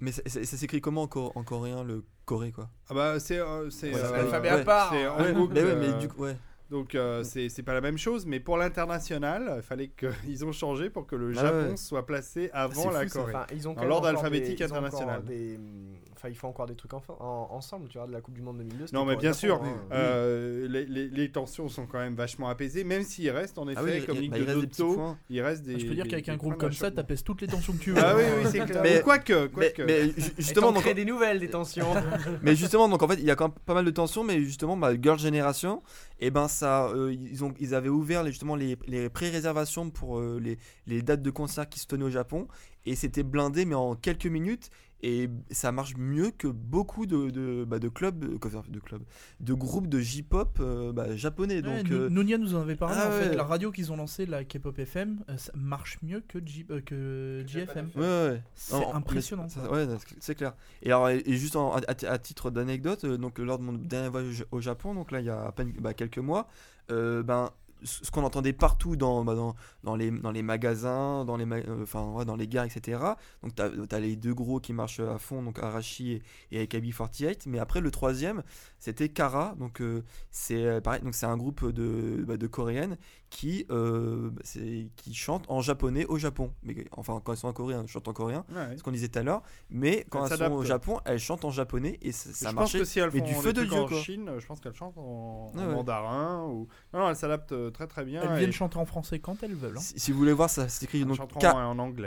Mais 0.00 0.12
ça, 0.12 0.22
ça- 0.24 0.42
ça 0.42 0.56
s'écrit 0.56 0.80
comment 0.80 1.02
en, 1.02 1.08
co- 1.08 1.32
en 1.34 1.44
coréen 1.44 1.84
le 1.84 2.02
Corée 2.24 2.52
quoi? 2.52 2.70
Ah 2.88 2.94
bah 2.94 3.20
c'est 3.20 3.38
euh, 3.38 3.68
c'est 3.68 3.92
Ouais, 3.92 4.00
euh, 4.00 4.06
c'est 4.08 4.16
l'alphabet 4.16 4.50
ouais. 4.50 4.60
à 4.60 4.64
part. 4.64 4.92
Ouais, 4.94 5.34
mais, 5.34 5.74
mais 5.74 5.92
du 6.00 6.08
coup, 6.08 6.22
ouais. 6.22 6.36
Donc 6.70 6.94
euh, 6.94 7.22
c'est 7.24 7.48
c'est 7.48 7.62
pas 7.62 7.74
la 7.74 7.80
même 7.80 7.98
chose 7.98 8.26
mais 8.26 8.40
pour 8.40 8.56
l'international 8.56 9.54
il 9.56 9.62
fallait 9.62 9.88
qu'ils 9.88 10.44
ont 10.44 10.52
changé 10.52 10.90
pour 10.90 11.06
que 11.06 11.16
le 11.16 11.32
Ah 11.36 11.42
Japon 11.42 11.70
ouais. 11.70 11.76
soit 11.76 12.06
placé 12.06 12.50
avant 12.52 12.90
la 12.90 13.02
fou, 13.02 13.08
ça. 13.08 13.18
Corée 13.20 13.34
Enfin, 13.34 13.46
ils 13.52 13.68
ont 13.68 13.74
Dans 13.74 13.84
l'ordre 13.84 14.08
encore 14.08 14.24
alphabétique 14.24 14.58
des- 14.58 14.64
ils 14.64 14.66
international. 14.66 15.24
des- 15.24 15.58
Enfin, 16.16 16.28
ils 16.28 16.34
font 16.36 16.48
encore 16.48 16.66
des 16.66 16.74
trucs 16.74 16.92
enfa- 16.92 17.16
en- 17.18 17.48
ensemble, 17.50 17.88
tu 17.88 17.96
vois, 17.96 18.06
de 18.06 18.12
la 18.12 18.20
Coupe 18.20 18.34
du 18.34 18.42
Monde 18.42 18.58
2002. 18.58 18.84
c'était 18.88 18.96
Non, 18.98 19.06
mais 19.06 19.16
bien 19.16 19.32
sûr, 19.32 19.54
hein. 19.64 19.74
euh, 19.90 20.68
les, 20.68 20.84
les- 20.84 21.08
les 21.08 21.32
tensions 21.32 21.66
sont 21.70 21.86
quand 21.86 21.98
même 21.98 22.14
vachement 22.14 22.50
apaisées, 22.50 22.84
même 22.84 23.04
s'il 23.04 23.30
reste 23.30 23.56
en 23.56 23.66
effet, 23.68 23.80
Ah 23.80 23.84
oui, 23.86 24.04
comme 24.04 24.16
il, 24.16 24.20
Ligue 24.22 24.30
bah, 24.32 24.36
de 24.36 24.42
il 24.42 24.46
reste 24.48 24.60
des 24.60 24.66
petits 24.66 24.82
Doto, 24.82 24.94
points. 24.96 25.18
il 25.30 25.40
reste 25.40 25.62
des. 25.62 25.78
je 25.80 25.86
peux 25.86 25.94
dire 25.94 26.06
qu'avec 26.06 26.28
un 26.28 26.36
groupe 26.36 26.58
comme 26.58 26.72
ça, 26.74 26.90
t'apaises 26.90 27.24
toutes 27.24 27.40
les 27.40 27.46
tensions 27.46 27.72
que 27.72 27.78
tu 27.78 27.92
veux. 27.92 28.02
Ah 28.04 28.14
oui, 28.18 28.22
oui, 28.36 28.48
c'est 28.52 28.60
clair. 28.66 28.82
Mais- 28.82 29.00
Quoique, 29.00 29.32
Mais, 29.32 29.48
quoique. 29.48 29.82
mais 29.82 30.08
Et 30.08 30.14
justement, 30.38 30.72
donc, 30.72 30.82
crées 30.82 30.92
des 30.92 31.06
nouvelles, 31.06 31.40
des 31.40 31.48
tensions. 31.48 31.86
mais 32.42 32.54
justement, 32.54 32.86
donc 32.90 33.02
en 33.02 33.08
fait, 33.08 33.14
il 33.14 33.24
y 33.24 33.30
a 33.30 33.34
quand 33.36 33.48
même 33.48 33.56
pas 33.64 33.72
mal 33.72 33.86
de 33.86 33.90
tensions, 33.90 34.22
mais 34.22 34.42
justement, 34.42 34.78
Girl 35.02 35.18
Generation, 35.18 35.82
et 36.20 36.30
ben 36.30 36.48
euh, 36.62 37.14
ils 37.58 37.74
avaient 37.74 37.88
ouvert 37.88 38.22
les, 38.22 38.30
justement 38.30 38.56
les, 38.56 38.76
les 38.86 39.08
pré-réservations 39.08 39.90
pour 39.90 40.18
euh, 40.18 40.38
les, 40.40 40.58
les 40.86 41.02
dates 41.02 41.22
de 41.22 41.30
concert 41.30 41.68
qui 41.68 41.78
se 41.78 41.86
tenaient 41.86 42.04
au 42.04 42.10
Japon, 42.10 42.48
et 42.86 42.94
c'était 42.96 43.22
blindé, 43.22 43.64
mais 43.64 43.74
en 43.74 43.94
quelques 43.94 44.26
minutes, 44.26 44.70
et 45.02 45.30
ça 45.50 45.72
marche 45.72 45.96
mieux 45.96 46.30
que 46.30 46.46
beaucoup 46.48 47.06
de, 47.06 47.30
de, 47.30 47.64
bah, 47.64 47.78
de 47.78 47.88
clubs, 47.88 48.22
euh, 48.24 48.62
de 48.68 48.78
clubs, 48.80 49.02
de 49.40 49.54
groupes 49.54 49.86
de 49.88 49.98
J-pop 49.98 50.58
euh, 50.60 50.92
bah, 50.92 51.16
japonais. 51.16 51.56
Ouais, 51.56 51.62
Donc, 51.62 51.90
Nou- 51.90 51.96
euh, 51.96 52.08
Nounia 52.10 52.38
nous 52.38 52.54
en 52.54 52.60
avait 52.60 52.76
parlé. 52.76 52.96
ah 52.98 53.08
en 53.08 53.12
fait, 53.12 53.34
la 53.34 53.44
radio 53.44 53.70
qu'ils 53.70 53.90
ont 53.92 53.96
lancée, 53.96 54.26
la 54.26 54.44
K-pop 54.44 54.78
FM, 54.78 55.24
ça 55.36 55.52
marche 55.54 55.98
mieux 56.02 56.22
que, 56.28 56.38
J- 56.44 56.66
que 56.84 57.42
JFM. 57.46 57.88
Ouais. 57.96 58.42
C'est 58.54 58.74
Non, 58.78 58.94
impressionnant. 58.94 59.44
mais 59.44 59.48
ça- 59.48 59.70
ouais, 59.70 59.86
c'est- 60.20 60.34
clair. 60.34 60.54
Et 60.82 60.86
alors, 60.88 61.08
et 61.08 61.22
juste 61.36 61.56
en- 61.56 61.74
à, 61.76 61.80
à 62.06 62.18
titre 62.18 62.50
d'anecdote, 62.50 63.06
donc 63.06 63.38
lors 63.38 63.58
de 63.58 63.64
mon 63.64 63.72
dernier 63.72 64.08
voyage 64.08 64.44
au 64.50 64.60
Japon, 64.60 64.94
donc 64.94 65.10
là 65.12 65.20
il 65.20 65.26
y 65.26 65.30
a 65.30 65.46
à 65.46 65.52
peine 65.52 65.72
bah, 65.80 65.94
quelques 65.94 66.18
mois, 66.18 66.48
euh, 66.90 67.22
ben 67.22 67.50
ce 67.82 68.10
qu'on 68.10 68.24
entendait 68.24 68.52
partout 68.52 68.96
dans, 68.96 69.24
bah, 69.24 69.34
dans, 69.34 69.54
dans, 69.84 69.96
les, 69.96 70.10
dans 70.10 70.30
les 70.30 70.42
magasins, 70.42 71.24
dans 71.24 71.36
les, 71.36 71.46
euh, 71.46 72.24
dans 72.24 72.36
les 72.36 72.48
gares, 72.48 72.64
etc. 72.64 73.00
Donc 73.42 73.54
tu 73.54 73.62
as, 73.62 74.00
les 74.00 74.16
deux 74.16 74.34
gros 74.34 74.60
qui 74.60 74.72
marchent 74.72 75.00
à 75.00 75.18
fond, 75.18 75.42
donc 75.42 75.58
Arashi 75.58 76.12
et, 76.12 76.22
et 76.62 76.66
AKB48. 76.66 77.42
Mais 77.46 77.58
après 77.58 77.80
le 77.80 77.90
troisième, 77.90 78.42
c'était 78.78 79.08
Kara. 79.08 79.54
Donc 79.58 79.80
euh, 79.80 80.02
c'est 80.30 80.64
euh, 80.64 80.80
c'est 81.12 81.26
un 81.26 81.36
groupe 81.36 81.70
de, 81.70 82.24
bah, 82.26 82.36
de 82.36 82.46
coréennes 82.46 82.96
qui, 83.30 83.64
euh, 83.70 84.28
bah, 84.30 84.42
c'est- 84.44 84.88
qui 84.96 85.14
chantent 85.14 85.44
en 85.48 85.60
japonais 85.60 86.04
au 86.06 86.18
Japon. 86.18 86.52
Mais 86.64 86.74
enfin 86.90 87.20
quand 87.24 87.30
elles 87.32 87.38
sont 87.38 87.46
en 87.48 87.52
coréen, 87.52 87.80
elles 87.82 87.86
chantent 87.88 88.08
en 88.08 88.12
coréen 88.12 88.44
Ouais. 88.52 88.76
ce 88.76 88.82
qu'on 88.82 88.90
disait 88.90 89.06
tout 89.08 89.20
à 89.20 89.22
l'heure, 89.22 89.42
mais 89.70 90.04
quand 90.10 90.26
Elles 90.26 90.32
elles, 90.32 90.38
sont 90.48 90.52
au. 90.52 90.64
Japon, 90.64 90.98
elles 91.04 91.20
chantent 91.20 91.44
en 91.44 91.50
japonais 91.50 91.96
et 92.02 92.10
ça, 92.10 92.30
je 92.30 92.34
ça 92.66 92.78
que 92.78 92.84
si 92.84 92.98
elles 92.98 93.10
mais 93.14 93.20
font 93.20 93.24
du 93.26 93.34
feu 93.34 93.52
de 93.52 93.64
Dieu, 93.64 93.78
en 93.80 93.86
quoi. 93.86 93.96
Chine, 93.98 94.30
je 94.38 94.44
pense 94.46 94.58
qu'elles 94.60 94.74
chantent 94.74 94.98
en, 94.98 95.52
en 95.54 95.58
Ouais, 95.58 95.64
ouais. 95.64 95.74
mandarin 95.74 96.44
ou 96.46 96.66
non, 96.92 96.98
non 97.00 97.08
elles 97.08 97.14
s'adaptent 97.16 97.52
euh, 97.52 97.70
très 97.70 97.86
très 97.86 98.04
bien. 98.04 98.20
Elles 98.22 98.32
et 98.34 98.38
viennent 98.38 98.52
chanter 98.52 98.78
en 98.78 98.84
français 98.84 99.20
quand 99.20 99.40
elles 99.44 99.54
veulent. 99.54 99.76
hein. 99.76 99.80
Si, 99.80 99.98
si 100.00 100.10
vous 100.12 100.18
voulez 100.18 100.32
voir, 100.32 100.50
ça 100.50 100.68
s'écrit 100.68 101.04
donc. 101.04 101.18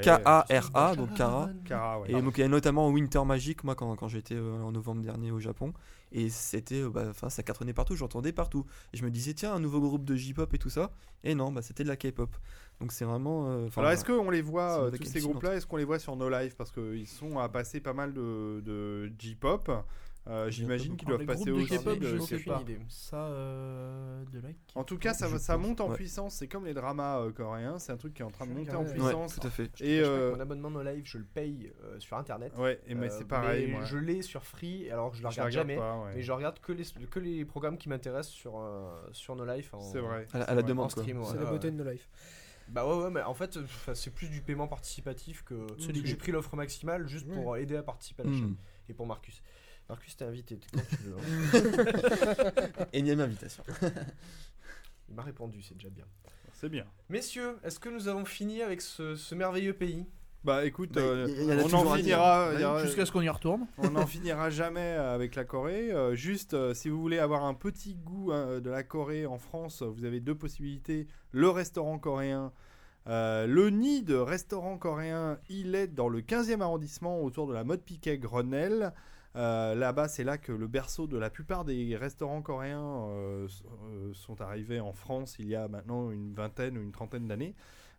K-A-R-A, 0.01 0.95
donc 0.95 1.13
Kara. 1.13 1.49
Kara, 1.65 2.01
ouais. 2.01 2.11
Et 2.11 2.21
donc 2.21 2.38
il 2.38 2.41
y 2.41 2.43
a 2.43 2.47
notamment 2.47 2.89
Winter 2.89 3.24
Magic, 3.26 3.63
moi 3.63 3.76
quand, 3.76 3.95
quand 3.95 4.07
j'étais 4.07 4.36
euh, 4.36 4.61
en 4.61 4.71
novembre 4.71 5.01
dernier 5.01 5.32
au 5.32 5.39
Japon, 5.39 5.74
et 6.14 6.30
c'était, 6.30 6.82
euh, 6.84 6.89
bah, 6.89 7.07
enfin 7.09 7.30
ça 7.30 7.43
cartonnait 7.43 7.74
partout, 7.74 7.95
j'entendais 7.95 8.32
partout. 8.32 8.66
Et 8.93 8.97
je 8.97 9.03
me 9.03 9.11
disais 9.11 9.34
tiens 9.34 9.53
un 9.53 9.59
nouveau 9.59 9.82
groupe 9.82 10.05
de 10.05 10.16
J-pop 10.16 10.53
et 10.53 10.57
tout 10.57 10.70
ça, 10.70 10.91
et 11.24 11.36
non, 11.36 11.51
bah 11.51 11.61
c'était 11.61 11.84
de 11.84 11.89
la 11.89 11.97
K-pop. 11.97 12.30
Donc 12.80 12.91
c'est 12.91 13.05
vraiment. 13.05 13.47
euh, 13.49 13.68
Alors 13.78 13.91
est-ce 13.91 14.05
qu'on 14.05 14.30
les 14.30 14.41
voit, 14.41 14.84
euh, 14.86 14.91
tous 14.91 15.03
ces 15.05 15.20
groupes-là, 15.22 15.55
est-ce 15.55 15.66
qu'on 15.68 15.78
les 15.78 15.84
voit 15.86 15.99
sur 15.99 16.16
No 16.16 16.30
Live 16.30 16.55
Parce 16.55 16.72
qu'ils 16.72 17.07
sont 17.07 17.38
à 17.39 17.49
passer 17.49 17.80
pas 17.82 17.93
mal 17.93 18.14
de, 18.14 18.61
de 18.66 19.11
J-pop. 19.20 19.70
Euh, 20.28 20.49
J'imagine 20.49 20.95
qu'ils 20.95 21.07
doivent 21.09 21.26
passer 21.26 21.51
aussi. 21.51 21.78
K-pop, 21.78 21.99
de- 21.99 22.07
je 22.07 22.17
sais 22.19 22.39
pas. 22.39 22.61
idée. 22.61 22.80
Ça, 22.88 23.26
euh, 23.26 24.24
de 24.32 24.39
là. 24.39 24.49
En 24.76 24.86
tout 24.86 24.97
cas, 24.97 25.13
ça, 25.13 25.28
Je 25.28 25.38
ça 25.38 25.57
pense, 25.57 25.67
monte 25.67 25.82
en 25.82 25.89
ouais. 25.89 25.95
puissance. 25.95 26.36
C'est 26.36 26.47
comme 26.47 26.65
les 26.65 26.74
dramas 26.74 27.19
euh, 27.19 27.32
coréens. 27.34 27.78
C'est 27.78 27.91
un 27.91 27.97
truc 27.97 28.13
qui 28.13 28.21
est 28.21 28.26
en 28.26 28.32
train 28.32 28.47
de 28.47 28.53
monter 28.53 28.74
en 28.74 28.84
ouais, 28.86 28.91
puissance. 28.93 29.38
tout 29.38 29.45
à 29.45 29.49
fait. 29.49 29.69
Et, 29.82 29.99
euh, 29.99 30.34
mon 30.34 30.39
abonnement 30.39 30.69
No 30.71 30.82
Live, 30.82 31.03
je 31.05 31.17
le 31.17 31.26
paye 31.26 31.74
euh, 31.84 31.99
sur 31.99 32.15
internet. 32.17 32.53
Ouais, 32.57 32.80
et 32.88 32.95
mais 32.95 33.07
Euh, 33.11 33.15
c'est 33.17 33.28
pareil. 33.28 33.67
mais 33.67 33.74
moi. 33.74 33.86
Je 33.86 33.97
l'ai 33.97 34.21
sur 34.21 34.45
Free, 34.45 34.89
alors 34.89 35.11
que 35.11 35.17
je 35.17 35.24
la 35.24 35.30
regarde 35.30 35.49
regarde 35.49 35.67
jamais. 35.67 35.78
pas, 35.80 35.99
ouais. 36.03 36.11
Mais 36.15 36.21
je 36.21 36.32
regarde 36.32 36.59
que 36.61 36.71
les, 36.71 36.86
que 37.11 37.19
les 37.19 37.43
programmes 37.43 37.78
qui 37.78 37.89
m'intéressent 37.89 38.34
sur, 38.34 38.57
euh, 38.59 38.93
sur 39.11 39.36
No 39.36 39.43
Life. 39.45 39.74
C'est 39.91 39.99
vrai. 39.99 40.26
À 40.34 40.39
la, 40.39 40.49
à 40.49 40.61
demande. 40.61 40.89
C'est 40.91 41.05
la 41.38 41.45
beauté 41.45 41.69
de 41.69 41.76
nos 41.76 41.89
life. 41.89 42.07
Bah 42.69 42.88
ouais, 42.88 43.03
ouais, 43.03 43.11
mais 43.11 43.21
en 43.24 43.34
fait, 43.34 43.59
c'est 43.93 44.13
plus 44.15 44.30
du 44.30 44.39
paiement 44.39 44.69
participatif 44.69 45.43
que. 45.43 45.67
J'ai 45.78 46.15
pris 46.15 46.32
l'offre 46.32 46.55
maximale 46.55 47.07
juste 47.09 47.28
pour 47.30 47.57
aider 47.57 47.76
à 47.76 47.84
participer 47.84 48.21
à 48.24 48.26
la 48.26 48.32
Hmm. 48.32 48.38
chaîne. 48.39 48.55
Et 48.88 48.93
pour 48.93 49.05
Marcus. 49.05 49.43
Marcus, 49.89 50.15
t'es 50.15 50.25
invité 50.25 50.59
quand 50.73 50.81
tu 50.89 50.95
veux. 51.03 51.15
hein. 51.17 52.51
Énième 52.93 53.19
invitation. 53.19 53.63
Il 55.09 55.15
m'a 55.15 55.23
répondu, 55.23 55.61
c'est 55.61 55.75
déjà 55.75 55.89
bien. 55.89 56.05
C'est 56.53 56.69
bien. 56.69 56.86
Messieurs, 57.09 57.57
est-ce 57.63 57.79
que 57.79 57.89
nous 57.89 58.07
avons 58.07 58.25
fini 58.25 58.61
avec 58.61 58.81
ce, 58.81 59.15
ce 59.15 59.36
merveilleux 59.36 59.73
pays? 59.73 60.05
Bah 60.43 60.65
écoute, 60.65 60.91
Bah, 60.93 61.01
euh, 61.01 61.25
il 61.29 61.36
y- 61.36 61.41
il 61.43 61.47
y 61.47 61.53
en 61.53 61.57
a 61.57 61.61
on 61.61 61.63
toujours 61.63 61.79
en 61.88 61.93
à 61.93 61.95
dire. 61.97 62.03
finira. 62.05 62.49
Ouais, 62.49 62.55
il 62.55 62.61
y 62.61 62.63
aura- 62.65 62.84
Jusqu'à 62.84 63.05
ce 63.05 63.11
qu'on 63.11 63.21
y 63.21 63.29
retourne. 63.29 63.65
On 63.77 63.91
n'en 63.91 64.05
finira 64.07 64.49
jamais 64.49 64.91
avec 64.93 65.36
la 65.36 65.43
Corée. 65.45 65.91
Euh, 65.91 66.15
juste, 66.15 66.53
euh, 66.53 66.73
si 66.73 66.89
vous 66.89 66.99
voulez 66.99 67.19
avoir 67.19 67.43
un 67.45 67.53
petit 67.53 67.95
goût 67.95 68.31
hein, 68.34 68.59
de 68.59 68.69
la 68.69 68.84
Corée 68.84 69.25
en 69.25 69.38
France, 69.38 69.81
vous 69.84 70.03
avez 70.05 70.19
deux 70.19 70.36
possibilités. 70.36 71.07
Le 71.31 71.49
restaurant 71.49 71.97
coréen. 71.99 72.51
euh, 73.07 73.45
le 73.47 73.69
nid 73.69 74.01
de 74.03 74.15
restaurant 74.15 74.77
coréen, 74.77 75.38
il 75.49 75.75
est 75.75 75.88
dans 75.88 76.07
le 76.09 76.21
15e 76.21 76.61
arrondissement 76.61 77.21
autour 77.21 77.47
de 77.47 77.53
la 77.53 77.63
mode 77.65 77.81
Piquet 77.84 78.17
Grenelle. 78.17 78.93
Euh, 79.36 79.75
Là-bas, 79.75 80.07
c'est 80.07 80.23
là 80.23 80.38
que 80.38 80.51
le 80.51 80.67
berceau 80.67 81.07
de 81.07 81.17
la 81.17 81.29
plupart 81.29 81.65
des 81.65 81.95
restaurants 81.95 82.41
coréens 82.41 83.07
euh, 83.09 83.47
euh, 83.86 84.13
sont 84.13 84.41
arrivés 84.41 84.79
en 84.79 84.93
France 84.93 85.38
il 85.39 85.47
y 85.47 85.55
a 85.55 85.67
maintenant 85.67 86.11
une 86.11 86.34
vingtaine 86.34 86.77
ou 86.77 86.81
une 86.81 86.91
trentaine 86.91 87.27
d'années. 87.27 87.55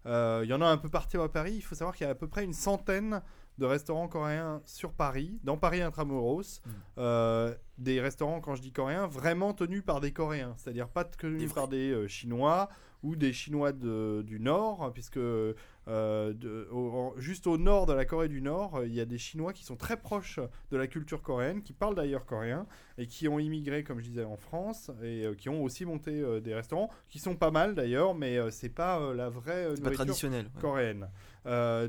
Il 0.07 0.47
y 0.47 0.53
en 0.53 0.61
a 0.61 0.67
un 0.67 0.77
peu 0.77 0.91
partout 0.91 1.23
à 1.23 1.33
Paris. 1.33 1.55
Il 1.57 1.63
faut 1.63 1.75
savoir 1.75 1.97
qu'il 1.97 2.05
y 2.05 2.09
a 2.09 2.13
à 2.13 2.15
peu 2.15 2.29
près 2.29 2.45
une 2.45 2.53
centaine 2.53 3.23
de 3.59 3.67
restaurants 3.67 4.09
coréens 4.09 4.61
sur 4.67 4.93
Paris, 4.93 5.39
dans 5.45 5.57
Paris 5.57 5.83
intramuros. 5.83 6.61
Mm. 6.65 6.71
Euh, 6.99 7.55
des 7.79 8.01
restaurants, 8.01 8.41
quand 8.41 8.55
je 8.55 8.63
dis 8.63 8.73
coréens, 8.73 9.07
vraiment 9.07 9.53
tenus 9.53 9.85
par 9.85 10.01
des 10.01 10.13
Coréens, 10.13 10.55
c'est-à-dire 10.57 10.89
pas 10.89 11.05
tenus 11.05 11.49
Des 11.49 11.55
par 11.55 11.69
des 11.69 11.91
euh, 11.91 12.09
Chinois 12.09 12.69
ou 13.05 13.15
des 13.17 13.33
Chinois 13.33 13.71
de- 13.73 14.23
du 14.27 14.41
Nord, 14.41 14.91
puisque 14.93 15.19
euh, 15.19 16.33
de- 16.33 16.67
au- 16.73 16.91
en- 16.93 17.15
juste 17.19 17.47
au 17.47 17.59
nord 17.59 17.85
de 17.85 17.93
la 17.93 18.07
Corée 18.07 18.29
du 18.29 18.41
Nord, 18.41 18.77
euh, 18.77 18.87
il 18.87 18.95
y 18.95 19.01
a 19.01 19.05
des 19.05 19.19
Chinois 19.19 19.53
qui 19.53 19.65
sont 19.65 19.77
très 19.77 19.99
proches 19.99 20.41
de 20.71 20.77
la 20.79 20.87
culture 20.87 21.21
coréenne, 21.21 21.61
qui 21.63 21.75
parlent 21.75 21.95
d'ailleurs 21.95 22.25
coréen 22.25 22.67
et 22.97 23.07
qui 23.07 23.29
ont 23.29 23.39
immigré, 23.39 23.85
comme 23.85 23.99
je 24.01 24.05
disais, 24.07 24.25
en 24.25 24.39
France 24.39 24.91
et 25.03 25.27
euh, 25.27 25.35
qui 25.35 25.51
ont 25.51 25.63
aussi 25.63 25.85
monté 25.85 26.13
euh, 26.23 26.41
des 26.41 26.55
restaurants 26.55 26.89
qui 27.11 27.19
sont 27.19 27.37
pas 27.37 27.51
mal 27.51 27.75
d'ailleurs, 27.75 28.15
mais 28.15 28.39
c'est 28.51 28.71
pas 28.71 29.13
la 29.13 29.29
vraie 29.29 29.65
pas 29.65 29.69
nourriture 29.81 29.93
traditionnel. 29.93 30.47
ouais. 30.55 30.61
coréenne. 30.61 31.09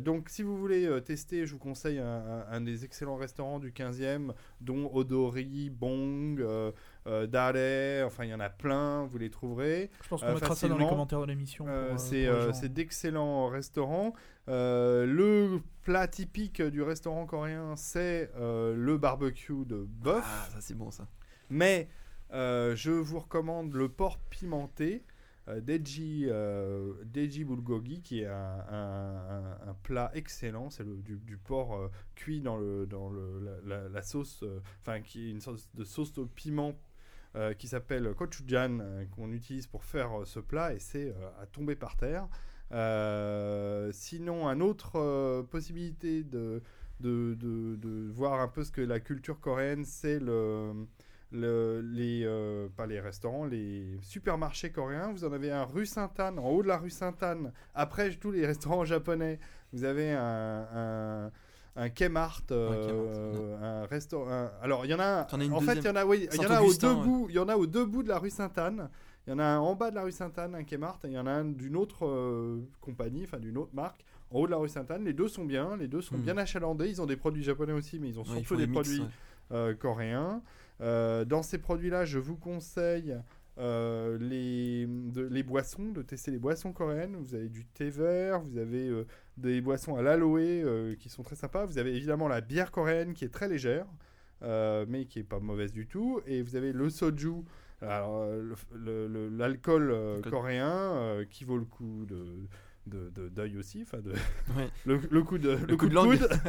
Donc, 0.03 0.27
si 0.27 0.43
vous 0.43 0.57
voulez 0.57 0.89
tester, 1.05 1.45
je 1.45 1.53
vous 1.53 1.59
conseille 1.59 1.99
un, 1.99 2.05
un- 2.05 2.45
un 2.51 2.59
des 2.59 2.83
excellents 2.83 3.15
restaurants 3.15 3.59
du 3.59 3.71
15e, 3.71 4.33
dont 4.59 4.91
Odori, 4.93 5.69
Bong, 5.69 6.45
euh, 7.07 7.27
Dare, 7.27 8.05
enfin, 8.07 8.23
il 8.25 8.29
y 8.29 8.33
en 8.33 8.39
a 8.39 8.49
plein, 8.49 9.05
vous 9.05 9.17
les 9.17 9.29
trouverez. 9.29 9.89
Je 10.03 10.07
pense 10.09 10.21
qu'on 10.21 10.27
Euh, 10.27 10.33
mettra 10.33 10.55
ça 10.55 10.67
dans 10.67 10.73
les 10.73 10.79
facilement. 10.79 10.89
commentaires 10.89 11.21
de 11.21 11.25
l'émission. 11.27 11.65
Euh, 11.67 11.93
euh, 11.93 11.97
c'est 11.97 12.25
euh, 12.27 12.51
d'excellents 12.69 13.47
restaurants. 13.47 14.13
Euh, 14.47 15.05
le 15.05 15.59
plat 15.83 16.07
typique 16.07 16.61
du 16.61 16.81
restaurant 16.81 17.25
coréen, 17.25 17.75
c'est 17.75 18.31
euh, 18.37 18.75
le 18.75 18.97
barbecue 18.97 19.65
de 19.65 19.85
bœuf. 19.87 20.23
Ah, 20.25 20.47
ça 20.51 20.61
c'est 20.61 20.75
bon 20.75 20.91
ça. 20.91 21.07
Mais 21.49 21.89
euh, 22.33 22.75
je 22.75 22.91
vous 22.91 23.19
recommande 23.19 23.73
le 23.73 23.89
porc 23.89 24.17
pimenté 24.29 25.03
d'Eji 25.61 26.25
euh, 26.27 26.93
d'Eji 27.03 27.43
Bulgogi, 27.43 28.01
qui 28.01 28.21
est 28.21 28.25
un, 28.25 28.65
un- 28.67 29.29
un- 29.29 29.69
un 29.69 29.73
plat 29.83 30.09
excellent. 30.15 30.71
C'est 30.71 30.83
du, 31.03 31.17
du 31.17 31.37
porc 31.37 31.75
euh, 31.75 31.87
cuit 32.15 32.41
dans, 32.41 32.57
le, 32.57 32.87
dans 32.87 33.09
le, 33.09 33.39
la, 33.63 33.81
la- 33.83 33.89
la 33.89 34.01
sauce, 34.01 34.41
euh, 34.41 34.59
enfin 34.81 35.01
qui 35.01 35.27
est 35.27 35.31
une 35.31 35.41
sorte 35.41 35.69
de 35.75 35.83
sauce 35.83 36.17
au 36.17 36.25
piment. 36.25 36.73
Euh, 37.35 37.53
qui 37.53 37.67
s'appelle 37.67 38.11
gochujang 38.13 38.79
euh, 38.81 39.05
qu'on 39.15 39.31
utilise 39.31 39.67
pour 39.67 39.83
faire 39.83 40.21
euh, 40.21 40.25
ce 40.25 40.39
plat 40.39 40.73
et 40.73 40.79
c'est 40.79 41.09
euh, 41.09 41.41
à 41.41 41.45
tomber 41.45 41.75
par 41.75 41.97
terre. 41.97 42.27
Sinon, 43.91 44.47
une 44.47 44.61
autre 44.61 45.43
possibilité 45.51 46.23
de, 46.23 46.61
de, 46.99 47.35
de, 47.35 48.09
voir 48.11 48.39
un 48.41 48.47
peu 48.47 48.63
ce 48.63 48.71
que 48.71 48.81
la 48.81 48.99
culture 48.99 49.39
coréenne, 49.39 49.85
c'est 49.85 50.19
le, 50.19 50.73
le- 51.31 51.81
les, 51.81 52.25
pas 52.75 52.87
les 52.87 52.99
restaurants, 52.99 53.45
les 53.45 53.97
supermarchés 54.01 54.71
coréens. 54.71 55.11
Vous 55.11 55.23
en 55.25 55.31
avez 55.31 55.51
un 55.51 55.63
rue 55.63 55.85
Sainte-Anne, 55.85 56.39
en 56.39 56.49
haut 56.49 56.63
de 56.63 56.67
la 56.67 56.77
rue 56.77 56.89
Sainte-Anne. 56.89 57.53
Après 57.73 58.09
tous 58.11 58.31
les 58.31 58.45
restaurants 58.45 58.85
japonais, 58.95 59.39
vous 59.71 59.83
avez 59.83 60.11
un, 60.11 61.31
un 61.75 61.89
Kmart, 61.89 62.43
euh, 62.51 63.57
un 63.61 63.85
restaurant. 63.85 64.49
Alors 64.61 64.85
il 64.85 64.91
y 64.91 64.93
en 64.93 64.99
a. 64.99 65.27
En 65.51 65.61
fait, 65.61 65.75
il 65.75 65.85
y 65.85 65.89
en 65.89 65.95
a, 65.95 66.05
oui, 66.05 66.27
il 66.33 66.41
y 66.41 66.45
en 66.45 66.51
a 66.51 66.61
aux 66.61 66.73
deux 66.73 66.93
ouais. 66.93 67.03
bouts. 67.03 67.25
Il 67.29 67.35
y 67.35 67.39
en 67.39 67.49
a 67.49 67.55
aux 67.57 67.67
deux 67.67 67.85
bouts 67.85 68.03
de 68.03 68.09
la 68.09 68.17
rue 68.19 68.29
Sainte-Anne. 68.29 68.89
Il 69.27 69.31
y 69.31 69.33
en 69.33 69.39
a 69.39 69.43
un 69.43 69.59
en 69.59 69.75
bas 69.75 69.89
de 69.89 69.95
la 69.95 70.03
rue 70.03 70.11
Sainte-Anne, 70.11 70.53
un 70.55 70.63
Kmart, 70.63 70.99
et 71.03 71.07
il 71.07 71.13
y 71.13 71.19
en 71.19 71.25
a 71.25 71.31
un 71.31 71.45
d'une 71.45 71.75
autre 71.75 72.05
euh, 72.05 72.59
compagnie, 72.79 73.23
enfin 73.23 73.39
d'une 73.39 73.57
autre 73.57 73.71
marque, 73.73 74.05
en 74.29 74.39
haut 74.39 74.45
de 74.45 74.51
la 74.51 74.57
rue 74.57 74.69
Sainte-Anne. 74.69 75.03
Les 75.03 75.13
deux 75.13 75.27
sont 75.27 75.45
bien, 75.45 75.75
les 75.77 75.87
deux 75.87 76.01
sont 76.01 76.15
Hmm. 76.17 76.21
bien 76.21 76.37
achalandés. 76.37 76.87
Ils 76.89 77.01
ont 77.01 77.07
des 77.07 77.17
produits 77.17 77.43
japonais 77.43 77.73
aussi, 77.73 77.99
mais 77.99 78.09
ils 78.09 78.19
ont 78.19 78.23
Ouais, 78.23 78.37
surtout 78.37 78.55
des 78.55 78.67
des 78.67 78.71
mix, 78.71 78.81
produits 78.87 79.03
euh, 79.51 79.73
coréens. 79.73 80.41
Euh, 80.81 81.25
dans 81.25 81.41
ces 81.41 81.57
produits-là, 81.57 82.05
je 82.05 82.19
vous 82.19 82.35
conseille 82.37 83.17
euh, 83.57 84.17
les, 84.19 84.85
de- 84.85 85.25
les 85.27 85.41
boissons, 85.43 85.89
de 85.91 86.01
tester 86.01 86.29
les 86.29 86.37
boissons 86.39 86.71
coréennes. 86.73 87.15
Vous 87.15 87.33
avez 87.33 87.47
du 87.49 87.65
thé 87.65 87.89
vert, 87.89 88.41
vous 88.41 88.57
avez 88.57 88.87
euh, 88.89 89.07
des 89.37 89.61
boissons 89.61 89.95
à 89.95 90.01
l'aloe 90.01 90.37
euh, 90.39 90.95
qui 90.95 91.09
sont 91.09 91.23
très 91.23 91.35
sympas. 91.35 91.65
Vous 91.65 91.77
avez 91.77 91.95
évidemment 91.95 92.27
la 92.27 92.41
bière 92.41 92.71
coréenne 92.71 93.13
qui 93.13 93.25
est 93.25 93.29
très 93.33 93.47
légère, 93.49 93.85
euh, 94.43 94.85
mais 94.87 95.05
qui 95.05 95.19
est 95.19 95.23
pas 95.23 95.39
mauvaise 95.39 95.71
du 95.73 95.87
tout. 95.87 96.21
Et 96.25 96.41
vous 96.41 96.55
avez 96.55 96.71
le 96.71 96.89
soju, 96.89 97.31
alors, 97.81 98.25
l'alcool 98.73 99.91
euh, 99.91 100.21
coréen 100.21 100.69
euh, 100.69 101.25
qui 101.29 101.43
vaut 101.43 101.57
le 101.57 101.65
coup 101.65 102.05
de 102.05 102.47
d'œil 102.87 103.57
aussi, 103.57 103.81
enfin 103.81 103.97
de 103.99 104.11
Ouais. 104.11 104.69
le, 104.85 104.99
le 105.09 105.23
coup 105.23 105.39
de 105.39 105.49
le, 105.49 105.57
coup 105.75 105.85
coup 105.85 105.89
de 105.89 105.95
langue. 105.95 106.17
coude. 106.19 106.29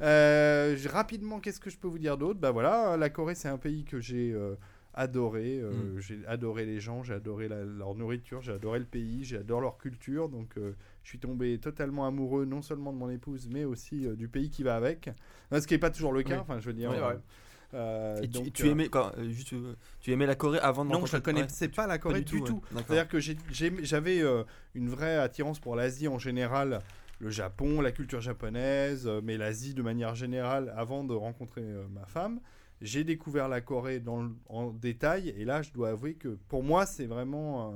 Euh, 0.00 0.76
rapidement, 0.90 1.40
qu'est-ce 1.40 1.58
que 1.58 1.70
je 1.70 1.76
peux 1.76 1.88
vous 1.88 1.98
dire 1.98 2.16
d'autre? 2.16 2.38
Bah 2.38 2.52
voilà, 2.52 2.96
la 2.96 3.10
Corée, 3.10 3.34
c'est 3.34 3.48
un 3.48 3.58
pays 3.58 3.82
que 3.84 3.98
j'ai 4.00 4.32
adoré. 4.94 5.60
Mm. 5.60 5.98
J'ai 5.98 6.20
adoré 6.28 6.64
les 6.64 6.78
gens, 6.80 7.02
j'ai 7.02 7.14
adoré 7.14 7.48
la- 7.48 7.64
leur 7.64 7.94
nourriture, 7.96 8.40
j'ai 8.40 8.52
adoré 8.52 8.78
le 8.78 8.84
pays, 8.84 9.24
j'adore 9.24 9.60
leur 9.60 9.76
culture. 9.76 10.28
Donc, 10.28 10.54
je 11.08 11.12
suis 11.12 11.18
tombé 11.18 11.56
totalement 11.58 12.06
amoureux, 12.06 12.44
non 12.44 12.60
seulement 12.60 12.92
de 12.92 12.98
mon 12.98 13.08
épouse, 13.08 13.48
mais 13.50 13.64
aussi 13.64 14.06
euh, 14.06 14.14
du 14.14 14.28
pays 14.28 14.50
qui 14.50 14.62
va 14.62 14.76
avec. 14.76 15.08
Euh, 15.54 15.58
Ce 15.58 15.66
qui 15.66 15.72
n'est 15.72 15.78
pas 15.78 15.88
toujours 15.88 16.12
le 16.12 16.22
cas. 16.22 16.34
Oui. 16.34 16.40
Enfin, 16.42 16.58
je 16.60 16.66
veux 16.66 16.74
dire. 16.74 16.90
Oui, 16.90 16.98
ouais. 16.98 17.18
euh, 17.72 18.18
Et 18.18 18.28
tu, 18.28 18.28
donc, 18.28 18.52
tu 18.52 18.68
aimais 18.68 18.90
quoi, 18.90 19.14
juste, 19.30 19.54
tu 20.00 20.12
aimais 20.12 20.26
la 20.26 20.34
Corée 20.34 20.58
avant 20.58 20.84
de 20.84 20.90
Non, 20.90 21.06
je 21.06 21.12
rencontrer- 21.16 21.32
ne 21.32 21.38
connaissais 21.38 21.64
Ouais, 21.64 21.72
pas 21.72 21.86
la 21.86 21.96
Corée 21.96 22.20
du, 22.20 22.42
tout. 22.42 22.60
C'est-à-dire 22.86 23.08
que 23.08 23.18
j'avais 23.20 24.20
euh, 24.20 24.44
une 24.74 24.90
vraie 24.90 25.16
attirance 25.16 25.58
pour 25.60 25.76
l'Asie 25.76 26.08
en 26.08 26.18
général, 26.18 26.80
le 27.20 27.30
Japon, 27.30 27.80
la 27.80 27.90
culture 27.90 28.20
japonaise, 28.20 29.06
euh, 29.06 29.22
mais 29.24 29.38
l'Asie 29.38 29.72
de 29.72 29.80
manière 29.80 30.14
générale 30.14 30.74
avant 30.76 31.04
de 31.04 31.14
rencontrer 31.14 31.62
euh, 31.62 31.86
ma 31.90 32.04
femme. 32.04 32.38
J'ai 32.82 33.02
découvert 33.02 33.48
la 33.48 33.62
Corée 33.62 33.98
dans 33.98 34.20
le- 34.24 34.36
en 34.50 34.72
détail 34.72 35.30
et 35.30 35.46
là 35.46 35.62
je 35.62 35.72
dois 35.72 35.88
avouer 35.88 36.16
que 36.16 36.36
pour 36.48 36.62
moi 36.62 36.84
c'est 36.84 37.06
vraiment 37.06 37.72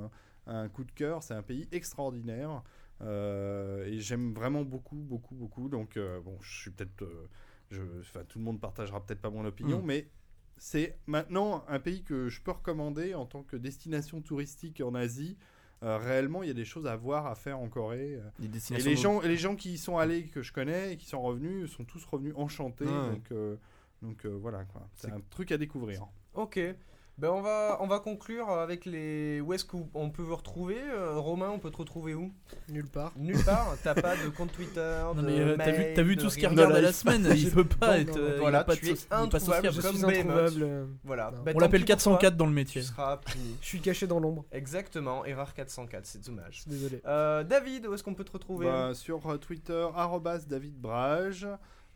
un, 0.47 0.55
un 0.63 0.69
coup 0.69 0.83
de 0.83 0.91
cœur, 0.91 1.23
c'est 1.23 1.33
un 1.33 1.41
pays 1.41 1.67
extraordinaire 1.71 2.49
euh, 2.51 2.59
et 3.03 3.99
j'aime 3.99 4.33
vraiment 4.33 4.63
beaucoup, 4.63 4.95
beaucoup, 4.95 5.35
beaucoup. 5.35 5.69
Donc 5.69 5.97
euh, 5.97 6.19
bon, 6.21 6.37
je 6.41 6.61
suis 6.61 6.71
peut-être, 6.71 7.03
euh, 7.03 8.01
enfin 8.01 8.23
tout 8.27 8.39
le 8.39 8.45
monde 8.45 8.59
partagera 8.59 9.03
peut-être 9.05 9.21
pas 9.21 9.29
mon 9.29 9.45
opinion, 9.45 9.81
Mm. 9.81 9.85
mais 9.85 10.07
c'est 10.57 10.97
maintenant 11.07 11.65
un 11.67 11.79
pays 11.79 12.03
que 12.03 12.29
je 12.29 12.41
peux 12.41 12.51
recommander 12.51 13.13
en 13.15 13.25
tant 13.25 13.43
que 13.43 13.55
destination 13.57 14.21
touristique 14.21 14.81
en 14.81 14.93
Asie. 14.95 15.37
Euh, 15.81 15.97
réellement, 15.97 16.43
il 16.43 16.47
y 16.47 16.51
a 16.51 16.53
des 16.53 16.63
choses 16.63 16.87
à 16.87 16.95
voir, 16.95 17.25
à 17.27 17.35
faire 17.35 17.59
en 17.59 17.67
Corée. 17.67 18.15
euh. 18.15 18.29
Des 18.47 18.73
Et 18.73 18.77
les 18.81 18.95
gens, 18.95 19.19
les 19.19 19.35
gens 19.35 19.57
qui 19.57 19.73
y 19.73 19.77
sont 19.77 19.97
allés, 19.97 20.27
que 20.27 20.41
je 20.41 20.53
connais, 20.53 20.93
et 20.93 20.97
qui 20.97 21.05
sont 21.07 21.21
revenus, 21.21 21.69
sont 21.71 21.83
tous 21.83 22.05
revenus 22.05 22.33
enchantés. 22.37 22.85
Ouais. 22.85 23.09
Donc, 23.09 23.31
euh, 23.33 23.57
donc 24.01 24.25
euh, 24.25 24.29
voilà, 24.29 24.63
quoi. 24.63 24.87
C'est 24.95 25.07
C'est- 25.07 25.13
un 25.13 25.19
truc 25.29 25.51
à 25.51 25.57
découvrir. 25.57 26.05
Ok. 26.35 26.57
Ben 27.19 27.29
on 27.29 27.41
va, 27.41 27.77
on 27.79 27.85
va 27.85 27.99
conclure 27.99 28.49
avec 28.49 28.85
les. 28.85 29.39
Où 29.39 29.53
est-ce 29.53 29.63
qu'on 29.65 30.09
peut 30.09 30.23
vous 30.23 30.35
retrouver 30.35 30.77
Euh, 30.81 31.19
Romain, 31.19 31.49
on 31.49 31.59
peut 31.59 31.69
te 31.69 31.77
retrouver 31.77 32.15
où? 32.15 32.33
Nulle 32.69 32.87
part. 32.87 33.11
Nulle 33.15 33.43
part. 33.43 33.75
T'as 33.83 33.93
pas 33.93 34.15
de 34.15 34.29
compte 34.29 34.51
Twitter. 34.51 34.99
Non, 35.15 35.21
de 35.21 35.27
mais 35.27 35.39
euh, 35.39 35.55
t'as 35.55 35.71
vu, 35.71 36.09
vu 36.09 36.15
de 36.15 36.21
tout 36.21 36.31
ce 36.31 36.37
qu'il 36.37 36.47
regarde 36.47 36.73
à 36.73 36.81
la 36.81 36.91
semaine, 36.91 37.27
il 37.35 37.51
peut 37.51 37.65
pas 37.65 37.99
être. 37.99 38.17
euh, 38.17 38.31
il 38.37 38.39
voilà, 38.39 38.63
pas 38.63 38.75
tu 38.75 38.85
de 38.85 38.91
es 38.91 38.97
introuvable. 39.11 39.71
Je 39.71 39.79
suis 39.81 40.63
Voilà. 41.03 41.29
Ben, 41.31 41.51
On 41.55 41.59
tant 41.59 41.59
l'appelle 41.59 41.81
pis 41.81 41.85
pour 41.85 41.95
404 41.95 42.19
toi, 42.19 42.29
dans 42.31 42.45
le 42.45 42.51
Tu 42.51 42.55
métier. 42.55 42.81
seras 42.81 43.17
puni. 43.17 43.57
Je 43.61 43.65
suis 43.67 43.79
caché 43.81 44.07
dans 44.07 44.19
l'ombre. 44.19 44.45
Exactement. 44.51 45.23
Erreur 45.23 45.53
404. 45.53 46.05
C'est 46.07 46.25
dommage. 46.25 46.63
Désolé. 46.65 46.99
Euh, 47.05 47.43
David, 47.43 47.85
où 47.85 47.93
est-ce 47.93 48.03
qu'on 48.03 48.15
peut 48.15 48.23
te 48.23 48.31
retrouver? 48.31 48.65
Bah, 48.65 48.95
sur 48.95 49.39
Twitter, 49.39 49.87
David 50.47 50.81
Brage. 50.81 51.47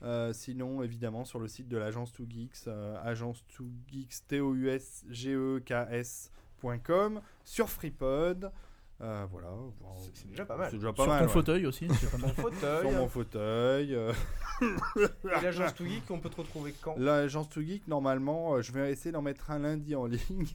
Euh, 0.04 0.32
sinon, 0.34 0.84
évidemment, 0.84 1.26
sur 1.26 1.40
le 1.40 1.48
site 1.48 1.68
de 1.68 1.78
l'agence 1.78 2.14
2Geeks, 2.14 2.66
euh, 2.68 2.98
agence 3.04 3.44
2Geeks, 3.60 4.22
t 4.28 4.40
o 4.40 4.54
u 4.54 4.70
s 4.70 5.04
g 5.10 5.32
e 5.34 5.60
k 5.66 5.72
s.com, 5.92 7.22
sur 7.44 7.70
FreePod. 7.70 8.52
Euh, 9.00 9.28
voilà. 9.30 9.50
Bon, 9.50 9.96
C'est- 9.98 10.12
c'est 10.16 10.28
déjà 10.28 10.44
pas 10.46 10.58
mal. 10.58 10.70
C'est 10.72 10.78
déjà 10.78 10.92
pas 10.92 11.04
Sur 11.04 11.12
mal. 11.12 11.20
ton 11.22 11.26
ouais. 11.28 11.32
fauteuil 11.32 11.66
aussi. 11.68 11.88
c'est 12.00 12.10
pas 12.12 12.18
mal. 12.18 12.34
Ton 12.34 12.42
fauteuil. 12.42 12.82
Sur 12.82 12.92
mon 13.00 13.08
fauteuil. 13.08 13.94
euh, 13.96 14.12
Et 14.98 15.42
l'agence 15.42 15.76
to 15.76 15.86
Geek, 15.86 16.10
on 16.10 16.20
peut 16.20 16.30
te 16.32 16.38
retrouver 16.38 16.74
quand? 16.82 16.96
L'agence 16.98 17.48
2Geek, 17.50 17.84
normalement, 17.88 18.56
euh, 18.56 18.62
je 18.64 18.72
vais 18.72 18.92
essayer 18.92 19.12
d'en 19.12 19.22
mettre 19.22 19.52
un 19.52 19.60
lundi 19.60 19.94
en 19.96 20.06
ligne. 20.08 20.48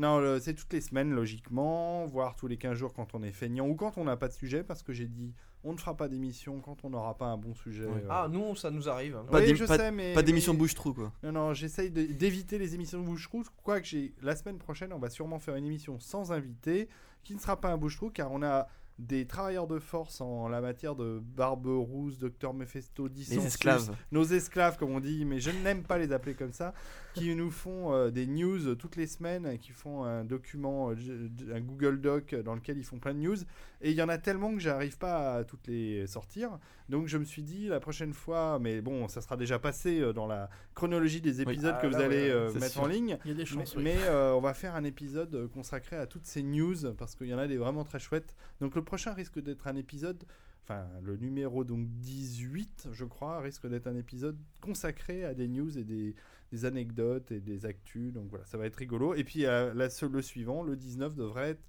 non, 0.00 0.18
le- 0.18 0.40
c'est 0.40 0.54
toutes 0.54 0.72
les 0.72 0.80
semaines, 0.80 1.12
logiquement, 1.12 2.04
voire 2.06 2.34
tous 2.34 2.48
les 2.48 2.56
15 2.56 2.76
jours 2.76 2.92
quand 2.94 3.14
on 3.14 3.22
est 3.22 3.30
feignant 3.32 3.68
ou 3.68 3.76
quand 3.76 3.96
on 3.96 4.04
n'a 4.04 4.16
pas 4.16 4.26
de 4.28 4.32
sujet, 4.32 4.64
parce 4.64 4.82
que 4.82 4.92
j'ai 4.92 5.06
dit 5.06 5.32
on 5.64 5.72
ne 5.72 5.78
fera 5.78 5.96
pas 5.96 6.08
d'émission 6.08 6.60
quand 6.60 6.84
on 6.84 6.90
n'aura 6.90 7.16
pas 7.16 7.26
un 7.26 7.36
bon 7.36 7.54
sujet. 7.54 7.84
Euh. 7.84 8.06
Ah, 8.10 8.28
nous, 8.30 8.54
ça 8.54 8.70
nous 8.70 8.88
arrive. 8.88 9.16
hein. 9.16 9.24
Pas 9.30 9.40
Oui, 9.40 9.56
je 9.56 9.64
pas- 9.64 9.76
sais, 9.76 9.90
mais. 9.90 10.12
Pas 10.14 10.22
d'émission 10.22 10.52
mais- 10.52 10.58
de 10.58 10.62
bouche-trou, 10.62 10.92
quoi. 10.94 11.12
Non, 11.22 11.32
non, 11.32 11.54
j'essaye 11.54 11.90
d'éviter 11.90 12.58
les 12.58 12.74
émissions 12.74 13.00
de 13.00 13.04
bouche-trou. 13.06 13.42
Quoique 13.62 13.86
j'ai 13.86 14.14
la 14.22 14.36
semaine 14.36 14.58
prochaine, 14.58 14.92
on 14.92 14.98
va 14.98 15.10
sûrement 15.10 15.38
faire 15.38 15.56
une 15.56 15.64
émission 15.66 15.98
sans 15.98 16.32
invité, 16.32 16.88
qui 17.22 17.34
ne 17.34 17.40
sera 17.40 17.60
pas 17.60 17.70
un 17.72 17.76
bouche-trou, 17.78 18.10
car 18.10 18.30
on 18.30 18.42
a 18.42 18.68
des 18.98 19.26
travailleurs 19.26 19.66
de 19.66 19.78
force 19.80 20.20
en 20.20 20.48
la 20.48 20.60
matière 20.60 20.94
de 20.94 21.20
Barbe 21.20 21.66
Rousse, 21.66 22.18
Docteur 22.18 22.54
Mephisto, 22.54 23.08
Les 23.08 23.12
Dissensus, 23.14 23.46
esclaves. 23.46 23.96
nos 24.12 24.22
esclaves, 24.24 24.76
comme 24.78 24.90
on 24.92 25.00
dit, 25.00 25.24
mais 25.24 25.40
je 25.40 25.50
n'aime 25.50 25.82
pas 25.82 25.98
les 25.98 26.12
appeler 26.12 26.34
comme 26.34 26.52
ça, 26.52 26.74
qui 27.14 27.34
nous 27.34 27.50
font 27.50 27.92
euh, 27.92 28.10
des 28.10 28.26
news 28.26 28.74
toutes 28.76 28.96
les 28.96 29.06
semaines, 29.08 29.58
qui 29.58 29.72
font 29.72 30.04
un 30.04 30.24
document, 30.24 30.90
euh, 30.92 31.28
un 31.52 31.60
Google 31.60 32.00
Doc 32.00 32.34
dans 32.36 32.54
lequel 32.54 32.78
ils 32.78 32.84
font 32.84 32.98
plein 32.98 33.14
de 33.14 33.18
news. 33.20 33.36
Et 33.80 33.90
il 33.90 33.96
y 33.96 34.02
en 34.02 34.08
a 34.08 34.16
tellement 34.18 34.52
que 34.54 34.60
j'arrive 34.60 34.96
pas 34.96 35.34
à 35.34 35.44
toutes 35.44 35.66
les 35.66 36.06
sortir. 36.06 36.58
Donc 36.88 37.06
je 37.06 37.18
me 37.18 37.24
suis 37.24 37.42
dit 37.42 37.66
la 37.66 37.80
prochaine 37.80 38.12
fois, 38.14 38.58
mais 38.60 38.80
bon, 38.80 39.08
ça 39.08 39.20
sera 39.20 39.36
déjà 39.36 39.58
passé 39.58 40.00
euh, 40.00 40.12
dans 40.12 40.26
la 40.26 40.48
chronologie 40.74 41.20
des 41.20 41.40
épisodes 41.42 41.74
Ah, 41.78 41.82
que 41.82 41.86
vous 41.88 41.92
là, 41.94 42.04
allez 42.04 42.16
ouais, 42.28 42.30
euh, 42.30 42.52
mettre 42.54 42.72
sûr. 42.74 42.82
en 42.82 42.86
ligne. 42.86 43.18
Il 43.24 43.28
y 43.28 43.30
a 43.32 43.34
des 43.34 43.40
Mais, 43.42 43.46
chances. 43.46 43.74
oui. 43.76 43.82
mais, 43.84 43.96
euh, 44.04 44.32
on 44.34 44.40
va 44.40 44.54
faire 44.54 44.74
un 44.74 44.84
épisode 44.84 45.48
consacré 45.52 45.96
à 45.96 46.06
toutes 46.06 46.26
ces 46.26 46.42
news 46.42 46.76
parce 46.96 47.14
qu'il 47.14 47.26
y 47.28 47.34
en 47.34 47.38
a 47.38 47.46
des 47.46 47.56
vraiment 47.56 47.84
très 47.84 47.98
chouettes. 47.98 48.34
Donc 48.60 48.74
le 48.74 48.83
prochain 48.84 49.12
risque 49.12 49.40
d'être 49.40 49.66
un 49.66 49.76
épisode, 49.76 50.24
enfin 50.62 50.86
le 51.02 51.16
numéro 51.16 51.64
donc 51.64 51.86
18 52.00 52.88
je 52.92 53.04
crois, 53.04 53.40
risque 53.40 53.66
d'être 53.68 53.86
un 53.86 53.96
épisode 53.96 54.38
consacré 54.60 55.24
à 55.24 55.34
des 55.34 55.48
news 55.48 55.76
et 55.78 55.84
des, 55.84 56.14
des 56.52 56.64
anecdotes 56.64 57.30
et 57.32 57.40
des 57.40 57.66
actus. 57.66 58.12
Donc 58.12 58.28
voilà, 58.30 58.44
ça 58.46 58.56
va 58.58 58.66
être 58.66 58.76
rigolo. 58.76 59.14
Et 59.14 59.24
puis 59.24 59.46
euh, 59.46 59.72
la- 59.74 59.88
le 60.08 60.22
suivant, 60.22 60.62
le 60.62 60.76
19 60.76 61.14
devrait 61.14 61.50
être 61.50 61.62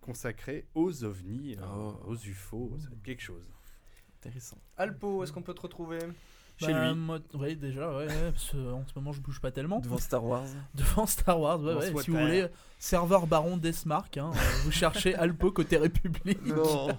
consacré 0.00 0.66
aux 0.74 1.04
ovnis, 1.04 1.56
euh, 1.56 1.62
Oh. 1.66 1.96
aux 2.08 2.16
UFO, 2.16 2.76
ça 2.78 2.88
va 2.88 2.94
être 2.96 3.02
quelque 3.02 3.22
chose. 3.22 3.44
Intéressant. 4.20 4.58
Alpo, 4.76 5.22
est-ce 5.22 5.32
qu'on 5.32 5.42
peut 5.42 5.54
te 5.54 5.60
retrouver? 5.62 5.98
Chez 6.56 6.72
Bah, 6.72 6.88
lui. 6.92 6.94
moi- 6.98 7.18
ouais, 7.34 7.54
déjà, 7.56 7.88
ouais, 7.96 8.06
ouais, 8.06 8.30
parce 8.32 8.50
que 8.50 8.72
en 8.72 8.84
ce 8.86 8.92
moment 8.96 9.12
je 9.12 9.20
bouge 9.20 9.40
pas 9.40 9.50
tellement. 9.50 9.80
Devant 9.80 9.98
Star 9.98 10.24
Wars. 10.24 10.44
Devant 10.74 11.06
Star 11.06 11.40
Wars, 11.40 11.60
ouais, 11.60 11.74
ouais. 11.74 12.02
Si 12.02 12.10
vous 12.10 12.18
voulez, 12.18 12.46
serveur 12.78 13.26
baron 13.26 13.56
Desmark, 13.56 14.16
hein, 14.18 14.30
euh, 14.34 14.38
vous 14.64 14.70
cherchez 14.70 15.14
Alpo 15.16 15.50
côté 15.50 15.76
République. 15.78 16.44
Non. 16.46 16.88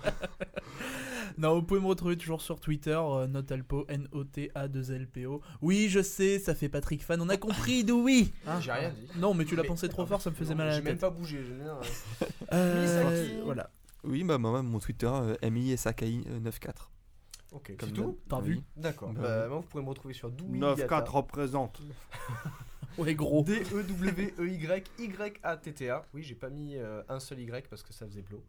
Non, 1.37 1.55
vous 1.55 1.63
pouvez 1.63 1.81
me 1.81 1.87
retrouver 1.87 2.15
toujours 2.15 2.41
sur 2.41 2.61
Twitter, 2.61 2.97
euh, 2.97 3.27
Notalpo, 3.27 3.85
N-O-T-A-2-L-P-O. 3.89 5.41
Oui, 5.61 5.87
je 5.89 6.01
sais, 6.01 6.39
ça 6.39 6.55
fait 6.55 6.69
Patrick 6.69 7.03
Fan, 7.03 7.19
on 7.19 7.27
a 7.27 7.35
compris 7.35 7.83
d'où 7.83 8.03
oui. 8.03 8.31
Hein 8.47 8.61
J'ai 8.61 8.71
rien 8.71 8.91
dit. 8.91 9.19
Non, 9.19 9.33
mais 9.33 9.43
tu 9.43 9.53
l'as 9.57 9.65
pensé 9.65 9.89
trop 9.89 10.03
Ah, 10.03 10.07
fort, 10.07 10.21
ça 10.21 10.29
me 10.29 10.35
faisait 10.35 10.51
non, 10.53 10.59
mal 10.59 10.67
à 10.67 10.69
la 10.69 10.75
J'ai 10.77 10.81
même 10.83 10.93
tête. 10.93 11.01
pas 11.01 11.09
bougé. 11.09 11.39
je 11.45 11.51
veux 11.53 11.61
dire, 11.61 11.75
euh, 12.21 12.27
Euh, 12.53 13.41
voilà. 13.43 13.69
Oui, 14.05 14.23
bah, 14.23 14.37
moi, 14.37 14.61
mon 14.63 14.79
Twitter, 14.79 15.09
euh, 15.11 15.35
MISAKI94. 15.41 16.71
Ok, 17.55 17.73
c'est 17.79 17.93
tout. 17.93 18.19
T'as 18.27 18.41
vu 18.41 18.59
D'accord. 18.75 19.13
Bah, 19.13 19.21
Bah, 19.21 19.47
vous 19.47 19.61
pouvez 19.61 19.83
me 19.83 19.89
retrouver 19.89 20.13
sur 20.13 20.29
9-4 20.29 21.09
représente. 21.09 21.81
Ouais, 22.97 23.13
gros. 23.13 23.41
E 23.41 23.43
D-E-W-E-Y-Y-A-T-T-A. 24.63 24.85
Oui, 26.13 26.23
j'ai 26.23 26.35
pas 26.35 26.49
mis 26.49 26.77
euh, 26.77 27.03
un 27.09 27.19
seul 27.19 27.41
Y 27.41 27.67
parce 27.67 27.83
que 27.83 27.91
ça 27.91 28.05
faisait 28.05 28.21
plot. 28.21 28.41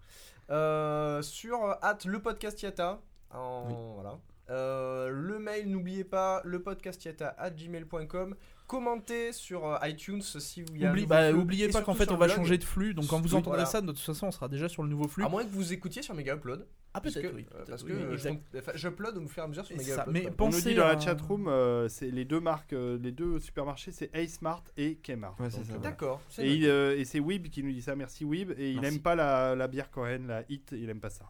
Euh, 0.51 1.21
sur 1.21 1.65
euh, 1.65 1.75
at 1.83 1.99
le 2.05 2.23
podcast 2.23 2.63
Yata. 2.63 3.01
En, 3.33 3.95
Voilà. 3.95 4.21
Euh, 4.51 5.09
le 5.09 5.41
mail, 5.41 5.69
n'oubliez 5.69 6.05
pas, 6.05 6.43
le 6.45 6.63
podcast 6.63 7.05
Yata 7.05 7.35
at 7.39 7.51
gmail.com. 7.51 8.37
Commentez 8.67 9.33
sur 9.33 9.65
euh, 9.67 9.77
iTunes 9.85 10.23
si 10.23 10.63
vous 10.63 10.75
y 10.75 10.85
Oublie- 10.89 11.07
bah, 11.07 11.33
oubliez 11.33 11.69
pas 11.69 11.83
qu'en 11.83 11.95
fait 11.95 12.11
on 12.11 12.17
va 12.17 12.29
changer 12.29 12.59
de 12.59 12.65
flux, 12.65 12.95
donc 12.95 13.07
quand 13.07 13.21
vous 13.21 13.35
entendrez 13.35 13.59
voilà. 13.59 13.67
ça, 13.67 13.81
de 13.81 13.87
toute 13.87 13.99
façon 13.99 14.27
on 14.27 14.31
sera 14.33 14.49
déjà 14.49 14.69
sur 14.69 14.83
le 14.83 14.89
nouveau 14.89 15.07
flux. 15.07 15.25
À 15.25 15.29
moins 15.29 15.45
que 15.45 15.51
vous 15.51 15.73
écoutiez 15.73 16.03
sur 16.03 16.15
Mega 16.15 16.35
Upload. 16.35 16.67
Ah 16.93 17.01
Parce 17.01 17.15
que, 17.15 17.21
peut-être, 17.21 17.35
oui. 17.35 17.47
euh, 17.55 17.65
parce 17.69 17.83
que 17.85 17.93
euh, 17.93 18.17
je 18.17 18.79
j'upload 18.79 19.17
au 19.19 19.27
fur 19.29 19.43
et 19.43 19.45
à 19.45 19.49
mesure 19.49 19.65
sur 19.67 19.77
Mega 19.77 19.95
ça, 19.97 20.01
Upload. 20.03 20.15
mais 20.15 20.21
bon, 20.23 20.27
On 20.27 20.31
nous 20.47 20.53
Pensez 20.53 20.69
dit 20.71 20.75
dans 20.75 20.87
la 20.87 20.99
chatroom, 20.99 21.47
euh, 21.47 21.89
c'est 21.89 22.11
les 22.11 22.25
deux 22.25 22.41
marques, 22.41 22.73
euh, 22.73 22.99
les 23.01 23.13
deux 23.13 23.39
supermarchés, 23.39 23.93
c'est 23.93 24.11
Smart 24.29 24.65
et 24.77 24.97
Kmart. 24.97 25.39
Ouais. 25.39 25.49
D'accord. 25.83 26.21
Et, 26.39 26.63
euh, 26.65 26.97
et 26.99 27.05
c'est 27.05 27.21
Weeb 27.21 27.49
qui 27.51 27.63
nous 27.63 27.71
dit 27.73 27.83
ça, 27.83 27.95
merci 27.95 28.25
Weeb. 28.25 28.53
Et 28.59 28.71
il 28.71 28.81
Merci. 28.81 28.97
aime 28.97 29.03
pas 29.03 29.15
la, 29.15 29.55
la 29.55 29.69
bière 29.69 29.91
Cohen, 29.91 30.23
la 30.27 30.43
Hit, 30.49 30.71
il 30.73 30.89
aime 30.89 31.01
pas 31.01 31.11
ça. 31.11 31.27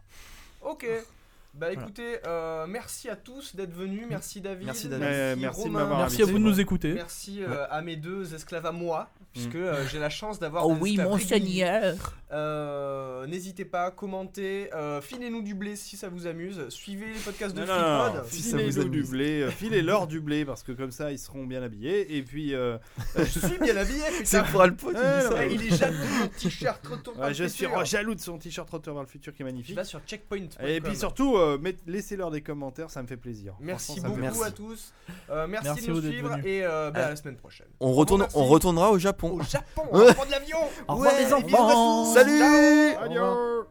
Ok. 0.61 0.87
Bah 1.57 1.73
écoutez, 1.73 2.19
euh, 2.27 2.67
merci 2.67 3.09
à 3.09 3.15
tous 3.15 3.55
d'être 3.55 3.73
venus. 3.73 4.05
Merci 4.07 4.41
David. 4.41 4.65
Merci, 4.65 4.89
David. 4.89 5.39
Merci 5.39 5.63
de 5.63 5.63
Romain. 5.63 5.97
Merci 5.97 6.21
à 6.21 6.25
vous 6.25 6.33
de 6.33 6.43
nous 6.43 6.59
écouter. 6.59 6.93
Merci 6.93 7.41
euh, 7.41 7.65
à 7.71 7.81
mes 7.81 7.95
deux 7.95 8.35
esclaves 8.35 8.65
à 8.67 8.71
moi, 8.71 9.09
puisque 9.33 9.55
Mm. 9.55 9.57
euh, 9.57 9.87
j'ai 9.87 9.99
la 9.99 10.09
chance 10.09 10.39
d'avoir. 10.39 10.65
Oh 10.67 10.75
oui, 10.79 10.91
esclaves 10.91 11.07
mon 11.09 11.15
réguliers. 11.15 11.29
seigneur. 11.39 12.13
Euh, 12.31 13.25
N'hésitez 13.27 13.65
pas, 13.65 13.91
commentez, 13.91 14.69
euh, 14.73 15.01
filez-nous 15.01 15.41
du 15.41 15.53
blé 15.53 15.75
si 15.75 15.97
ça 15.97 16.07
vous 16.09 16.27
amuse. 16.27 16.67
Suivez 16.69 17.07
les 17.07 17.19
podcasts 17.19 17.55
de 17.55 17.61
Non, 17.61 17.67
non, 17.67 17.73
non, 17.73 18.03
FreePod. 18.11 18.25
Si 18.29 18.41
ça 18.41 18.57
vous 18.57 18.63
filez-nous 18.71 18.89
du 18.89 19.03
blé, 19.03 19.41
euh, 19.41 19.49
filez-leur 19.51 20.07
du 20.07 20.19
blé 20.21 20.45
parce 20.45 20.63
que 20.63 20.71
comme 20.71 20.91
ça 20.91 21.11
ils 21.11 21.19
seront 21.19 21.45
bien 21.45 21.61
habillés. 21.63 22.15
Et 22.17 22.21
puis, 22.23 22.53
euh, 22.53 22.77
Je 23.17 23.23
suis 23.39 23.57
bien 23.59 23.75
habillé, 23.75 24.01
C'est 24.23 24.43
pour 24.45 24.61
ça. 24.93 25.33
Ouais, 25.33 25.53
il 25.53 25.61
est 25.67 25.75
jaloux 25.77 25.97
de 25.97 26.19
mon 26.21 26.27
t-shirt 26.27 26.85
retour 26.87 27.13
vers 27.15 27.23
ouais, 27.23 27.29
le 27.29 27.33
je 27.35 27.43
suis 27.45 27.67
jaloux 27.85 28.15
de 28.15 28.19
son 28.21 28.37
t-shirt 28.37 28.69
Retour 28.69 28.93
vers 28.93 29.03
le 29.03 29.09
futur 29.09 29.33
qui 29.33 29.41
est 29.41 29.45
magnifique. 29.45 29.75
vas 29.75 29.83
sur 29.83 29.99
checkpoint. 30.05 30.47
Et 30.65 30.79
puis 30.81 30.95
surtout, 30.95 31.37
euh, 31.37 31.57
mettez- 31.57 31.83
laissez-leur 31.87 32.31
des 32.31 32.41
commentaires, 32.41 32.89
ça 32.89 33.01
me 33.01 33.07
fait 33.07 33.17
plaisir. 33.17 33.55
Merci 33.59 33.99
beaucoup 34.01 34.43
à 34.43 34.51
tous. 34.51 34.93
Euh, 35.29 35.47
merci, 35.47 35.67
Merci 35.67 35.87
de 35.87 35.91
nous 35.93 36.01
suivre 36.01 36.37
et 36.45 36.63
euh, 36.63 36.91
bah, 36.91 37.07
à 37.07 37.09
la 37.09 37.15
semaine 37.15 37.35
prochaine. 37.37 37.67
On, 37.79 37.91
retourne, 37.93 38.25
on 38.33 38.45
retournera 38.45 38.91
au 38.91 38.99
Japon. 38.99 39.16
Au 39.23 39.41
Japon, 39.41 39.83
on 39.91 39.97
va 40.05 40.13
prendre 40.13 40.31
l'avion. 40.31 40.57
Au 40.87 40.93
revoir, 40.95 41.13
Ouais, 41.13 41.23
les 41.23 41.33
enfants. 41.33 42.13
Salut 42.13 42.37
Ciao. 42.39 43.03
Adieu. 43.05 43.65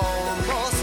Almost 0.00 0.77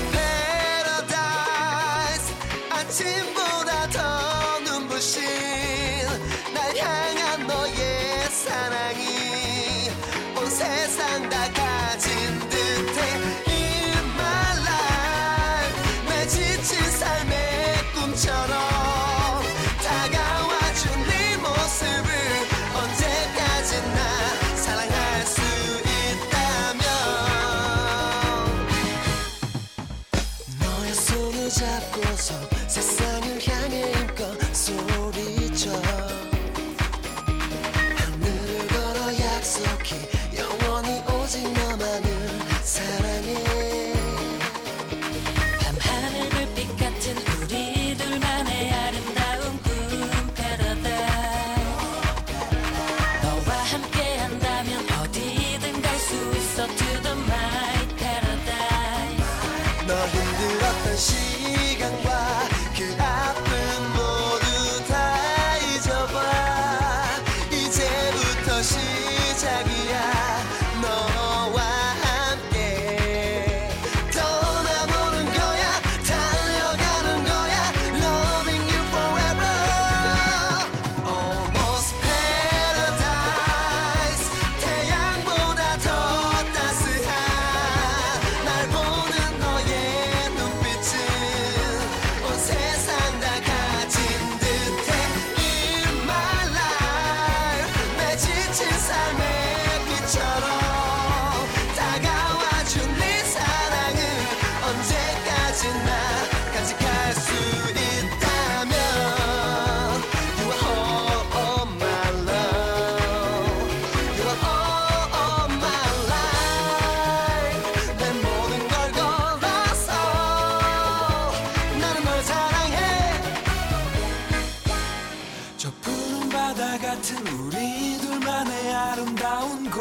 같은 127.05 127.27
우리 127.37 127.99
둘만의 127.99 128.73
아름다운 128.73 129.69
곳 129.69 129.79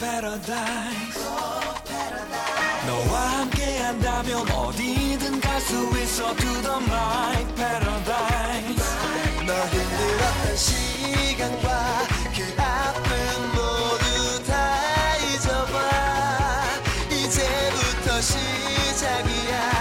paradise 0.00 1.22
너와 2.86 3.20
함께 3.40 3.80
한다면 3.82 4.50
어디든 4.50 5.40
갈 5.42 5.60
수 5.60 5.74
있어 6.00 6.34
to 6.34 6.62
the 6.62 6.76
my 6.86 7.54
paradise. 7.54 8.84
너 9.46 9.52
힘들었던 9.66 10.56
시간과 10.56 11.68
그 12.34 12.62
아픔 12.62 13.12
모두 13.54 14.44
다 14.46 15.16
잊어봐. 15.16 15.76
이제부터 17.10 18.20
시작이야 18.22 19.73